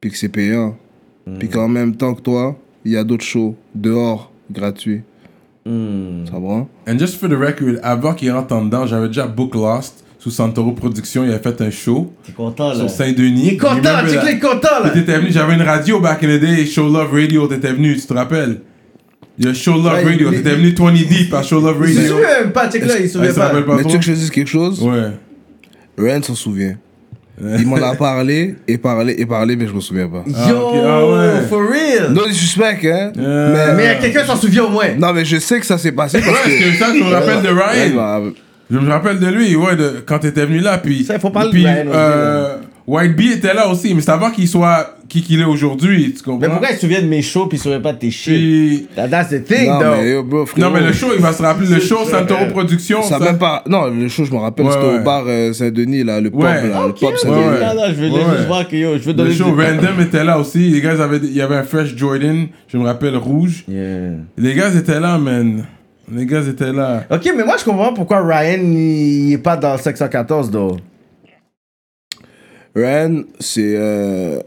puis 0.00 0.10
que 0.10 0.16
c'est 0.16 0.28
payant. 0.28 0.76
Mm. 1.26 1.38
Puis 1.38 1.48
qu'en 1.48 1.68
même 1.68 1.94
temps 1.94 2.14
que 2.14 2.22
toi, 2.22 2.58
il 2.84 2.92
y 2.92 2.96
a 2.96 3.04
d'autres 3.04 3.24
shows 3.24 3.54
dehors, 3.76 4.32
gratuits. 4.50 5.02
Hmm. 5.70 6.26
Ça 6.26 6.38
va? 6.38 6.66
And 6.92 6.98
just 6.98 7.16
for 7.20 7.28
the 7.28 7.34
record, 7.34 7.76
avant 7.82 8.14
qu'il 8.14 8.30
rentre 8.32 8.54
en 8.54 8.64
dedans, 8.64 8.86
j'avais 8.86 9.06
déjà 9.08 9.26
book 9.26 9.54
Lost 9.54 10.04
sous 10.18 10.30
Santoro 10.30 10.72
Productions. 10.72 11.22
Il 11.24 11.30
avait 11.30 11.38
fait 11.42 11.60
un 11.62 11.70
show 11.70 12.12
T'es 12.24 12.32
content, 12.32 12.70
là? 12.70 12.74
sur 12.74 12.90
Saint-Denis. 12.90 13.42
Il 13.46 13.52
est 13.54 13.56
content, 13.56 13.98
tu 14.08 14.28
es 14.28 14.38
content, 14.38 14.82
là! 14.82 14.90
T'étais 14.90 15.18
venu, 15.18 15.30
j'avais 15.30 15.54
une 15.54 15.62
radio 15.62 16.00
back 16.00 16.24
in 16.24 16.26
the 16.36 16.40
day, 16.40 16.66
Show 16.66 16.88
Love 16.92 17.12
Radio, 17.12 17.46
t'étais 17.46 17.72
venu, 17.72 17.94
tu 17.96 18.06
te 18.06 18.12
rappelles? 18.14 18.60
Il 19.38 19.46
y 19.46 19.48
a 19.48 19.54
Show 19.54 19.74
Love 19.74 19.84
Ouais, 19.94 20.04
Radio, 20.04 20.28
il- 20.32 20.36
t'étais 20.38 20.56
venu 20.56 20.74
20 20.74 20.92
deep 20.92 21.32
à 21.32 21.42
Show 21.42 21.60
Love 21.60 21.76
Il 21.86 21.94
se 21.94 21.98
Radio. 22.00 22.12
souvient 22.16 22.40
même 22.42 22.52
pas, 22.52 22.70
check 22.70 22.84
là, 22.84 22.98
il 22.98 23.06
se 23.08 23.12
souvient 23.18 23.32
pas. 23.32 23.52
mais 23.54 23.82
tu 23.84 23.88
veux 23.92 23.98
que 23.98 24.04
je 24.04 24.12
te 24.12 24.16
dise 24.16 24.30
quelque 24.30 24.48
chose? 24.48 24.82
Ouais. 24.82 25.10
Ryan 25.96 26.22
s'en 26.22 26.34
souvient. 26.34 26.76
Il 27.58 27.66
m'en 27.66 27.76
a 27.76 27.94
parlé, 27.94 28.56
et 28.68 28.76
parlé, 28.78 29.14
et 29.18 29.26
parlé, 29.26 29.56
mais 29.56 29.66
je 29.66 29.72
me 29.72 29.80
souviens 29.80 30.08
pas. 30.08 30.24
Ah, 30.36 30.48
Yo, 30.50 30.72
ah 30.86 31.06
ouais. 31.06 31.40
for 31.48 31.60
real! 31.62 32.12
Non 32.12 32.22
disrespect, 32.26 32.86
hein? 32.90 33.12
Euh, 33.18 33.74
Mais 33.76 33.98
quelqu'un 34.00 34.24
s'en 34.24 34.36
souvient 34.36 34.64
au 34.64 34.70
moins. 34.70 34.88
Non, 34.98 35.12
mais 35.12 35.24
je 35.24 35.38
sais 35.38 35.58
que 35.58 35.66
ça 35.66 35.78
s'est 35.78 35.92
passé 35.92 36.18
parce 36.20 36.30
Ouais, 36.30 36.34
parce 36.44 36.54
que. 36.54 36.70
que 36.72 36.76
ça, 36.76 36.86
je 36.94 37.02
me 37.02 37.10
rappelle 37.10 37.42
de 37.42 37.48
Ouais, 37.48 37.84
Ryan. 37.86 37.94
bah, 37.96 38.20
Je 38.70 38.78
me 38.78 38.88
rappelle 38.90 39.18
de 39.18 39.26
lui, 39.28 39.56
ouais, 39.56 39.74
de, 39.76 40.02
quand 40.06 40.18
t'étais 40.20 40.44
venu 40.46 40.58
là, 40.60 40.78
puis... 40.78 41.04
Ça, 41.04 41.14
il 41.14 41.20
faut 41.20 41.30
parler 41.30 41.48
de 41.48 41.54
puis, 41.54 41.64
Ryan 41.66 41.86
aussi, 41.86 41.90
euh, 41.94 42.56
White 42.90 43.14
Bee 43.16 43.32
était 43.32 43.54
là 43.54 43.68
aussi, 43.68 43.94
mais 43.94 44.00
c'est 44.00 44.10
avant 44.10 44.30
qu'il 44.30 44.48
soit 44.48 44.96
qui 45.08 45.22
qu'il 45.22 45.40
est 45.40 45.44
aujourd'hui, 45.44 46.12
tu 46.16 46.22
comprends? 46.22 46.40
Mais 46.40 46.48
pourquoi 46.48 46.68
il 46.70 46.74
se 46.74 46.80
souvient 46.80 47.00
de 47.02 47.06
mes 47.06 47.22
shows 47.22 47.46
puis 47.46 47.56
il 47.56 47.58
se 47.58 47.64
souvient 47.64 47.80
pas 47.80 47.92
de 47.92 47.98
tes 47.98 48.10
shit? 48.10 48.88
That's 48.94 49.28
the 49.30 49.44
thing, 49.44 49.68
Non, 49.68 49.78
though. 49.80 49.96
mais 49.96 50.10
yo, 50.10 50.22
bro, 50.22 50.46
frérot, 50.46 50.68
Non, 50.68 50.74
mais 50.74 50.86
le 50.86 50.92
show, 50.92 51.08
il 51.14 51.20
va 51.20 51.32
se 51.32 51.42
rappeler 51.42 51.68
le 51.68 51.80
show 51.80 51.98
Santoro 52.04 52.46
Productions. 52.46 53.02
Ça 53.02 53.18
ça. 53.18 53.24
même 53.24 53.38
pas. 53.38 53.62
Non, 53.68 53.86
le 53.88 54.08
show, 54.08 54.24
je 54.24 54.32
me 54.32 54.38
rappelle, 54.38 54.66
Ouais, 54.66 54.72
c'était 54.72 54.86
ouais. 54.86 54.98
au 55.00 55.04
bar 55.04 55.24
euh, 55.26 55.52
Saint-Denis, 55.52 56.04
là, 56.04 56.20
le 56.20 56.30
pop, 56.30 56.42
Ouais. 56.42 56.68
là, 56.68 56.86
le 56.86 56.92
pop 56.92 57.16
Saint-Denis. 57.16 57.38
Ouais, 57.40 57.48
ouais. 57.48 57.60
non, 57.60 57.74
non, 57.74 57.94
je 57.96 58.02
Ouais, 58.02 58.36
juste 58.36 58.46
voir 58.46 58.68
que 58.68 58.76
yo, 58.76 58.90
je 58.94 59.02
veux 59.02 59.06
Le 59.08 59.14
donner 59.14 59.34
show 59.34 59.44
du- 59.44 59.60
Random 59.60 60.00
était 60.00 60.24
là 60.24 60.38
aussi. 60.38 60.70
Les 60.70 60.80
gars, 60.80 61.00
avaient, 61.02 61.18
il 61.18 61.32
y 61.34 61.40
avait 61.42 61.56
un 61.56 61.64
Fresh 61.64 61.94
Jordan, 61.96 62.46
je 62.68 62.76
me 62.78 62.84
rappelle, 62.84 63.16
rouge. 63.16 63.64
Yeah. 63.68 64.12
Les 64.38 64.54
gars 64.54 64.70
étaient 64.74 65.00
là, 65.00 65.18
man. 65.18 65.64
Les 66.12 66.26
gars 66.26 66.42
étaient 66.42 66.72
là. 66.72 67.04
Ok, 67.08 67.30
mais 67.36 67.44
moi 67.44 67.54
je 67.56 67.64
comprends 67.64 67.92
pourquoi 67.94 68.20
Ryan 68.26 68.58
il 68.64 69.32
est 69.34 69.38
pas 69.38 69.56
dans 69.56 69.74
le 69.74 69.78
614 69.78 70.50
though. 70.50 70.76
Ren, 72.74 73.24
c'est. 73.38 73.74
euh, 73.76 74.40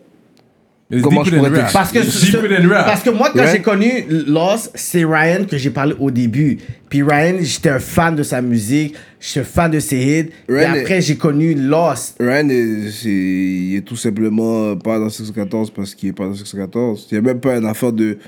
Comment 1.01 1.23
je 1.23 1.35
pourrais 1.35 1.49
rap. 1.49 1.73
Parce 1.73 1.91
que, 1.91 1.99
parce 1.99 3.03
moi, 3.09 3.31
quand 3.33 3.41
Ryan- 3.41 3.51
j'ai 3.51 3.61
connu 3.63 3.89
Lost, 4.27 4.71
c'est 4.75 5.03
Ryan 5.03 5.43
que 5.49 5.57
j'ai 5.57 5.71
parlé 5.71 5.95
au 5.99 6.11
début. 6.11 6.59
Puis 6.87 7.01
Ryan, 7.01 7.37
j'étais 7.41 7.69
un 7.69 7.79
fan 7.79 8.15
de 8.15 8.21
sa 8.21 8.43
musique, 8.43 8.93
j'étais 9.19 9.43
fan 9.43 9.71
de 9.71 9.79
ses 9.79 9.97
hits. 9.97 10.29
Et 10.49 10.53
Ryan 10.53 10.73
après, 10.81 11.01
j'ai 11.01 11.15
connu 11.15 11.55
Lost. 11.55 12.15
Ren, 12.19 12.47
est, 12.49 12.91
c'est- 12.91 13.09
il 13.09 13.75
est 13.77 13.81
tout 13.81 13.95
simplement 13.95 14.75
pas 14.75 14.99
dans 14.99 15.09
614 15.09 15.71
parce 15.71 15.95
qu'il 15.95 16.09
est 16.09 16.13
pas 16.13 16.25
dans 16.27 16.35
614. 16.35 17.07
Il 17.11 17.15
n'y 17.15 17.17
a 17.19 17.21
même 17.33 17.39
pas 17.39 17.57
une 17.57 17.65
affaire 17.65 17.91
de 17.93 18.19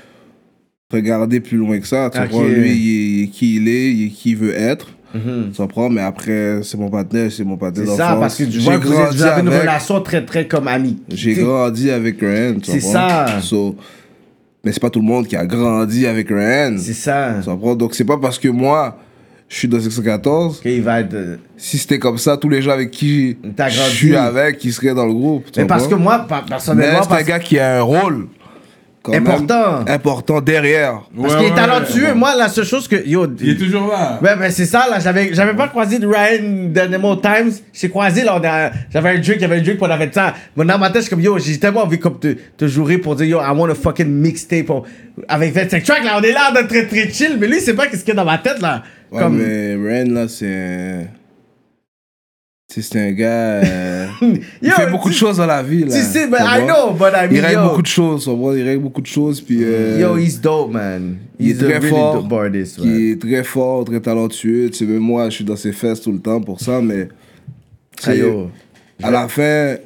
regarder 0.92 1.38
plus 1.40 1.58
loin 1.58 1.78
que 1.78 1.86
ça. 1.86 2.10
Tu 2.12 2.18
Ok. 2.18 2.24
comprends? 2.30 2.48
Lui, 2.48 2.72
il 2.72 3.22
est 3.24 3.26
qui 3.28 3.56
il 3.56 3.68
est, 3.68 3.92
il 3.92 4.06
est 4.06 4.10
qui 4.10 4.30
il 4.30 4.36
veut 4.36 4.54
être. 4.54 4.88
Mhm. 5.14 5.50
Tu 5.52 5.56
comprends? 5.56 5.88
Mais 5.88 6.00
après, 6.02 6.60
c'est 6.62 6.76
mon 6.76 6.90
partenaire, 6.90 7.30
c'est 7.30 7.44
mon 7.44 7.56
partenaire 7.56 7.88
C'est 7.90 7.96
ça, 7.96 8.08
d'enfance. 8.08 8.20
parce 8.20 8.36
que 8.36 8.44
tu 8.44 8.50
J'ai 8.52 8.60
vois 8.60 8.76
vous, 8.78 8.92
avez 9.22 9.40
une 9.40 9.48
relation 9.48 10.00
très, 10.00 10.24
très 10.24 10.46
comme 10.46 10.68
amie. 10.68 10.98
J'ai 11.08 11.34
grandi 11.34 11.90
avec 11.90 12.20
Ryan. 12.20 12.54
tu 12.62 12.70
C'est 12.72 12.80
comprends? 12.80 12.92
ça. 12.92 13.40
So, 13.40 13.76
mais 14.64 14.72
c'est 14.72 14.80
pas 14.80 14.90
tout 14.90 15.00
le 15.00 15.06
monde 15.06 15.26
qui 15.26 15.36
a 15.36 15.46
grandi 15.46 16.06
avec 16.06 16.28
Ryan. 16.28 16.74
C'est 16.78 16.92
ça. 16.92 17.34
Tu 17.42 17.48
comprends? 17.48 17.74
Donc 17.76 17.94
c'est 17.94 18.04
pas 18.04 18.18
parce 18.18 18.38
que 18.38 18.48
moi, 18.48 18.98
je 19.48 19.56
suis 19.56 19.68
dans 19.68 19.78
614. 19.80 20.60
Qu'il 20.60 20.82
va 20.82 21.00
être. 21.00 21.14
euh, 21.14 21.36
Si 21.56 21.78
c'était 21.78 22.00
comme 22.00 22.18
ça, 22.18 22.36
tous 22.36 22.48
les 22.48 22.60
gens 22.60 22.72
avec 22.72 22.90
qui 22.90 23.36
je 23.44 23.80
suis 23.90 24.16
avec, 24.16 24.58
qui 24.58 24.72
seraient 24.72 24.92
dans 24.94 25.06
le 25.06 25.14
groupe. 25.14 25.44
Mais 25.56 25.64
parce 25.66 25.86
que 25.86 25.94
moi, 25.94 26.26
pa- 26.28 26.40
Mais 26.42 26.48
personnellement, 26.50 27.02
c'est 27.08 27.14
un 27.14 27.22
gars 27.22 27.38
qui 27.38 27.58
a 27.58 27.78
un 27.78 27.82
rôle. 27.82 28.26
Quand 29.12 29.14
Important. 29.14 29.78
même 29.84 29.88
important 29.94 30.40
derrière. 30.40 31.02
Parce 31.16 31.34
Ouais, 31.34 31.38
qu'il 31.40 31.48
est 31.48 31.50
ouais, 31.50 31.56
talentueux. 31.56 32.04
ouais. 32.08 32.14
Moi, 32.14 32.34
la 32.36 32.48
seule 32.48 32.64
chose 32.64 32.88
que. 32.88 32.96
Yo, 33.06 33.26
Il 33.40 33.50
est 33.50 33.54
toujours 33.56 33.88
là. 33.88 34.18
Ouais, 34.22 34.36
ben 34.36 34.50
c'est 34.50 34.66
ça, 34.66 34.86
là. 34.90 34.98
J'avais, 34.98 35.32
j'avais 35.32 35.54
pas 35.54 35.68
croisé 35.68 35.98
de 35.98 36.06
Ryan 36.06 37.02
au 37.04 37.16
Times. 37.16 37.52
J'ai 37.72 37.88
croisé, 37.88 38.24
là. 38.24 38.36
on 38.40 38.44
a- 38.44 38.70
j'avais 38.92 39.10
un 39.10 39.14
drink, 39.20 39.36
il 39.36 39.40
y 39.42 39.44
avait 39.44 39.58
un 39.58 39.62
drink, 39.62 39.76
puis 39.78 39.86
on 39.86 39.90
avait 39.90 40.10
ça. 40.12 40.34
Mais 40.56 40.64
dans 40.64 40.78
ma 40.78 40.88
tête, 40.88 40.96
je 40.96 41.00
suis 41.02 41.10
comme, 41.10 41.20
yo, 41.20 41.38
j'ai 41.38 41.58
tellement 41.58 41.82
envie 41.84 41.98
comme 41.98 42.18
te, 42.18 42.34
te 42.56 42.66
jurer 42.66 42.98
pour 42.98 43.14
dire, 43.16 43.26
yo, 43.26 43.38
I 43.40 43.50
want 43.56 43.70
a 43.70 43.74
fucking 43.74 44.06
mixtape. 44.08 44.70
on- 44.70 44.82
Avec 45.28 45.54
25 45.54 45.82
tracks, 45.84 46.04
là. 46.04 46.16
On 46.18 46.22
est 46.22 46.32
là, 46.32 46.50
d'être 46.52 46.68
très, 46.68 46.86
très 46.86 47.08
chill. 47.10 47.36
Mais 47.40 47.46
lui, 47.46 47.60
sait 47.60 47.74
pas 47.74 47.86
qu'est-ce 47.86 48.04
qu'il 48.04 48.14
y 48.14 48.16
a 48.18 48.22
dans 48.22 48.30
ma 48.30 48.38
tête, 48.38 48.60
là. 48.60 48.82
Ouais, 49.12 49.22
comme. 49.22 49.38
mais 49.38 49.74
Ren, 49.76 50.12
là, 50.12 50.26
c'est 50.28 51.06
C'est 52.82 52.98
un 52.98 53.12
gars... 53.12 53.26
euh, 53.64 54.06
il 54.22 54.68
Yo, 54.68 54.70
fait 54.74 54.90
beaucoup 54.90 55.08
de 55.08 55.14
choses 55.14 55.38
dans 55.38 55.46
la 55.46 55.62
vie, 55.62 55.84
là. 55.84 55.94
Tu 55.94 56.02
sais, 56.02 56.28
Tu 56.28 56.34
I 56.34 56.64
know, 56.66 56.92
but 56.92 57.12
I 57.14 57.22
mean, 57.26 57.32
Il 57.32 57.40
règle 57.40 57.60
yo. 57.62 57.68
beaucoup 57.68 57.82
de 57.82 57.86
choses? 57.86 58.28
Il 58.56 58.62
règle 58.62 58.82
beaucoup 58.82 59.00
de 59.00 59.06
choses, 59.06 59.40
puis... 59.40 59.58
euh, 59.62 59.98
Yo, 60.00 60.16
he's 60.18 60.40
dope, 60.40 60.72
man. 60.72 61.16
il 61.38 61.48
est 61.48 61.52
He's 61.52 61.58
très 61.58 61.78
really 61.78 61.88
fort, 61.88 62.22
dope 62.22 62.32
artist, 62.32 62.78
man. 62.78 62.94
est 63.00 63.20
très 63.20 63.44
fort, 63.44 63.84
très 63.84 64.00
talentueux. 64.00 64.68
Tu 64.70 64.78
sais, 64.78 64.84
même 64.84 64.98
moi, 64.98 65.28
je 65.30 65.36
suis 65.36 65.44
dans 65.44 65.56
ses 65.56 65.72
fesses 65.72 66.00
tout 66.00 66.12
le 66.12 66.18
temps 66.20 66.40
pour 66.40 66.60
ça, 66.60 66.80
mais... 66.82 67.08
Ah, 68.04 68.14
yo. 68.14 68.50
à 69.02 69.10
la 69.10 69.26
fin, 69.28 69.76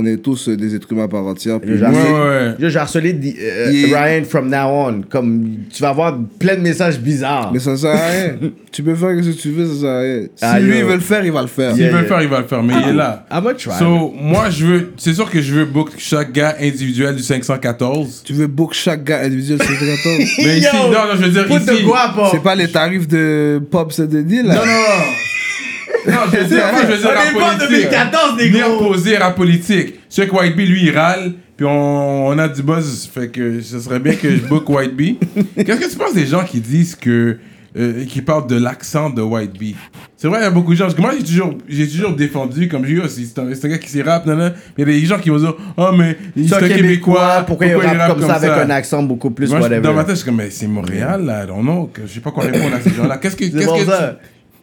on 0.00 0.06
est 0.06 0.16
tous 0.18 0.48
euh, 0.48 0.56
des 0.56 0.74
êtres 0.74 0.86
humains 0.92 1.08
par 1.08 1.24
entière. 1.26 1.60
puis 1.60 1.72
Ouais, 1.72 1.80
ouais. 1.88 2.54
J'ai 2.58 2.78
harcelé 2.78 3.12
di- 3.12 3.36
euh, 3.40 3.70
Ryan 3.92 4.24
from 4.24 4.48
now 4.48 4.66
on. 4.68 5.02
Comme, 5.08 5.48
tu 5.72 5.82
vas 5.82 5.90
avoir 5.90 6.16
plein 6.38 6.56
de 6.56 6.60
messages 6.60 6.98
bizarres. 7.00 7.50
Mais 7.52 7.58
ça 7.58 7.76
sert 7.76 7.90
à 7.90 8.06
rien. 8.08 8.36
tu 8.72 8.82
peux 8.82 8.94
faire 8.94 9.10
ce 9.22 9.30
que 9.30 9.40
tu 9.40 9.50
veux, 9.50 9.66
ça 9.66 9.80
sert 9.80 9.88
à 9.90 10.00
rien. 10.00 10.22
Si 10.22 10.28
Ah, 10.42 10.60
lui, 10.60 10.70
yo. 10.70 10.76
il 10.78 10.84
veut 10.84 10.94
le 10.94 11.00
faire, 11.00 11.24
il 11.24 11.32
va 11.32 11.42
le 11.42 11.48
faire. 11.48 11.72
S'il 11.72 11.80
Yeah, 11.82 11.90
veut 11.90 11.96
le 11.98 12.02
yeah. 12.04 12.08
faire, 12.14 12.22
il 12.22 12.28
va 12.28 12.40
le 12.40 12.46
faire, 12.46 12.62
mais 12.62 12.74
il 12.82 12.88
est 12.90 12.94
là. 12.94 13.26
I'm 13.30 13.42
gonna 13.42 13.54
try. 13.54 13.72
So, 13.78 14.12
moi, 14.20 14.50
je 14.50 14.64
veux. 14.66 14.92
C'est 14.96 15.14
sûr 15.14 15.30
que 15.30 15.40
je 15.42 15.54
veux 15.54 15.64
book 15.64 15.90
chaque 15.98 16.32
gars 16.32 16.56
individuel 16.60 17.16
du 17.16 17.22
514. 17.22 18.22
Tu 18.24 18.32
veux 18.32 18.46
book 18.46 18.72
chaque 18.74 19.04
gars 19.04 19.20
individuel 19.22 19.60
sur 19.62 19.70
le 19.72 19.76
14 19.78 20.18
Mais 20.38 20.58
ici, 20.58 20.66
Yo, 20.72 20.82
non, 20.84 20.90
non, 20.92 21.14
je 21.16 21.22
veux 21.24 21.30
dire 21.30 21.50
ici. 21.50 21.84
C'est 22.30 22.42
pas 22.42 22.54
les 22.54 22.68
tarifs 22.68 23.08
de 23.08 23.60
Pop 23.70 23.92
CDD, 23.92 24.42
là 24.42 24.54
Non, 24.54 24.60
non, 24.60 24.66
non. 24.66 25.04
Non, 26.06 26.12
je 26.32 26.36
veux 26.38 26.44
dire, 26.44 26.64
moi, 26.72 26.80
je 26.82 26.86
veux 26.92 26.98
dire 26.98 27.10
On 27.12 27.16
rap 27.18 27.26
est 27.28 27.38
pas 27.38 27.44
en 27.54 27.58
politique. 27.58 27.90
2014, 27.90 28.38
les 28.38 28.48
Venir 28.48 28.68
gros. 28.68 28.88
poser 28.92 29.16
rap 29.16 29.36
politique. 29.36 29.94
Je 30.10 30.14
sais 30.14 30.26
que 30.26 30.34
White 30.34 30.56
Bee, 30.56 30.66
lui, 30.66 30.84
il 30.84 30.96
râle, 30.96 31.32
puis 31.56 31.66
on, 31.66 32.28
on 32.28 32.38
a 32.38 32.48
du 32.48 32.62
buzz, 32.62 33.08
fait 33.12 33.28
que 33.28 33.60
ce 33.60 33.78
serait 33.80 34.00
bien 34.00 34.14
que 34.14 34.30
je 34.30 34.40
book 34.42 34.68
White 34.70 34.94
Bee. 34.94 35.18
Qu'est-ce 35.56 35.80
que 35.80 35.90
tu 35.90 35.96
penses 35.96 36.14
des 36.14 36.26
gens 36.26 36.44
qui 36.44 36.60
disent 36.60 36.94
que. 36.94 37.38
euh, 37.76 38.04
qui 38.06 38.22
parlent 38.22 38.46
de 38.46 38.56
l'accent 38.56 39.10
de 39.10 39.20
White 39.22 39.58
Bee? 39.58 39.76
C'est 40.16 40.26
vrai, 40.26 40.38
il 40.40 40.42
y 40.42 40.46
a 40.46 40.50
beaucoup 40.50 40.72
de 40.72 40.76
gens. 40.78 40.84
Parce 40.86 40.94
que 40.94 41.00
moi, 41.02 41.12
j'ai 41.16 41.24
toujours, 41.24 41.54
j'ai 41.68 41.86
toujours 41.86 42.16
défendu, 42.16 42.66
comme 42.68 42.84
je 42.84 42.94
dis, 42.94 43.00
oh, 43.04 43.08
c'est 43.08 43.38
un, 43.40 43.54
c'est 43.54 43.66
un 43.66 43.68
gars 43.70 43.78
qui 43.78 43.88
s'est 43.90 44.02
rap, 44.02 44.24
nan, 44.26 44.38
nan. 44.38 44.52
Mais 44.76 44.84
il 44.84 44.88
y 44.90 44.96
a 44.96 45.00
des 45.00 45.06
gens 45.06 45.18
qui 45.18 45.28
vont 45.30 45.36
dire, 45.38 45.54
oh, 45.76 45.90
mais 45.96 46.16
il 46.34 46.48
C'est 46.48 46.56
est 46.56 46.64
un 46.64 46.68
Québécois. 46.68 47.44
pourquoi 47.46 47.66
il 47.66 47.74
rappe 47.76 48.12
comme 48.18 48.26
ça 48.26 48.34
avec 48.34 48.50
un 48.50 48.70
accent 48.70 49.02
beaucoup 49.02 49.30
plus 49.30 49.48
Moi, 49.50 49.58
je- 49.58 49.62
whatever. 49.64 49.82
dans 49.82 49.94
ma 49.94 50.02
tête, 50.04 50.14
je 50.14 50.20
suis 50.20 50.26
comme, 50.26 50.36
mais 50.36 50.50
c'est 50.50 50.66
Montréal, 50.66 51.24
là, 51.24 51.44
I 51.44 51.46
don't 51.46 51.60
know, 51.62 51.90
que 51.92 52.02
je 52.06 52.14
sais 52.14 52.20
pas 52.20 52.30
quoi 52.30 52.44
répondre 52.44 52.74
à 52.74 52.80
ces 52.80 52.90
gens-là. 52.94 53.18
Qu'est-ce 53.18 53.36
que, 53.36 53.44
qu'est-ce 53.44 53.66
que. 53.66 54.16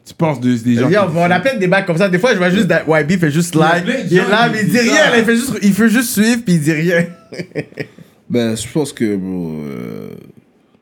Tu, 0.06 0.14
penses 0.14 0.40
de, 0.40 0.56
des 0.56 0.76
gens 0.76 0.90
Yo, 0.90 1.02
qui- 1.02 1.18
on 1.18 1.32
appelle 1.32 1.60
des 1.60 1.68
bacs 1.68 1.86
comme 1.86 1.98
ça. 1.98 2.08
Des 2.10 2.20
fois, 2.20 2.34
je 2.34 2.38
vois 2.38 2.50
juste 2.50 2.68
that 2.68 2.84
YB 2.88 3.20
fait 3.20 3.32
juste 3.32 3.56
a 3.56 3.80
like. 3.82 3.86
Il 4.12 4.18
est 4.18 4.30
là, 4.30 4.50
mais 4.52 4.60
il 4.62 4.70
dit 4.70 4.80
rien. 4.80 4.94
ça. 4.96 5.18
il, 5.18 5.24
fait 5.26 5.36
juste, 5.36 5.52
il 5.64 5.74
fait 5.74 5.90
juste 5.90 6.10
suivre, 6.12 6.42
puis 6.46 6.54
il 6.56 6.62
dit 6.62 6.72
rien. 6.72 7.06
Ben, 8.28 8.56
je 8.58 8.68
pense 8.72 8.92
que, 8.92 9.16
bro, 9.16 9.52
euh, 9.68 10.10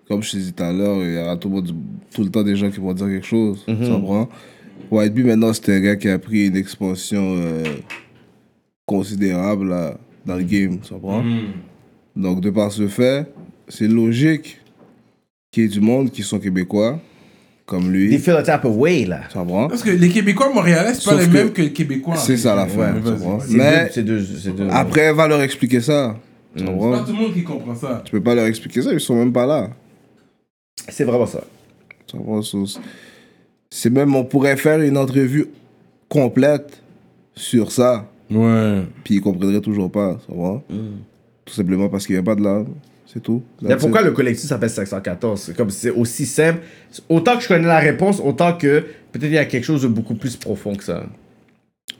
comme 0.07 0.23
je 0.23 0.31
te 0.31 0.37
disais 0.37 0.51
tout 0.53 0.63
à 0.63 0.71
l'heure, 0.71 0.95
il 1.03 1.13
y 1.13 1.17
aura 1.17 1.35
tout, 1.35 1.49
le 1.49 1.55
monde- 1.55 1.75
tout 2.15 2.23
le 2.23 2.29
temps 2.29 2.41
des 2.41 2.55
gens 2.55 2.69
qui 2.71 2.79
vont 2.79 2.93
dire 2.93 3.07
quelque 3.07 3.25
chose. 3.27 3.65
Mhm. 3.67 3.77
Tu 3.81 3.89
comprends? 3.91 4.29
White 4.89 5.13
Bee, 5.13 5.23
maintenant, 5.23 5.51
c'est 5.51 5.75
un 5.75 5.79
gars 5.81 5.95
qui 5.97 6.07
a 6.07 6.17
pris 6.19 6.47
une 6.47 6.55
expansion 6.55 7.35
euh, 7.37 7.63
considérable 8.85 9.69
là, 9.69 9.97
dans 10.25 10.35
le 10.35 10.43
game. 10.43 10.79
Tu 10.79 10.93
comprends? 10.93 11.21
Hmm. 11.23 11.47
Donc, 12.15 12.41
de 12.41 12.49
par 12.49 12.71
ce 12.71 12.87
fait, 12.87 13.31
c'est 13.67 13.87
logique 13.87 14.59
qu'il 15.51 15.63
y 15.63 15.65
ait 15.65 15.69
du 15.69 15.81
monde 15.81 16.11
qui 16.11 16.23
sont 16.23 16.39
québécois, 16.39 16.99
comme 17.65 17.85
Il 17.85 17.91
lui. 17.91 18.17
feel 18.17 18.33
a 18.35 18.43
type 18.43 18.65
of 18.65 18.75
way, 18.75 19.05
là. 19.05 19.21
Tu 19.31 19.37
comprends? 19.37 19.67
Parce 19.67 19.83
que 19.83 19.91
les 19.91 20.09
Québécois 20.09 20.51
montréalais, 20.53 20.93
c'est 20.93 21.05
pas 21.09 21.19
les 21.21 21.27
mêmes 21.27 21.51
que 21.51 21.61
les 21.61 21.71
Québécois. 21.73 22.15
C'est 22.17 22.37
ça 22.37 22.55
la 22.55 22.67
fin. 22.67 22.93
Ouais, 22.93 23.01
Mais 23.49 23.85
deux- 23.85 23.89
c'est 23.91 24.03
deux. 24.03 24.23
c'est 24.23 24.55
deux- 24.55 24.67
après, 24.69 25.13
va 25.13 25.27
leur 25.27 25.41
expliquer 25.41 25.79
ça. 25.81 26.15
Tu 26.55 26.63
C'est 26.63 26.65
pas 26.71 26.99
tout 26.99 27.13
le 27.13 27.13
monde 27.13 27.33
qui 27.33 27.43
comprend 27.43 27.73
ça. 27.75 28.01
Tu 28.05 28.11
peux 28.11 28.21
pas 28.21 28.35
leur 28.35 28.45
expliquer 28.45 28.81
ça, 28.81 28.93
ils 28.93 28.99
sont 28.99 29.15
même 29.15 29.33
pas 29.33 29.45
là. 29.45 29.69
C'est 30.89 31.03
vraiment 31.03 31.25
ça. 31.25 31.41
Tu 32.05 32.17
comprends? 32.17 32.41
So, 32.41 32.65
C'est 33.71 33.89
même, 33.89 34.15
on 34.15 34.23
pourrait 34.23 34.55
faire 34.57 34.79
une 34.81 34.97
entrevue 34.97 35.47
complète 36.09 36.81
sur 37.33 37.71
ça, 37.71 38.07
Ouais. 38.29 38.83
puis 39.03 39.15
ils 39.15 39.21
comprendraient 39.21 39.61
toujours 39.61 39.89
pas. 39.91 40.19
Tu 40.27 40.31
comprends? 40.31 40.61
Tout 41.45 41.53
simplement 41.53 41.89
parce 41.89 42.05
qu'il 42.05 42.15
n'y 42.15 42.19
a 42.19 42.23
pas 42.23 42.35
de 42.35 42.43
là. 42.43 42.63
C'est 43.13 43.21
tout. 43.21 43.43
Mais 43.61 43.75
pourquoi 43.77 44.01
it. 44.01 44.07
le 44.07 44.11
collectif 44.13 44.49
s'appelle 44.49 44.71
514 44.71 45.39
C'est 45.39 45.55
comme 45.55 45.69
c'est 45.69 45.91
aussi 45.91 46.25
simple. 46.25 46.61
Autant 47.09 47.35
que 47.37 47.43
je 47.43 47.47
connais 47.47 47.67
la 47.67 47.77
réponse, 47.79 48.19
autant 48.19 48.53
que 48.57 48.79
peut-être 49.11 49.25
il 49.25 49.33
y 49.33 49.37
a 49.37 49.45
quelque 49.45 49.65
chose 49.65 49.83
de 49.83 49.87
beaucoup 49.87 50.15
plus 50.15 50.35
profond 50.35 50.73
que 50.75 50.83
ça. 50.83 51.03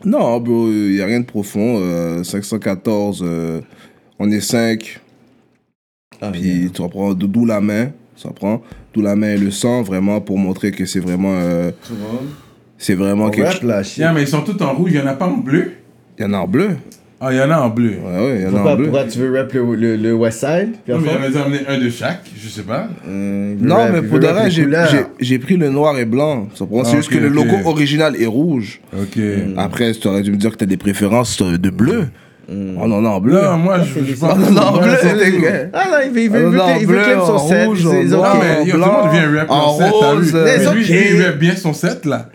Non, 0.04 0.40
bro, 0.40 0.70
il 0.70 0.94
n'y 0.96 1.02
a 1.02 1.06
rien 1.06 1.20
de 1.20 1.26
profond. 1.26 1.78
euh, 1.80 2.24
514, 2.24 3.22
euh, 3.24 3.62
on 4.18 4.32
est 4.32 4.42
5, 4.42 5.00
Ah, 6.20 6.32
puis 6.32 6.72
tu 6.74 6.82
reprends 6.82 7.14
d'où 7.14 7.46
la 7.46 7.62
main. 7.62 7.92
Ça 8.16 8.30
prend 8.32 8.62
d'où 8.94 9.02
la 9.02 9.16
main 9.16 9.34
et 9.34 9.38
le 9.38 9.52
sang, 9.52 9.82
vraiment, 9.84 10.20
pour 10.22 10.38
montrer 10.38 10.72
que 10.72 10.86
c'est 10.86 11.00
vraiment. 11.00 11.36
euh, 11.36 11.72
c'est 12.78 12.96
vraiment 12.96 13.30
quelque 13.30 13.52
chose. 13.52 13.98
Yeah, 13.98 14.14
mais 14.14 14.24
ils 14.24 14.28
sont 14.28 14.42
tous 14.42 14.62
en 14.64 14.74
rouge, 14.74 14.92
il 14.94 14.98
y 14.98 15.02
en 15.02 15.08
a 15.08 15.14
pas 15.14 15.28
en 15.28 15.38
bleu? 15.38 15.74
Il 16.18 16.24
y 16.24 16.26
en 16.26 16.34
a 16.34 16.38
en 16.40 16.48
bleu. 16.48 16.72
Ah, 17.26 17.32
il 17.32 17.38
y 17.38 17.42
en 17.42 17.50
a 17.52 17.58
en 17.58 17.70
bleu. 17.70 17.94
Ouais, 18.06 18.20
ouais, 18.26 18.36
il 18.40 18.42
y 18.42 18.46
en 18.46 18.50
a 18.50 18.52
Pourquoi, 18.52 18.72
en 18.74 18.76
bleu. 18.76 18.86
pourquoi 18.90 19.04
tu 19.06 19.20
veux 19.20 19.38
rap 19.38 19.54
le, 19.54 19.76
le, 19.76 19.96
le 19.96 20.14
West 20.14 20.40
Side 20.40 20.74
Non, 20.90 21.00
mais 21.00 21.10
il 21.20 21.26
avait 21.26 21.40
amené 21.40 21.60
un 21.70 21.78
de 21.78 21.90
chaque, 21.90 22.24
je 22.38 22.50
sais 22.50 22.64
pas. 22.64 22.88
euh, 23.08 23.56
Non, 23.60 23.76
rap- 23.76 23.92
mais 23.94 24.02
pour 24.02 24.20
de 24.20 24.28
vrai, 24.28 24.50
j'ai- 24.52 24.64
couleurs. 24.64 24.90
j'ai 24.90 25.06
j'ai 25.22 25.40
pris 25.40 25.56
le 25.56 25.70
noir 25.70 25.98
et 25.98 26.06
blanc. 26.06 26.48
Ah, 26.60 26.66
C'est 26.84 26.98
juste 26.98 27.10
que 27.10 27.18
le 27.18 27.30
logo 27.30 27.56
original 27.66 28.16
est 28.22 28.26
rouge. 28.26 28.82
Ok. 28.94 29.16
Mm. 29.18 29.58
Après, 29.58 29.92
tu 29.94 30.06
aurais 30.08 30.22
dû 30.22 30.32
me 30.32 30.38
dire 30.38 30.52
que 30.52 30.58
tu 30.58 30.64
as 30.66 30.68
des 30.68 30.76
préférences 30.78 31.42
euh, 31.42 31.58
de 31.58 31.70
bleu. 31.70 32.08
Mm. 32.50 32.78
On 32.78 32.92
en 32.92 33.06
a 33.06 33.08
en 33.08 33.22
bleu. 33.22 33.36
Là, 33.36 33.56
moi, 33.56 33.78
je, 33.84 34.04
je 34.04 34.16
On 34.22 34.28
pense. 34.28 34.50
en 34.50 34.58
a 34.58 34.62
en 34.66 34.74
Ouais, 34.78 34.84
bleu, 34.84 34.98
c'est. 35.02 35.70
Ah 35.72 35.84
non, 35.90 35.98
il 36.06 36.12
veut, 36.12 36.22
il 36.24 36.30
veut, 36.30 36.40
Ah, 36.40 36.48
il 36.48 36.52
veut, 36.52 36.58
non, 36.58 36.66
il 36.82 36.88
veut 36.88 36.94
bleu, 36.96 37.04
claim 37.06 37.26
son 37.26 37.38
set. 37.38 37.68
rouge. 37.68 37.86
Non, 37.86 37.92
mais 37.94 38.00
tout 38.04 38.66
le 38.66 38.74
blanc, 38.84 39.04
monde 39.04 39.12
vient 39.14 39.32
rap 39.40 39.50
en 39.50 39.78
set, 39.78 39.86
t'as 40.02 40.12
rose, 40.12 40.32
vu? 40.34 40.38
euh, 40.38 40.44
Mais 40.46 40.74
lui, 40.76 40.84
okay. 40.84 41.08
il 41.16 41.24
rap 41.24 41.38
bien 41.38 41.56
son 41.56 41.72
set, 41.74 42.06
là. 42.06 42.30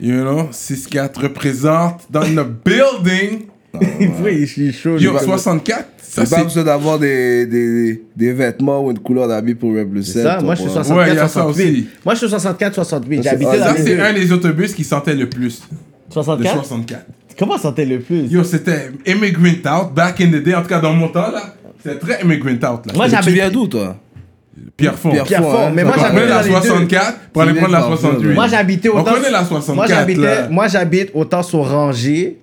You 0.00 0.14
know, 0.20 0.48
6-4 0.52 1.22
représente 1.22 2.02
dans 2.08 2.20
le 2.20 2.44
building. 2.44 3.46
Oui, 3.80 4.48
il 4.56 4.68
est 4.68 4.72
chaud. 4.72 4.96
Yo, 4.98 5.12
lui. 5.12 5.18
64, 5.24 5.84
ça 6.02 6.24
J'ai 6.24 6.30
pas 6.30 6.36
c'est... 6.38 6.44
besoin 6.44 6.64
d'avoir 6.64 6.98
des, 6.98 7.46
des, 7.46 8.02
des 8.16 8.32
vêtements 8.32 8.84
ou 8.84 8.90
une 8.90 8.98
couleur 8.98 9.28
d'habit 9.28 9.54
pour 9.54 9.72
C'est 9.96 10.02
set. 10.02 10.22
ça, 10.22 10.40
moi 10.40 10.54
je 10.54 10.60
suis 10.62 10.68
comprends? 10.68 10.84
64, 10.84 11.08
Ouais, 11.10 11.14
y 11.14 11.18
a 11.18 11.28
ça 11.28 11.42
68. 11.42 11.70
aussi. 11.70 11.88
Moi 12.04 12.14
je 12.14 12.18
suis 12.18 12.28
64, 12.28 12.74
68. 12.74 13.16
J'ai 13.22 13.22
Ça, 13.22 13.36
c'est- 13.76 13.82
c'est 13.84 14.00
un 14.00 14.12
des 14.12 14.32
autobus 14.32 14.74
qui 14.74 14.84
sentait 14.84 15.14
le 15.14 15.28
plus. 15.28 15.60
De 16.08 16.12
64 16.14 16.54
64. 16.54 17.04
Comment 17.38 17.58
sentait 17.58 17.84
le 17.84 18.00
plus? 18.00 18.22
Yo, 18.30 18.42
c'était 18.42 18.90
Immigrant 19.06 19.82
Out, 19.82 19.94
back 19.94 20.20
in 20.20 20.26
the 20.28 20.42
day, 20.42 20.54
en 20.54 20.62
tout 20.62 20.68
cas 20.68 20.80
dans 20.80 20.92
mon 20.92 21.08
temps, 21.08 21.30
là. 21.30 21.54
C'était 21.84 21.98
très 21.98 22.22
Immigrant 22.22 22.50
Out, 22.52 22.86
là. 22.86 22.92
Moi, 22.94 23.04
Mais 23.04 23.04
tu 23.04 23.10
j'habite- 23.10 23.34
viens 23.34 23.50
d'où, 23.50 23.66
toi? 23.68 23.96
Pierrefonds. 24.76 25.10
Pierre- 25.12 25.22
Pierrefonds, 25.24 25.66
hein. 25.68 25.72
mais 25.72 25.84
moi 25.84 25.94
on 25.96 26.00
j'habitais 26.00 26.26
la 26.26 26.34
dans 26.34 26.42
les 26.42 26.48
deux. 26.48 26.54
64 26.56 27.18
pour 27.32 27.42
aller 27.42 27.52
Tu 27.52 27.58
prendre 27.58 27.72
la 27.72 27.78
viens 27.80 27.90
de 27.90 27.96
68. 27.96 28.34
Moi 28.34 28.46
j'habitais 28.48 28.88
On 28.88 29.00
autant. 29.00 29.12
connaît 29.12 29.30
la 29.30 29.38
Moi 29.42 29.46
64, 29.48 29.88
j'habitais, 29.88 30.20
là. 30.20 30.48
moi 30.50 30.66
j'habite 30.68 31.10
autant 31.14 31.42
sur 31.44 31.68
Rangers 31.70 32.38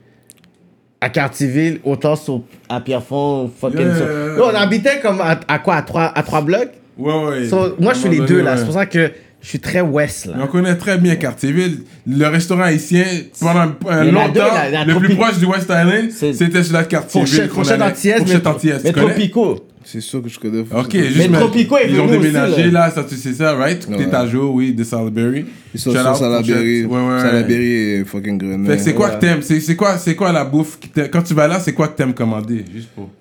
à 1.05 1.09
Cartierville, 1.09 1.79
autant 1.83 2.15
sur 2.15 2.41
à 2.67 2.81
Pierrefonds, 2.81 3.51
fucking. 3.61 3.79
Yeah. 3.79 3.95
sur- 3.95 4.37
Yo, 4.37 4.43
on 4.51 4.55
habitait 4.55 4.99
comme 5.01 5.21
à, 5.21 5.39
à 5.47 5.59
quoi 5.59 5.75
à 5.75 5.81
trois, 5.83 6.11
à 6.15 6.23
trois 6.23 6.41
blocs? 6.41 6.71
Ouais, 6.97 7.25
ouais. 7.25 7.45
So, 7.47 7.75
moi 7.79 7.93
je 7.93 7.99
suis 7.99 8.09
les 8.09 8.21
deux 8.25 8.41
là. 8.41 8.57
C'est 8.57 8.65
pour 8.65 8.73
ça 8.73 8.85
que 8.87 9.11
je 9.45 9.49
suis 9.49 9.59
très 9.59 9.81
ouest 9.81 10.25
Mais 10.25 10.31
là. 10.39 10.39
on 10.43 10.47
connaît 10.47 10.75
très 10.75 10.97
bien 10.97 11.15
Cartierville. 11.17 11.83
Le 12.07 12.25
restaurant 12.27 12.63
haïtien, 12.63 13.05
pendant 13.39 13.67
deux, 13.67 14.09
longtemps, 14.11 14.33
la- 14.55 14.69
la 14.71 14.85
le 14.85 14.93
Tropi- 14.93 15.05
plus 15.05 15.15
proche 15.15 15.37
du 15.37 15.45
West 15.45 15.65
Island, 15.69 16.09
C'est- 16.09 16.33
c'était 16.33 16.63
sur 16.63 16.73
la 16.73 16.83
Cartierville. 16.83 17.49
Fourchette, 17.49 17.81
antillaise, 17.81 18.03
mais, 18.05 18.17
Fourchette 18.25 18.47
antillaise, 18.47 18.81
mais 18.83 18.91
connais? 18.91 19.05
Tropico. 19.11 19.67
C'est 19.83 20.01
sûr 20.01 20.23
que 20.23 20.29
je 20.29 20.39
connais. 20.39 20.61
Ok, 20.61 20.91
juste 20.97 21.29
Mais 21.29 21.37
Tropico 21.37 21.77
est 21.77 21.91
Ils 21.91 21.99
ont 21.99 22.05
aussi, 22.05 22.17
déménagé 22.17 22.63
là. 22.71 22.87
là, 22.87 22.89
ça 22.91 23.03
tu 23.03 23.15
sais 23.15 23.33
ça, 23.33 23.53
right? 23.53 23.87
Ouais. 23.87 23.97
T'es 23.97 24.15
à 24.15 24.25
jour, 24.25 24.55
oui, 24.55 24.73
de 24.73 24.83
Salaberry. 24.83 25.45
Ils 25.75 25.79
sont 25.79 25.91
sur 25.91 26.15
Salaberry. 26.17 26.85
Ouais, 26.85 26.99
ouais. 27.07 27.19
Salaberry 27.19 27.71
et 27.99 28.03
fucking 28.03 28.39
Grenade. 28.39 28.65
Fait 28.65 28.77
que 28.77 28.81
c'est 28.81 28.93
quoi 28.95 29.11
que 29.11 29.19
t'aimes? 29.21 29.43
C'est 29.43 29.75
quoi, 29.75 29.99
c'est 29.99 30.15
quoi 30.15 30.31
la 30.31 30.43
bouffe? 30.43 30.79
Quand 31.13 31.21
tu 31.21 31.35
vas 31.35 31.47
là, 31.47 31.59
c'est 31.59 31.73
quoi 31.73 31.87
que 31.89 31.95
t'aimes 31.97 32.15
commander? 32.15 32.65
Juste 32.73 32.89
pour 32.95 33.11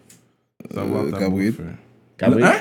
savoir 0.75 1.05
Euh, 1.05 1.11
ta 1.11 1.19
cabrit. 1.19 1.51
bouffe. 1.51 1.61
Cabrit. 2.17 2.45
Hein? 2.45 2.53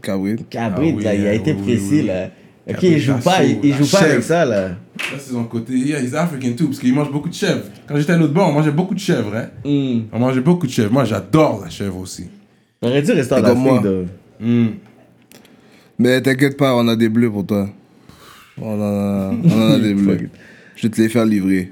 Cabrit. 0.00 0.36
Cabrit, 0.48 0.92
Ah 0.92 0.96
oui, 0.96 1.04
là, 1.04 1.14
il 1.14 1.26
a 1.26 1.34
été 1.34 1.52
précis 1.52 2.02
là. 2.02 2.30
Ok, 2.68 2.82
il 2.82 2.98
joue 3.00 3.14
pas, 3.14 3.42
il, 3.42 3.74
joue 3.74 3.86
pas 3.90 3.98
avec 3.98 4.12
chèvre. 4.12 4.22
ça 4.22 4.44
là. 4.44 4.68
Ça, 4.98 5.16
c'est 5.18 5.32
son 5.32 5.44
côté. 5.44 5.72
Yeah, 5.72 6.00
he's 6.00 6.14
African 6.14 6.52
too, 6.52 6.66
parce 6.66 6.78
qu'il 6.78 6.94
mange 6.94 7.10
beaucoup 7.10 7.28
de 7.28 7.34
chèvres. 7.34 7.62
Quand 7.88 7.96
j'étais 7.96 8.12
à 8.12 8.16
l'autre 8.16 8.34
bord, 8.34 8.48
on 8.48 8.52
mangeait 8.52 8.70
beaucoup 8.70 8.94
de 8.94 9.00
chèvres, 9.00 9.34
hein? 9.34 9.46
Hmm. 9.64 10.02
On 10.12 10.18
mangeait 10.18 10.40
beaucoup 10.40 10.66
de 10.66 10.72
chèvres. 10.72 10.92
Moi, 10.92 11.04
j'adore 11.04 11.62
la 11.64 11.70
chèvre 11.70 11.96
aussi. 11.98 12.28
On 12.82 12.88
aurait 12.88 13.02
dû 13.02 13.12
rester 13.12 13.34
en. 13.34 13.44
Afrique. 13.44 13.84
là. 13.84 13.90
Hmm. 14.40 14.68
Mais 15.98 16.20
t'inquiète 16.20 16.56
pas, 16.56 16.74
on 16.74 16.86
a 16.88 16.96
des 16.96 17.08
bleus 17.08 17.30
pour 17.30 17.46
toi. 17.46 17.68
On 18.60 18.74
en 18.74 18.82
a, 18.82 19.32
on 19.44 19.62
en 19.62 19.72
a 19.72 19.78
des 19.78 19.94
bleus. 19.94 20.30
Je 20.76 20.82
vais 20.82 20.90
te 20.90 21.00
les 21.00 21.08
faire 21.08 21.24
livrer. 21.24 21.70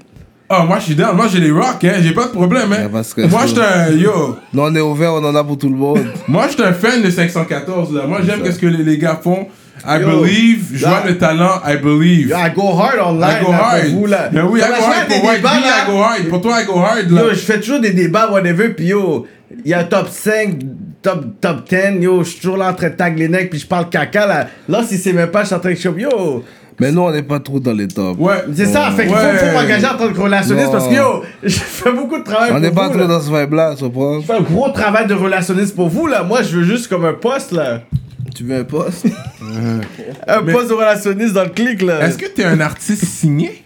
Oh, 0.51 0.63
moi, 0.65 0.79
je 0.79 0.85
suis 0.85 0.95
down. 0.95 1.15
Moi, 1.15 1.27
j'ai 1.27 1.39
les 1.39 1.51
rocks, 1.51 1.83
hein. 1.83 1.97
J'ai 2.01 2.13
pas 2.13 2.25
de 2.25 2.31
problème, 2.31 2.73
hein. 2.73 2.85
de 2.85 2.89
Moi, 2.89 3.03
bro. 3.27 3.47
j'étais 3.47 3.61
un. 3.61 3.91
Yo. 3.91 4.35
Non, 4.51 4.63
on 4.63 4.75
est 4.75 4.81
ouvert, 4.81 5.13
on 5.13 5.23
en 5.23 5.35
a 5.35 5.43
pour 5.43 5.59
tout 5.59 5.69
le 5.69 5.75
monde. 5.75 5.99
Moi, 6.27 6.47
j'étais 6.49 6.63
un 6.63 6.73
fan 6.73 7.03
de 7.03 7.09
514, 7.09 7.93
là. 7.93 8.07
Moi, 8.07 8.21
j'aime 8.25 8.43
ce 8.51 8.57
que 8.57 8.65
les, 8.65 8.83
les 8.83 8.97
gars 8.97 9.19
font. 9.21 9.47
I 9.85 10.01
Yo, 10.01 10.07
believe. 10.21 10.65
Je 10.73 10.85
vois 10.85 11.03
le 11.07 11.17
talent. 11.17 11.61
I 11.65 11.77
believe. 11.77 12.29
Yo, 12.29 12.35
I 12.37 12.49
go 12.55 12.73
hard 12.77 12.99
online. 12.99 13.37
I 13.41 13.45
go 13.45 13.51
là, 13.51 13.57
hard. 13.57 13.81
Pour 13.83 13.99
vous, 13.99 14.05
là. 14.07 14.29
Mais 14.31 14.41
oui, 14.41 14.59
I 14.59 14.63
go 14.63 14.83
hard. 14.83 15.07
des 15.07 15.15
Pour 15.15 15.23
White 15.29 15.37
débats, 15.37 15.49
là. 15.59 15.59
I 15.87 15.91
go 15.91 15.97
hard. 16.01 16.29
Pour 16.29 16.41
toi, 16.41 16.61
I 16.61 16.65
go 16.65 16.79
hard, 16.79 17.09
là. 17.11 17.21
Yo, 17.21 17.29
je 17.29 17.35
fais 17.35 17.59
toujours 17.59 17.79
des 17.79 17.91
débats, 17.91 18.29
whatever, 18.31 18.69
puis 18.69 18.87
yo, 18.87 19.25
il 19.65 19.71
y 19.71 19.73
a 19.73 19.83
top 19.83 20.07
5, 20.09 20.59
top, 21.01 21.25
top 21.41 21.67
10, 21.69 22.01
yo, 22.03 22.23
je 22.23 22.29
suis 22.29 22.39
toujours 22.39 22.57
là 22.57 22.69
en 22.69 22.73
train 22.73 22.89
de 22.89 22.95
tag 22.95 23.17
les 23.17 23.27
necks, 23.29 23.49
puis 23.49 23.59
je 23.59 23.67
parle 23.67 23.89
caca, 23.89 24.25
là. 24.25 24.47
Là, 24.67 24.83
si 24.87 24.97
c'est 24.97 25.13
même 25.13 25.29
pas, 25.29 25.41
je 25.41 25.47
suis 25.47 25.55
en 25.55 25.59
train 25.59 25.71
de 25.71 25.75
choper, 25.77 26.01
yo. 26.01 26.43
Mais 26.81 26.93
nous, 26.93 27.01
on 27.01 27.11
n'est 27.11 27.23
pas 27.23 27.41
trop 27.41 27.59
dans 27.59 27.73
les 27.73 27.89
tops. 27.89 28.17
Ouais. 28.17 28.35
C'est 28.55 28.65
ça, 28.65 28.89
fait 28.95 29.05
qu'il 29.07 29.13
faut, 29.13 29.21
Ouais. 29.21 29.37
faut 29.37 29.57
m'engager 29.57 29.85
en 29.85 29.97
tant 29.97 30.13
que 30.13 30.17
relationniste, 30.17 30.67
Non. 30.67 30.71
parce 30.71 30.87
que 30.87 30.93
yo, 30.93 31.23
je 31.43 31.49
fais 31.59 31.91
beaucoup 31.91 32.17
de 32.19 32.23
travail 32.23 32.51
On 32.51 32.53
pour 32.53 32.61
n'est 32.61 32.71
pas 32.71 32.83
vous, 32.87 32.91
trop 32.91 32.99
là. 32.99 33.07
dans 33.07 33.19
ce 33.19 33.29
vibe-là, 33.29 33.75
comprends? 33.77 34.21
Je 34.21 34.25
fais 34.25 34.33
un 34.37 34.41
gros 34.41 34.69
travail 34.69 35.05
de 35.07 35.13
relationniste 35.13 35.75
pour 35.75 35.89
vous, 35.89 36.07
là. 36.07 36.23
Moi, 36.23 36.41
je 36.43 36.57
veux 36.57 36.63
juste 36.63 36.87
comme 36.87 37.03
un 37.03 37.11
poste, 37.13 37.51
là. 37.51 37.81
Tu 38.39 38.45
veux 38.45 38.55
un 38.55 38.63
poste? 38.63 39.05
Un 40.27 40.41
Mais- 40.43 40.53
poste 40.53 40.69
de 40.69 40.73
relationniste 40.73 41.33
dans 41.33 41.43
le 41.43 41.49
clic, 41.49 41.81
là. 41.81 42.07
Est-ce 42.07 42.17
que 42.17 42.27
t'es 42.27 42.45
un 42.45 42.61
artiste 42.61 43.03
signé? 43.03 43.63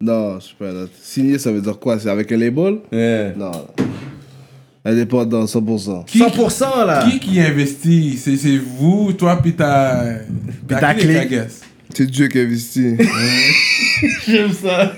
Non, 0.00 0.38
je 0.40 0.46
suis 0.46 0.54
pas 0.54 0.72
là. 0.72 0.86
Signer, 1.02 1.38
ça 1.38 1.52
veut 1.52 1.60
dire 1.60 1.78
quoi? 1.78 1.98
C'est 1.98 2.08
avec 2.08 2.32
un 2.32 2.38
label? 2.38 2.78
Yeah. 2.90 3.34
Non. 3.36 3.50
Indépendant, 4.86 5.44
100%. 5.44 6.04
Qui- 6.06 6.20
100%, 6.20 6.86
là. 6.86 7.06
Qui 7.10 7.18
qui 7.18 7.40
investit? 7.40 8.16
C'est 8.16 8.38
c'est 8.38 8.56
vous, 8.56 9.12
toi, 9.12 9.38
puis 9.42 9.52
ta. 9.52 10.04
ta 10.66 10.94
clique. 10.94 11.24
I 11.24 11.28
guess. 11.28 11.60
C'est 11.94 12.06
Dieu 12.06 12.28
qui 12.28 12.38
investit. 12.40 12.96
J'aime 14.26 14.52
ça. 14.52 14.92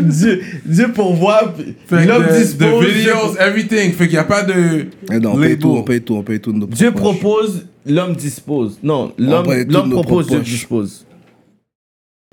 Dieu, 0.00 0.40
Dieu 0.64 0.88
pour 0.92 1.14
voir, 1.14 1.54
puis 1.54 1.74
Fait 1.86 2.06
l'homme 2.06 2.26
dispose. 2.36 2.84
the 2.84 2.88
Dieu 2.90 2.98
videos, 2.98 3.36
everything. 3.38 3.92
Fait 3.92 4.06
qu'il 4.06 4.14
n'y 4.14 4.18
a 4.18 4.24
pas 4.24 4.42
de. 4.42 4.86
Eh 5.12 5.18
non, 5.20 5.30
on 5.32 5.34
paye 5.34 5.42
label. 5.50 5.58
tout, 5.58 5.70
on 5.70 5.82
paye 5.82 6.00
tout, 6.00 6.14
on 6.16 6.22
paye 6.22 6.40
tout. 6.40 6.52
de 6.52 6.58
nos 6.58 6.66
Dieu 6.66 6.90
propres 6.90 7.12
poches. 7.12 7.20
propose, 7.20 7.66
l'homme 7.88 8.14
dispose. 8.14 8.78
Non, 8.82 9.12
l'homme 9.18 9.44
toutes 9.46 9.72
l'homme 9.72 9.88
nos 9.90 10.02
propose, 10.02 10.26
Dieu 10.28 10.40
dispose. 10.40 11.04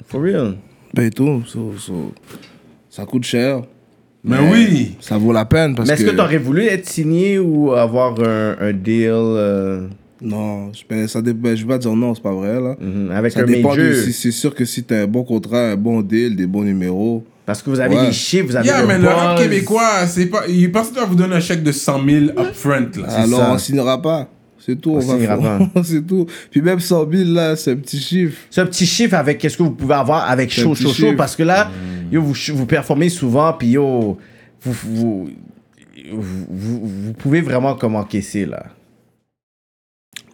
For 0.07 0.21
real. 0.21 0.55
Paye 0.95 1.09
tout. 1.09 1.43
so- 1.45 1.73
so- 1.77 2.11
Ça 2.89 3.05
coûte 3.05 3.23
cher. 3.23 3.61
Mais 4.23 4.37
oui. 4.51 4.95
Ça 5.01 5.17
vaut 5.17 5.31
la 5.33 5.45
peine 5.45 5.75
parce 5.75 5.87
Mais 5.87 5.93
est-ce 5.95 6.03
que. 6.05 6.11
que 6.11 6.15
t'aurais 6.15 6.37
voulu 6.37 6.63
être 6.65 6.87
signé 6.89 7.37
ou 7.39 7.73
avoir 7.73 8.19
un, 8.21 8.55
un 8.59 8.73
deal 8.73 9.11
euh, 9.11 9.87
Non, 10.21 10.71
je, 10.73 10.81
ben, 10.89 11.07
ça 11.07 11.21
dépend. 11.21 11.55
Je 11.55 11.61
vais 11.63 11.67
pas 11.67 11.77
dire 11.77 11.95
non, 11.95 12.15
c'est 12.15 12.23
pas 12.23 12.33
vrai 12.33 12.59
là. 12.59 12.75
mhm, 12.79 13.11
avec 13.11 13.33
Ça 13.33 13.41
un 13.41 13.45
dépend 13.45 13.69
major? 13.75 13.85
de 13.85 13.93
si 13.93 14.13
c'est 14.13 14.31
sûr 14.31 14.55
que 14.55 14.65
si 14.65 14.83
t'as 14.83 15.03
un 15.03 15.07
bon 15.07 15.23
contrat, 15.23 15.71
un 15.71 15.75
bon 15.75 16.01
deal, 16.01 16.35
des 16.35 16.47
bons 16.47 16.63
numéros. 16.63 17.23
Parce 17.45 17.61
que 17.61 17.69
vous 17.69 17.79
avez 17.79 17.95
Ouais. 17.95 18.07
les 18.07 18.11
chiffres, 18.11 18.47
vous 18.47 18.55
avez 18.55 18.67
Yeah, 18.67 18.85
mais 18.87 18.97
le 18.97 19.07
rap 19.07 19.37
québécois, 19.37 20.07
c'est 20.07 20.25
pas. 20.25 20.47
Il 20.47 20.71
pense 20.71 20.87
qu'il 20.89 20.97
va 20.99 21.05
vous 21.05 21.13
donner 21.15 21.35
un 21.35 21.39
chèque 21.39 21.61
de 21.61 21.71
100 21.71 22.03
000 22.03 22.25
upfront, 22.39 22.89
là. 22.97 23.07
Alors 23.09 23.39
ça. 23.39 23.51
on 23.53 23.57
signera 23.59 24.01
pas. 24.01 24.27
C'est 24.65 24.81
tout, 24.81 24.91
on, 24.91 24.95
On 24.95 24.99
va 24.99 25.17
faire. 25.19 25.59
c'est 25.83 26.05
tout. 26.05 26.25
Puis 26.49 26.61
même 26.61 26.79
100 26.79 27.11
000 27.11 27.31
là, 27.33 27.55
c'est 27.55 27.73
un 27.73 27.75
petit 27.75 27.99
chiffre. 27.99 28.37
C'est 28.49 28.61
un 28.61 28.65
petit 28.65 28.87
chiffre 28.87 29.13
avec 29.15 29.37
qu'est-ce 29.37 29.57
que 29.57 29.63
vous 29.63 29.71
pouvez 29.71 29.93
avoir 29.93 30.27
avec 30.29 30.51
chaud, 30.51 30.73
chaud, 30.73 30.91
chaud. 30.91 31.13
Parce 31.15 31.35
que 31.35 31.43
là, 31.43 31.69
yo, 32.11 32.21
vous, 32.21 32.33
vous 32.53 32.65
performez 32.65 33.09
souvent, 33.09 33.53
puis 33.53 33.69
yo, 33.69 34.17
vous, 34.61 34.73
vous, 34.83 35.29
vous, 36.11 36.45
vous, 36.49 36.87
vous 36.87 37.13
pouvez 37.13 37.41
vraiment 37.41 37.75
comme 37.75 37.95
encaisser, 37.95 38.45
là. 38.45 38.65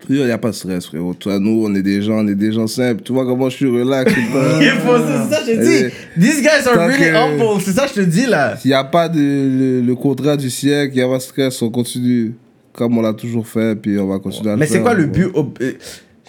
Il 0.10 0.26
n'y 0.26 0.32
a 0.32 0.38
pas 0.38 0.50
de 0.50 0.56
stress, 0.56 0.88
frérot. 0.88 1.14
Toi, 1.14 1.40
nous, 1.40 1.64
on 1.66 1.76
est 1.76 1.82
des 1.84 2.02
gens, 2.02 2.24
on 2.24 2.28
est 2.28 2.36
des 2.36 2.52
gens 2.52 2.68
simples. 2.68 3.04
Tu 3.04 3.14
vois 3.14 3.26
comment 3.26 3.50
je 3.50 3.58
suis 3.58 3.68
relax. 3.70 4.12
c'est 4.16 4.34
pas- 4.34 4.60
Il 4.60 5.30
ça 5.30 5.40
que 5.40 5.46
je 5.46 5.52
te 5.52 5.62
dis. 5.62 5.94
These 6.20 6.42
guys 6.42 6.68
are 6.68 6.88
really 6.88 7.10
humble. 7.10 7.62
C'est 7.62 7.72
ça 7.72 7.84
que 7.84 7.90
je 7.90 8.02
te 8.02 8.10
dis, 8.10 8.26
là. 8.26 8.58
S'il 8.58 8.70
n'y 8.70 8.76
a 8.76 8.84
pas 8.84 9.08
de, 9.10 9.20
le, 9.20 9.82
le 9.82 9.96
contrat 9.96 10.36
du 10.38 10.50
siècle, 10.50 10.94
il 10.96 10.98
n'y 10.98 11.04
a 11.04 11.08
pas 11.08 11.18
de 11.18 11.22
stress, 11.22 11.62
on 11.62 11.70
continue 11.70 12.34
comme 12.74 12.98
on 12.98 13.02
l'a 13.02 13.14
toujours 13.14 13.48
fait, 13.48 13.76
puis 13.76 13.98
on 14.00 14.08
va 14.08 14.20
continuer 14.20 14.52
à 14.52 14.58
Mais 14.58 14.66
c'est 14.68 14.82
quoi 14.82 14.94
le 14.94 15.06
but, 15.06 15.28
euh, 15.36 15.72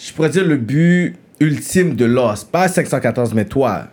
je 0.01 0.13
pourrais 0.13 0.31
dire 0.31 0.47
le 0.47 0.57
but 0.57 1.15
ultime 1.41 1.95
de 1.95 2.05
Lost? 2.05 2.51
Pas 2.51 2.69
514, 2.69 3.35
mais 3.35 3.45
toi, 3.45 3.89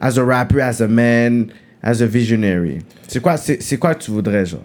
as 0.00 0.18
a 0.18 0.24
rapper, 0.24 0.60
as 0.62 0.80
a 0.82 0.88
man, 0.88 1.46
as 1.82 2.02
a 2.02 2.06
visionary. 2.06 2.78
C'est 3.08 3.20
quoi, 3.20 3.36
c'est, 3.36 3.76
quoi 3.78 3.94
que 3.94 4.02
tu 4.04 4.10
voudrais, 4.10 4.46
genre? 4.46 4.60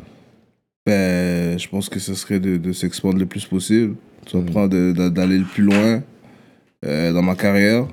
Ben, 0.85 1.57
je 1.57 1.67
pense 1.67 1.89
que 1.89 1.99
ce 1.99 2.13
serait 2.13 2.39
de, 2.39 2.57
de 2.57 2.71
s'expandre 2.71 3.17
le 3.17 3.25
plus 3.25 3.45
possible. 3.45 3.95
Tu 4.25 4.37
Mm. 4.37 4.45
comprends, 4.45 4.67
de- 4.67 5.09
d'aller 5.09 5.37
le 5.39 5.45
plus 5.45 5.63
loin 5.63 6.01
euh, 6.85 7.11
dans 7.13 7.21
ma 7.23 7.35
carrière. 7.35 7.87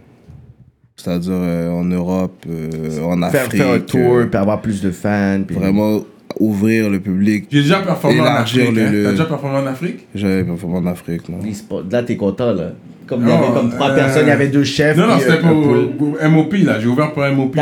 C'est-à-dire 0.97 1.33
euh, 1.35 1.71
en 1.71 1.85
Europe, 1.85 2.45
euh, 2.49 3.03
en 3.03 3.23
Afrique. 3.23 3.53
faire 3.57 3.71
un 3.73 3.81
tour, 3.81 4.17
euh, 4.17 4.27
puis 4.27 4.39
avoir 4.39 4.61
plus 4.61 4.83
de 4.83 4.91
fans. 4.91 5.43
puis- 5.47 5.57
vraiment 5.57 6.05
ouvrir 6.41 6.91
le 6.91 7.01
public. 7.01 7.47
J'ai 7.51 7.63
déjà 7.63 7.81
performé 7.81 8.21
en 8.21 8.25
Élargir 8.25 8.63
Afrique. 8.63 8.77
le- 8.77 8.83
hein. 8.87 8.91
le- 8.93 9.05
T'as 9.05 9.11
déjà 9.13 9.25
performé 9.25 9.59
en 9.59 9.67
Afrique? 9.67 10.07
J'avais 10.15 10.45
performé 10.45 10.77
en 10.79 10.87
Afrique, 10.87 11.29
non. 11.29 11.39
Là, 11.91 12.03
t'es 12.03 12.17
content, 12.17 12.53
là. 12.53 12.73
Comme 13.07 13.23
il 13.23 13.29
y 13.29 13.33
avait 13.33 13.53
comme 13.53 13.71
trois 13.71 13.91
euh, 13.91 13.95
personnes, 13.95 14.23
il 14.27 14.29
y 14.29 14.33
avait 14.33 14.49
deux 14.49 14.65
chefs. 14.65 14.97
Non, 14.97 15.07
non, 15.09 15.19
c'était 15.19 15.33
euh, 15.33 15.39
pour, 15.39 16.17
pour 16.17 16.29
MOP, 16.31 16.53
là. 16.65 16.81
J'ai 16.81 16.87
ouvert 16.87 17.13
pour 17.13 17.25
MOP. 17.25 17.55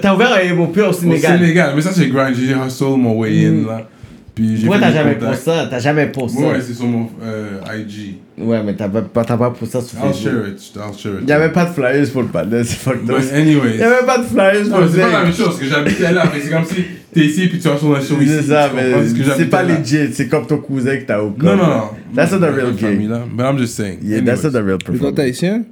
T'as, 0.00 0.14
ouvert 0.14 0.30
un 0.32 0.54
MOP 0.54 0.76
au 0.78 0.88
Au 0.88 0.92
Sénégal. 0.92 1.38
Sénégal. 1.38 1.72
Mais 1.76 1.80
ça, 1.82 1.92
c'est 1.92 2.08
grind. 2.08 2.34
J'ai 2.34 2.52
hustle 2.54 2.96
mon 2.98 3.18
way 3.18 3.46
in, 3.46 3.66
là. 3.66 3.88
Puis 4.34 4.56
Pourquoi 4.60 4.78
t'as 4.80 4.92
jamais 4.92 5.14
pour 5.16 5.34
ça? 5.34 5.66
T'as 5.70 5.78
jamais 5.78 6.06
pour 6.06 6.30
ça? 6.30 6.40
Ouais, 6.40 6.60
c'est 6.66 6.72
sur 6.72 6.86
mon 6.86 7.06
euh, 7.22 7.58
IG. 7.78 8.14
Ouais, 8.38 8.62
mais 8.64 8.74
t'as 8.74 8.88
pas, 8.88 9.02
pas- 9.02 9.24
t'as 9.26 9.36
pas 9.36 9.50
pour 9.50 9.68
ça 9.68 9.82
sur 9.82 9.98
I'll 9.98 10.06
Facebook. 10.06 10.32
share 10.32 10.48
it. 10.48 10.72
I'll 10.74 10.98
share 10.98 11.12
it. 11.16 11.18
Il 11.24 11.28
y 11.28 11.32
avait 11.32 11.52
pas 11.52 11.66
de 11.66 11.70
flyers 11.70 12.10
pour 12.10 12.22
le 12.22 12.28
panel, 12.28 12.64
c'est 12.64 12.78
fucked 12.78 13.10
up. 13.10 13.18
But 13.20 13.30
anyways. 13.34 13.74
Il 13.74 13.80
y 13.80 13.82
avait 13.82 14.06
pas 14.06 14.16
de 14.18 14.22
flyers 14.24 14.68
pour 14.70 14.80
le 14.80 14.88
c'est 14.88 15.00
pas 15.02 15.10
la 15.12 15.22
même 15.24 15.34
chose, 15.34 15.44
parce 15.48 15.58
que 15.58 15.66
j'habitais 15.66 16.12
là. 16.12 16.24
mais 16.32 16.40
C'est 16.40 16.50
comme 16.50 16.64
si 16.64 16.76
t'es 17.12 17.20
ici 17.26 17.48
puis 17.48 17.58
tu 17.58 17.68
vas 17.68 17.76
sur 17.78 18.02
show 18.02 18.20
ici. 18.20 18.28
C'est 18.36 18.42
ça, 18.42 18.70
mais 18.74 18.92
c'est 19.36 19.46
pas 19.50 19.62
legit. 19.62 20.12
C'est 20.12 20.28
comme 20.28 20.46
ton 20.46 20.58
cousin 20.58 20.96
que 20.96 21.04
t'as 21.04 21.20
au 21.20 21.34
Non, 21.38 21.56
non, 21.56 21.66
non. 21.66 21.82
That's 22.14 22.32
not 22.32 22.38
the 22.40 22.50
real 22.54 22.72
game. 22.74 23.08
But 23.34 23.44
I'm 23.44 23.58
just 23.58 23.74
saying. 23.74 23.98
Yeah, 24.02 24.20
that's 24.22 24.42
not 24.44 24.50
the 24.50 24.62
real 24.64 24.78
Mais 24.88 24.98
toi, 24.98 25.12
t'es 25.12 25.14
performance. 25.14 25.18
haïtien? 25.20 25.64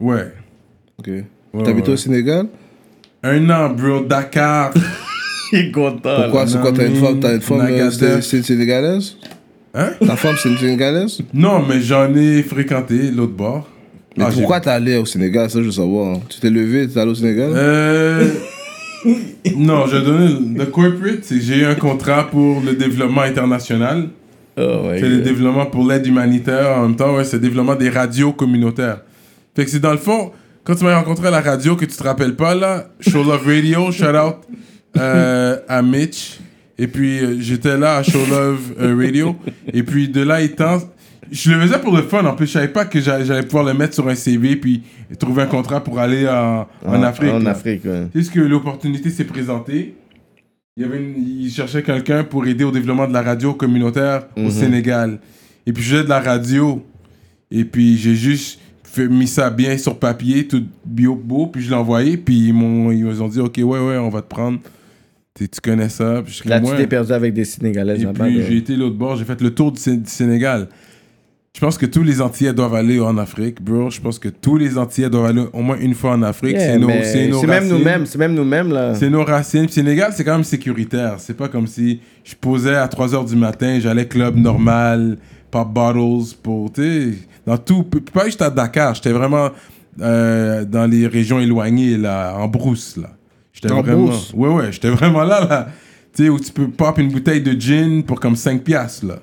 Ouais. 0.00 0.32
Ok. 0.98 1.08
Ouais, 1.54 1.62
T'habites 1.64 1.86
ouais. 1.88 1.92
au 1.94 1.96
Sénégal? 1.96 2.46
Un 3.22 3.50
an, 3.50 3.70
bro. 3.70 4.00
Dakar. 4.04 4.72
Il 5.52 5.58
est 5.58 5.70
content. 5.70 6.22
Pourquoi? 6.22 6.46
C'est 6.46 6.60
quoi 6.60 6.72
T'as 6.72 6.86
une 6.86 6.96
femme, 6.96 7.20
t'as 7.20 7.34
une 7.34 7.40
femme 7.40 7.60
euh, 7.70 8.20
c'est- 8.20 8.36
une 8.38 8.42
sénégalaise? 8.42 9.16
Hein? 9.74 9.90
Ta 10.04 10.16
femme, 10.16 10.34
c'est 10.42 10.48
une 10.48 10.58
sénégalaise? 10.58 11.18
Non, 11.32 11.62
mais 11.66 11.80
j'en 11.80 12.12
ai 12.14 12.42
fréquenté 12.42 13.10
l'autre 13.14 13.32
bord. 13.34 13.68
Mais 14.16 14.24
Ah, 14.26 14.30
pourquoi 14.32 14.60
t'es 14.60 14.70
allé 14.70 14.96
au 14.96 15.04
Sénégal? 15.04 15.48
Ça, 15.50 15.60
je 15.60 15.66
veux 15.66 15.70
savoir. 15.72 16.18
Tu 16.28 16.40
t'es 16.40 16.50
levé, 16.50 16.88
t'es 16.88 16.98
allé 16.98 17.10
au 17.10 17.14
Sénégal? 17.14 17.50
Euh. 17.54 18.28
Non, 19.56 19.86
je 19.86 19.96
vais 19.96 20.04
donner 20.04 20.56
le 20.56 20.66
corporate. 20.66 21.24
J'ai 21.30 21.58
eu 21.58 21.64
un 21.64 21.74
contrat 21.74 22.28
pour 22.28 22.60
le 22.60 22.74
développement 22.74 23.22
international. 23.22 24.08
Oh 24.58 24.88
C'est 24.94 25.08
le 25.08 25.20
développement 25.20 25.66
pour 25.66 25.86
l'aide 25.86 26.06
humanitaire. 26.06 26.78
En 26.78 26.82
même 26.82 26.96
temps, 26.96 27.14
ouais, 27.14 27.24
c'est 27.24 27.36
le 27.36 27.42
développement 27.42 27.74
des 27.74 27.90
radios 27.90 28.32
communautaires. 28.32 29.00
Fait 29.54 29.64
que 29.64 29.70
c'est 29.70 29.80
dans 29.80 29.92
le 29.92 29.98
fond, 29.98 30.32
quand 30.64 30.74
tu 30.74 30.84
m'as 30.84 30.96
rencontré 30.96 31.28
à 31.28 31.30
la 31.30 31.40
radio, 31.40 31.76
que 31.76 31.84
tu 31.84 31.96
te 31.96 32.02
rappelles 32.02 32.36
pas, 32.36 32.54
là, 32.54 32.88
Show 33.00 33.22
Love 33.22 33.46
Radio, 33.46 33.92
shout 33.92 34.16
out 34.16 34.36
euh, 34.96 35.58
à 35.68 35.82
Mitch. 35.82 36.38
Et 36.78 36.88
puis, 36.88 37.18
euh, 37.18 37.36
j'étais 37.38 37.76
là 37.76 37.96
à 37.96 38.02
Show 38.02 38.18
Love 38.30 38.74
euh, 38.80 38.96
Radio. 38.96 39.36
Et 39.72 39.82
puis, 39.82 40.08
de 40.08 40.22
là 40.22 40.40
étant, 40.40 40.78
je 41.30 41.50
le 41.52 41.60
faisais 41.60 41.78
pour 41.78 41.94
le 41.96 42.02
fun. 42.02 42.24
En 42.24 42.34
plus, 42.34 42.46
je 42.46 42.52
savais 42.52 42.68
pas 42.68 42.84
que 42.84 43.00
j'a- 43.00 43.22
j'allais 43.24 43.42
pouvoir 43.42 43.64
le 43.64 43.74
mettre 43.74 43.94
sur 43.94 44.06
un 44.08 44.14
CV 44.14 44.56
puis 44.56 44.82
trouver 45.18 45.42
un 45.42 45.46
contrat 45.46 45.82
pour 45.82 45.98
aller 45.98 46.26
en, 46.28 46.60
en 46.62 46.66
Ah, 47.02 47.08
Afrique. 47.08 47.32
En 47.32 47.38
là. 47.40 47.50
Afrique, 47.50 47.84
ouais. 47.84 48.06
C'est 48.12 48.18
juste 48.20 48.32
que 48.32 48.40
l'opportunité 48.40 49.10
s'est 49.10 49.24
présentée. 49.24 49.94
Il, 50.76 50.82
y 50.82 50.86
avait 50.86 50.98
une- 50.98 51.14
il 51.16 51.50
cherchait 51.50 51.82
quelqu'un 51.82 52.22
pour 52.24 52.46
aider 52.46 52.64
au 52.64 52.70
développement 52.70 53.08
de 53.08 53.12
la 53.12 53.22
radio 53.22 53.54
communautaire 53.54 54.26
au 54.36 54.50
Sénégal. 54.50 55.18
Et 55.66 55.72
puis 55.72 55.82
je 55.82 55.90
faisais 55.94 56.04
de 56.04 56.08
la 56.08 56.20
radio. 56.20 56.84
Et 57.50 57.64
puis 57.64 57.96
j'ai 57.96 58.14
juste 58.14 58.60
fait- 58.84 59.08
mis 59.08 59.26
ça 59.26 59.50
bien 59.50 59.76
sur 59.78 59.98
papier, 59.98 60.46
tout 60.46 60.62
bio 60.84 61.14
beau, 61.14 61.46
puis 61.46 61.62
je 61.62 61.70
l'ai 61.70 61.76
envoyé. 61.76 62.16
Puis 62.16 62.48
ils 62.48 62.52
m'ont 62.54 62.90
ils 62.92 63.04
m'ont 63.04 63.28
dit, 63.28 63.40
OK, 63.40 63.56
ouais, 63.58 63.64
ouais, 63.64 63.96
on 63.98 64.08
va 64.10 64.20
te 64.22 64.28
prendre. 64.28 64.58
Tu 65.38 65.48
tu 65.48 65.60
connais 65.60 65.88
ça? 65.90 66.22
Puis 66.24 66.40
je 66.42 66.48
Là, 66.48 66.60
comme, 66.60 66.70
tu 66.70 66.76
t'es 66.76 66.86
perdu 66.86 67.12
avec 67.12 67.34
des 67.34 67.44
Sénégalaises 67.44 68.02
Et 68.02 68.06
puis 68.06 68.42
j'ai 68.48 68.56
été 68.56 68.74
l'autre 68.76 68.96
bord, 68.96 69.16
j'ai 69.16 69.24
fait 69.26 69.40
le 69.42 69.50
tour 69.50 69.70
du 69.72 69.80
Sénégal. 70.06 70.68
Je 71.56 71.60
pense 71.62 71.78
que 71.78 71.86
tous 71.86 72.02
les 72.02 72.20
Antillais 72.20 72.52
doivent 72.52 72.74
aller 72.74 73.00
en 73.00 73.16
Afrique, 73.16 73.62
bro. 73.62 73.88
Je 73.88 73.98
pense 73.98 74.18
que 74.18 74.28
tous 74.28 74.58
les 74.58 74.76
Antillais 74.76 75.08
doivent 75.08 75.24
aller 75.24 75.44
au 75.54 75.62
moins 75.62 75.78
une 75.80 75.94
fois 75.94 76.10
en 76.12 76.20
Afrique. 76.20 76.52
Yeah, 76.52 76.74
c'est 76.74 76.78
nos, 76.78 76.90
c'est 77.02 77.28
nos 77.28 77.40
c'est 77.40 77.46
même 77.46 77.62
racines. 77.62 77.78
nous-mêmes, 77.78 78.04
c'est 78.04 78.18
même 78.18 78.34
nous-mêmes, 78.34 78.70
là. 78.70 78.94
C'est 78.94 79.08
nos 79.08 79.24
racines. 79.24 79.64
Puis 79.64 79.72
Sénégal, 79.72 80.12
c'est 80.14 80.22
quand 80.22 80.34
même 80.34 80.44
sécuritaire. 80.44 81.14
C'est 81.16 81.32
pas 81.34 81.48
comme 81.48 81.66
si 81.66 82.00
je 82.24 82.34
posais 82.34 82.74
à 82.74 82.86
3h 82.86 83.26
du 83.26 83.36
matin, 83.36 83.78
j'allais 83.80 84.06
club 84.06 84.36
normal, 84.36 85.16
pop 85.50 85.72
bottles 85.72 86.34
pour, 86.42 86.70
tu 86.72 87.16
dans 87.46 87.56
tout. 87.56 87.84
Pas 87.84 88.26
juste 88.26 88.42
à 88.42 88.50
Dakar, 88.50 88.94
j'étais 88.94 89.12
vraiment 89.12 89.48
euh, 90.02 90.66
dans 90.66 90.84
les 90.84 91.06
régions 91.06 91.40
éloignées, 91.40 91.96
là, 91.96 92.34
en 92.36 92.48
brousse, 92.48 92.98
là. 92.98 93.08
J'étais 93.54 93.72
En 93.72 93.80
vraiment. 93.80 94.08
brousse? 94.08 94.30
Ouais, 94.36 94.50
ouais, 94.50 94.72
j'étais 94.72 94.90
vraiment 94.90 95.24
là, 95.24 95.42
là. 95.42 95.68
Tu 96.14 96.24
sais, 96.24 96.28
où 96.28 96.38
tu 96.38 96.52
peux 96.52 96.68
pop 96.68 96.98
une 96.98 97.10
bouteille 97.10 97.40
de 97.40 97.58
gin 97.58 98.02
pour 98.02 98.20
comme 98.20 98.36
5 98.36 98.62
piastres, 98.62 99.06
là. 99.06 99.20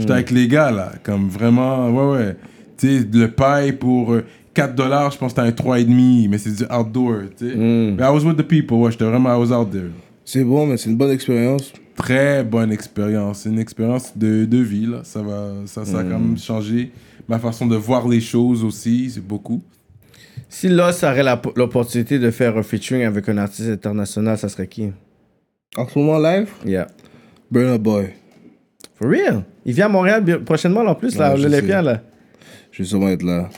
J'étais 0.00 0.12
avec 0.12 0.30
les 0.30 0.48
gars, 0.48 0.70
là, 0.70 0.92
comme 1.02 1.28
vraiment, 1.28 1.90
ouais, 1.90 2.16
ouais. 2.18 2.36
Tu 2.76 3.00
sais, 3.00 3.08
le 3.12 3.28
paille 3.30 3.72
pour 3.72 4.12
euh, 4.12 4.24
4 4.54 4.74
dollars, 4.74 5.10
je 5.12 5.18
pense 5.18 5.32
que 5.32 5.36
t'as 5.36 5.44
un 5.44 5.50
3,5, 5.50 6.28
mais 6.28 6.38
c'est 6.38 6.50
du 6.52 6.64
outdoor, 6.64 7.22
tu 7.36 7.48
sais. 7.50 7.54
Mm. 7.56 7.96
Mais 7.96 8.02
I 8.02 8.08
was 8.10 8.24
with 8.24 8.36
the 8.36 8.42
people, 8.42 8.76
ouais, 8.78 8.90
j'étais 8.90 9.04
vraiment, 9.04 9.34
I 9.34 9.38
was 9.38 9.52
out 9.52 9.70
there. 9.70 9.90
C'est 10.24 10.42
bon, 10.44 10.66
mais 10.66 10.76
c'est 10.76 10.90
une 10.90 10.96
bonne 10.96 11.10
expérience. 11.10 11.72
Très 11.96 12.42
bonne 12.42 12.72
expérience. 12.72 13.40
C'est 13.40 13.50
une 13.50 13.58
expérience 13.58 14.16
de, 14.16 14.44
de 14.46 14.58
vie, 14.58 14.86
là. 14.86 15.00
Ça, 15.04 15.22
va, 15.22 15.52
ça, 15.66 15.84
ça 15.84 15.98
a 15.98 16.02
quand 16.02 16.18
même 16.18 16.36
changé 16.38 16.90
ma 17.28 17.38
façon 17.38 17.66
de 17.66 17.76
voir 17.76 18.08
les 18.08 18.20
choses 18.20 18.64
aussi. 18.64 19.10
C'est 19.10 19.24
beaucoup. 19.24 19.62
Si 20.48 20.68
là, 20.68 20.92
ça 20.92 21.10
aurait 21.12 21.22
la- 21.22 21.40
l'opportunité 21.56 22.18
de 22.18 22.30
faire 22.30 22.56
un 22.56 22.62
featuring 22.62 23.04
avec 23.04 23.28
un 23.28 23.38
artiste 23.38 23.68
international, 23.68 24.38
ça 24.38 24.48
serait 24.48 24.66
qui? 24.66 24.90
En 25.76 25.86
ce 25.86 25.98
moment, 25.98 26.18
live, 26.18 26.48
Yeah. 26.64 26.86
Burna 27.50 27.78
Boy. 27.78 28.06
For 28.96 29.08
real? 29.08 29.44
Il 29.66 29.72
vient 29.74 29.86
à 29.86 29.88
Montréal 29.88 30.22
prochainement, 30.44 30.80
en 30.82 30.94
plus, 30.94 31.16
là, 31.16 31.34
l'Olympia, 31.36 31.82
là. 31.82 32.00
Je 32.70 32.82
vais 32.82 32.88
sûrement 32.88 33.08
être 33.08 33.22
là. 33.22 33.48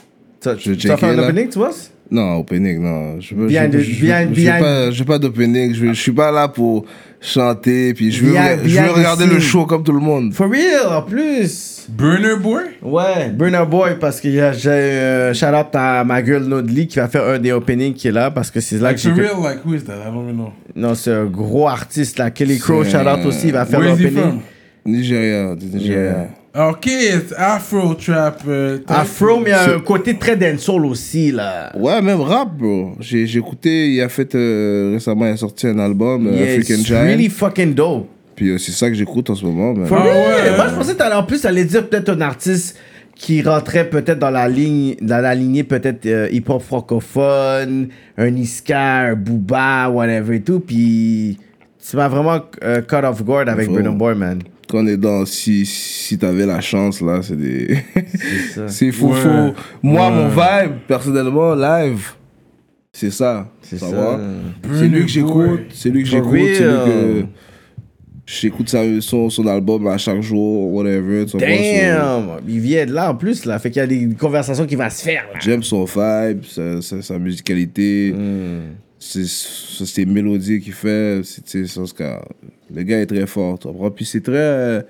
Tu 0.41 0.49
Je 0.59 0.69
vais 0.71 0.77
tu 0.77 0.87
vas 0.87 0.97
faire 0.97 1.09
un 1.09 1.15
là. 1.15 1.23
opening, 1.27 1.49
tu 1.49 1.57
vois? 1.57 1.71
Non, 2.09 2.37
opening, 2.37 2.81
non. 2.81 3.19
Je 3.19 3.35
veux, 3.35 3.47
Behind 3.47 3.73
je, 3.73 3.79
je, 3.79 3.91
je, 3.91 4.05
behind- 4.05 4.33
je, 4.33 4.47
pas, 4.59 4.91
je 4.91 5.03
pas 5.03 5.19
d'opening. 5.19 5.73
Je, 5.73 5.87
je 5.87 5.93
suis 5.93 6.11
pas 6.13 6.31
là 6.31 6.47
pour 6.47 6.85
chanter. 7.19 7.93
Puis 7.93 8.11
je 8.11 8.23
veux, 8.23 8.33
je 8.63 8.79
regarder 8.79 9.25
le 9.25 9.39
show 9.39 9.65
comme 9.65 9.83
tout 9.83 9.91
le 9.91 9.99
monde. 9.99 10.33
For 10.33 10.47
real, 10.49 10.87
en 10.95 11.01
plus 11.01 11.85
Burner 11.89 12.35
Boy? 12.41 12.63
Ouais, 12.81 13.29
Burner 13.33 13.65
Boy, 13.69 13.97
parce 13.99 14.21
que 14.21 14.29
j'ai 14.29 14.39
euh, 14.69 15.33
shout 15.33 15.47
out 15.47 15.67
à 15.73 16.03
ma 16.05 16.23
girl 16.23 16.43
Nodli 16.43 16.87
qui 16.87 16.99
va 16.99 17.07
faire 17.09 17.25
un 17.27 17.39
des 17.39 17.51
openings 17.51 17.93
qui 17.93 18.07
est 18.07 18.11
là, 18.11 18.29
parce 18.31 18.51
que 18.51 18.59
c'est 18.61 18.77
là 18.77 18.89
Like, 18.91 18.97
que 18.97 19.09
for 19.09 19.17
real, 19.17 19.43
like, 19.43 19.65
who 19.65 19.73
is 19.73 19.81
that? 19.83 19.93
I 19.95 20.11
don't 20.13 20.23
even 20.23 20.35
know. 20.35 20.51
Non, 20.75 20.95
c'est 20.95 21.11
un 21.11 21.25
gros 21.25 21.67
artiste 21.67 22.19
là. 22.19 22.29
Kelly 22.31 22.59
Crow, 22.59 22.83
shout 22.85 22.97
out 22.99 23.25
aussi, 23.25 23.47
il 23.47 23.53
va 23.53 23.65
faire 23.65 23.79
Where 23.79 23.93
is 23.95 23.99
he 23.99 24.03
l'opening. 24.11 24.39
Nigeria, 24.87 25.55
du 25.55 25.65
Nigeria. 25.67 26.03
Yeah. 26.55 26.69
Ok, 26.69 26.87
it's 26.87 27.33
Afro 27.37 27.93
Trap. 27.93 28.41
euh. 28.47 28.79
Afro, 28.87 29.39
mais 29.39 29.49
il 29.49 29.49
y 29.49 29.53
a 29.53 29.75
un 29.75 29.79
côté 29.79 30.17
très 30.17 30.35
dancehall 30.35 30.85
aussi 30.85 31.31
là. 31.31 31.71
Ouais, 31.75 32.01
même 32.01 32.21
rap, 32.21 32.49
bro. 32.57 32.93
J'ai 32.99 33.27
j'ai 33.27 33.37
écouté, 33.39 33.93
il 33.93 34.01
a 34.01 34.09
fait 34.09 34.33
euh, 34.33 34.91
récemment, 34.93 35.27
il 35.27 35.33
a 35.33 35.37
sorti 35.37 35.67
un 35.67 35.77
album, 35.77 36.25
euh, 36.27 36.31
Yeah, 36.31 36.53
African 36.55 36.73
it's 36.75 36.85
Giant. 36.85 37.01
really 37.03 37.29
fucking 37.29 37.73
dope. 37.75 38.07
Puis 38.35 38.49
euh, 38.49 38.57
c'est 38.57 38.71
ça 38.71 38.87
que 38.89 38.95
j'écoute 38.95 39.29
en 39.29 39.35
ce 39.35 39.45
moment. 39.45 39.85
For 39.85 39.97
Ah 39.99 40.03
real. 40.03 40.15
ouais. 40.51 40.55
Moi, 40.57 40.67
je 40.69 40.75
pensais 40.75 40.95
que 40.95 41.13
en 41.15 41.23
plus 41.23 41.45
aller 41.45 41.65
dire 41.65 41.87
peut-être 41.87 42.09
un 42.09 42.21
artiste 42.21 42.77
qui 43.15 43.41
rentrait 43.43 43.89
peut-être 43.89 44.19
dans 44.19 44.29
la 44.31 44.47
ligne, 44.47 44.95
dans 45.01 45.21
la 45.21 45.33
lignée 45.35 45.63
peut-être 45.63 46.05
euh, 46.05 46.27
hip-hop 46.31 46.61
francophone, 46.61 47.89
un 48.17 48.35
Iska, 48.35 48.99
un 49.11 49.15
Booba, 49.15 49.89
whatever 49.89 50.35
et 50.37 50.41
tout. 50.41 50.59
Puis 50.59 51.37
tu 51.87 51.95
m'as 51.97 52.07
vraiment 52.07 52.39
euh, 52.63 52.81
cut 52.81 52.95
off 53.03 53.23
guard 53.23 53.47
avec 53.49 53.69
Burna 53.69 53.89
Boy, 53.91 54.15
man. 54.15 54.39
Quand 54.67 54.79
on 54.79 54.87
est 54.87 54.97
dans, 54.97 55.25
si, 55.25 55.65
si 55.65 56.17
t'avais 56.17 56.45
la 56.45 56.59
chance, 56.61 57.01
là, 57.01 57.21
c'est 57.21 57.37
des. 57.37 57.77
ça. 58.53 58.67
c'est 58.67 58.91
fou, 58.91 59.09
Ouais. 59.13 59.19
fou. 59.21 59.53
Moi, 59.81 60.07
Ouais. 60.09 60.15
mon 60.15 60.27
vibe, 60.29 60.77
personnellement, 60.87 61.55
live, 61.55 62.11
c'est 62.91 63.11
ça. 63.11 63.49
C'est 63.61 63.77
ça. 63.79 64.19
C'est 64.73 64.87
lui 64.87 65.01
que 65.01 65.07
j'écoute, 65.07 65.61
c'est 65.73 65.89
lui 65.89 66.03
que 66.03 66.09
j'écoute, 66.09 66.39
c'est 66.55 66.63
lui 66.63 67.21
que. 67.21 67.25
J'écoute 68.29 68.67
sa- 68.67 68.99
son, 68.99 69.29
son 69.29 69.47
album 69.47 69.87
à 69.87 69.97
chaque 69.97 70.21
jour, 70.21 70.73
whatever. 70.73 71.25
son- 71.29 71.37
Damn! 71.37 72.41
Il 72.45 72.59
vient 72.59 72.85
de 72.85 72.91
là 72.91 73.09
en 73.11 73.15
plus, 73.15 73.45
là. 73.45 73.57
Fait 73.57 73.71
qu'il 73.71 73.79
y 73.79 73.83
a 73.83 73.87
des 73.87 74.09
conversations 74.19 74.65
qui 74.65 74.75
vont 74.75 74.89
se 74.89 75.01
faire. 75.01 75.23
J'aime 75.39 75.63
son 75.63 75.85
vibe, 75.85 76.43
sa, 76.43 76.81
sa, 76.81 77.01
sa 77.01 77.17
musicalité, 77.19 78.13
Hmm. 78.13 78.73
C'est 78.99 80.05
mélodies 80.05 80.59
qu'il 80.59 80.73
fait. 80.73 81.21
c'est- 81.23 81.41
tu 81.43 81.65
sais, 81.65 81.67
ça, 81.67 81.81
c'est 81.85 81.95
quand- 81.97 82.21
le 82.73 82.83
gars 82.83 82.99
est 82.99 83.05
très 83.05 83.27
fort. 83.27 83.59
tu 83.59 83.67
comprends? 83.67 83.91
Puis 83.91 84.05
c'est 84.05 84.21
très. 84.21 84.85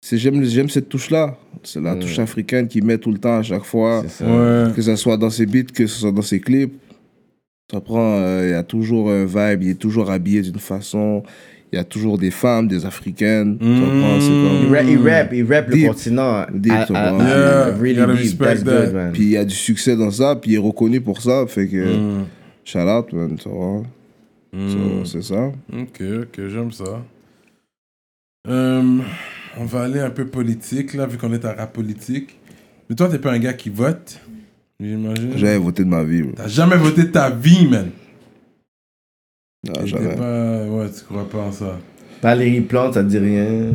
c'est- 0.00 0.16
J'aime 0.18 0.42
j'aime 0.44 0.68
cette 0.68 0.88
touche-là. 0.88 1.36
C'est 1.62 1.80
la 1.80 1.94
touche 1.96 2.18
africaine 2.18 2.68
qu'il 2.68 2.84
met 2.84 2.98
tout 2.98 3.10
le 3.12 3.18
temps 3.18 3.38
à 3.38 3.42
chaque 3.42 3.64
fois. 3.64 4.04
Ça. 4.08 4.24
Ouais. 4.24 4.72
Que 4.74 4.82
ce 4.82 4.96
soit 4.96 5.16
dans 5.16 5.30
ses 5.30 5.46
beats, 5.46 5.62
que 5.74 5.86
ce 5.86 6.00
soit 6.00 6.12
dans 6.12 6.22
ses 6.22 6.40
clips. 6.40 6.72
Tu 7.70 7.76
comprends? 7.76 8.18
euh, 8.20 8.44
Il 8.46 8.50
y 8.50 8.54
a 8.54 8.62
toujours 8.62 9.10
un 9.10 9.24
vibe, 9.26 9.62
il 9.62 9.70
est 9.70 9.78
toujours 9.78 10.10
habillé 10.10 10.40
d'une 10.42 10.58
façon. 10.58 11.22
Il 11.70 11.76
y 11.76 11.78
a 11.78 11.84
toujours 11.84 12.16
des 12.16 12.30
femmes, 12.30 12.66
des 12.66 12.86
africaines. 12.86 13.58
C'est 13.60 13.66
Il 13.66 14.72
rap, 14.72 14.86
il 14.88 15.08
rap, 15.08 15.32
il 15.34 15.44
rap 15.44 15.68
le 15.68 15.86
continent. 15.86 16.46
Deep, 16.54 16.72
vois. 16.88 16.96
à- 16.98 17.12
Yeah, 17.12 17.64
really 17.78 18.22
deep. 18.22 18.38
That's 18.38 18.64
that. 18.64 18.84
good, 18.86 18.94
man. 18.94 19.12
Puis 19.12 19.22
il 19.24 19.30
y 19.32 19.36
a 19.36 19.44
du 19.44 19.54
succès 19.54 19.94
dans 19.94 20.10
ça, 20.10 20.34
puis 20.36 20.52
il 20.52 20.54
est 20.54 20.58
reconnu 20.58 21.00
pour 21.02 21.20
ça. 21.20 21.44
Fait 21.46 21.66
que. 21.68 21.76
Mm. 21.96 22.24
Shout 22.68 22.80
out, 22.80 23.12
man, 23.14 23.36
tu 23.36 23.48
vois. 23.48 23.82
Mm. 24.52 24.68
So, 24.68 25.04
C'est 25.06 25.22
ça. 25.22 25.46
Ok, 25.72 26.02
ok, 26.22 26.48
j'aime 26.48 26.70
ça. 26.72 27.02
Euh, 28.46 28.98
on 29.58 29.64
va 29.64 29.82
aller 29.82 30.00
un 30.00 30.10
peu 30.10 30.26
politique, 30.26 30.92
là, 30.94 31.06
vu 31.06 31.16
qu'on 31.16 31.32
est 31.32 31.44
à 31.44 31.52
rap 31.54 31.72
politique. 31.72 32.38
Mais 32.88 32.96
toi, 32.96 33.08
t'es 33.08 33.18
pas 33.18 33.32
un 33.32 33.38
gars 33.38 33.52
qui 33.54 33.70
vote, 33.70 34.20
j'imagine. 34.80 35.32
J'avais 35.36 35.58
voté 35.58 35.84
de 35.84 35.88
ma 35.88 36.02
vie, 36.04 36.22
bro. 36.22 36.32
T'as 36.36 36.48
jamais 36.48 36.76
voté 36.76 37.04
de 37.04 37.08
ta 37.08 37.30
vie, 37.30 37.66
man. 37.66 37.90
T'es 39.66 39.86
jamais. 39.86 40.14
pas... 40.16 40.64
Ouais, 40.66 40.86
tu 40.90 41.04
crois 41.04 41.28
pas 41.28 41.38
en 41.38 41.52
ça. 41.52 41.78
Valérie 42.22 42.60
Plante, 42.62 42.94
ça 42.94 43.02
te 43.02 43.08
dit 43.08 43.18
rien. 43.18 43.72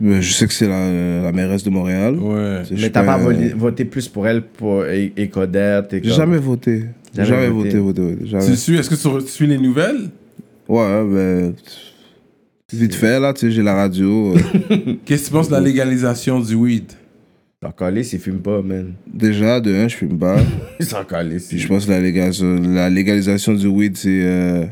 Mais 0.00 0.22
je 0.22 0.32
sais 0.32 0.46
que 0.46 0.52
c'est 0.54 0.66
la, 0.68 1.22
la 1.22 1.32
mairesse 1.32 1.62
de 1.62 1.70
Montréal. 1.70 2.16
Ouais. 2.16 2.62
Mais 2.70 2.90
t'as 2.90 3.04
pas 3.04 3.14
un- 3.16 3.54
voté, 3.56 3.84
plus 3.84 4.08
pour 4.08 4.26
elle, 4.26 4.42
pour 4.42 4.82
E- 4.82 5.10
Ecodette 5.18 5.92
et 5.92 5.96
J'ai 6.02 6.08
comme- 6.08 6.16
jamais 6.16 6.38
voté. 6.38 6.86
Jamais 7.14 7.28
Jamais, 7.28 7.48
voté. 7.48 7.78
voté, 7.78 8.00
voté. 8.02 8.46
Tu 8.46 8.56
suis, 8.56 8.76
est-ce 8.76 8.88
que 8.90 8.94
tu, 8.94 9.24
tu 9.24 9.30
suis 9.30 9.46
les 9.46 9.58
nouvelles? 9.58 10.10
Ouais, 10.68 11.04
ben. 11.04 11.54
Vite 12.72 12.94
fait, 12.94 13.18
là, 13.18 13.32
tu 13.32 13.40
sais, 13.40 13.50
j'ai 13.50 13.62
la 13.62 13.74
radio. 13.74 14.34
euh, 14.36 14.76
Qu'est-ce 15.04 15.22
que 15.24 15.26
tu 15.28 15.32
penses 15.32 15.48
de 15.48 15.54
la 15.54 15.60
légalisation 15.60 16.38
du 16.38 16.54
weed? 16.54 16.84
T'en 17.60 17.72
calé 17.72 18.04
s'il 18.04 18.20
fume 18.20 18.38
pas, 18.38 18.62
man. 18.62 18.92
déjà, 19.12 19.60
de 19.60 19.74
un, 19.74 19.88
je 19.88 19.96
fume 19.96 20.16
pas. 20.16 20.36
Il 20.78 20.86
s'en 20.86 21.04
calé 21.04 21.36
Puis 21.36 21.40
s'il 21.40 21.58
je 21.58 21.66
pense 21.68 21.86
que 21.86 21.90
la 21.90 22.00
légalisation, 22.00 22.60
la 22.72 22.88
légalisation 22.88 23.54
du 23.54 23.66
weed, 23.66 23.96
c'est. 23.96 24.08
euh, 24.22 24.64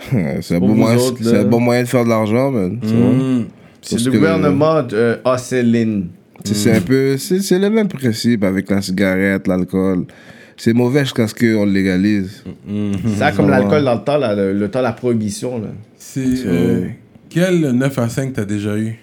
c'est 0.40 0.56
un, 0.56 0.58
Pour 0.58 0.68
bon 0.68 0.74
vous 0.74 0.80
moyen- 0.80 0.96
autres, 0.98 1.18
c'est 1.22 1.32
là. 1.32 1.40
un 1.40 1.44
bon 1.44 1.60
moyen 1.60 1.82
de 1.82 1.88
faire 1.88 2.04
de 2.04 2.08
l'argent, 2.08 2.50
man. 2.50 2.78
tu 2.80 2.88
vois. 2.88 3.10
Mm. 3.12 3.46
C'est 3.82 3.96
Parce 3.96 4.04
le 4.06 4.10
que- 4.12 4.16
gouvernement 4.16 4.82
de 4.82 5.18
Céline. 5.36 6.06
Tu 6.42 6.54
sais, 6.54 6.54
C'est 6.54 6.72
un 6.76 6.80
peu. 6.80 7.16
C'est 7.18 7.40
c'est 7.40 7.58
le 7.58 7.68
même 7.70 7.88
principe 7.88 8.42
avec 8.44 8.70
la 8.70 8.80
cigarette, 8.82 9.46
l'alcool. 9.46 10.06
C'est 10.56 10.72
mauvais 10.72 11.00
jusqu'à 11.00 11.26
ce 11.26 11.34
qu'on 11.34 11.64
le 11.66 11.72
légalise. 11.72 12.44
Mhm. 12.66 12.92
Ça, 13.18 13.32
comme 13.32 13.48
l'alcool 13.50 13.84
dans 13.84 13.94
le 13.94 14.04
temps, 14.04 14.18
là, 14.18 14.34
le, 14.34 14.52
le 14.52 14.70
temps 14.70 14.78
de 14.80 14.84
la 14.84 14.92
prohibition. 14.92 15.58
Là. 15.60 15.68
C'est. 15.96 16.24
euh, 16.46 16.86
quel 17.28 17.60
9 17.72 17.98
à 17.98 18.08
5 18.08 18.32
t'as 18.34 18.44
déjà 18.44 18.76
eu? 18.78 18.94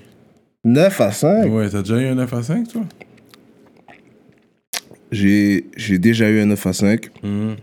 9 0.64 1.02
à 1.02 1.12
5. 1.12 1.46
Ouais, 1.52 1.70
t'as 1.70 1.82
déjà 1.82 2.00
eu 2.00 2.06
un 2.08 2.16
9 2.16 2.34
à 2.34 2.44
5, 2.44 2.68
toi? 2.70 2.82
J'ai 5.12 5.66
j'ai 5.76 5.98
déjà 5.98 6.30
eu 6.30 6.40
un 6.42 6.46
9 6.46 6.66
à 6.68 6.74
5. 6.74 7.08
Mhm. 7.24 7.56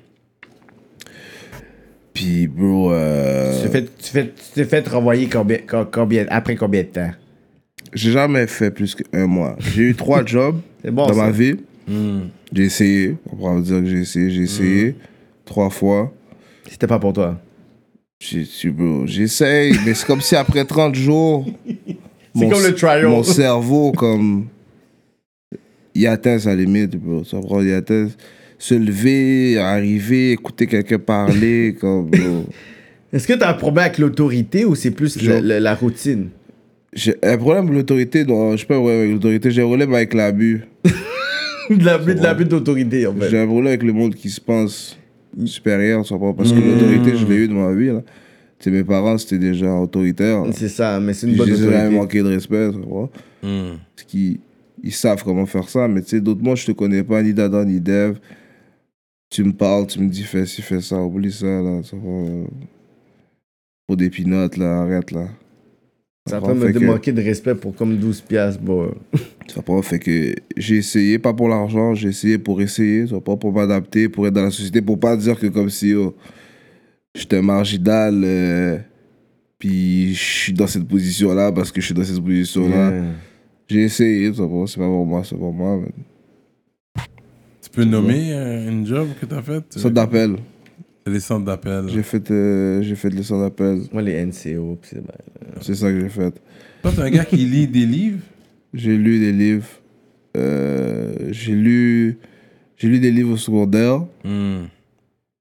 Puis, 2.12 2.46
bro, 2.48 2.92
euh, 2.92 3.54
Tu 3.62 3.68
t'es 3.68 3.72
fait, 3.80 3.84
tu 3.98 4.10
fais- 4.10 4.26
tu 4.26 4.52
t'es 4.54 4.64
fait 4.64 4.88
renvoyer 4.88 5.28
combien, 5.28 5.58
co- 5.58 5.84
combien, 5.90 6.26
après 6.28 6.56
combien 6.56 6.82
de 6.82 6.88
temps? 6.88 7.10
j'ai 7.94 8.10
jamais 8.12 8.46
fait 8.46 8.70
plus 8.70 8.94
qu'un 8.94 9.26
mois. 9.26 9.56
J'ai 9.60 9.82
eu 9.84 9.94
trois 9.94 10.22
jobs 10.26 10.60
bon, 10.84 11.06
dans 11.06 11.14
ça. 11.14 11.22
ma 11.26 11.30
vie. 11.30 11.56
Mhm. 11.88 12.28
J'ai 12.52 12.64
essayé. 12.64 13.16
On 13.32 13.36
pourra 13.36 13.60
dire 13.60 13.80
que 13.80 13.86
j'ai 13.86 14.00
essayé. 14.00 14.30
J'ai 14.30 14.42
essayé 14.42 14.94
trois 15.44 15.70
fois. 15.70 16.12
C'était 16.70 16.86
pas 16.86 16.98
pour 16.98 17.12
toi. 17.12 17.40
J'essaye, 19.06 19.72
mais 19.86 19.94
c'est 19.94 20.06
comme 20.06 20.20
si 20.20 20.34
après 20.36 20.64
30 20.64 20.94
jours, 20.94 21.46
mon, 22.34 22.48
comme 22.48 22.62
le 22.62 22.74
trial. 22.74 23.06
mon 23.06 23.22
cerveau, 23.22 23.92
comme, 23.92 24.46
il 25.94 26.06
atteint 26.06 26.38
sa 26.38 26.54
limite, 26.54 26.96
bro. 26.96 27.24
Ça 27.24 27.38
prend, 27.40 27.62
il 27.62 27.72
atteint 27.72 28.08
se 28.58 28.74
lever, 28.74 29.58
arriver, 29.58 30.32
écouter 30.32 30.66
quelqu'un 30.66 30.98
parler, 30.98 31.76
comme. 31.80 32.10
Est-ce 33.12 33.26
que 33.26 33.34
t'as 33.34 33.50
un 33.50 33.54
problème 33.54 33.84
avec 33.86 33.98
l'autorité 33.98 34.64
ou 34.64 34.74
c'est 34.74 34.90
plus 34.90 35.16
Genre- 35.18 35.34
la, 35.36 35.40
la- 35.40 35.60
la 35.60 35.74
routine? 35.74 36.30
J'ai 36.92 37.14
un 37.22 37.36
problème 37.36 37.64
avec 37.64 37.76
l'autorité, 37.76 38.24
non, 38.24 38.52
je 38.56 38.60
sais 38.62 38.66
pas 38.66 38.74
un 38.74 38.78
problème 38.78 39.00
avec 39.00 39.12
l'autorité, 39.12 39.50
j'ai 39.50 39.62
un 39.62 39.66
problème 39.66 39.94
avec 39.94 40.12
l'abus. 40.14 40.62
De 41.76 41.84
l'abus 41.84 42.14
de 42.14 42.22
l'abus 42.22 42.44
d'autorité, 42.44 43.06
en 43.06 43.14
fait. 43.14 43.30
J'ai 43.30 43.38
un 43.38 43.46
problème 43.46 43.68
avec 43.68 43.82
le 43.82 43.92
monde 43.92 44.14
qui 44.14 44.30
se 44.30 44.40
pense 44.40 44.98
supérieur, 45.44 46.02
tu 46.04 46.12
comprends? 46.12 46.34
Parce 46.34 46.52
que 46.52 46.58
l'autorité, 46.58 47.16
je 47.16 47.26
l'ai 47.26 47.36
eu 47.36 47.48
dans 47.48 47.54
ma 47.54 47.72
vie, 47.74 47.88
là. 47.88 48.02
Tu 48.58 48.64
sais, 48.64 48.70
mes 48.70 48.82
parents, 48.82 49.16
c'était 49.18 49.38
déjà 49.38 49.72
autoritaire. 49.72 50.44
C'est 50.52 50.68
ça, 50.68 50.98
mais 50.98 51.14
c'est 51.14 51.28
une 51.28 51.36
bonne 51.36 51.52
autorité. 51.52 51.90
manqué 51.90 52.22
de 52.22 52.28
respect, 52.28 52.70
tu 52.72 52.80
vois? 52.80 53.10
Parce 53.40 54.06
qu'ils 54.06 54.40
ils 54.82 54.92
savent 54.92 55.22
comment 55.22 55.46
faire 55.46 55.68
ça, 55.68 55.86
mais 55.88 56.02
tu 56.02 56.08
sais, 56.08 56.20
d'autres, 56.20 56.42
moi, 56.42 56.54
je 56.54 56.66
te 56.66 56.72
connais 56.72 57.02
pas, 57.04 57.22
ni 57.22 57.32
d'Adam, 57.34 57.64
ni 57.64 57.80
d'Eve. 57.80 58.18
Tu 59.30 59.44
me 59.44 59.52
parles, 59.52 59.86
tu 59.86 60.00
me 60.00 60.08
dis, 60.08 60.22
fais 60.22 60.46
ci, 60.46 60.62
fais 60.62 60.80
ça, 60.80 61.00
oublie 61.02 61.30
ça, 61.30 61.46
là. 61.46 61.82
Ça 61.82 61.96
va, 61.96 62.08
euh, 62.08 62.44
Pour 63.86 63.96
des 63.96 64.10
pinottes, 64.10 64.56
là, 64.56 64.80
arrête, 64.80 65.10
là. 65.10 65.28
Ça 66.28 66.40
peut 66.40 66.54
me 66.54 66.72
que- 66.72 66.78
manquer 66.84 67.12
de 67.12 67.22
respect 67.22 67.54
pour 67.54 67.74
comme 67.74 67.96
12 67.96 68.20
piastres, 68.20 68.60
bon. 68.62 68.90
Ça 69.52 69.62
pas 69.62 69.80
fait 69.82 69.98
que 69.98 70.34
j'ai 70.56 70.76
essayé, 70.76 71.18
pas 71.18 71.32
pour 71.32 71.48
l'argent, 71.48 71.94
j'ai 71.94 72.08
essayé 72.08 72.38
pour 72.38 72.60
essayer, 72.60 73.06
ça 73.06 73.20
pas 73.20 73.36
pour 73.36 73.52
m'adapter, 73.52 74.08
pour 74.08 74.26
être 74.26 74.34
dans 74.34 74.42
la 74.44 74.50
société, 74.50 74.82
pour 74.82 74.98
pas 75.00 75.16
dire 75.16 75.38
que 75.38 75.46
comme 75.46 75.70
si 75.70 75.94
oh, 75.94 76.14
j'étais 77.14 77.40
marginal, 77.42 78.22
euh, 78.24 78.78
puis 79.58 80.14
je 80.14 80.22
suis 80.22 80.52
dans 80.52 80.66
cette 80.66 80.86
position-là 80.86 81.50
parce 81.52 81.72
que 81.72 81.80
je 81.80 81.86
suis 81.86 81.94
dans 81.94 82.04
cette 82.04 82.20
position-là. 82.22 82.90
Yeah. 82.90 83.04
J'ai 83.68 83.82
essayé, 83.82 84.32
ça 84.32 84.44
pas, 84.46 84.64
c'est 84.66 84.78
pas 84.78 84.86
pour 84.86 85.04
moi, 85.06 85.22
c'est 85.24 85.36
pour 85.36 85.52
moi. 85.52 85.80
Tu 87.60 87.70
peux 87.70 87.84
nommer 87.84 88.32
euh, 88.32 88.68
une 88.70 88.86
job 88.86 89.08
que 89.20 89.26
t'as 89.26 89.42
faite? 89.42 89.64
Ça 89.70 89.90
t'appelle. 89.90 90.36
Les 91.08 91.20
centres 91.20 91.44
d'appel. 91.44 91.84
J'ai 91.88 92.02
fait, 92.02 92.30
euh, 92.30 92.82
j'ai 92.82 92.94
fait 92.96 93.10
les 93.10 93.22
centres 93.22 93.42
d'appel. 93.44 93.82
Moi, 93.92 94.02
les 94.02 94.24
NCO, 94.24 94.76
pis 94.80 94.88
c'est 94.90 95.00
ben, 95.04 95.12
C'est 95.60 95.74
ça 95.74 95.90
que 95.90 96.00
j'ai 96.00 96.08
fait. 96.08 96.34
Toi, 96.82 96.92
t'es 96.94 97.02
un 97.02 97.10
gars 97.10 97.24
qui 97.24 97.36
lit 97.36 97.66
des 97.66 97.86
livres? 97.86 98.18
J'ai 98.74 98.96
lu 98.98 99.18
des 99.18 99.32
livres. 99.32 99.66
Euh, 100.36 101.14
j'ai 101.30 101.54
lu, 101.54 102.18
j'ai 102.76 102.86
lu 102.88 103.00
des 103.00 103.10
livres 103.10 103.32
au 103.32 103.36
secondaire, 103.38 104.04
Hmm. 104.24 104.66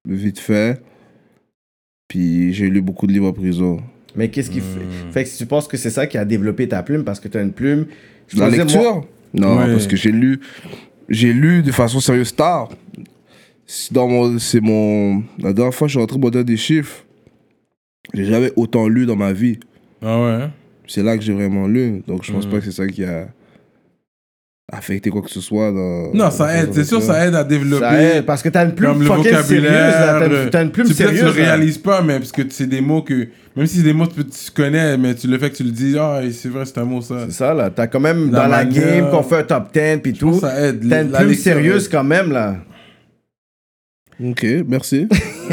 vite 0.07 0.39
fait. 0.39 0.81
Puis 2.07 2.53
j'ai 2.53 2.69
lu 2.69 2.81
beaucoup 2.81 3.05
de 3.05 3.11
livres 3.11 3.27
en 3.27 3.33
prison. 3.33 3.81
Mais 4.15 4.29
qu'est-ce 4.29 4.49
qui 4.49 4.61
fait 4.61 5.11
Fait 5.11 5.23
que 5.23 5.29
si 5.29 5.37
tu 5.37 5.45
penses 5.45 5.67
que 5.67 5.75
c'est 5.75 5.89
ça 5.89 6.07
qui 6.07 6.17
a 6.17 6.23
développé 6.23 6.67
ta 6.69 6.81
plume 6.83 7.03
parce 7.03 7.19
que 7.19 7.27
tu 7.27 7.37
as 7.37 7.41
une 7.41 7.51
plume. 7.51 7.85
je 8.29 8.37
La 8.39 8.45
pensais, 8.45 8.57
moi- 8.57 8.65
lecture? 8.65 9.05
Non, 9.33 9.57
Ouais. 9.57 9.71
parce 9.73 9.87
que 9.87 9.97
j'ai 9.97 10.11
lu, 10.13 10.39
j'ai 11.09 11.33
lu 11.33 11.61
de 11.63 11.71
façon 11.73 11.99
sérieuse 11.99 12.33
tard. 12.33 12.69
C'est 13.69 13.91
Dans 13.93 14.07
mon, 14.07 14.39
c'est 14.39 14.61
mon, 14.61 15.23
la 15.39 15.51
dernière 15.53 15.73
fois 15.73 15.87
que 15.87 15.89
je 15.89 15.97
suis 15.97 15.99
rentré 15.99 16.15
au 16.15 16.19
modèle 16.21 16.45
des 16.45 16.55
chiffres, 16.57 17.03
j'ai 18.13 18.23
jamais 18.25 18.51
autant 18.55 18.87
lu 18.87 19.05
dans 19.05 19.17
ma 19.17 19.33
vie. 19.33 19.59
Ah 20.01 20.19
ouais 20.21 20.29
hein? 20.43 20.51
C'est 20.87 21.03
là 21.03 21.17
que 21.17 21.23
j'ai 21.23 21.33
vraiment 21.33 21.67
lu. 21.67 22.01
Donc 22.07 22.23
je 22.23 22.31
pense 22.31 22.45
Mhm. 22.45 22.51
pas 22.51 22.59
que 22.59 22.63
c'est 22.65 22.71
ça 22.71 22.87
qui 22.87 23.03
a 23.03 23.27
affecté 24.71 25.09
quoi 25.09 25.21
que 25.21 25.29
ce 25.29 25.41
soit 25.41 25.71
dans. 25.73 26.13
Non, 26.13 26.31
ça 26.31 26.45
dans 26.47 26.53
aide. 26.61 26.69
C'est 26.73 26.85
sûr, 26.85 27.01
ça 27.01 27.25
aide 27.27 27.35
à 27.35 27.43
développer. 27.43 27.83
Ça 27.83 28.01
aide, 28.01 28.25
parce 28.25 28.41
que 28.41 28.47
t'as 28.47 28.63
une 28.65 28.73
plume 28.73 29.03
fucking 29.03 29.23
sérieuse. 29.43 29.63
là. 29.63 30.19
T'as 30.19 30.27
une- 30.43 30.49
T'as 30.49 30.63
une 30.63 30.71
plume 30.71 30.87
tu 30.87 30.93
peut-être 30.93 31.09
tu 31.09 31.15
sérieuse. 31.17 31.35
le 31.37 31.43
réalises 31.43 31.77
pas, 31.77 32.01
mais 32.01 32.19
parce 32.19 32.31
que 32.31 32.43
c'est 32.49 32.67
des 32.67 32.79
mots 32.79 33.01
que. 33.01 33.27
Même 33.57 33.65
si 33.65 33.77
c'est 33.77 33.83
des 33.83 33.93
mots 33.93 34.07
que 34.07 34.21
tu 34.21 34.51
connais, 34.55 34.97
mais 34.97 35.13
tu 35.15 35.27
le 35.27 35.37
fais 35.39 35.49
que 35.49 35.55
tu 35.57 35.63
le 35.63 35.71
dis, 35.71 35.97
ah, 35.99 36.21
c'est 36.31 36.47
vrai, 36.49 36.63
c'est 36.65 36.77
un 36.77 36.85
mot 36.85 37.01
ça. 37.01 37.25
C'est 37.25 37.33
ça, 37.33 37.53
là. 37.53 37.69
T'as 37.69 37.87
quand 37.87 37.99
même 37.99 38.31
La 38.31 38.43
dans 38.43 38.47
la 38.47 38.63
game 38.65 39.09
qu'on 39.11 39.23
fait 39.23 39.37
un 39.39 39.43
top 39.43 39.73
10 39.73 39.97
puis 40.01 40.13
tout. 40.13 40.39
ça 40.39 40.57
aide. 40.67 40.87
T'as 40.87 41.01
une 41.03 41.11
La 41.11 41.17
plume 41.19 41.29
lecture 41.31 41.43
sérieuse 41.43 41.89
quand 41.89 42.03
même, 42.05 42.31
là. 42.31 42.55
Ok, 44.23 44.45
merci. 44.67 45.07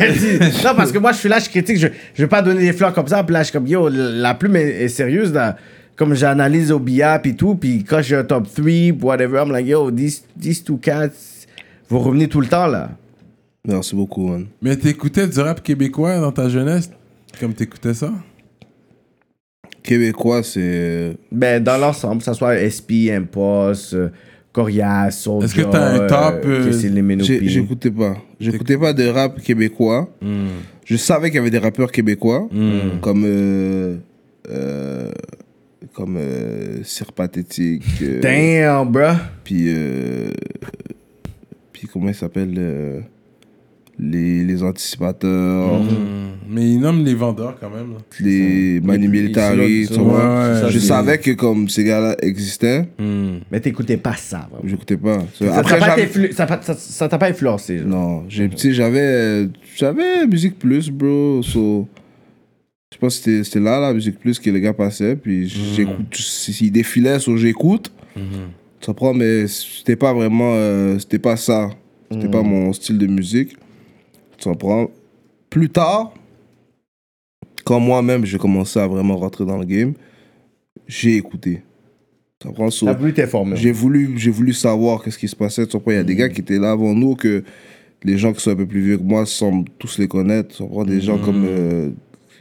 non, 0.65 0.75
parce 0.77 0.91
que 0.91 0.99
moi, 0.99 1.13
je 1.13 1.19
suis 1.19 1.29
là, 1.29 1.39
je 1.39 1.49
critique, 1.49 1.77
je, 1.79 1.89
je 2.15 2.23
vais 2.23 2.29
pas 2.29 2.41
donner 2.43 2.63
des 2.63 2.73
fleurs 2.73 2.93
comme 2.95 3.07
ça. 3.07 3.23
Puis 3.23 3.33
là, 3.35 3.41
je 3.41 3.45
suis 3.45 3.53
comme, 3.53 3.67
yo, 3.67 3.89
la 3.91 4.35
plume 4.35 4.57
est, 4.57 4.85
est 4.85 4.89
sérieuse, 4.89 5.33
là. 5.33 5.57
Comme 5.97 6.15
j'analyse 6.15 6.73
au 6.73 6.79
billard, 6.79 7.21
puis 7.23 7.37
tout. 7.37 7.55
Puis 7.55 7.85
quand 7.85 8.01
j'ai 8.03 8.17
un 8.17 8.25
top 8.25 8.49
3, 8.53 8.93
whatever, 9.03 9.39
I'm 9.43 9.53
like, 9.53 9.67
yo, 9.67 9.91
these, 9.91 10.25
these 10.41 10.65
two 10.65 10.79
cats, 10.79 11.11
vous 11.89 11.99
revenez 12.01 12.27
tout 12.27 12.41
le 12.41 12.47
temps, 12.49 12.67
là. 12.67 12.91
merci 13.67 13.95
beaucoup, 13.95 14.27
man. 14.29 14.47
Mais 14.63 14.77
t'écoutais 14.77 15.27
du 15.29 15.39
rap 15.39 15.63
québécois 15.63 16.19
dans 16.19 16.33
ta 16.33 16.49
jeunesse 16.49 16.91
Comme 17.39 17.53
t'écoutais 17.55 17.95
ça? 17.95 18.13
Québécois, 19.83 20.43
c'est. 20.43 21.17
Ben, 21.31 21.63
dans 21.63 21.77
l'ensemble, 21.77 22.19
que 22.19 22.25
ça 22.25 22.35
soit 22.35 22.57
SP, 22.57 23.13
Impost, 23.13 23.93
euh, 23.95 24.09
Corias, 24.53 25.11
Soulja. 25.11 25.45
Est-ce 25.47 25.55
que 25.55 25.61
t'as 25.63 25.91
un 25.93 26.07
top, 26.07 26.43
euh, 26.47 26.63
puis- 27.27 27.49
J'écoutais 27.49 27.91
pas. 27.91 28.17
J'écoutais 28.53 28.77
pas 28.79 28.93
de 28.93 29.07
rap 29.09 29.41
québécois. 29.43 30.09
Je 30.85 30.97
savais 30.97 31.29
qu'il 31.31 31.37
y 31.37 31.41
avait 31.41 31.51
des 31.51 31.59
rappeurs 31.59 31.91
québécois, 31.93 32.49
comme. 33.01 33.25
euh, 33.25 33.97
euh, 34.51 35.11
comme 35.95 36.17
euh, 36.19 36.83
euh, 38.03 38.21
Damn, 38.21 38.91
bruh. 38.91 39.15
Puis. 39.45 39.67
euh, 39.69 40.31
puis 41.73 41.89
comment 41.93 42.09
il 42.09 42.15
s'appelle 42.15 43.05
les, 43.99 44.45
les 44.45 44.63
anticipateurs, 44.63 45.81
Mais 46.49 46.69
ils 46.73 46.79
nomment 46.81 47.05
les 47.05 47.15
vendeurs 47.15 47.57
quand 47.61 47.71
même. 47.71 47.93
là. 47.93 47.99
les 48.21 48.81
Mani 48.81 49.03
Les- 49.03 49.09
Militari, 49.09 49.81
les- 49.83 49.87
tu 49.87 49.95
vois. 50.01 50.55
Ouais, 50.59 50.63
ouais. 50.65 50.71
Je 50.71 50.79
savais 50.79 51.19
que 51.19 51.31
comme 51.33 51.69
ces 51.69 51.85
gars-là 51.85 52.17
existaient, 52.23 52.89
Mais 52.99 53.61
t'écoutais 53.61 53.97
pas 53.97 54.17
ça, 54.17 54.49
vraiment. 54.53 54.69
j'éctais 54.69 54.97
pas. 54.97 55.21
Ça 55.39 55.59
Après, 55.59 55.79
t'a 55.79 55.87
pas, 55.87 55.97
influ- 55.99 56.33
ça, 56.33 56.47
pas- 56.47 56.61
ça- 56.63 56.75
ça 56.75 57.09
t'a 57.09 57.19
pas 57.19 57.29
influencé. 57.29 57.79
genre. 57.79 57.87
Non, 57.89 58.25
j'ai, 58.29 58.51
j'avais, 58.73 58.99
euh, 59.01 59.47
j'avais 59.77 60.27
Musique 60.27 60.59
Plus, 60.59 60.91
bro. 60.91 61.41
So, 61.43 61.87
je 62.93 62.99
pense 62.99 63.19
que 63.19 63.25
c'était, 63.25 63.45
c'était 63.45 63.61
là, 63.61 63.79
la 63.81 63.93
Musique 63.95 64.19
Plus, 64.19 64.39
que 64.39 64.51
les 64.51 64.61
gars 64.61 64.73
passaient. 64.75 65.15
Puis 65.17 65.49
j'écoute, 65.49 66.17
s'ils 66.17 66.73
défilaient, 66.73 67.19
so 67.21 67.37
j'écoute. 67.37 67.93
Ça 68.81 68.93
prend, 68.93 69.15
mais 69.15 69.47
c'était 69.47 69.97
pas 69.97 70.13
vraiment, 70.13 70.53
euh, 70.55 70.99
c'était 70.99 71.19
pas 71.19 71.37
ça. 71.37 71.71
C'était 72.11 72.29
pas 72.29 72.43
mon 72.43 72.73
style 72.73 72.99
de 72.99 73.07
musique. 73.07 73.57
Tu 74.45 74.51
comprends? 74.51 74.91
Plus 75.49 75.71
tard, 75.71 76.13
quand 77.65 77.81
moi-même 77.81 78.27
j'ai 78.27 78.37
commencé 78.37 78.79
à 78.79 78.87
vraiment 78.87 79.17
rentrer 79.17 79.47
dans 79.47 79.57
le 79.57 79.65
game, 79.65 79.95
j'ai 80.87 81.17
écouté. 81.17 81.63
Tu 82.39 82.49
comprends? 82.49 82.69
So, 82.71 82.85
T'as 82.85 82.93
voulu 82.93 83.15
t'informer. 83.15 83.57
j'ai 83.57 83.73
voulu, 83.73 84.19
j'ai 84.19 84.31
voulu 84.31 84.53
savoir 84.53 85.03
qu'est-ce 85.03 85.19
qui 85.19 85.29
se 85.29 85.37
passait. 85.37 85.67
Tu 85.67 85.73
comprends? 85.73 85.93
Il 85.93 85.97
y 85.97 85.99
a 85.99 86.05
des 86.05 86.15
gars 86.15 86.29
qui 86.29 86.43
étaient 86.43 86.59
là 86.59 86.73
avant 86.73 86.93
nous 86.95 87.15
que 87.15 87.43
les 88.03 88.19
gens 88.19 88.35
qui 88.35 88.43
sont 88.43 88.51
un 88.51 88.57
peu 88.57 88.67
plus 88.67 88.83
vieux 88.83 88.99
que 88.99 89.03
moi 89.03 89.25
semblent 89.25 89.71
tous 89.79 89.97
les 89.99 90.09
connaître. 90.09 90.55
Tu 90.57 90.63
comprends? 90.63 90.85
Des 90.85 91.01
gens 91.01 91.17
comme 91.17 91.45
euh, 91.47 91.91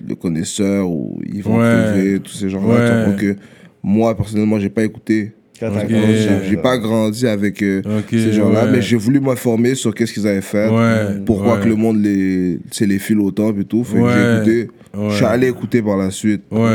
le 0.05 0.15
connaisseur 0.15 0.89
ou 0.89 1.21
Yvan 1.25 1.57
Ouais. 1.59 1.91
Privé, 1.93 2.19
tous 2.19 2.33
ces 2.33 2.49
gens-là. 2.49 2.67
Ouais. 2.67 2.85
Tu 2.89 3.05
comprends 3.05 3.17
que 3.21 3.37
moi, 3.81 4.13
personnellement, 4.17 4.59
j'ai 4.59 4.69
pas 4.69 4.83
écouté. 4.83 5.31
Quand 5.63 5.71
t'as 5.73 5.83
Ok. 5.85 5.89
grandi, 5.91 6.27
J'ai 6.49 6.57
pas 6.57 6.77
grandi 6.77 7.27
avec 7.27 7.61
euh, 7.63 7.81
ces 8.09 8.33
gens-là, 8.33 8.65
ouais. 8.65 8.71
mais 8.71 8.81
j'ai 8.81 8.97
voulu 8.97 9.19
m'informer 9.21 9.75
sur 9.75 9.93
qu'est-ce 9.95 10.11
qu'ils 10.13 10.27
avaient 10.27 10.41
fait, 10.41 10.67
Ouais, 10.69 11.19
pourquoi 11.25 11.55
ouais. 11.55 11.63
que 11.63 11.69
le 11.69 11.75
monde 11.75 12.01
les, 12.03 12.59
les 12.81 12.99
file 12.99 13.19
autant 13.19 13.55
et 13.57 13.63
tout. 13.63 13.83
Fait 13.83 13.97
que 13.97 14.01
Ouais, 14.01 14.11
j'ai 14.13 14.35
écouté. 14.35 14.71
ouais. 14.97 15.09
Je 15.09 15.15
suis 15.15 15.25
allé 15.25 15.47
écouter 15.47 15.81
par 15.81 15.97
la 15.97 16.11
suite. 16.11 16.41
Ouais. 16.51 16.69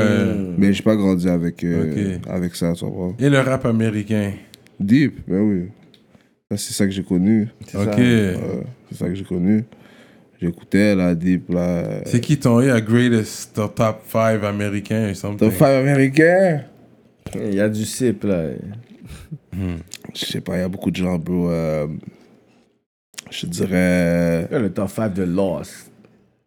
Mais 0.57 0.73
j'ai 0.73 0.83
pas 0.83 0.97
grandi 0.97 1.29
avec, 1.29 1.63
euh, 1.65 2.17
avec 2.29 2.55
ça, 2.57 2.73
tu? 2.73 2.85
Et 3.19 3.29
le 3.29 3.39
rap 3.41 3.67
américain? 3.67 4.33
Deep, 4.81 5.19
ben 5.29 5.41
oui. 5.41 5.63
Ça, 6.51 6.57
c'est 6.57 6.73
ça 6.73 6.87
que 6.87 6.91
j'ai 6.93 7.03
connu. 7.03 7.49
Ok. 7.75 7.99
Ouais, 7.99 8.35
c'est 8.91 8.99
ça 8.99 9.07
que 9.09 9.15
j'ai 9.15 9.25
connu. 9.25 9.65
J'écoutais 10.41 10.95
la 10.95 11.15
Deep, 11.15 11.51
là. 11.51 12.01
C'est 12.07 12.21
qui 12.21 12.39
ton 12.39 12.61
yeah, 12.63 12.81
greatest 12.81 13.55
ton 13.55 13.67
top 13.69 14.01
5 14.09 14.43
américain? 14.45 15.13
Top 15.37 15.53
5 15.53 15.67
américain? 15.67 16.61
Il 17.35 17.55
y 17.55 17.61
a 17.61 17.69
du 17.69 17.85
CIP, 17.85 18.25
là. 18.25 18.51
Je 20.15 20.25
sais 20.25 20.41
pas, 20.41 20.57
il 20.57 20.61
y 20.61 20.63
a 20.63 20.69
beaucoup 20.69 20.91
de 20.91 20.97
gens, 20.97 21.19
bro. 21.19 21.51
euh, 21.51 21.87
je 23.31 23.47
dirais. 23.47 24.49
Le 24.51 24.69
top 24.71 24.89
5 24.91 25.13
de 25.15 25.23
Lost. 25.25 25.91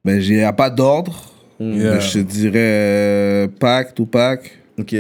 Mais 0.03 0.23
il 0.25 0.35
n'y 0.37 0.43
a 0.43 0.53
pas 0.53 0.69
d'ordre. 0.69 1.31
Yeah. 1.59 1.93
Mais 1.95 2.01
je 2.01 2.13
te 2.13 2.19
dirais 2.19 2.57
euh, 2.57 3.47
Pac, 3.47 3.93
Tupac, 3.93 4.51
Ok. 4.79 4.95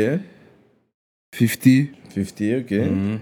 50, 1.33 1.87
50, 2.13 2.41
ok. 2.59 2.71
Mhm. 2.71 3.19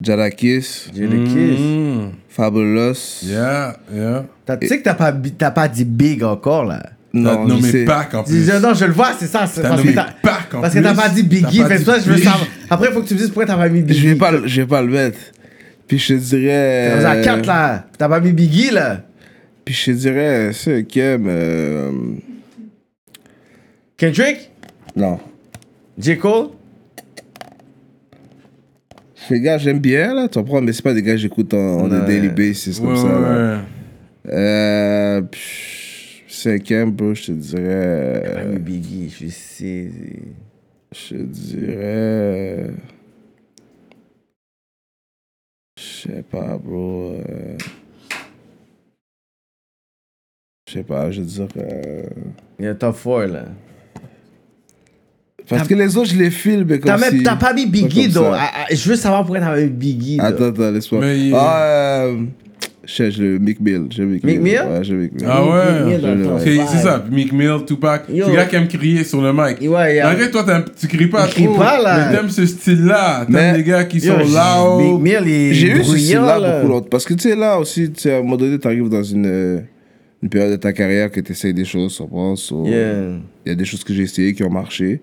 Jadakis, 0.00 0.90
J'ai 0.94 1.06
le 1.06 1.24
kiss. 1.24 2.12
Fabulous. 2.28 3.22
Yeah, 3.24 3.76
yeah. 3.92 4.24
T'as- 4.44 4.56
Tu 4.58 4.68
sais 4.68 4.78
que 4.78 4.84
t'as 4.84 4.94
pas, 4.94 5.10
bi- 5.12 5.32
t'as 5.32 5.50
pas 5.50 5.66
dit 5.68 5.84
big 5.84 6.22
encore, 6.22 6.64
là. 6.64 6.82
Non, 7.14 7.44
je 7.46 7.54
nommé 7.54 7.70
sais. 7.70 7.84
Pac 7.84 8.14
en 8.14 8.22
plus. 8.24 8.48
non, 8.60 8.72
je 8.74 8.84
le 8.86 8.92
vois, 8.92 9.10
c'est 9.18 9.26
ça. 9.26 9.46
c'est 9.46 9.60
T'as 9.62 9.68
Parce 9.70 9.80
nommé 9.82 9.92
que 9.94 10.00
Pac 10.22 10.54
en 10.54 10.60
parce 10.62 10.72
que 10.74 10.78
plus. 10.80 10.88
t'as 10.88 10.94
pas 10.94 11.08
dit 11.10 11.22
Biggie. 11.22 11.58
T'as 11.58 11.62
pas 11.64 11.68
Fait 11.68 11.74
que 11.74 11.78
dit 11.80 11.84
toi, 11.84 11.98
je 11.98 12.04
veux 12.08 12.14
Big. 12.14 12.24
savoir. 12.24 12.46
Après, 12.70 12.88
il 12.88 12.92
faut 12.94 13.02
que 13.02 13.08
tu 13.08 13.14
me 13.14 13.18
dises 13.18 13.28
pourquoi 13.28 13.46
t'as 13.46 13.56
pas 13.56 13.68
mis 13.68 13.82
Biggie. 13.82 14.00
Je 14.00 14.08
vais 14.08 14.14
pas, 14.14 14.30
le- 14.30 14.46
je 14.46 14.60
vais 14.62 14.66
pas 14.66 14.80
le 14.82 14.88
mettre. 14.88 15.18
Puis 15.86 15.98
je 15.98 16.14
te 16.14 16.18
dirais. 16.18 16.88
T'es 16.88 16.94
rendu 17.06 17.06
à 17.06 17.22
4, 17.22 17.46
là. 17.46 17.84
T'as 17.98 18.08
pas 18.08 18.20
mis 18.20 18.32
Biggie, 18.32 18.70
là. 18.70 19.02
Puis 19.64 19.74
je 19.74 19.84
te 19.84 19.90
dirais, 19.92 20.50
c'est 20.54 20.84
Kim. 20.84 21.26
Euh, 21.28 21.90
Kendrick? 23.96 24.50
non. 24.96 25.18
J. 25.98 26.16
Cole? 26.18 26.46
Ces 29.28 29.40
gars, 29.40 29.58
j'aime 29.58 29.78
bien, 29.78 30.14
là, 30.14 30.26
tu 30.28 30.38
comprends, 30.38 30.60
mais 30.60 30.72
c'est 30.72 30.82
pas 30.82 30.94
des 30.94 31.02
gars 31.02 31.12
que 31.12 31.18
j'écoute 31.18 31.54
en, 31.54 31.82
en 31.82 31.90
Ouais. 31.90 32.06
daily 32.06 32.28
basis 32.28 32.80
comme 32.80 32.88
Ouais, 32.90 32.96
ça. 32.96 33.08
Là. 33.08 33.18
ouais, 33.18 33.54
ouais. 33.54 33.58
Euh, 34.34 35.20
pff, 35.22 35.81
cinquième, 36.42 36.90
bro, 36.90 37.14
je 37.14 37.26
te 37.26 37.32
T'as 37.32 37.36
dirais. 37.38 38.58
Biggie, 38.58 39.08
je 39.10 39.28
sais. 39.28 39.90
Je 40.94 41.08
te 41.14 41.22
dirais. 41.22 42.70
Je 45.78 46.08
sais 46.08 46.22
pas, 46.22 46.58
bro. 46.58 47.12
euh, 47.28 47.56
Je 50.68 50.72
sais 50.74 50.82
pas, 50.84 51.10
je 51.10 51.22
dirais. 51.22 51.48
euh, 51.56 52.02
Il 52.58 52.64
y 52.64 52.68
a 52.68 52.74
top 52.74 52.96
4, 53.02 53.26
là. 53.26 53.44
Parce 55.48 55.66
que 55.68 55.74
les 55.74 55.96
autres, 55.96 56.10
je 56.10 56.16
les 56.16 56.30
filme, 56.30 56.66
mais 56.68 56.78
T'as 56.78 56.92
comme 56.92 57.00
même- 57.00 57.18
si... 57.18 57.22
t'as 57.24 57.36
pas 57.36 57.52
mis 57.52 57.66
Biggie, 57.66 58.08
donc. 58.08 58.32
Ah, 58.32 58.50
ah, 58.54 58.66
Je 58.74 58.88
veux 58.88 58.96
savoir 58.96 59.22
pourquoi 59.22 59.40
t'as 59.40 59.56
mis 59.60 59.68
Biggie. 59.68 60.20
Attends, 60.20 60.44
attends, 60.46 60.70
laisse-moi. 60.70 61.00
Mais 61.00 61.18
il- 61.18 61.34
Ah, 61.34 62.04
euh, 62.04 62.24
je 62.84 63.10
je 63.10 63.22
le 63.22 63.38
Mick 63.38 63.60
Mill. 63.60 63.86
J'ai 63.90 64.04
Mick 64.04 64.24
Mick 64.24 64.40
Mill. 64.40 64.60
Ouais, 64.68 64.82
j'ai 64.82 64.94
Mick 64.94 65.12
Mill. 65.14 65.24
Ah 65.28 65.44
ouais? 65.44 65.98
C'est 66.44 66.78
ça, 66.78 67.04
Mick 67.10 67.32
Mill, 67.32 67.58
Tupac. 67.66 68.04
C'est 68.08 68.14
le 68.14 68.34
gars 68.34 68.44
qui 68.46 68.56
aime 68.56 68.66
crier 68.68 69.04
sur 69.04 69.22
le 69.22 69.32
mic. 69.32 69.60
Ouais, 69.70 70.00
Malgré 70.02 70.30
toi, 70.30 70.44
tu 70.78 70.88
cries 70.88 71.06
pas 71.06 71.26
Il 71.28 71.30
crie 71.32 71.44
trop. 71.44 71.54
pas, 71.58 71.80
là. 71.80 72.08
Mais 72.10 72.16
t'aimes 72.16 72.28
ce 72.30 72.44
style-là. 72.46 73.26
T'aimes 73.30 73.56
les 73.56 73.62
gars 73.62 73.84
qui 73.84 74.00
sont 74.00 74.16
Big 74.18 74.26
loud. 74.28 75.00
Mill 75.00 75.28
est 75.28 75.54
J'ai 75.54 75.68
eu 75.68 75.84
ce 75.84 75.96
style-là 75.96 76.38
là. 76.38 76.56
beaucoup 76.60 76.72
longtemps. 76.72 76.88
Parce 76.90 77.04
que 77.04 77.14
tu 77.14 77.28
sais, 77.28 77.36
là 77.36 77.58
aussi, 77.58 77.90
tu 77.92 78.00
sais, 78.00 78.14
à 78.14 78.18
un 78.18 78.22
moment 78.22 78.36
donné, 78.36 78.58
t'arrives 78.58 78.88
dans 78.88 79.02
une, 79.02 79.26
euh, 79.26 79.60
une 80.22 80.28
période 80.28 80.50
de 80.52 80.56
ta 80.56 80.72
carrière 80.72 81.10
que 81.10 81.20
tu 81.20 81.32
essayes 81.32 81.54
des 81.54 81.64
choses, 81.64 81.94
tu 81.96 82.02
comprends? 82.02 82.34
So, 82.36 82.64
Yeah. 82.66 83.18
Il 83.46 83.48
y 83.48 83.52
a 83.52 83.54
des 83.54 83.64
choses 83.64 83.84
que 83.84 83.92
j'ai 83.94 84.02
essayées 84.02 84.34
qui 84.34 84.42
ont 84.44 84.50
marché. 84.50 85.00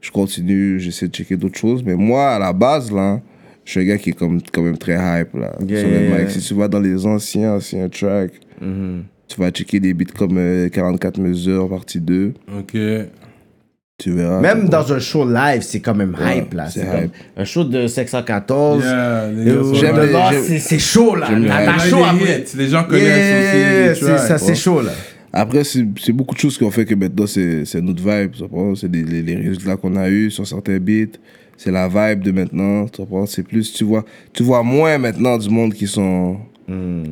Je 0.00 0.10
continue, 0.10 0.78
j'essaie 0.78 1.08
de 1.08 1.14
checker 1.14 1.36
d'autres 1.36 1.58
choses. 1.58 1.82
Mais 1.84 1.94
moi, 1.94 2.28
à 2.30 2.38
la 2.38 2.52
base, 2.52 2.92
là, 2.92 3.20
je 3.66 3.70
suis 3.72 3.80
un 3.80 3.84
gars 3.84 3.98
qui 3.98 4.10
est 4.10 4.12
comme, 4.14 4.40
quand 4.52 4.62
même 4.62 4.78
très 4.78 4.94
hype, 4.94 5.34
là. 5.34 5.54
Yeah, 5.66 5.80
sur 5.80 5.88
le 5.90 5.94
yeah, 5.94 6.02
mic. 6.10 6.18
yeah. 6.20 6.28
Si 6.30 6.38
tu 6.40 6.54
vas 6.54 6.68
dans 6.68 6.80
les 6.80 7.04
anciens, 7.04 7.52
anciens 7.56 7.88
tracks, 7.90 8.32
Mhm. 8.62 9.02
Tu 9.28 9.40
vas 9.40 9.50
checker 9.50 9.80
des 9.80 9.92
beats 9.92 10.04
comme 10.16 10.38
euh, 10.38 10.68
44 10.70 11.18
mesures, 11.18 11.68
partie 11.68 12.00
2. 12.00 12.32
Ok. 12.58 12.76
Tu 13.98 14.10
verras. 14.12 14.40
Même 14.40 14.68
t'as- 14.68 14.82
dans 14.82 14.92
un 14.92 14.98
show 15.00 15.28
live, 15.28 15.62
c'est 15.62 15.80
quand 15.80 15.94
même 15.96 16.14
Ouais, 16.18 16.38
hype, 16.38 16.54
là. 16.54 16.70
c'est 16.70 16.80
hype. 16.82 17.10
un 17.36 17.44
show 17.44 17.64
de 17.64 17.86
514. 17.88 18.82
Yeah, 18.84 18.92
euh, 18.94 19.74
c'est- 20.58 20.78
chaud, 20.78 21.16
là. 21.16 21.26
show 21.78 21.98
hits, 21.98 22.02
après. 22.04 22.44
Les 22.56 22.68
gens 22.68 22.78
Yeah, 22.82 22.84
connaissent 22.88 24.02
aussi. 24.02 24.26
ça, 24.28 24.38
c'est 24.38 24.54
chaud, 24.54 24.80
là. 24.82 24.92
Après, 25.32 25.64
c'est 25.64 26.12
beaucoup 26.12 26.34
de 26.34 26.40
choses 26.40 26.56
qui 26.56 26.64
ont 26.64 26.70
fait 26.70 26.84
que 26.84 26.94
maintenant, 26.94 27.26
c'est 27.26 27.80
notre 27.82 28.02
vibe. 28.02 28.32
C'est 28.76 28.90
les, 28.92 29.02
les, 29.02 29.22
les 29.22 29.36
résultats 29.36 29.76
qu'on 29.76 29.96
a 29.96 30.08
eus 30.08 30.30
sur 30.30 30.46
certains 30.46 30.78
beats. 30.78 31.18
C'est 31.56 31.70
la 31.70 31.88
vibe 31.88 32.22
de 32.22 32.32
maintenant. 32.32 32.86
Tu 32.86 32.98
comprends? 32.98 33.26
C'est 33.26 33.42
plus, 33.42 33.72
tu 33.72 33.84
vois, 33.84 34.04
tu 34.32 34.42
vois 34.42 34.62
moins 34.62 34.98
maintenant 34.98 35.38
du 35.38 35.48
monde 35.48 35.72
qui 35.74 35.86
sont, 35.86 36.36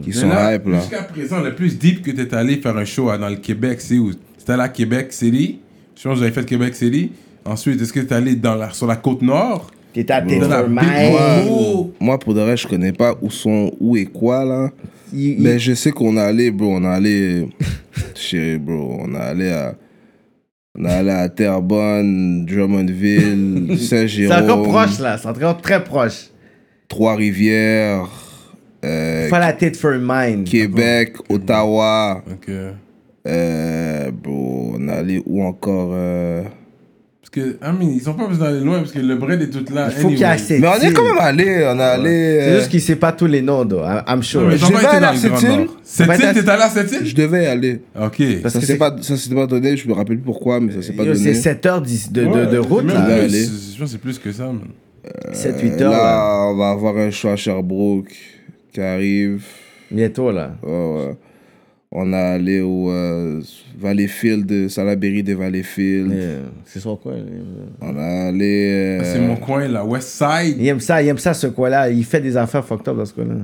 qui 0.03 0.13
sont 0.13 0.29
là, 0.29 0.55
hype, 0.55 0.67
là. 0.67 0.81
Jusqu'à 0.81 1.03
présent, 1.03 1.41
le 1.41 1.55
plus 1.55 1.79
deep 1.79 2.03
que 2.03 2.11
tu 2.11 2.21
es 2.21 2.35
allé 2.35 2.57
faire 2.57 2.77
un 2.77 2.85
show 2.85 3.07
dans 3.17 3.29
le 3.29 3.37
Québec, 3.37 3.81
c'est 3.81 3.99
où? 3.99 4.13
C'était 4.39 4.53
allé 4.53 4.63
à 4.63 4.69
Québec 4.69 5.13
City. 5.13 5.61
Je 5.97 6.03
pense 6.03 6.15
que 6.19 6.25
j'avais 6.25 6.33
fait 6.33 6.45
Québec 6.45 6.75
City. 6.75 7.13
Ensuite, 7.45 7.81
est-ce 7.81 7.93
que 7.93 8.01
tu 8.01 8.07
es 8.09 8.13
allé 8.13 8.35
dans 8.37 8.55
la, 8.57 8.71
sur 8.73 8.87
la 8.87 8.97
côte 8.97 9.23
nord? 9.23 9.71
T'es 10.27 10.43
à. 10.53 10.63
Wow. 11.49 11.93
Moi, 12.01 12.19
pour 12.19 12.35
de 12.35 12.41
vrai, 12.41 12.57
je 12.57 12.67
connais 12.67 12.93
pas 12.93 13.17
où 13.23 13.31
sont, 13.31 13.73
où 13.81 13.97
et 13.97 14.07
quoi, 14.07 14.45
là. 14.45 14.71
Il- 15.13 15.21
il- 15.39 15.41
Mais 15.41 15.59
je 15.61 15.73
sais 15.75 15.93
qu'on 15.93 16.17
est 16.17 16.21
allé, 16.21 16.51
bro, 16.51 16.75
on 16.75 16.83
est 16.83 16.87
allé, 16.89 17.49
chérie, 18.17 18.59
bro, 18.59 18.99
on 19.03 19.15
est 19.15 19.19
allé 19.19 19.51
à, 19.51 19.77
on 20.77 20.85
est 20.85 20.93
allé 20.93 21.11
à 21.11 21.29
Terrebonne, 21.29 22.45
Drummondville, 22.47 23.67
C'est 23.79 23.85
Saint-Jérôme, 23.85 24.43
encore 24.45 24.63
proche, 24.63 24.99
là. 24.99 25.17
C'est 25.19 25.29
encore 25.29 25.61
très 25.61 25.83
proche. 25.85 26.31
Trois-Rivières, 26.89 28.09
euh, 28.85 29.29
la 29.31 29.53
tête 29.53 29.77
for 29.77 29.93
mine. 29.99 30.45
Québec, 30.45 31.17
Ottawa, 31.29 32.23
Ok. 32.31 32.51
euh, 33.27 34.11
bro, 34.11 34.75
on 34.77 34.89
est 34.89 34.93
allé 34.93 35.23
où 35.25 35.43
encore 35.45 35.91
euh, 35.93 36.43
que, 37.35 37.41
I 37.41 37.73
mean, 37.79 37.91
ils 37.95 38.09
ont 38.09 38.15
pas 38.15 38.27
besoin 38.27 38.47
d'aller 38.51 38.65
loin 38.65 38.79
parce 38.79 38.93
que 38.93 38.99
le 39.01 39.17
bread 39.17 39.43
est 39.43 39.51
tout 39.51 39.65
là. 39.75 39.89
Il 39.91 40.01
faut 40.01 40.09
qu'il 40.09 40.19
y 40.19 40.23
ait 40.23 40.25
anyway. 40.25 40.43
assez 40.43 40.59
Mais 40.59 40.69
on 40.69 40.75
est 40.81 40.93
quand 40.93 41.05
même 41.05 41.19
allé, 41.19 41.67
on 41.69 41.79
est 41.79 41.83
allé. 41.83 42.05
C'est 42.41 42.43
euh, 42.53 42.59
juste 42.59 42.71
qu'il 42.71 42.81
sait 42.81 42.97
pas 42.97 43.13
tous 43.13 43.27
les 43.27 43.43
noms, 43.43 43.65
though. 43.65 43.83
I- 43.85 44.03
I'm 44.09 44.23
sure. 44.23 44.43
Non, 44.43 44.49
mais 44.49 44.57
Je 44.57 44.67
devais 44.67 44.77
été 44.79 44.87
aller 44.87 45.01
dans 45.01 45.07
à 45.09 45.13
le 45.13 45.19
cette 45.19 45.31
Grand 45.33 45.41
île. 45.43 45.49
Nord. 45.65 45.77
Cette 45.83 46.07
île, 46.09 46.43
t'es 46.45 46.49
allé 46.51 46.63
à 46.63 46.69
cette 46.71 46.93
île? 46.93 47.07
Je 47.07 47.15
devais 47.15 47.43
y 47.45 47.47
aller. 47.47 47.81
Ok. 48.01 48.23
Parce 48.43 48.55
Ça 48.55 48.61
que 48.61 48.67
s'est 48.67 48.73
c'est- 48.73 48.79
pas, 48.79 48.97
ça 49.01 49.17
s'est 49.17 49.35
pas 49.35 49.47
donné, 49.47 49.77
je 49.77 49.89
me 49.89 49.93
rappelle 49.95 50.17
plus 50.17 50.25
pourquoi, 50.25 50.61
mais 50.61 50.73
ça 50.73 50.83
s'est 50.83 50.93
pas 50.93 51.05
donné. 51.05 51.17
C'est 51.19 51.35
7 51.35 51.67
heures 51.67 51.83
de, 51.83 51.89
de, 52.11 52.25
Ouais, 52.27 52.47
de 52.47 52.59
route, 52.59 52.87
là. 52.87 53.19
Plus. 53.27 53.75
Je 53.75 53.79
pense 53.79 53.87
que 53.89 53.93
c'est 53.93 53.99
plus 53.99 54.19
que 54.19 54.33
ça, 54.33 54.45
man. 54.47 54.61
7-8 55.33 55.81
Euh, 55.81 55.85
heures, 55.85 55.91
là. 55.91 55.99
là, 55.99 56.47
on 56.51 56.57
va 56.57 56.71
avoir 56.71 56.97
un 56.97 57.11
show 57.11 57.29
à 57.29 57.37
Sherbrooke 57.37 58.13
qui 58.73 58.81
arrive. 58.81 59.43
Bientôt, 59.91 60.31
là. 60.33 60.53
Ouais, 60.63 60.71
ouais. 60.71 61.15
On 61.97 62.13
a 62.13 62.19
allé 62.19 62.61
au 62.61 62.91
euh, 62.91 63.41
Valleyfield, 63.79 64.69
Salaberry 64.69 65.23
de 65.23 65.35
Valleyfield. 65.35 66.11
Euh, 66.13 66.43
C'est 66.65 66.81
son 66.81 66.97
coin. 66.97 67.15
On 67.81 67.97
a 67.97 68.29
allé. 68.29 68.69
euh, 68.73 68.99
Ah, 69.01 69.05
C'est 69.05 69.21
mon 69.21 69.37
coin, 69.37 69.69
là. 69.69 69.85
West 69.85 70.09
Side. 70.09 70.57
Il 70.59 70.67
aime 70.67 70.81
ça, 70.81 71.01
il 71.01 71.09
aime 71.09 71.19
ça, 71.19 71.35
ce 71.35 71.47
coin-là. 71.47 71.91
Il 71.91 72.05
fait 72.05 72.21
des 72.21 72.37
affaires 72.37 72.65
fucked 72.65 72.89
up 72.89 72.97
dans 72.97 73.05
ce 73.05 73.15
coin-là. 73.15 73.35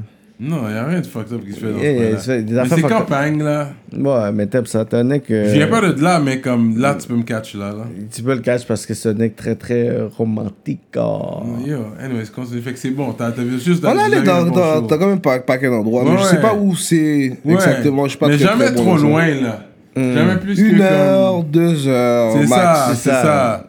Non, 0.43 0.63
il 0.69 0.73
n'y 0.73 0.79
a 0.79 0.87
rien 0.87 1.01
de 1.01 1.07
fucked 1.07 1.35
up 1.35 1.45
qui 1.45 1.53
se 1.53 1.61
fait 1.61 1.71
dans 1.71 1.79
Yeah, 1.79 1.93
ce 1.93 2.13
il 2.15 2.19
se 2.19 2.25
fait 2.25 2.43
des 2.43 2.55
Mais 2.55 2.63
c'est 2.71 2.81
campagne, 2.81 3.43
là. 3.43 3.73
Ouais, 3.95 4.33
mais 4.33 4.47
t'aimes 4.47 4.65
ça. 4.65 4.87
T'es 4.87 4.97
un 4.97 5.05
mec. 5.05 5.31
euh, 5.31 5.47
Je 5.51 5.53
viens 5.59 5.67
pas 5.67 5.83
de 5.83 6.03
là, 6.03 6.19
mais 6.19 6.41
comme 6.41 6.79
là, 6.79 6.95
tu 6.99 7.07
peux 7.07 7.15
me 7.17 7.25
catch 7.25 7.55
là. 7.57 7.73
là. 7.73 7.85
Tu 8.11 8.23
peux 8.23 8.33
le 8.33 8.41
cacher 8.41 8.65
parce 8.67 8.87
que 8.87 8.95
c'est 8.95 9.11
un 9.11 9.13
mec 9.15 9.37
très, 9.37 9.55
très 9.55 9.87
euh, 9.89 10.09
romantique. 10.09 10.81
ah. 10.97 11.43
Yo, 11.67 11.77
anyways, 12.03 12.29
continue. 12.35 12.63
Fait 12.63 12.73
que 12.73 12.79
c'est 12.79 12.91
bon. 12.91 13.13
T'as 13.13 13.31
vu 13.33 13.61
juste 13.61 13.85
On 13.85 13.95
dans. 13.95 14.01
un 14.01 14.45
bon 14.47 14.51
dans-. 14.51 14.83
T'as 14.87 14.97
quand 14.97 15.09
même 15.09 15.21
pas, 15.21 15.41
pas 15.41 15.59
qu'un 15.59 15.73
endroit, 15.73 16.05
mais 16.05 16.13
Ouais, 16.13 16.17
je 16.21 16.25
sais 16.25 16.41
pas 16.41 16.55
où 16.55 16.75
c'est 16.75 17.37
Ouais. 17.45 17.55
exactement. 17.55 18.05
Je 18.05 18.11
suis 18.11 18.19
pas 18.19 18.29
Mais 18.29 18.37
très, 18.39 18.47
jamais 18.47 18.65
très 18.67 18.75
bon 18.77 18.83
trop 18.83 18.97
ça. 18.97 19.03
loin, 19.05 19.27
là. 19.43 19.67
Jamais 19.95 20.37
plus 20.37 20.57
que 20.57 20.61
Une 20.63 20.71
comme- 20.79 20.81
heure, 20.81 21.43
deux 21.45 21.87
heures. 21.87 22.33
C'est 22.41 22.47
ça, 22.47 22.93
c'est 22.95 23.11
ça. 23.11 23.67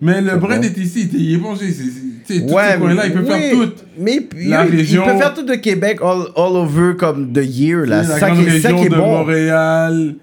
Mais 0.00 0.20
le 0.20 0.36
bread 0.36 0.64
est 0.64 0.76
ici, 0.78 1.08
t'es- 1.08 1.16
il 1.16 1.34
est 1.34 1.38
bon, 1.38 1.56
c'est- 1.56 1.66
tous 2.40 2.52
Ouais, 2.54 2.72
ces 2.72 2.78
coins-là, 2.78 3.06
il 3.06 3.12
peut 3.12 3.20
oui, 3.20 3.26
faire 3.26 3.52
tout. 3.52 3.72
Mais 3.98 4.28
il, 4.40 4.48
La 4.48 4.64
il- 4.66 4.76
région- 4.76 5.02
il 5.06 5.12
peut 5.12 5.18
faire 5.18 5.34
tout 5.34 5.42
de 5.44 5.54
Québec 5.54 5.98
all, 6.02 6.22
all 6.36 6.56
over 6.56 6.96
comme 6.96 7.32
the 7.32 7.44
year 7.44 7.80
là. 7.80 7.98
la 7.98 8.04
C'est 8.04 8.20
ça, 8.20 8.30
grande 8.30 8.38
qui 8.44 8.48
est- 8.48 8.50
c'est 8.52 8.60
ça 8.60 8.68
région 8.68 8.80
qui 8.80 8.86
est 8.86 8.90
de 8.90 8.94
bon. 8.96 9.06
Montréal, 9.18 10.14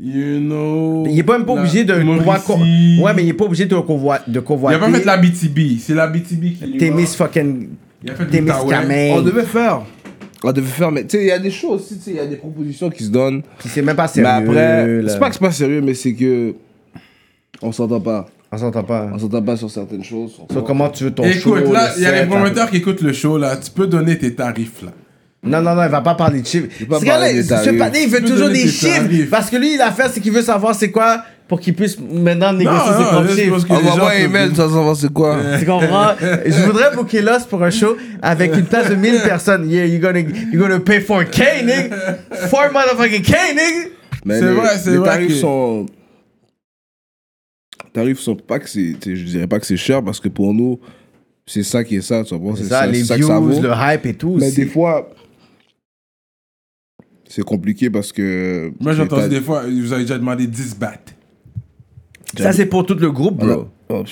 you 0.00 0.38
know. 0.40 1.04
Il 1.08 1.18
est 1.18 1.22
pas 1.22 1.38
même 1.38 1.46
pas 1.46 1.52
obligé 1.54 1.84
de 1.84 1.94
Mauricie. 1.94 3.00
Ouais, 3.02 3.12
mais 3.14 3.22
il 3.24 3.28
est 3.30 3.34
pas 3.34 3.44
obligé 3.44 3.66
de, 3.66 3.74
convoi... 3.76 4.18
de 4.26 4.38
Il 4.38 4.40
convoiter. 4.42 4.76
a 4.76 4.78
pas 4.80 4.90
fait 4.90 5.04
la 5.04 5.16
BTB, 5.16 5.78
c'est 5.80 5.94
la 5.94 6.06
BTB 6.06 6.44
qui. 6.78 6.90
Miss 6.90 7.14
fucking. 7.16 7.68
Il 8.04 8.10
a 8.10 8.14
fait 8.14 8.26
T'es 8.26 8.40
Miss 8.40 8.52
l'Outaouais. 8.52 8.70
Camille. 8.74 9.10
On 9.12 9.22
devait 9.22 9.44
faire. 9.44 9.82
On 10.44 10.50
devait 10.50 10.66
faire, 10.66 10.90
mais 10.90 11.04
tu 11.04 11.16
sais, 11.18 11.22
il 11.22 11.28
y 11.28 11.30
a 11.30 11.38
des 11.38 11.52
choses 11.52 11.82
aussi, 11.82 11.96
tu 11.98 12.02
sais, 12.02 12.10
il 12.10 12.16
y 12.16 12.18
a 12.18 12.26
des 12.26 12.34
propositions 12.34 12.90
qui 12.90 13.04
se 13.04 13.10
donnent. 13.10 13.42
Puis 13.60 13.68
c'est 13.68 13.80
même 13.82 13.94
pas 13.94 14.10
Mais 14.16 14.22
sérieux. 14.22 14.48
après, 14.48 15.02
là. 15.02 15.08
c'est 15.12 15.18
pas 15.20 15.28
que 15.28 15.34
c'est 15.34 15.40
pas 15.40 15.52
sérieux, 15.52 15.80
mais 15.80 15.94
c'est 15.94 16.14
que. 16.14 16.54
On 17.62 17.70
s'entend 17.70 18.00
pas. 18.00 18.26
On 18.54 18.58
s'entend 18.58 18.82
pas. 18.84 19.08
On 19.14 19.18
s'entend 19.18 19.42
pas 19.42 19.56
sur 19.56 19.70
certaines 19.70 20.04
choses. 20.04 20.32
So, 20.36 20.46
s'entend. 20.48 20.62
comment 20.62 20.88
tu 20.90 21.04
veux 21.04 21.10
ton 21.10 21.24
show 21.32 21.56
Écoute, 21.56 21.72
là, 21.72 21.90
il 21.96 22.02
y 22.02 22.06
a 22.06 22.22
les 22.22 22.26
promoteurs 22.28 22.70
qui 22.70 22.76
écoutent 22.78 23.00
le 23.02 23.12
show, 23.12 23.38
là. 23.38 23.56
Tu 23.56 23.70
peux 23.70 23.86
donner 23.86 24.18
tes 24.18 24.34
tarifs, 24.34 24.82
là. 24.82 24.90
Non, 25.44 25.60
non, 25.60 25.74
non, 25.74 25.82
il 25.84 25.88
va 25.90 26.02
pas 26.02 26.14
parler 26.14 26.40
de 26.42 26.46
chiffres. 26.46 26.68
pas 26.88 27.00
Ce 27.00 27.04
gars-là, 27.04 27.42
ce 27.42 27.48
tarifs. 27.48 27.78
patin, 27.78 27.98
il 28.04 28.08
veut 28.10 28.20
toujours 28.22 28.48
des 28.50 28.68
chiffres. 28.68 29.02
tarifs. 29.02 29.30
Parce 29.30 29.50
que 29.50 29.56
lui, 29.56 29.76
l'affaire, 29.76 30.08
c'est 30.12 30.20
qu'il 30.20 30.32
veut 30.32 30.42
savoir 30.42 30.74
c'est 30.74 30.90
quoi 30.92 31.24
pour 31.48 31.58
qu'il 31.60 31.74
puisse 31.74 31.98
maintenant 31.98 32.52
négocier 32.52 32.78
Non, 32.78 32.84
ses 32.96 33.02
non, 33.02 33.08
propres 33.08 33.34
chiffres. 33.34 33.66
On 33.70 33.76
les 33.78 33.82
va 33.88 33.96
peuvent- 34.10 34.20
email 34.20 34.48
sans 34.54 34.68
savoir 34.68 34.94
c'est 34.96 35.12
quoi. 35.12 35.36
Tu 35.58 35.66
comprends? 35.66 36.12
Je 36.46 36.62
voudrais 36.64 36.94
booker 36.94 37.22
Lost 37.22 37.48
pour 37.48 37.62
un 37.64 37.70
show 37.70 37.96
avec 38.22 38.54
une 38.54 38.64
place 38.66 38.88
de 38.90 38.94
1000 38.94 39.20
personnes. 39.24 39.68
Yeah, 39.68 39.86
you're 39.86 40.00
gonna, 40.00 40.20
you're 40.20 40.62
gonna 40.62 40.78
pay 40.78 41.00
4K, 41.00 41.64
nigga. 41.64 41.96
4 42.50 42.72
motherfucking 42.72 43.22
K, 43.22 43.34
nigga. 43.54 44.38
C'est 44.38 44.40
les, 44.46 44.52
vrai, 44.52 44.68
c'est 44.78 44.90
les 44.92 44.96
vrai 44.98 45.08
tarifs 45.08 45.28
que- 45.28 45.34
sont. 45.34 45.86
Les 47.94 48.00
tarifs 48.00 48.20
sont 48.20 48.36
pas 48.36 48.58
que 48.58 48.68
c'est. 48.70 48.96
Je 49.04 49.22
dirais 49.24 49.46
pas 49.46 49.60
que 49.60 49.66
c'est 49.66 49.76
cher 49.76 50.02
parce 50.02 50.18
que 50.18 50.28
pour 50.28 50.54
nous, 50.54 50.80
c'est 51.46 51.62
ça 51.62 51.84
qui 51.84 51.96
est 51.96 52.00
ça, 52.00 52.24
tu? 52.24 52.34
C'est 52.56 52.64
ça, 52.64 52.86
les 52.86 53.04
ça 53.04 53.16
views, 53.16 53.26
que 53.28 53.32
ça 53.34 53.38
vaut. 53.38 53.60
le 53.60 53.70
hype 53.94 54.06
et 54.06 54.14
tout. 54.14 54.36
Mais 54.40 54.50
c'est- 54.50 54.64
des 54.64 54.70
fois, 54.70 55.10
c'est 57.28 57.44
compliqué 57.44 57.90
parce 57.90 58.10
que. 58.12 58.72
Moi, 58.80 58.94
j'ai 58.94 59.02
entendu 59.02 59.28
des 59.28 59.40
fois, 59.42 59.64
vous 59.64 59.92
avez 59.92 60.04
déjà 60.04 60.16
demandé 60.18 60.46
10 60.46 60.74
bahts. 60.76 60.94
Ça, 62.38 62.52
c'est 62.52 62.64
pour 62.66 62.86
tout 62.86 62.94
le 62.94 63.10
groupe, 63.10 63.36
bro. 63.44 63.68
oh, 63.90 64.04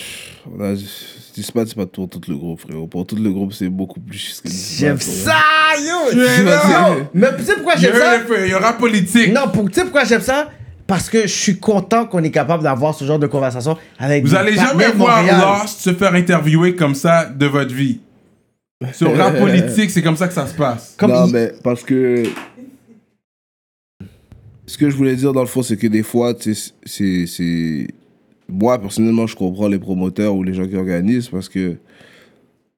on 0.54 0.60
a- 0.62 0.76
c'est 0.76 1.52
pas, 1.52 1.64
c'est 1.64 1.74
pas 1.74 1.86
pour 1.86 2.06
tout 2.10 2.20
le 2.28 2.36
groupe, 2.36 2.60
frérot. 2.60 2.86
Pour 2.86 3.06
tout 3.06 3.16
le 3.16 3.30
groupe, 3.30 3.54
c'est 3.54 3.70
beaucoup 3.70 3.98
plus. 4.00 4.42
que 4.44 4.48
dix 4.48 4.76
J'aime 4.78 4.96
bahts, 4.96 5.00
ça, 5.00 5.38
yo! 5.80 7.04
Mais 7.14 7.28
tu 7.38 7.44
sais 7.44 7.54
pourquoi 7.54 7.76
j'aime 7.76 7.94
ça? 7.96 8.18
il 8.44 8.50
y 8.50 8.54
aura 8.54 8.74
politique. 8.74 9.32
Non, 9.32 9.48
pour- 9.50 9.70
tu 9.70 9.74
sais 9.76 9.82
pourquoi 9.84 10.04
j'aime 10.04 10.20
ça? 10.20 10.50
Parce 10.90 11.08
que 11.08 11.22
je 11.22 11.26
suis 11.32 11.56
content 11.60 12.04
qu'on 12.04 12.20
est 12.24 12.32
capable 12.32 12.64
d'avoir 12.64 12.96
ce 12.96 13.04
genre 13.04 13.20
de 13.20 13.28
conversation 13.28 13.76
avec 13.96 14.24
Vous 14.24 14.30
des 14.30 14.34
allez 14.36 14.54
jamais 14.56 14.90
voir. 14.90 15.22
Lost 15.62 15.78
se 15.78 15.94
faire 15.94 16.12
interviewer 16.14 16.74
comme 16.74 16.96
ça 16.96 17.26
de 17.26 17.46
votre 17.46 17.72
vie. 17.72 18.00
Sur 18.92 19.16
rap 19.16 19.38
politique, 19.38 19.88
c'est 19.92 20.02
comme 20.02 20.16
ça 20.16 20.26
que 20.26 20.34
ça 20.34 20.48
se 20.48 20.54
passe. 20.54 20.94
Comme 20.98 21.12
non, 21.12 21.26
il- 21.28 21.32
mais 21.32 21.52
parce 21.62 21.84
que. 21.84 22.24
Ce 24.66 24.76
que 24.78 24.90
je 24.90 24.96
voulais 24.96 25.14
dire 25.14 25.32
dans 25.32 25.42
le 25.42 25.46
fond, 25.46 25.62
c'est 25.62 25.76
que 25.76 25.86
des 25.86 26.02
fois, 26.02 26.34
tu 26.34 26.54
sais, 26.56 26.72
c'est. 26.84 27.26
c'est- 27.28 27.86
Moi, 28.48 28.76
personnellement, 28.80 29.28
je 29.28 29.36
comprends 29.36 29.68
les 29.68 29.78
promoteurs 29.78 30.34
ou 30.34 30.42
les 30.42 30.54
gens 30.54 30.66
qui 30.66 30.74
organisent 30.76 31.28
parce 31.28 31.48
que 31.48 31.76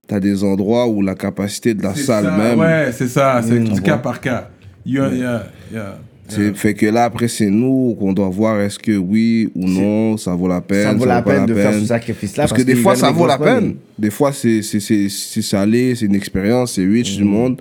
t'as 0.06 0.20
des 0.20 0.44
endroits 0.44 0.86
où 0.86 1.00
la 1.00 1.14
capacité 1.14 1.72
de 1.72 1.82
la 1.82 1.94
salle 1.94 2.24
ça, 2.26 2.36
même. 2.36 2.58
Ouais, 2.58 2.90
c'est 2.92 3.08
ça, 3.08 3.40
c'est 3.42 3.58
Mm, 3.58 3.68
du 3.72 3.80
cas 3.80 3.96
par 3.96 4.20
cas. 4.20 4.50
Yeah, 4.84 5.08
yeah, 5.14 5.42
yeah. 5.72 5.98
C'est 6.34 6.56
fait 6.56 6.74
que 6.74 6.86
là, 6.86 7.04
après, 7.04 7.28
c'est 7.28 7.50
nous 7.50 7.96
qu'on 7.98 8.12
doit 8.12 8.28
voir 8.28 8.60
est-ce 8.60 8.78
que 8.78 8.96
oui 8.96 9.50
ou 9.54 9.66
non, 9.68 10.16
ça 10.16 10.34
vaut 10.34 10.48
la 10.48 10.60
peine. 10.60 10.84
ça 10.84 10.92
vaut 10.94 11.04
la 11.04 11.22
peine 11.22 11.46
de 11.46 11.54
faire 11.54 11.74
ce 11.74 11.84
sacrifice-là. 11.86 12.44
Parce, 12.44 12.52
que 12.52 12.62
des 12.62 12.74
fois, 12.76 12.94
ça 12.96 13.10
vaut 13.10 13.26
la 13.26 13.38
peine. 13.38 13.76
Des 13.98 14.10
fois, 14.10 14.32
c'est 14.32 14.62
c'est- 14.62 14.80
c'est- 14.80 15.08
c'est 15.08 15.42
salé, 15.42 15.94
c'est 15.94 16.06
une 16.06 16.14
expérience, 16.14 16.72
c'est 16.72 16.84
rich 16.86 17.14
Mm. 17.14 17.18
du 17.18 17.24
monde. 17.24 17.60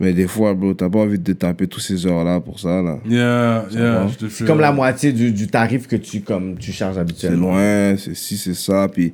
Mais 0.00 0.12
des 0.12 0.28
fois, 0.28 0.54
bro, 0.54 0.74
t'as 0.74 0.88
pas 0.88 1.00
envie 1.00 1.18
de 1.18 1.32
taper 1.32 1.66
toutes 1.66 1.82
ces 1.82 2.06
heures-là 2.06 2.38
pour 2.38 2.60
ça, 2.60 2.80
là. 2.80 2.98
Yeah, 3.08 3.64
yeah, 3.72 4.06
C'est 4.30 4.46
comme 4.46 4.60
la 4.60 4.70
moitié 4.70 5.12
du, 5.12 5.32
du 5.32 5.48
tarif 5.48 5.88
que 5.88 5.96
tu, 5.96 6.20
comme, 6.20 6.56
tu 6.56 6.70
charges 6.70 6.94
C'est 6.94 7.00
habituellement. 7.00 7.48
loin, 7.50 7.96
c'est 7.96 8.14
si, 8.14 8.36
c'est 8.36 8.54
ça. 8.54 8.86
Puis, 8.92 9.12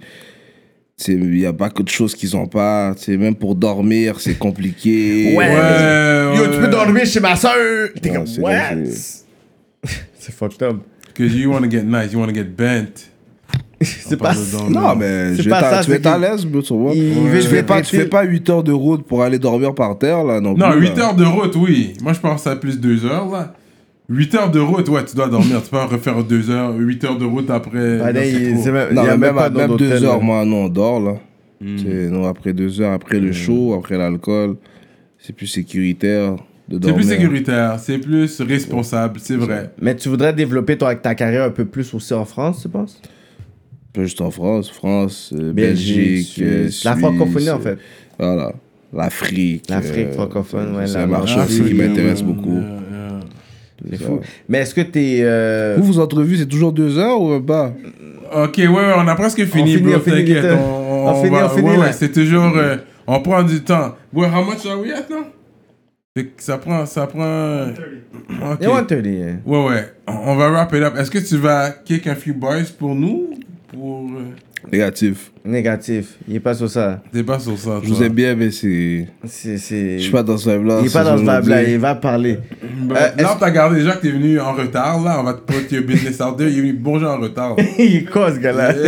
il 1.09 1.31
n'y 1.31 1.47
a 1.47 1.53
pas 1.53 1.71
que 1.71 1.83
de 1.83 1.89
choses 1.89 2.15
qu'ils 2.15 2.37
ont 2.37 2.47
pas. 2.47 2.95
Sais, 2.97 3.17
même 3.17 3.35
pour 3.35 3.55
dormir, 3.55 4.21
c'est 4.21 4.39
compliqué. 4.39 5.35
Ouais. 5.37 5.49
Ouais, 5.49 6.37
Yo, 6.37 6.43
ouais. 6.43 6.51
tu 6.53 6.61
peux 6.61 6.69
dormir 6.69 7.05
chez 7.07 7.21
ma 7.21 7.37
soeur! 7.37 7.89
T'es 8.01 8.11
comme, 8.11 8.27
c'est- 8.27 8.41
what? 8.41 8.53
c'est- 8.87 9.25
C'est 10.19 10.33
fucked 10.35 10.63
up. 10.63 10.77
Because 11.15 11.35
you 11.35 11.51
want 11.53 11.63
to 11.63 11.71
get 11.71 11.83
nice, 11.85 12.13
you 12.13 12.19
want 12.19 12.29
to 12.29 12.35
get 12.35 12.45
bent. 12.45 13.11
C'est 13.83 14.17
pas 14.17 14.33
de. 14.33 14.73
Non, 14.73 14.97
mais 14.97 15.31
C'est 15.37 15.43
je 15.43 15.43
vais 15.45 15.51
pas 15.51 15.61
t'a- 15.61 15.71
ça, 15.83 15.85
tu 15.85 15.91
c'est 15.91 16.07
à 16.07 16.17
l'aise, 16.19 16.47
bro, 16.47 16.63
tu 16.63 16.73
vois. 16.75 16.93
Tu, 16.93 17.01
fais 17.43 17.63
pas, 17.63 17.83
tu 17.83 17.97
répéter. 17.97 18.03
fais 18.05 18.07
pas 18.09 18.23
8 18.25 18.49
heures 18.51 18.63
de 18.63 18.73
route 18.73 19.05
pour 19.07 19.23
aller 19.23 19.39
dormir 19.39 19.75
par 19.75 19.99
terre, 19.99 20.25
là, 20.25 20.41
non 20.41 20.55
Non, 20.57 20.71
plus, 20.73 20.81
8 20.89 20.97
là. 20.97 21.05
heures 21.09 21.15
de 21.15 21.25
route, 21.25 21.55
oui. 21.57 21.93
Moi, 22.03 22.15
je 22.15 22.21
pense 22.21 22.47
à 22.47 22.57
plus 22.57 22.81
2 22.81 23.05
heures, 23.05 23.29
là. 23.31 23.55
8 24.09 24.35
heures 24.35 24.51
de 24.51 24.61
route, 24.61 24.89
ouais, 24.89 25.05
tu 25.05 25.17
dois 25.17 25.29
dormir. 25.29 25.63
tu 25.63 25.71
peux 25.71 25.77
pas 25.79 25.87
refaire 25.87 26.23
2 26.23 26.51
heures, 26.51 26.75
8 26.77 27.05
heures 27.05 27.19
de 27.19 27.25
route 27.25 27.49
après. 27.51 27.99
Bah, 27.99 28.13
non, 28.13 28.21
il- 28.23 28.33
c'est 28.33 28.53
trop. 28.53 28.63
c'est 28.63 28.73
même- 28.73 28.95
Non, 28.95 29.03
il 29.03 29.07
y 29.07 29.09
a 29.09 29.11
même 29.13 29.21
même, 29.21 29.35
pas 29.35 29.45
à- 29.47 29.51
même 29.51 29.69
d'hôtel, 29.69 29.89
deux 29.89 30.05
heures, 30.05 30.19
là. 30.19 30.23
moi, 30.25 30.45
non, 30.45 30.65
on 30.65 30.69
dort, 30.69 31.01
là. 31.01 31.15
Hmm. 31.61 31.79
Sais, 31.79 32.09
non, 32.11 32.27
après 32.27 32.53
deux 32.53 32.81
heures, 32.81 32.93
après 32.93 33.19
le 33.21 33.33
show, 33.33 33.75
après 33.75 33.97
l'alcool, 33.97 34.57
c'est 35.19 35.35
plus 35.35 35.47
sécuritaire. 35.47 36.37
de 36.67 36.77
C'est 36.77 36.81
dormir. 36.81 36.97
plus 36.97 37.09
sécuritaire, 37.09 37.79
c'est 37.79 37.99
plus 37.99 38.41
responsable, 38.41 39.21
c'est 39.21 39.37
vrai. 39.37 39.71
Mais 39.83 39.95
tu 39.95 40.09
voudrais 40.09 40.33
développer 40.33 40.79
toi, 40.79 40.95
ta 40.95 41.15
carrière 41.15 41.45
un 41.45 41.51
peu 41.51 41.67
plus 41.67 41.93
aussi 41.93 42.15
en 42.15 42.25
France, 42.25 42.63
tu 42.63 42.71
penses? 42.71 43.03
Pas 43.93 44.03
juste 44.05 44.23
en 44.23 44.31
France, 44.31 44.71
France, 44.71 45.35
euh, 45.39 45.53
Belgique, 45.53 45.97
Belgique, 45.97 46.27
Suisse. 46.27 46.41
euh, 46.43 46.63
La 46.65 46.71
Suisse, 46.71 47.05
francophonie, 47.05 47.51
en 47.51 47.61
fait. 47.61 47.79
Voilà. 48.19 48.53
L'Afrique. 48.95 49.65
L'Afrique 49.69 50.07
euh, 50.07 50.13
francophone, 50.13 50.75
ouais, 50.77 50.87
C'est 50.87 50.95
la- 50.95 51.03
un 51.03 51.07
marché 51.07 51.39
qui 51.65 51.75
m'intéresse 51.75 52.23
beaucoup. 52.23 52.61
C'est 53.91 54.03
fou. 54.03 54.21
Mais 54.49 54.59
est-ce 54.59 54.75
que 54.75 54.81
t'es. 54.81 55.19
euh, 55.23 55.77
Vous, 55.79 55.93
vos 55.93 56.01
entrevues, 56.01 56.37
c'est 56.37 56.47
toujours 56.47 56.73
deux 56.73 56.99
heures 56.99 57.21
ou 57.21 57.41
pas? 57.41 57.73
Ok, 58.35 58.55
ouais, 58.59 58.69
ouais, 58.69 58.93
on 58.97 59.07
a 59.07 59.15
presque 59.15 59.45
fini, 59.45 59.77
bro, 59.79 59.95
on 59.97 60.01
finit 60.01 60.17
t'inquiète. 60.25 60.45
hein. 60.47 60.59
On, 60.61 61.09
On 61.11 61.15
finit, 61.23 61.31
va- 61.37 61.47
on 61.47 61.49
finit, 61.51 61.69
ouais, 61.71 61.75
là. 61.77 61.81
ouais, 61.87 61.93
c'est 61.93 62.11
toujours... 62.13 62.53
euh, 62.57 62.77
on 63.07 63.21
prend 63.21 63.43
du 63.43 63.61
temps. 63.63 63.95
Bro, 64.13 64.25
how 64.25 64.43
much 64.45 64.65
are 64.67 64.81
we 64.81 64.91
at, 64.93 65.07
now? 65.11 65.25
Ça 66.39 66.59
prend... 66.59 66.87
Ça 66.87 67.07
prend... 67.07 67.67
Ok. 68.53 68.61
Yeah, 68.61 68.71
130, 68.71 68.91
yeah. 69.07 69.27
Ouais, 69.45 69.65
ouais. 69.67 69.93
On 70.07 70.13
on 70.33 70.37
va 70.37 70.49
wrap 70.51 70.73
it 70.73 70.83
up. 70.83 70.95
Est-ce 70.99 71.11
que 71.11 71.19
tu 71.19 71.37
vas 71.37 71.71
kick 71.85 72.07
un 72.07 72.15
few 72.15 72.35
boys 72.35 72.65
pour 72.79 72.95
nous? 72.95 73.31
Pour... 73.73 74.09
euh, 74.11 74.33
Négatif. 74.73 75.31
Négatif. 75.45 76.07
Il 76.27 76.37
est 76.37 76.41
pas 76.41 76.55
sur 76.55 76.69
ça. 76.71 77.03
T'es 77.13 77.23
pas 77.23 77.39
sur 77.39 77.57
ça, 77.59 77.81
Je 77.83 77.89
vous 77.89 78.03
aime 78.03 78.13
bien, 78.15 78.35
mais 78.35 78.51
c'est. 78.51 79.07
C'est. 79.25 79.59
c'est- 79.59 79.99
Je 79.99 80.03
suis 80.05 80.11
pas 80.13 80.23
dans 80.23 80.37
ce 80.39 80.49
vibe-là. 80.51 80.79
Il 80.81 80.87
est 80.87 80.93
pas 80.93 81.05
dans 81.05 81.17
ce 81.19 81.23
vibe-là, 81.23 81.63
il 81.65 81.79
va 81.79 81.95
parler. 81.95 82.39
Ben, 82.63 82.97
Euh, 82.97 83.23
là, 83.23 83.37
t'as 83.39 83.51
gardé 83.51 83.79
déjà 83.81 83.93
que 83.93 84.03
t'es 84.03 84.11
venu 84.11 84.41
en 84.41 84.53
retard, 84.55 85.03
là. 85.03 85.19
On 85.21 85.25
va 85.25 85.35
te 85.35 85.41
put 85.53 85.75
your 85.75 85.85
business 85.85 86.21
out 86.21 86.37
there. 86.39 86.49
Il 86.51 86.59
est 86.59 86.61
venu 86.63 86.73
bonjour 86.73 87.11
en 87.11 87.19
retard. 87.19 87.57
il 87.79 87.97
est 87.97 88.05
quoi, 88.11 88.33
ce 88.35 88.39
gars-là 88.41 88.73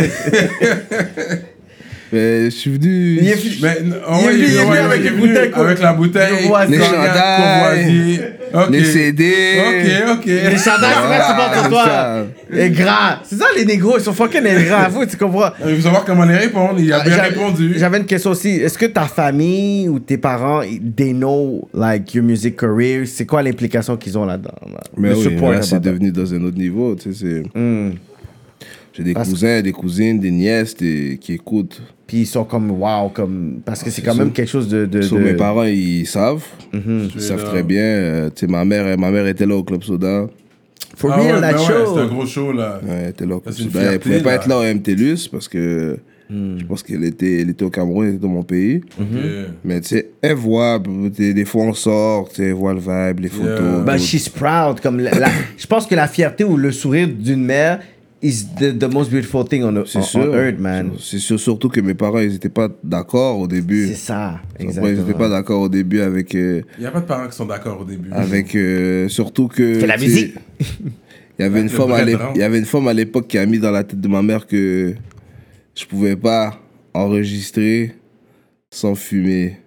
Mais 2.11 2.45
je 2.45 2.49
suis 2.55 2.71
venu. 2.71 3.17
Il 3.21 3.27
est- 3.27 3.61
Mais, 3.61 3.77
oh, 4.09 4.15
Il 4.21 4.27
est 4.27 4.31
venu, 4.31 4.43
il 4.47 4.55
est 4.55 4.63
venu 4.63 4.77
avec 4.77 4.99
il 5.01 5.05
est 5.05 5.09
les 5.09 5.15
venu 5.15 5.27
bouteilles, 5.27 5.51
quoi. 5.51 5.65
Avec 5.65 5.79
la 5.81 5.93
bouteille. 5.93 6.37
Courvoisier. 6.43 6.77
Les 6.77 6.83
cognac, 6.83 7.05
chandails. 7.05 8.19
Courvoisier. 8.51 8.67
Ok. 8.67 8.69
Les 8.71 8.83
CD. 8.83 9.33
Ok, 9.59 10.17
ok. 10.17 10.25
Les 10.25 10.57
chandails, 10.57 10.95
c'est 10.95 11.07
vrai, 11.07 11.19
tu 11.27 11.35
portes 11.35 11.69
toi. 11.69 12.25
Les 12.49 12.69
gras. 12.71 13.19
C'est 13.23 13.35
ça, 13.35 13.45
les 13.55 13.65
négros, 13.65 13.97
ils 13.97 14.03
sont 14.03 14.13
fucking 14.13 14.41
gras. 14.67 14.87
Vous, 14.89 15.05
tu 15.05 15.17
comprends? 15.17 15.49
Il 15.67 15.75
faut 15.75 15.81
savoir 15.81 16.05
comment 16.05 16.25
les 16.25 16.35
répondre. 16.37 16.75
Il 16.79 16.91
a 16.93 17.01
bien 17.03 17.15
J'a- 17.15 17.23
répondu. 17.23 17.73
J'avais 17.77 17.97
une 17.97 18.05
question 18.05 18.31
aussi. 18.31 18.49
Est-ce 18.49 18.77
que 18.77 18.85
ta 18.85 19.03
famille 19.03 19.89
ou 19.89 19.99
tes 19.99 20.17
parents, 20.17 20.61
they 20.95 21.13
know 21.13 21.67
like 21.73 22.13
your 22.13 22.23
music 22.25 22.57
career? 22.57 23.05
C'est 23.05 23.25
quoi 23.25 23.41
l'implication 23.43 23.97
qu'ils 23.97 24.17
ont 24.17 24.25
là-dedans? 24.25 24.51
là? 24.71 24.79
Mais 24.97 25.13
oui, 25.13 25.35
là, 25.51 25.61
c'est 25.61 25.79
devenu 25.81 26.11
dans 26.11 26.33
un 26.33 26.43
autre 26.43 26.57
niveau. 26.57 26.95
Tu 26.95 27.13
sais, 27.13 27.43
c'est-. 27.53 27.93
J'ai 28.97 29.03
des 29.03 29.13
Parce- 29.13 29.29
cousins, 29.29 29.61
des 29.61 29.71
cousines, 29.71 30.19
des 30.19 30.31
nièces 30.31 30.75
des- 30.75 31.19
qui 31.21 31.33
écoutent. 31.33 31.81
Puis 32.07 32.17
ils 32.21 32.25
sont 32.25 32.45
comme 32.45 32.71
wow, 32.71 33.09
comme 33.13 33.59
parce 33.63 33.83
que 33.83 33.91
c'est 33.91 34.01
quand 34.01 34.15
même 34.15 34.31
quelque 34.31 34.49
chose 34.49 34.67
de. 34.67 34.85
de, 34.85 35.01
de- 35.01 35.17
mes 35.17 35.33
parents, 35.33 35.63
ils 35.65 36.07
savent. 36.07 36.43
Mhm. 36.73 37.09
Ils 37.15 37.21
savent 37.21 37.43
très 37.43 37.61
bien. 37.63 37.81
Euh, 37.83 38.29
tu 38.33 38.41
sais, 38.45 38.47
ma 38.51 38.65
mère, 38.65 38.97
ma 38.97 39.11
mère 39.11 39.27
était 39.27 39.45
là 39.45 39.55
au 39.55 39.63
Club 39.63 39.83
Soda. 39.83 40.27
For 40.95 41.11
Ah 41.13 41.17
real, 41.17 41.35
ouais, 41.35 41.41
that 41.41 41.51
ouais, 41.59 41.65
show. 41.65 41.93
C'est 41.95 42.01
un 42.01 42.07
gros 42.07 42.25
show, 42.25 42.51
là. 42.53 42.79
Ouais, 42.83 42.89
elle 43.03 43.09
était 43.09 43.25
là 43.27 43.35
au 43.35 43.39
Club. 43.39 43.55
Elle 43.75 43.99
pouvait 43.99 44.21
pas 44.23 44.33
être 44.33 44.47
là 44.47 44.57
au 44.59 44.63
MTLUS 44.63 45.27
parce 45.31 45.47
que 45.47 45.97
Hmm. 46.29 46.57
je 46.59 46.65
pense 46.65 46.83
qu'elle 46.83 47.05
était, 47.05 47.39
elle 47.41 47.51
était 47.51 47.63
au 47.63 47.69
Cameroun, 47.69 48.05
elle 48.07 48.13
était 48.15 48.21
dans 48.23 48.27
mon 48.27 48.43
pays. 48.43 48.81
Ok. 48.99 49.05
Mais 49.63 49.79
tu 49.79 49.89
sais, 49.89 50.09
elle 50.21 50.33
voit, 50.35 50.77
des, 51.17 51.45
fois 51.45 51.63
on 51.63 51.73
sort, 51.73 52.27
tu 52.29 52.35
sais, 52.37 52.43
elle 52.47 52.53
voit 52.53 52.73
le 52.73 52.79
vibe, 52.81 53.19
les 53.21 53.29
photos. 53.29 53.47
Yeah. 53.61 53.79
But 53.79 53.85
d'autres- 53.85 53.97
she's 53.99 54.27
proud. 54.27 54.79
Comme 54.81 54.99
la- 54.99 55.11
la- 55.17 55.29
je 55.57 55.65
pense 55.67 55.85
que 55.87 55.95
la 55.95 56.07
fierté 56.07 56.43
ou 56.43 56.57
le 56.57 56.71
sourire 56.73 57.07
d'une 57.07 57.45
mère 57.45 57.79
is 58.21 58.45
the, 58.59 58.77
the 58.77 58.91
most 58.91 59.09
beautiful 59.11 59.43
thing 59.47 59.63
on, 59.63 59.85
C'est 59.85 59.99
on, 59.99 60.01
sûr. 60.01 60.21
on 60.21 60.33
earth, 60.35 60.59
man. 60.59 60.91
C'est 60.99 61.19
sûr, 61.19 61.39
surtout 61.39 61.69
que 61.69 61.79
mes 61.81 61.93
parents, 61.93 62.19
ils 62.19 62.35
étaient 62.35 62.49
pas 62.49 62.69
d'accord 62.83 63.39
au 63.39 63.47
début. 63.47 63.87
C'est 63.89 63.93
ça, 63.95 64.39
Ils 64.59 64.65
exactement. 64.65 64.93
n'étaient 65.03 65.17
pas 65.17 65.29
d'accord 65.29 65.61
au 65.61 65.69
début 65.69 66.01
avec. 66.01 66.33
euh, 66.35 66.61
Il 66.77 66.81
n'y 66.81 66.87
a 66.87 66.91
pas 66.91 67.01
de 67.01 67.05
parents 67.05 67.27
qui 67.27 67.35
sont 67.35 67.45
d'accord 67.45 67.79
au 67.81 67.85
début. 67.85 68.09
avec 68.11 68.55
euh, 68.55 69.07
surtout 69.09 69.47
que. 69.47 69.79
Fais 69.79 69.87
la 69.87 69.97
musique. 69.97 70.35
Il 71.39 71.43
y 71.43 71.45
avait 71.45 71.59
une 71.59 71.67
Le 71.67 71.71
femme 71.71 71.91
à 71.91 71.95
vrai 71.97 72.05
l'ép- 72.05 72.17
drame. 72.17 72.31
il 72.33 72.39
y 72.39 72.43
avait 72.43 72.57
une 72.57 72.65
femme 72.65 72.87
à 72.87 72.93
l'époque 72.93 73.27
qui 73.27 73.37
a 73.37 73.45
mis 73.45 73.59
dans 73.59 73.69
la 73.69 73.83
tête 73.83 74.01
de 74.01 74.07
ma 74.07 74.23
mère 74.23 74.47
que 74.47 74.95
je 75.75 75.85
pouvais 75.85 76.15
pas 76.15 76.59
enregistrer 76.95 77.93
sans 78.71 78.95
fumer. 78.95 79.57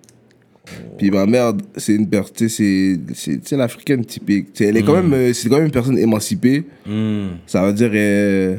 Puis 0.99 1.11
ma 1.11 1.27
mère, 1.27 1.53
c'est 1.77 1.95
une 1.95 2.09
personne, 2.09 2.35
tu 2.37 2.49
sais, 2.49 2.99
c'est- 3.43 3.57
l'africaine 3.57 4.05
typique. 4.05 4.53
Tu 4.53 4.65
sais, 4.65 4.71
Elle 4.71 4.77
est 4.77 4.83
quand 4.83 4.93
Mm. 5.03 5.09
même, 5.09 5.13
euh, 5.15 5.33
c'est 5.33 5.49
quand 5.49 5.57
même 5.57 5.67
une 5.67 5.71
personne 5.73 5.99
émancipée. 5.99 6.65
Hmm. 6.87 7.29
Ça 7.47 7.65
veut 7.65 7.73
dire, 7.73 7.91
euh, 7.93 8.57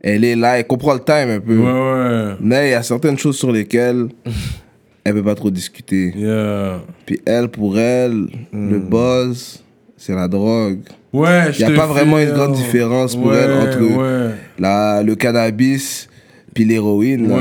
elle 0.00 0.24
est 0.24 0.36
là, 0.36 0.58
elle 0.58 0.66
comprend 0.66 0.94
le 0.94 1.00
time 1.00 1.30
un 1.30 1.40
peu. 1.40 1.56
Ouais, 1.56 1.72
ouais. 1.72 2.34
Mais 2.40 2.68
il 2.68 2.70
y 2.72 2.74
a 2.74 2.82
certaines 2.82 3.18
choses 3.18 3.36
sur 3.36 3.52
lesquelles 3.52 4.08
elle 5.04 5.14
peut 5.14 5.22
pas 5.22 5.34
trop 5.34 5.50
discuter. 5.50 6.12
Yeah. 6.16 6.82
Puis 7.04 7.20
elle, 7.24 7.48
pour 7.48 7.78
elle, 7.78 8.26
le 8.52 8.78
buzz, 8.78 9.62
c'est 9.96 10.14
la 10.14 10.26
drogue. 10.28 10.80
Ouais, 11.12 11.50
Il 11.58 11.66
n'y 11.66 11.72
a 11.72 11.76
pas 11.76 11.86
vraiment 11.86 12.18
une 12.18 12.32
grande 12.32 12.54
différence 12.54 13.16
pour 13.16 13.26
ouais, 13.28 13.36
elle 13.38 13.52
entre 13.52 14.32
la, 14.58 15.02
le 15.02 15.14
cannabis 15.14 16.08
puis 16.56 16.64
l'héroïne. 16.64 17.30
Ouais, 17.30 17.38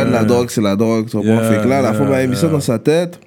elle, 0.00 0.10
la 0.10 0.24
drogue, 0.24 0.48
c'est 0.50 0.60
la 0.62 0.74
drogue. 0.74 1.08
Tu? 1.10 1.18
Yeah, 1.18 1.42
fait 1.42 1.62
que 1.62 1.68
là, 1.68 1.82
la 1.82 1.90
yeah, 1.90 1.92
femme 1.94 2.10
avait 2.12 2.26
mis 2.26 2.36
ça 2.36 2.48
dans 2.48 2.60
sa 2.60 2.78
tête. 2.78 3.20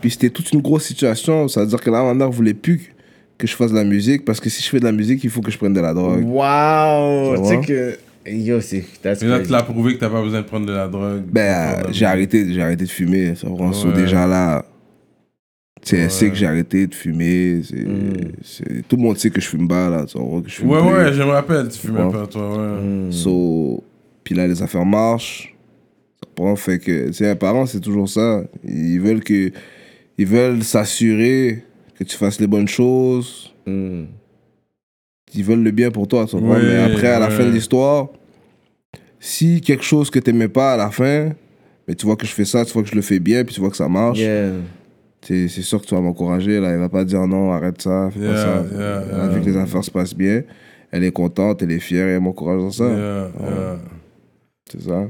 Puis 0.00 0.10
c'était 0.12 0.30
toute 0.30 0.50
une 0.52 0.60
grosse 0.62 0.84
situation. 0.84 1.48
Ça 1.48 1.60
veut 1.60 1.66
dire 1.66 1.80
que 1.80 1.90
là, 1.90 2.02
ma 2.04 2.14
mère 2.14 2.30
voulait 2.30 2.54
plus 2.54 2.94
que 3.36 3.46
je 3.46 3.54
fasse 3.56 3.72
de 3.72 3.76
la 3.76 3.84
musique 3.84 4.24
parce 4.24 4.38
que 4.40 4.48
si 4.48 4.62
je 4.62 4.68
fais 4.68 4.78
de 4.78 4.84
la 4.84 4.92
musique, 4.92 5.22
il 5.24 5.30
faut 5.30 5.40
que 5.40 5.50
je 5.50 5.58
prenne 5.58 5.74
de 5.74 5.80
la 5.80 5.92
drogue. 5.92 6.24
Wow! 6.24 7.36
Tu 7.36 7.44
sais 7.48 7.60
que. 7.60 7.98
Yo, 8.30 8.60
c'est. 8.60 8.76
Et 9.04 9.26
là, 9.26 9.40
tu 9.40 9.50
l'as 9.50 9.64
prouvé 9.64 9.94
que 9.94 9.98
t'as 10.00 10.08
pas 10.08 10.22
besoin 10.22 10.40
de 10.42 10.46
prendre 10.46 10.64
de 10.66 10.72
la 10.72 10.86
drogue. 10.86 11.22
Ben, 11.28 11.40
euh, 11.40 11.82
j'ai 11.90 12.06
arrêté, 12.06 12.46
j'ai 12.52 12.62
arrêté 12.62 12.84
de 12.84 12.90
fumer. 12.90 13.34
Ça 13.34 13.48
prend 13.48 13.70
Ouais. 13.70 13.92
déjà 13.94 14.26
là. 14.28 14.64
Tu 15.84 15.96
sais, 15.96 16.02
elle 16.02 16.10
sait 16.12 16.24
Ouais. 16.26 16.30
que 16.30 16.36
j'ai 16.36 16.46
arrêté 16.46 16.86
de 16.86 16.94
fumer. 16.94 17.60
c'est- 17.64 17.74
Mm. 17.84 18.12
c'est- 18.44 18.88
Tout 18.88 18.94
le 18.96 19.02
monde 19.02 19.18
sait 19.18 19.30
que 19.30 19.40
je 19.40 19.48
fume 19.48 19.66
pas, 19.66 19.90
là. 19.90 20.04
Tu 20.06 20.16
vois, 20.16 20.40
que 20.40 20.48
je 20.48 20.54
fume 20.54 20.70
Ouais, 20.70 20.78
plus. 20.80 20.88
ouais, 20.92 21.12
je 21.12 21.22
me 21.24 21.30
rappelle, 21.30 21.68
tu 21.68 21.78
fumais 21.80 22.08
pas, 22.12 22.26
toi, 22.28 22.48
ouais. 22.56 22.80
Hmm. 23.08 23.10
So, 23.10 23.82
puis 24.24 24.34
là, 24.34 24.46
les 24.46 24.62
affaires 24.62 24.84
marchent. 24.86 25.54
Prend, 26.34 26.56
fait 26.56 26.78
que, 26.78 27.08
tu 27.08 27.12
sais, 27.14 27.36
c'est 27.66 27.80
toujours 27.80 28.08
ça. 28.08 28.42
Ils 28.64 29.00
veulent 29.00 29.22
que, 29.22 29.50
ils 30.16 30.26
veulent 30.26 30.62
s'assurer 30.62 31.64
que 31.98 32.04
tu 32.04 32.16
fasses 32.16 32.40
les 32.40 32.46
bonnes 32.46 32.68
choses. 32.68 33.52
Ils 33.66 35.44
veulent 35.44 35.62
le 35.62 35.70
bien 35.70 35.90
pour 35.90 36.08
toi, 36.08 36.26
tu 36.26 36.36
Mais 36.36 36.76
après, 36.78 37.08
à 37.08 37.18
la 37.18 37.28
ouais. 37.28 37.34
fin 37.34 37.44
de 37.44 37.50
l'histoire, 37.50 38.08
si 39.20 39.60
quelque 39.60 39.84
chose 39.84 40.10
que 40.10 40.18
t'aimais 40.18 40.48
pas 40.48 40.74
à 40.74 40.76
la 40.76 40.90
fin, 40.90 41.32
mais 41.86 41.94
tu 41.94 42.06
vois 42.06 42.16
que 42.16 42.26
je 42.26 42.32
fais 42.32 42.44
ça, 42.44 42.64
tu 42.64 42.72
vois 42.72 42.82
que 42.82 42.88
je 42.88 42.94
le 42.94 43.02
fais 43.02 43.18
bien, 43.18 43.44
puis 43.44 43.54
tu 43.54 43.60
vois 43.60 43.70
que 43.70 43.76
ça 43.76 43.88
marche, 43.88 44.18
Yeah. 44.18 44.52
c'est 45.22 45.48
sûr 45.48 45.80
que 45.80 45.86
tu 45.86 45.94
vas 45.94 46.00
m'encourager. 46.00 46.60
Là, 46.60 46.72
il 46.72 46.78
va 46.78 46.88
pas 46.88 47.04
dire 47.04 47.26
non, 47.26 47.52
arrête 47.52 47.80
ça, 47.80 48.10
fais 48.12 48.20
Yeah, 48.20 48.32
pas 48.32 48.36
ça. 48.40 48.64
yeah, 48.74 49.04
Elle 49.24 49.30
vu 49.34 49.40
que 49.42 49.50
les 49.50 49.56
affaires 49.56 49.84
se 49.84 49.90
passent 49.90 50.14
bien. 50.14 50.42
Elle 50.90 51.04
est 51.04 51.12
contente, 51.12 51.62
elle 51.62 51.72
est 51.72 51.78
fière, 51.78 52.08
et 52.08 52.12
elle 52.12 52.20
m'encourage 52.20 52.60
dans 52.60 52.70
ça. 52.70 52.84
Yeah, 52.84 53.30
C'est 54.72 54.82
ça? 54.82 55.08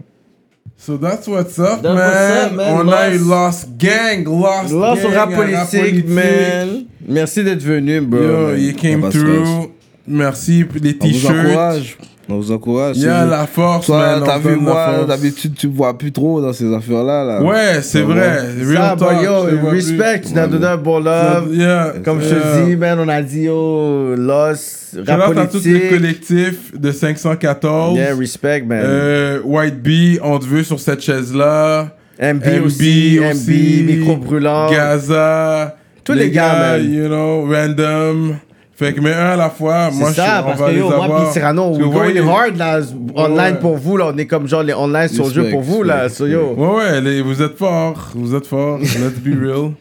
So 0.77 0.97
that's 0.99 1.29
what's 1.29 1.59
up, 1.61 1.81
That's 1.83 1.95
man. 1.95 1.95
what's 1.95 2.47
up, 2.47 2.57
man. 2.57 2.75
On 2.75 2.89
a 2.93 3.09
eu 3.15 3.19
Lost. 3.19 3.29
Lost 3.29 3.69
Gang, 3.79 4.25
Lost 4.25 4.73
Là, 4.73 4.95
Gang. 4.97 5.15
rap 5.15 5.33
à 5.33 5.37
politique, 5.37 6.09
man. 6.09 6.85
Merci 7.07 7.45
d'être 7.45 7.63
venu, 7.63 8.01
bro. 8.01 8.21
Yo, 8.21 8.47
man. 8.49 8.61
you 8.61 8.73
came 8.75 9.01
Pas 9.03 9.11
de 9.11 9.19
through. 9.19 9.71
Merci 10.09 10.65
pour 10.65 10.81
les 10.83 10.99
t-shirts. 10.99 11.97
On 12.29 12.37
vous 12.37 12.53
encourage. 12.53 12.97
Il 12.99 13.03
y 13.03 13.09
a 13.09 13.25
la 13.27 13.47
force, 13.47 13.87
Toi, 13.87 13.99
man. 13.99 14.23
t'as 14.25 14.39
vu 14.39 14.55
moi, 14.57 15.05
d'habitude, 15.09 15.55
tu 15.57 15.67
me 15.69 15.75
vois 15.75 15.99
plus 15.99 16.13
trop 16.13 16.41
dans 16.41 16.53
ces 16.53 16.73
affaires-là. 16.73 17.25
Là. 17.25 17.43
Ouais, 17.43 17.81
c'est 17.83 17.99
Ça 17.99 18.05
vrai. 18.05 18.39
Ça, 18.75 18.97
talk, 18.97 18.99
bah, 19.01 19.23
yo, 19.23 19.59
vois 19.61 19.71
respect, 19.73 20.21
tu 20.21 20.33
t'as 20.33 20.47
donné 20.47 20.67
un 20.67 20.77
bon 20.77 21.01
love. 21.01 21.49
Yeah, 21.53 21.95
Comme 22.05 22.21
je 22.23 22.29
te 22.29 22.65
dis, 22.65 22.77
man, 22.77 22.99
on 23.01 23.09
a 23.09 23.21
dit, 23.23 23.43
yo, 23.43 24.15
Lost, 24.15 24.95
Shout 24.95 25.03
rap 25.07 25.31
out 25.31 25.39
à 25.39 25.47
tout 25.47 25.57
le 25.57 25.63
politique. 25.63 25.91
collectif 25.91 26.79
de 26.81 26.93
514. 26.93 27.99
Yeah, 27.99 28.15
respect, 28.15 28.63
man. 28.63 28.83
Euh, 28.85 29.41
White 29.45 29.83
Bee, 29.83 30.19
on 30.23 30.39
te 30.39 30.47
veut 30.47 30.63
sur 30.63 30.79
cette 30.79 31.01
chaise-là. 31.03 31.97
MB, 32.23 32.65
aussi, 32.65 33.19
MB, 33.21 33.51
micro 33.99 34.17
brûlant. 34.17 34.71
Gaza. 34.71 35.77
Tous 36.05 36.13
les 36.13 36.31
gars, 36.31 36.77
man. 36.79 36.93
You 36.93 37.07
know, 37.09 37.47
random. 37.51 38.37
Fait 38.83 38.93
que, 38.95 39.01
mais 39.01 39.13
un 39.13 39.27
à 39.31 39.37
la 39.37 39.51
fois, 39.51 39.91
moi, 39.93 40.11
je, 40.11 40.15
ça, 40.17 40.41
on 40.43 40.49
parce 40.49 40.61
va 40.61 40.67
que 40.67 40.73
les 40.73 40.79
yo, 40.79 40.89
moi 40.91 41.25
pis 41.27 41.33
Cyrano, 41.33 41.71
Parce 41.71 41.79
we 41.79 41.87
voyez 41.87 42.15
going 42.21 42.25
les- 42.25 42.31
hard 42.31 42.57
là, 42.57 42.81
online 43.15 43.55
ouais. 43.55 43.61
pour 43.61 43.77
vous 43.77 43.97
là, 43.97 44.11
on 44.13 44.19
est 44.19 44.27
comme 44.27 44.49
genre 44.49 44.63
les 44.63 44.75
online 44.75 45.09
sur 45.09 45.27
le 45.27 45.33
jeu 45.33 45.51
pour 45.51 45.61
vous 45.63 45.83
là, 45.83 46.09
so 46.09 46.27
yo. 46.27 46.55
Ouais, 46.57 46.75
ouais, 46.77 47.01
les- 47.01 47.23
vous 47.23 47.41
êtes 47.43 47.57
forts. 47.57 48.11
Vous 48.15 48.35
êtes 48.35 48.47
forts. 48.47 48.79
Let's 48.81 49.19
be 49.21 49.39
real. 49.41 49.73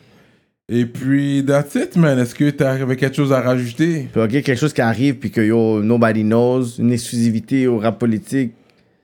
Et 0.69 0.86
puis, 0.86 1.44
that's 1.45 1.76
it, 1.76 1.98
man. 1.98 2.18
Est-ce 2.19 2.34
que 2.36 2.49
tu 2.49 2.64
avec 2.64 2.99
quelque 2.99 3.15
chose 3.15 3.34
à 3.34 3.41
rajouter? 3.41 4.07
Puis 4.14 4.22
ok, 4.22 4.30
quelque 4.30 4.56
chose 4.56 4.72
qui 4.73 4.82
arrive 4.82 5.15
puis 5.15 5.30
que 5.32 5.41
yo, 5.41 5.82
nobody 5.82 6.23
knows, 6.23 6.64
une 6.80 6.91
exclusivité 6.94 7.68
au 7.68 7.80
rap 7.80 7.98
politique, 7.99 8.52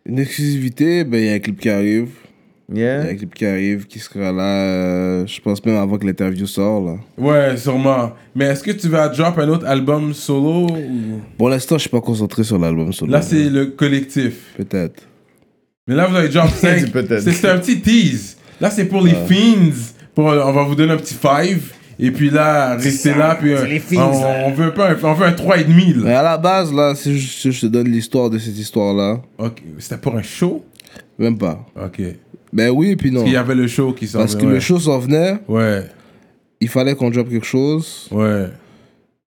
Une 0.06 0.20
exclusivité, 0.20 1.04
ben, 1.04 1.18
il 1.20 1.26
y 1.26 1.30
a 1.30 1.34
un 1.34 1.40
clip 1.40 1.60
qui 1.60 1.70
arrive. 1.70 2.08
Il 2.70 2.80
y 2.80 2.84
a 2.84 3.02
yeah. 3.04 3.12
un 3.12 3.16
clip 3.16 3.34
qui 3.34 3.46
arrive 3.46 3.86
qui 3.88 3.98
sera 3.98 4.32
là, 4.34 4.44
euh, 4.44 5.26
je 5.26 5.40
pense 5.40 5.64
même 5.66 5.78
avant 5.78 5.98
que 5.98 6.06
l'interview 6.06 6.46
sort. 6.46 6.84
Là. 6.84 6.96
Ouais, 7.18 7.56
sûrement. 7.56 8.12
Mais 8.36 8.46
est-ce 8.46 8.62
que 8.62 8.72
tu 8.72 8.90
vas 8.90 9.08
drop 9.08 9.38
un 9.40 9.48
autre 9.48 9.66
album 9.66 10.14
solo? 10.14 10.68
ou- 10.74 11.22
Pour 11.38 11.48
l'instant, 11.48 11.76
je 11.78 11.82
suis 11.82 11.90
pas 11.90 12.02
concentré 12.02 12.44
sur 12.44 12.60
l'album 12.60 12.92
solo. 12.92 13.10
Là, 13.12 13.22
c'est 13.22 13.50
le 13.50 13.68
collectif. 13.68 14.54
Peut-être. 14.58 15.04
Mais 15.88 15.96
là, 15.96 16.08
vous 16.08 16.16
avez 16.18 16.28
drop 16.28 16.50
5. 16.54 16.92
Peut-être. 16.92 17.22
C'est 17.22 17.48
un 17.50 17.58
petit 17.58 17.80
tease. 17.80 18.36
Là, 18.60 18.70
c'est 18.70 18.86
pour 18.86 19.02
les 19.02 19.14
fiends. 19.14 19.72
Pour, 20.14 20.26
on 20.26 20.52
va 20.52 20.64
vous 20.64 20.76
donner 20.76 20.92
un 20.92 20.98
petit 20.98 21.14
5. 21.14 21.58
Et 22.00 22.12
puis 22.12 22.30
là, 22.30 22.76
rester 22.76 23.12
ça, 23.12 23.18
là, 23.18 23.36
puis 23.36 23.54
euh, 23.54 23.80
on, 23.96 24.48
on 24.48 24.52
veut 24.52 24.72
pas 24.72 24.92
un, 24.92 24.98
on 25.02 25.14
veut 25.14 25.26
un 25.26 25.32
3,5 25.32 25.66
Mais 26.04 26.12
là. 26.12 26.20
à 26.20 26.24
la 26.24 26.38
base, 26.38 26.72
là, 26.72 26.94
si 26.96 27.18
je, 27.18 27.50
je 27.50 27.62
te 27.62 27.66
donne 27.66 27.88
l'histoire 27.88 28.30
de 28.30 28.38
cette 28.38 28.58
histoire-là, 28.58 29.20
Ok, 29.40 29.64
C'était 29.80 29.98
pour 29.98 30.16
un 30.16 30.22
show? 30.22 30.64
Même 31.18 31.38
pas. 31.38 31.66
Ok. 31.76 32.02
Ben 32.54 32.70
oui, 32.70 32.96
puis 32.96 33.12
non. 33.12 33.24
Il 33.26 33.32
y 33.34 33.36
avait 33.36 33.56
le 33.56 33.68
show 33.68 33.94
qui 33.94 34.08
s'en 34.08 34.20
Parce 34.20 34.36
que 34.36 34.46
le 34.46 34.60
show 34.60 34.80
s'en 34.80 35.00
venait, 35.00 35.38
Ouais, 35.48 35.84
il 36.60 36.68
fallait 36.70 36.96
qu'on 36.96 37.10
drop 37.10 37.30
quelque 37.30 37.46
chose, 37.46 38.08
ouais. 38.12 38.48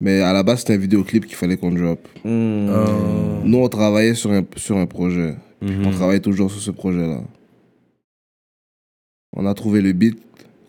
mais 0.01 0.21
à 0.21 0.33
la 0.33 0.43
base, 0.43 0.61
c'était 0.61 0.75
un 0.75 0.79
vidéoclip 0.79 1.27
qu'il 1.27 1.37
fallait 1.37 1.57
qu'on 1.57 1.71
drop. 1.71 2.01
Hmm. 2.25 2.69
Euh, 2.69 3.41
Nous, 3.45 3.59
on 3.59 3.69
travaillait 3.69 4.15
sur 4.15 4.31
un, 4.33 4.45
sur 4.57 4.77
un 4.79 4.87
projet. 4.87 5.35
mhm. 5.61 5.87
On 5.87 5.91
travaille 5.91 6.21
toujours 6.21 6.51
sur 6.51 6.61
ce 6.61 6.71
projet-là. 6.71 7.21
On 9.37 9.47
a 9.47 9.55
trouvé 9.55 9.81
le 9.81 9.93
beat 9.93 10.19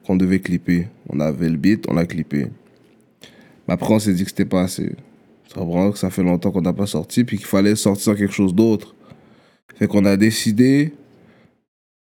qu'on 0.06 0.16
devait 0.16 0.40
clipper. 0.40 0.88
On 1.10 1.20
avait 1.20 1.50
le 1.50 1.58
beat, 1.58 1.86
on 1.90 1.94
l'a 1.96 2.06
clippé. 2.06 2.48
Mais 3.68 3.74
après, 3.74 3.94
on 3.94 4.00
s'est 4.00 4.14
dit 4.14 4.24
que 4.24 4.30
c'était 4.30 4.46
pas 4.46 4.62
assez. 4.62 4.92
Ça 5.48 5.56
comprend 5.60 5.92
que 5.92 5.98
ça 5.98 6.10
fait 6.10 6.24
longtemps 6.24 6.52
qu'on 6.52 6.62
n'a 6.62 6.74
pas 6.74 6.86
sorti, 6.86 7.24
puis 7.24 7.38
qu'il 7.38 7.46
fallait 7.48 7.76
sortir 7.76 8.16
quelque 8.16 8.34
chose 8.34 8.54
d'autre. 8.54 8.94
Fait 9.76 9.88
qu'on 9.88 10.06
a 10.06 10.16
décidé 10.16 10.94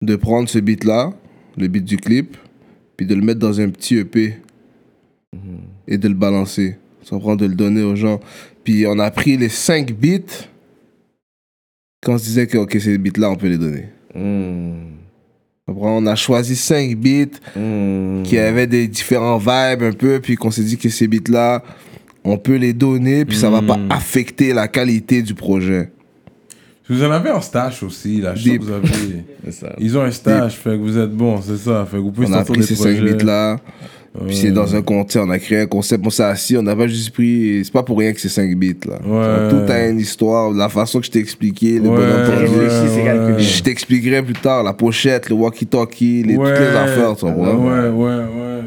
de 0.05 0.15
prendre 0.15 0.47
ce 0.49 0.59
beat-là, 0.59 1.13
le 1.57 1.67
beat 1.67 1.83
du 1.85 1.97
clip, 1.97 2.37
puis 2.97 3.05
de 3.05 3.15
le 3.15 3.21
mettre 3.21 3.39
dans 3.39 3.59
un 3.59 3.69
petit 3.69 3.97
EP 3.97 4.35
et 5.87 5.97
de 5.97 6.07
le 6.07 6.13
balancer. 6.13 6.77
Ça 7.03 7.11
comprend 7.11 7.35
de 7.35 7.45
le 7.45 7.55
donner 7.55 7.83
aux 7.83 7.95
gens. 7.95 8.19
Puis 8.63 8.85
on 8.87 8.97
a 8.99 9.11
pris 9.11 9.37
les 9.37 9.49
5 9.49 9.91
beats 9.93 10.47
quand 12.01 12.13
on 12.13 12.17
se 12.17 12.23
disait 12.25 12.47
que 12.47 12.57
ok, 12.57 12.77
ces 12.79 12.97
beats-là, 12.97 13.31
on 13.31 13.35
peut 13.35 13.47
les 13.47 13.57
donner. 13.57 13.85
Tu 14.13 14.19
comprends? 15.73 15.97
On 15.97 16.05
a 16.05 16.15
choisi 16.15 16.55
5 16.55 16.95
beats 16.97 17.39
Hmm. 17.55 18.23
qui 18.23 18.37
avaient 18.37 18.67
des 18.67 18.87
différents 18.87 19.37
vibes 19.37 19.83
un 19.83 19.93
peu, 19.93 20.19
puis 20.21 20.35
qu'on 20.35 20.51
s'est 20.51 20.63
dit 20.63 20.77
que 20.77 20.89
ces 20.89 21.07
beats-là, 21.07 21.63
on 22.23 22.37
peut 22.37 22.55
les 22.55 22.73
donner, 22.73 23.25
puis 23.25 23.35
ça 23.37 23.49
va 23.49 23.61
pas 23.61 23.79
affecter 23.89 24.53
la 24.53 24.67
qualité 24.67 25.21
du 25.21 25.33
projet. 25.33 25.89
Vous 26.89 27.03
en 27.03 27.11
avez 27.11 27.31
en 27.31 27.39
stash 27.41 27.81
aussi, 27.83 28.19
là. 28.21 28.35
Je 28.35 28.43
sais 28.43 28.49
Deep. 28.51 28.59
que 28.61 28.65
vous 28.65 28.73
avez... 28.73 28.89
Ça. 29.51 29.73
Ils 29.79 29.97
ont 29.97 30.01
un 30.01 30.11
stash, 30.11 30.55
fait 30.55 30.71
que 30.71 30.75
vous 30.81 30.97
êtes 30.97 31.11
bon, 31.11 31.41
c'est 31.41 31.57
ça. 31.57 31.85
Fait 31.89 31.97
que 31.97 32.01
vous 32.01 32.11
pouvez 32.11 32.27
On 32.27 32.33
a 32.33 32.43
pris 32.43 32.57
des 32.59 32.63
ces 32.65 32.75
5 32.75 32.83
projets. 32.97 33.13
beats-là, 33.15 33.57
puis 34.27 34.35
c'est 34.35 34.51
dans 34.51 34.75
un 34.75 34.81
concept, 34.81 35.25
on 35.25 35.29
a 35.31 35.39
créé 35.39 35.61
un 35.61 35.65
concept, 35.65 36.05
on 36.05 36.09
s'est 36.09 36.23
assis, 36.23 36.55
on 36.57 36.61
n'a 36.61 36.75
pas 36.75 36.87
juste 36.87 37.11
pris, 37.11 37.61
c'est 37.63 37.71
pas 37.73 37.83
pour 37.83 37.97
rien 37.99 38.13
que 38.13 38.19
c'est 38.19 38.29
5 38.29 38.53
beats 38.55 38.85
là. 38.87 38.99
Ouais. 39.05 39.49
Tout 39.49 39.71
a 39.71 39.87
une 39.87 39.99
histoire, 39.99 40.51
la 40.51 40.69
façon 40.69 40.99
que 40.99 41.05
je 41.05 41.11
t'ai 41.11 41.19
expliqué, 41.19 41.79
les 41.79 41.87
Ouais, 41.87 41.97
calculé. 42.27 43.39
Je 43.39 43.63
t'expliquerai 43.63 44.21
plus 44.21 44.33
tard 44.33 44.61
la 44.63 44.73
pochette, 44.73 45.29
le 45.29 45.35
walkie-talkie, 45.35 46.23
les, 46.23 46.35
toutes 46.35 46.45
les 46.47 46.75
affaires, 46.75 47.15
tu 47.15 47.25
vois. 47.31 47.55
Ouais, 47.55 47.89
ouais, 47.89 48.15
ouais. 48.15 48.61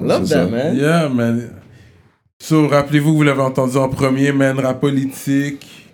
Love 0.00 0.22
that, 0.22 0.26
ça. 0.26 0.46
man. 0.46 0.76
Yeah, 0.76 1.08
man. 1.08 1.50
So, 2.40 2.66
rappelez-vous, 2.68 3.14
vous 3.16 3.22
l'avez 3.22 3.40
entendu 3.42 3.76
en 3.76 3.88
premier, 3.88 4.32
man, 4.32 4.58
rap 4.58 4.80
politique, 4.80 5.87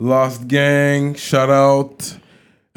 Lost 0.00 0.46
Gang, 0.46 1.16
shout 1.16 1.50
out. 1.50 2.18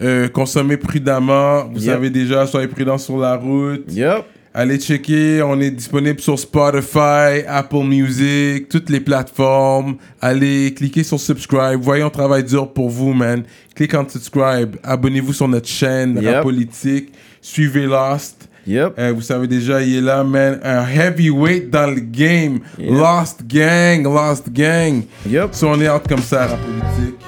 Euh, 0.02 0.28
consommez 0.30 0.78
prudemment. 0.78 1.66
Vous 1.72 1.80
Yep. 1.84 1.94
savez 1.94 2.10
déjà, 2.10 2.48
soyez 2.48 2.68
prudents 2.68 2.98
sur 2.98 3.18
la 3.18 3.36
route. 3.36 3.84
Yup. 3.90 4.26
Allez 4.54 4.80
checker, 4.80 5.42
on 5.44 5.62
est 5.62 5.72
disponible 5.72 6.20
sur 6.20 6.38
Spotify, 6.38 7.46
Apple 7.48 7.84
Music, 7.86 8.68
toutes 8.68 8.90
les 8.90 9.00
plateformes. 9.00 9.96
Allez 10.20 10.74
cliquez 10.74 11.04
sur 11.04 11.20
subscribe. 11.20 11.80
Voyons, 11.80 12.08
on 12.08 12.10
travaille 12.10 12.44
dur 12.44 12.74
pour 12.74 12.90
vous, 12.90 13.14
man. 13.14 13.44
Cliquez 13.76 13.96
en 13.96 14.10
subscribe. 14.10 14.76
Abonnez-vous 14.84 15.32
sur 15.34 15.48
notre 15.48 15.70
chaîne 15.70 16.20
Yep. 16.22 16.34
Rap 16.36 16.44
Politique. 16.44 17.14
Suivez 17.40 17.86
Lost. 17.86 18.41
Euh, 18.70 19.14
vous 19.16 19.22
savez 19.22 19.48
déjà, 19.48 19.82
il 19.82 19.98
est 19.98 20.02
là, 20.02 20.24
man. 20.24 20.60
Un 20.64 20.86
heavyweight 20.88 21.70
dans 21.70 21.88
le 21.88 22.00
game. 22.00 22.60
Yep. 22.78 22.92
Lost 22.92 23.42
Gang, 23.48 24.04
Lost 24.04 24.52
Gang. 24.52 25.04
Yup. 25.28 25.54
So 25.54 25.70
on 25.70 25.82
est 25.82 25.90
out 25.90 26.08
comme 26.08 26.22
ça, 26.22 26.48
Rap 26.48 26.60
Politique. 26.62 27.20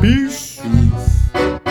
Peace. 0.00 0.60
Peace. 0.62 1.61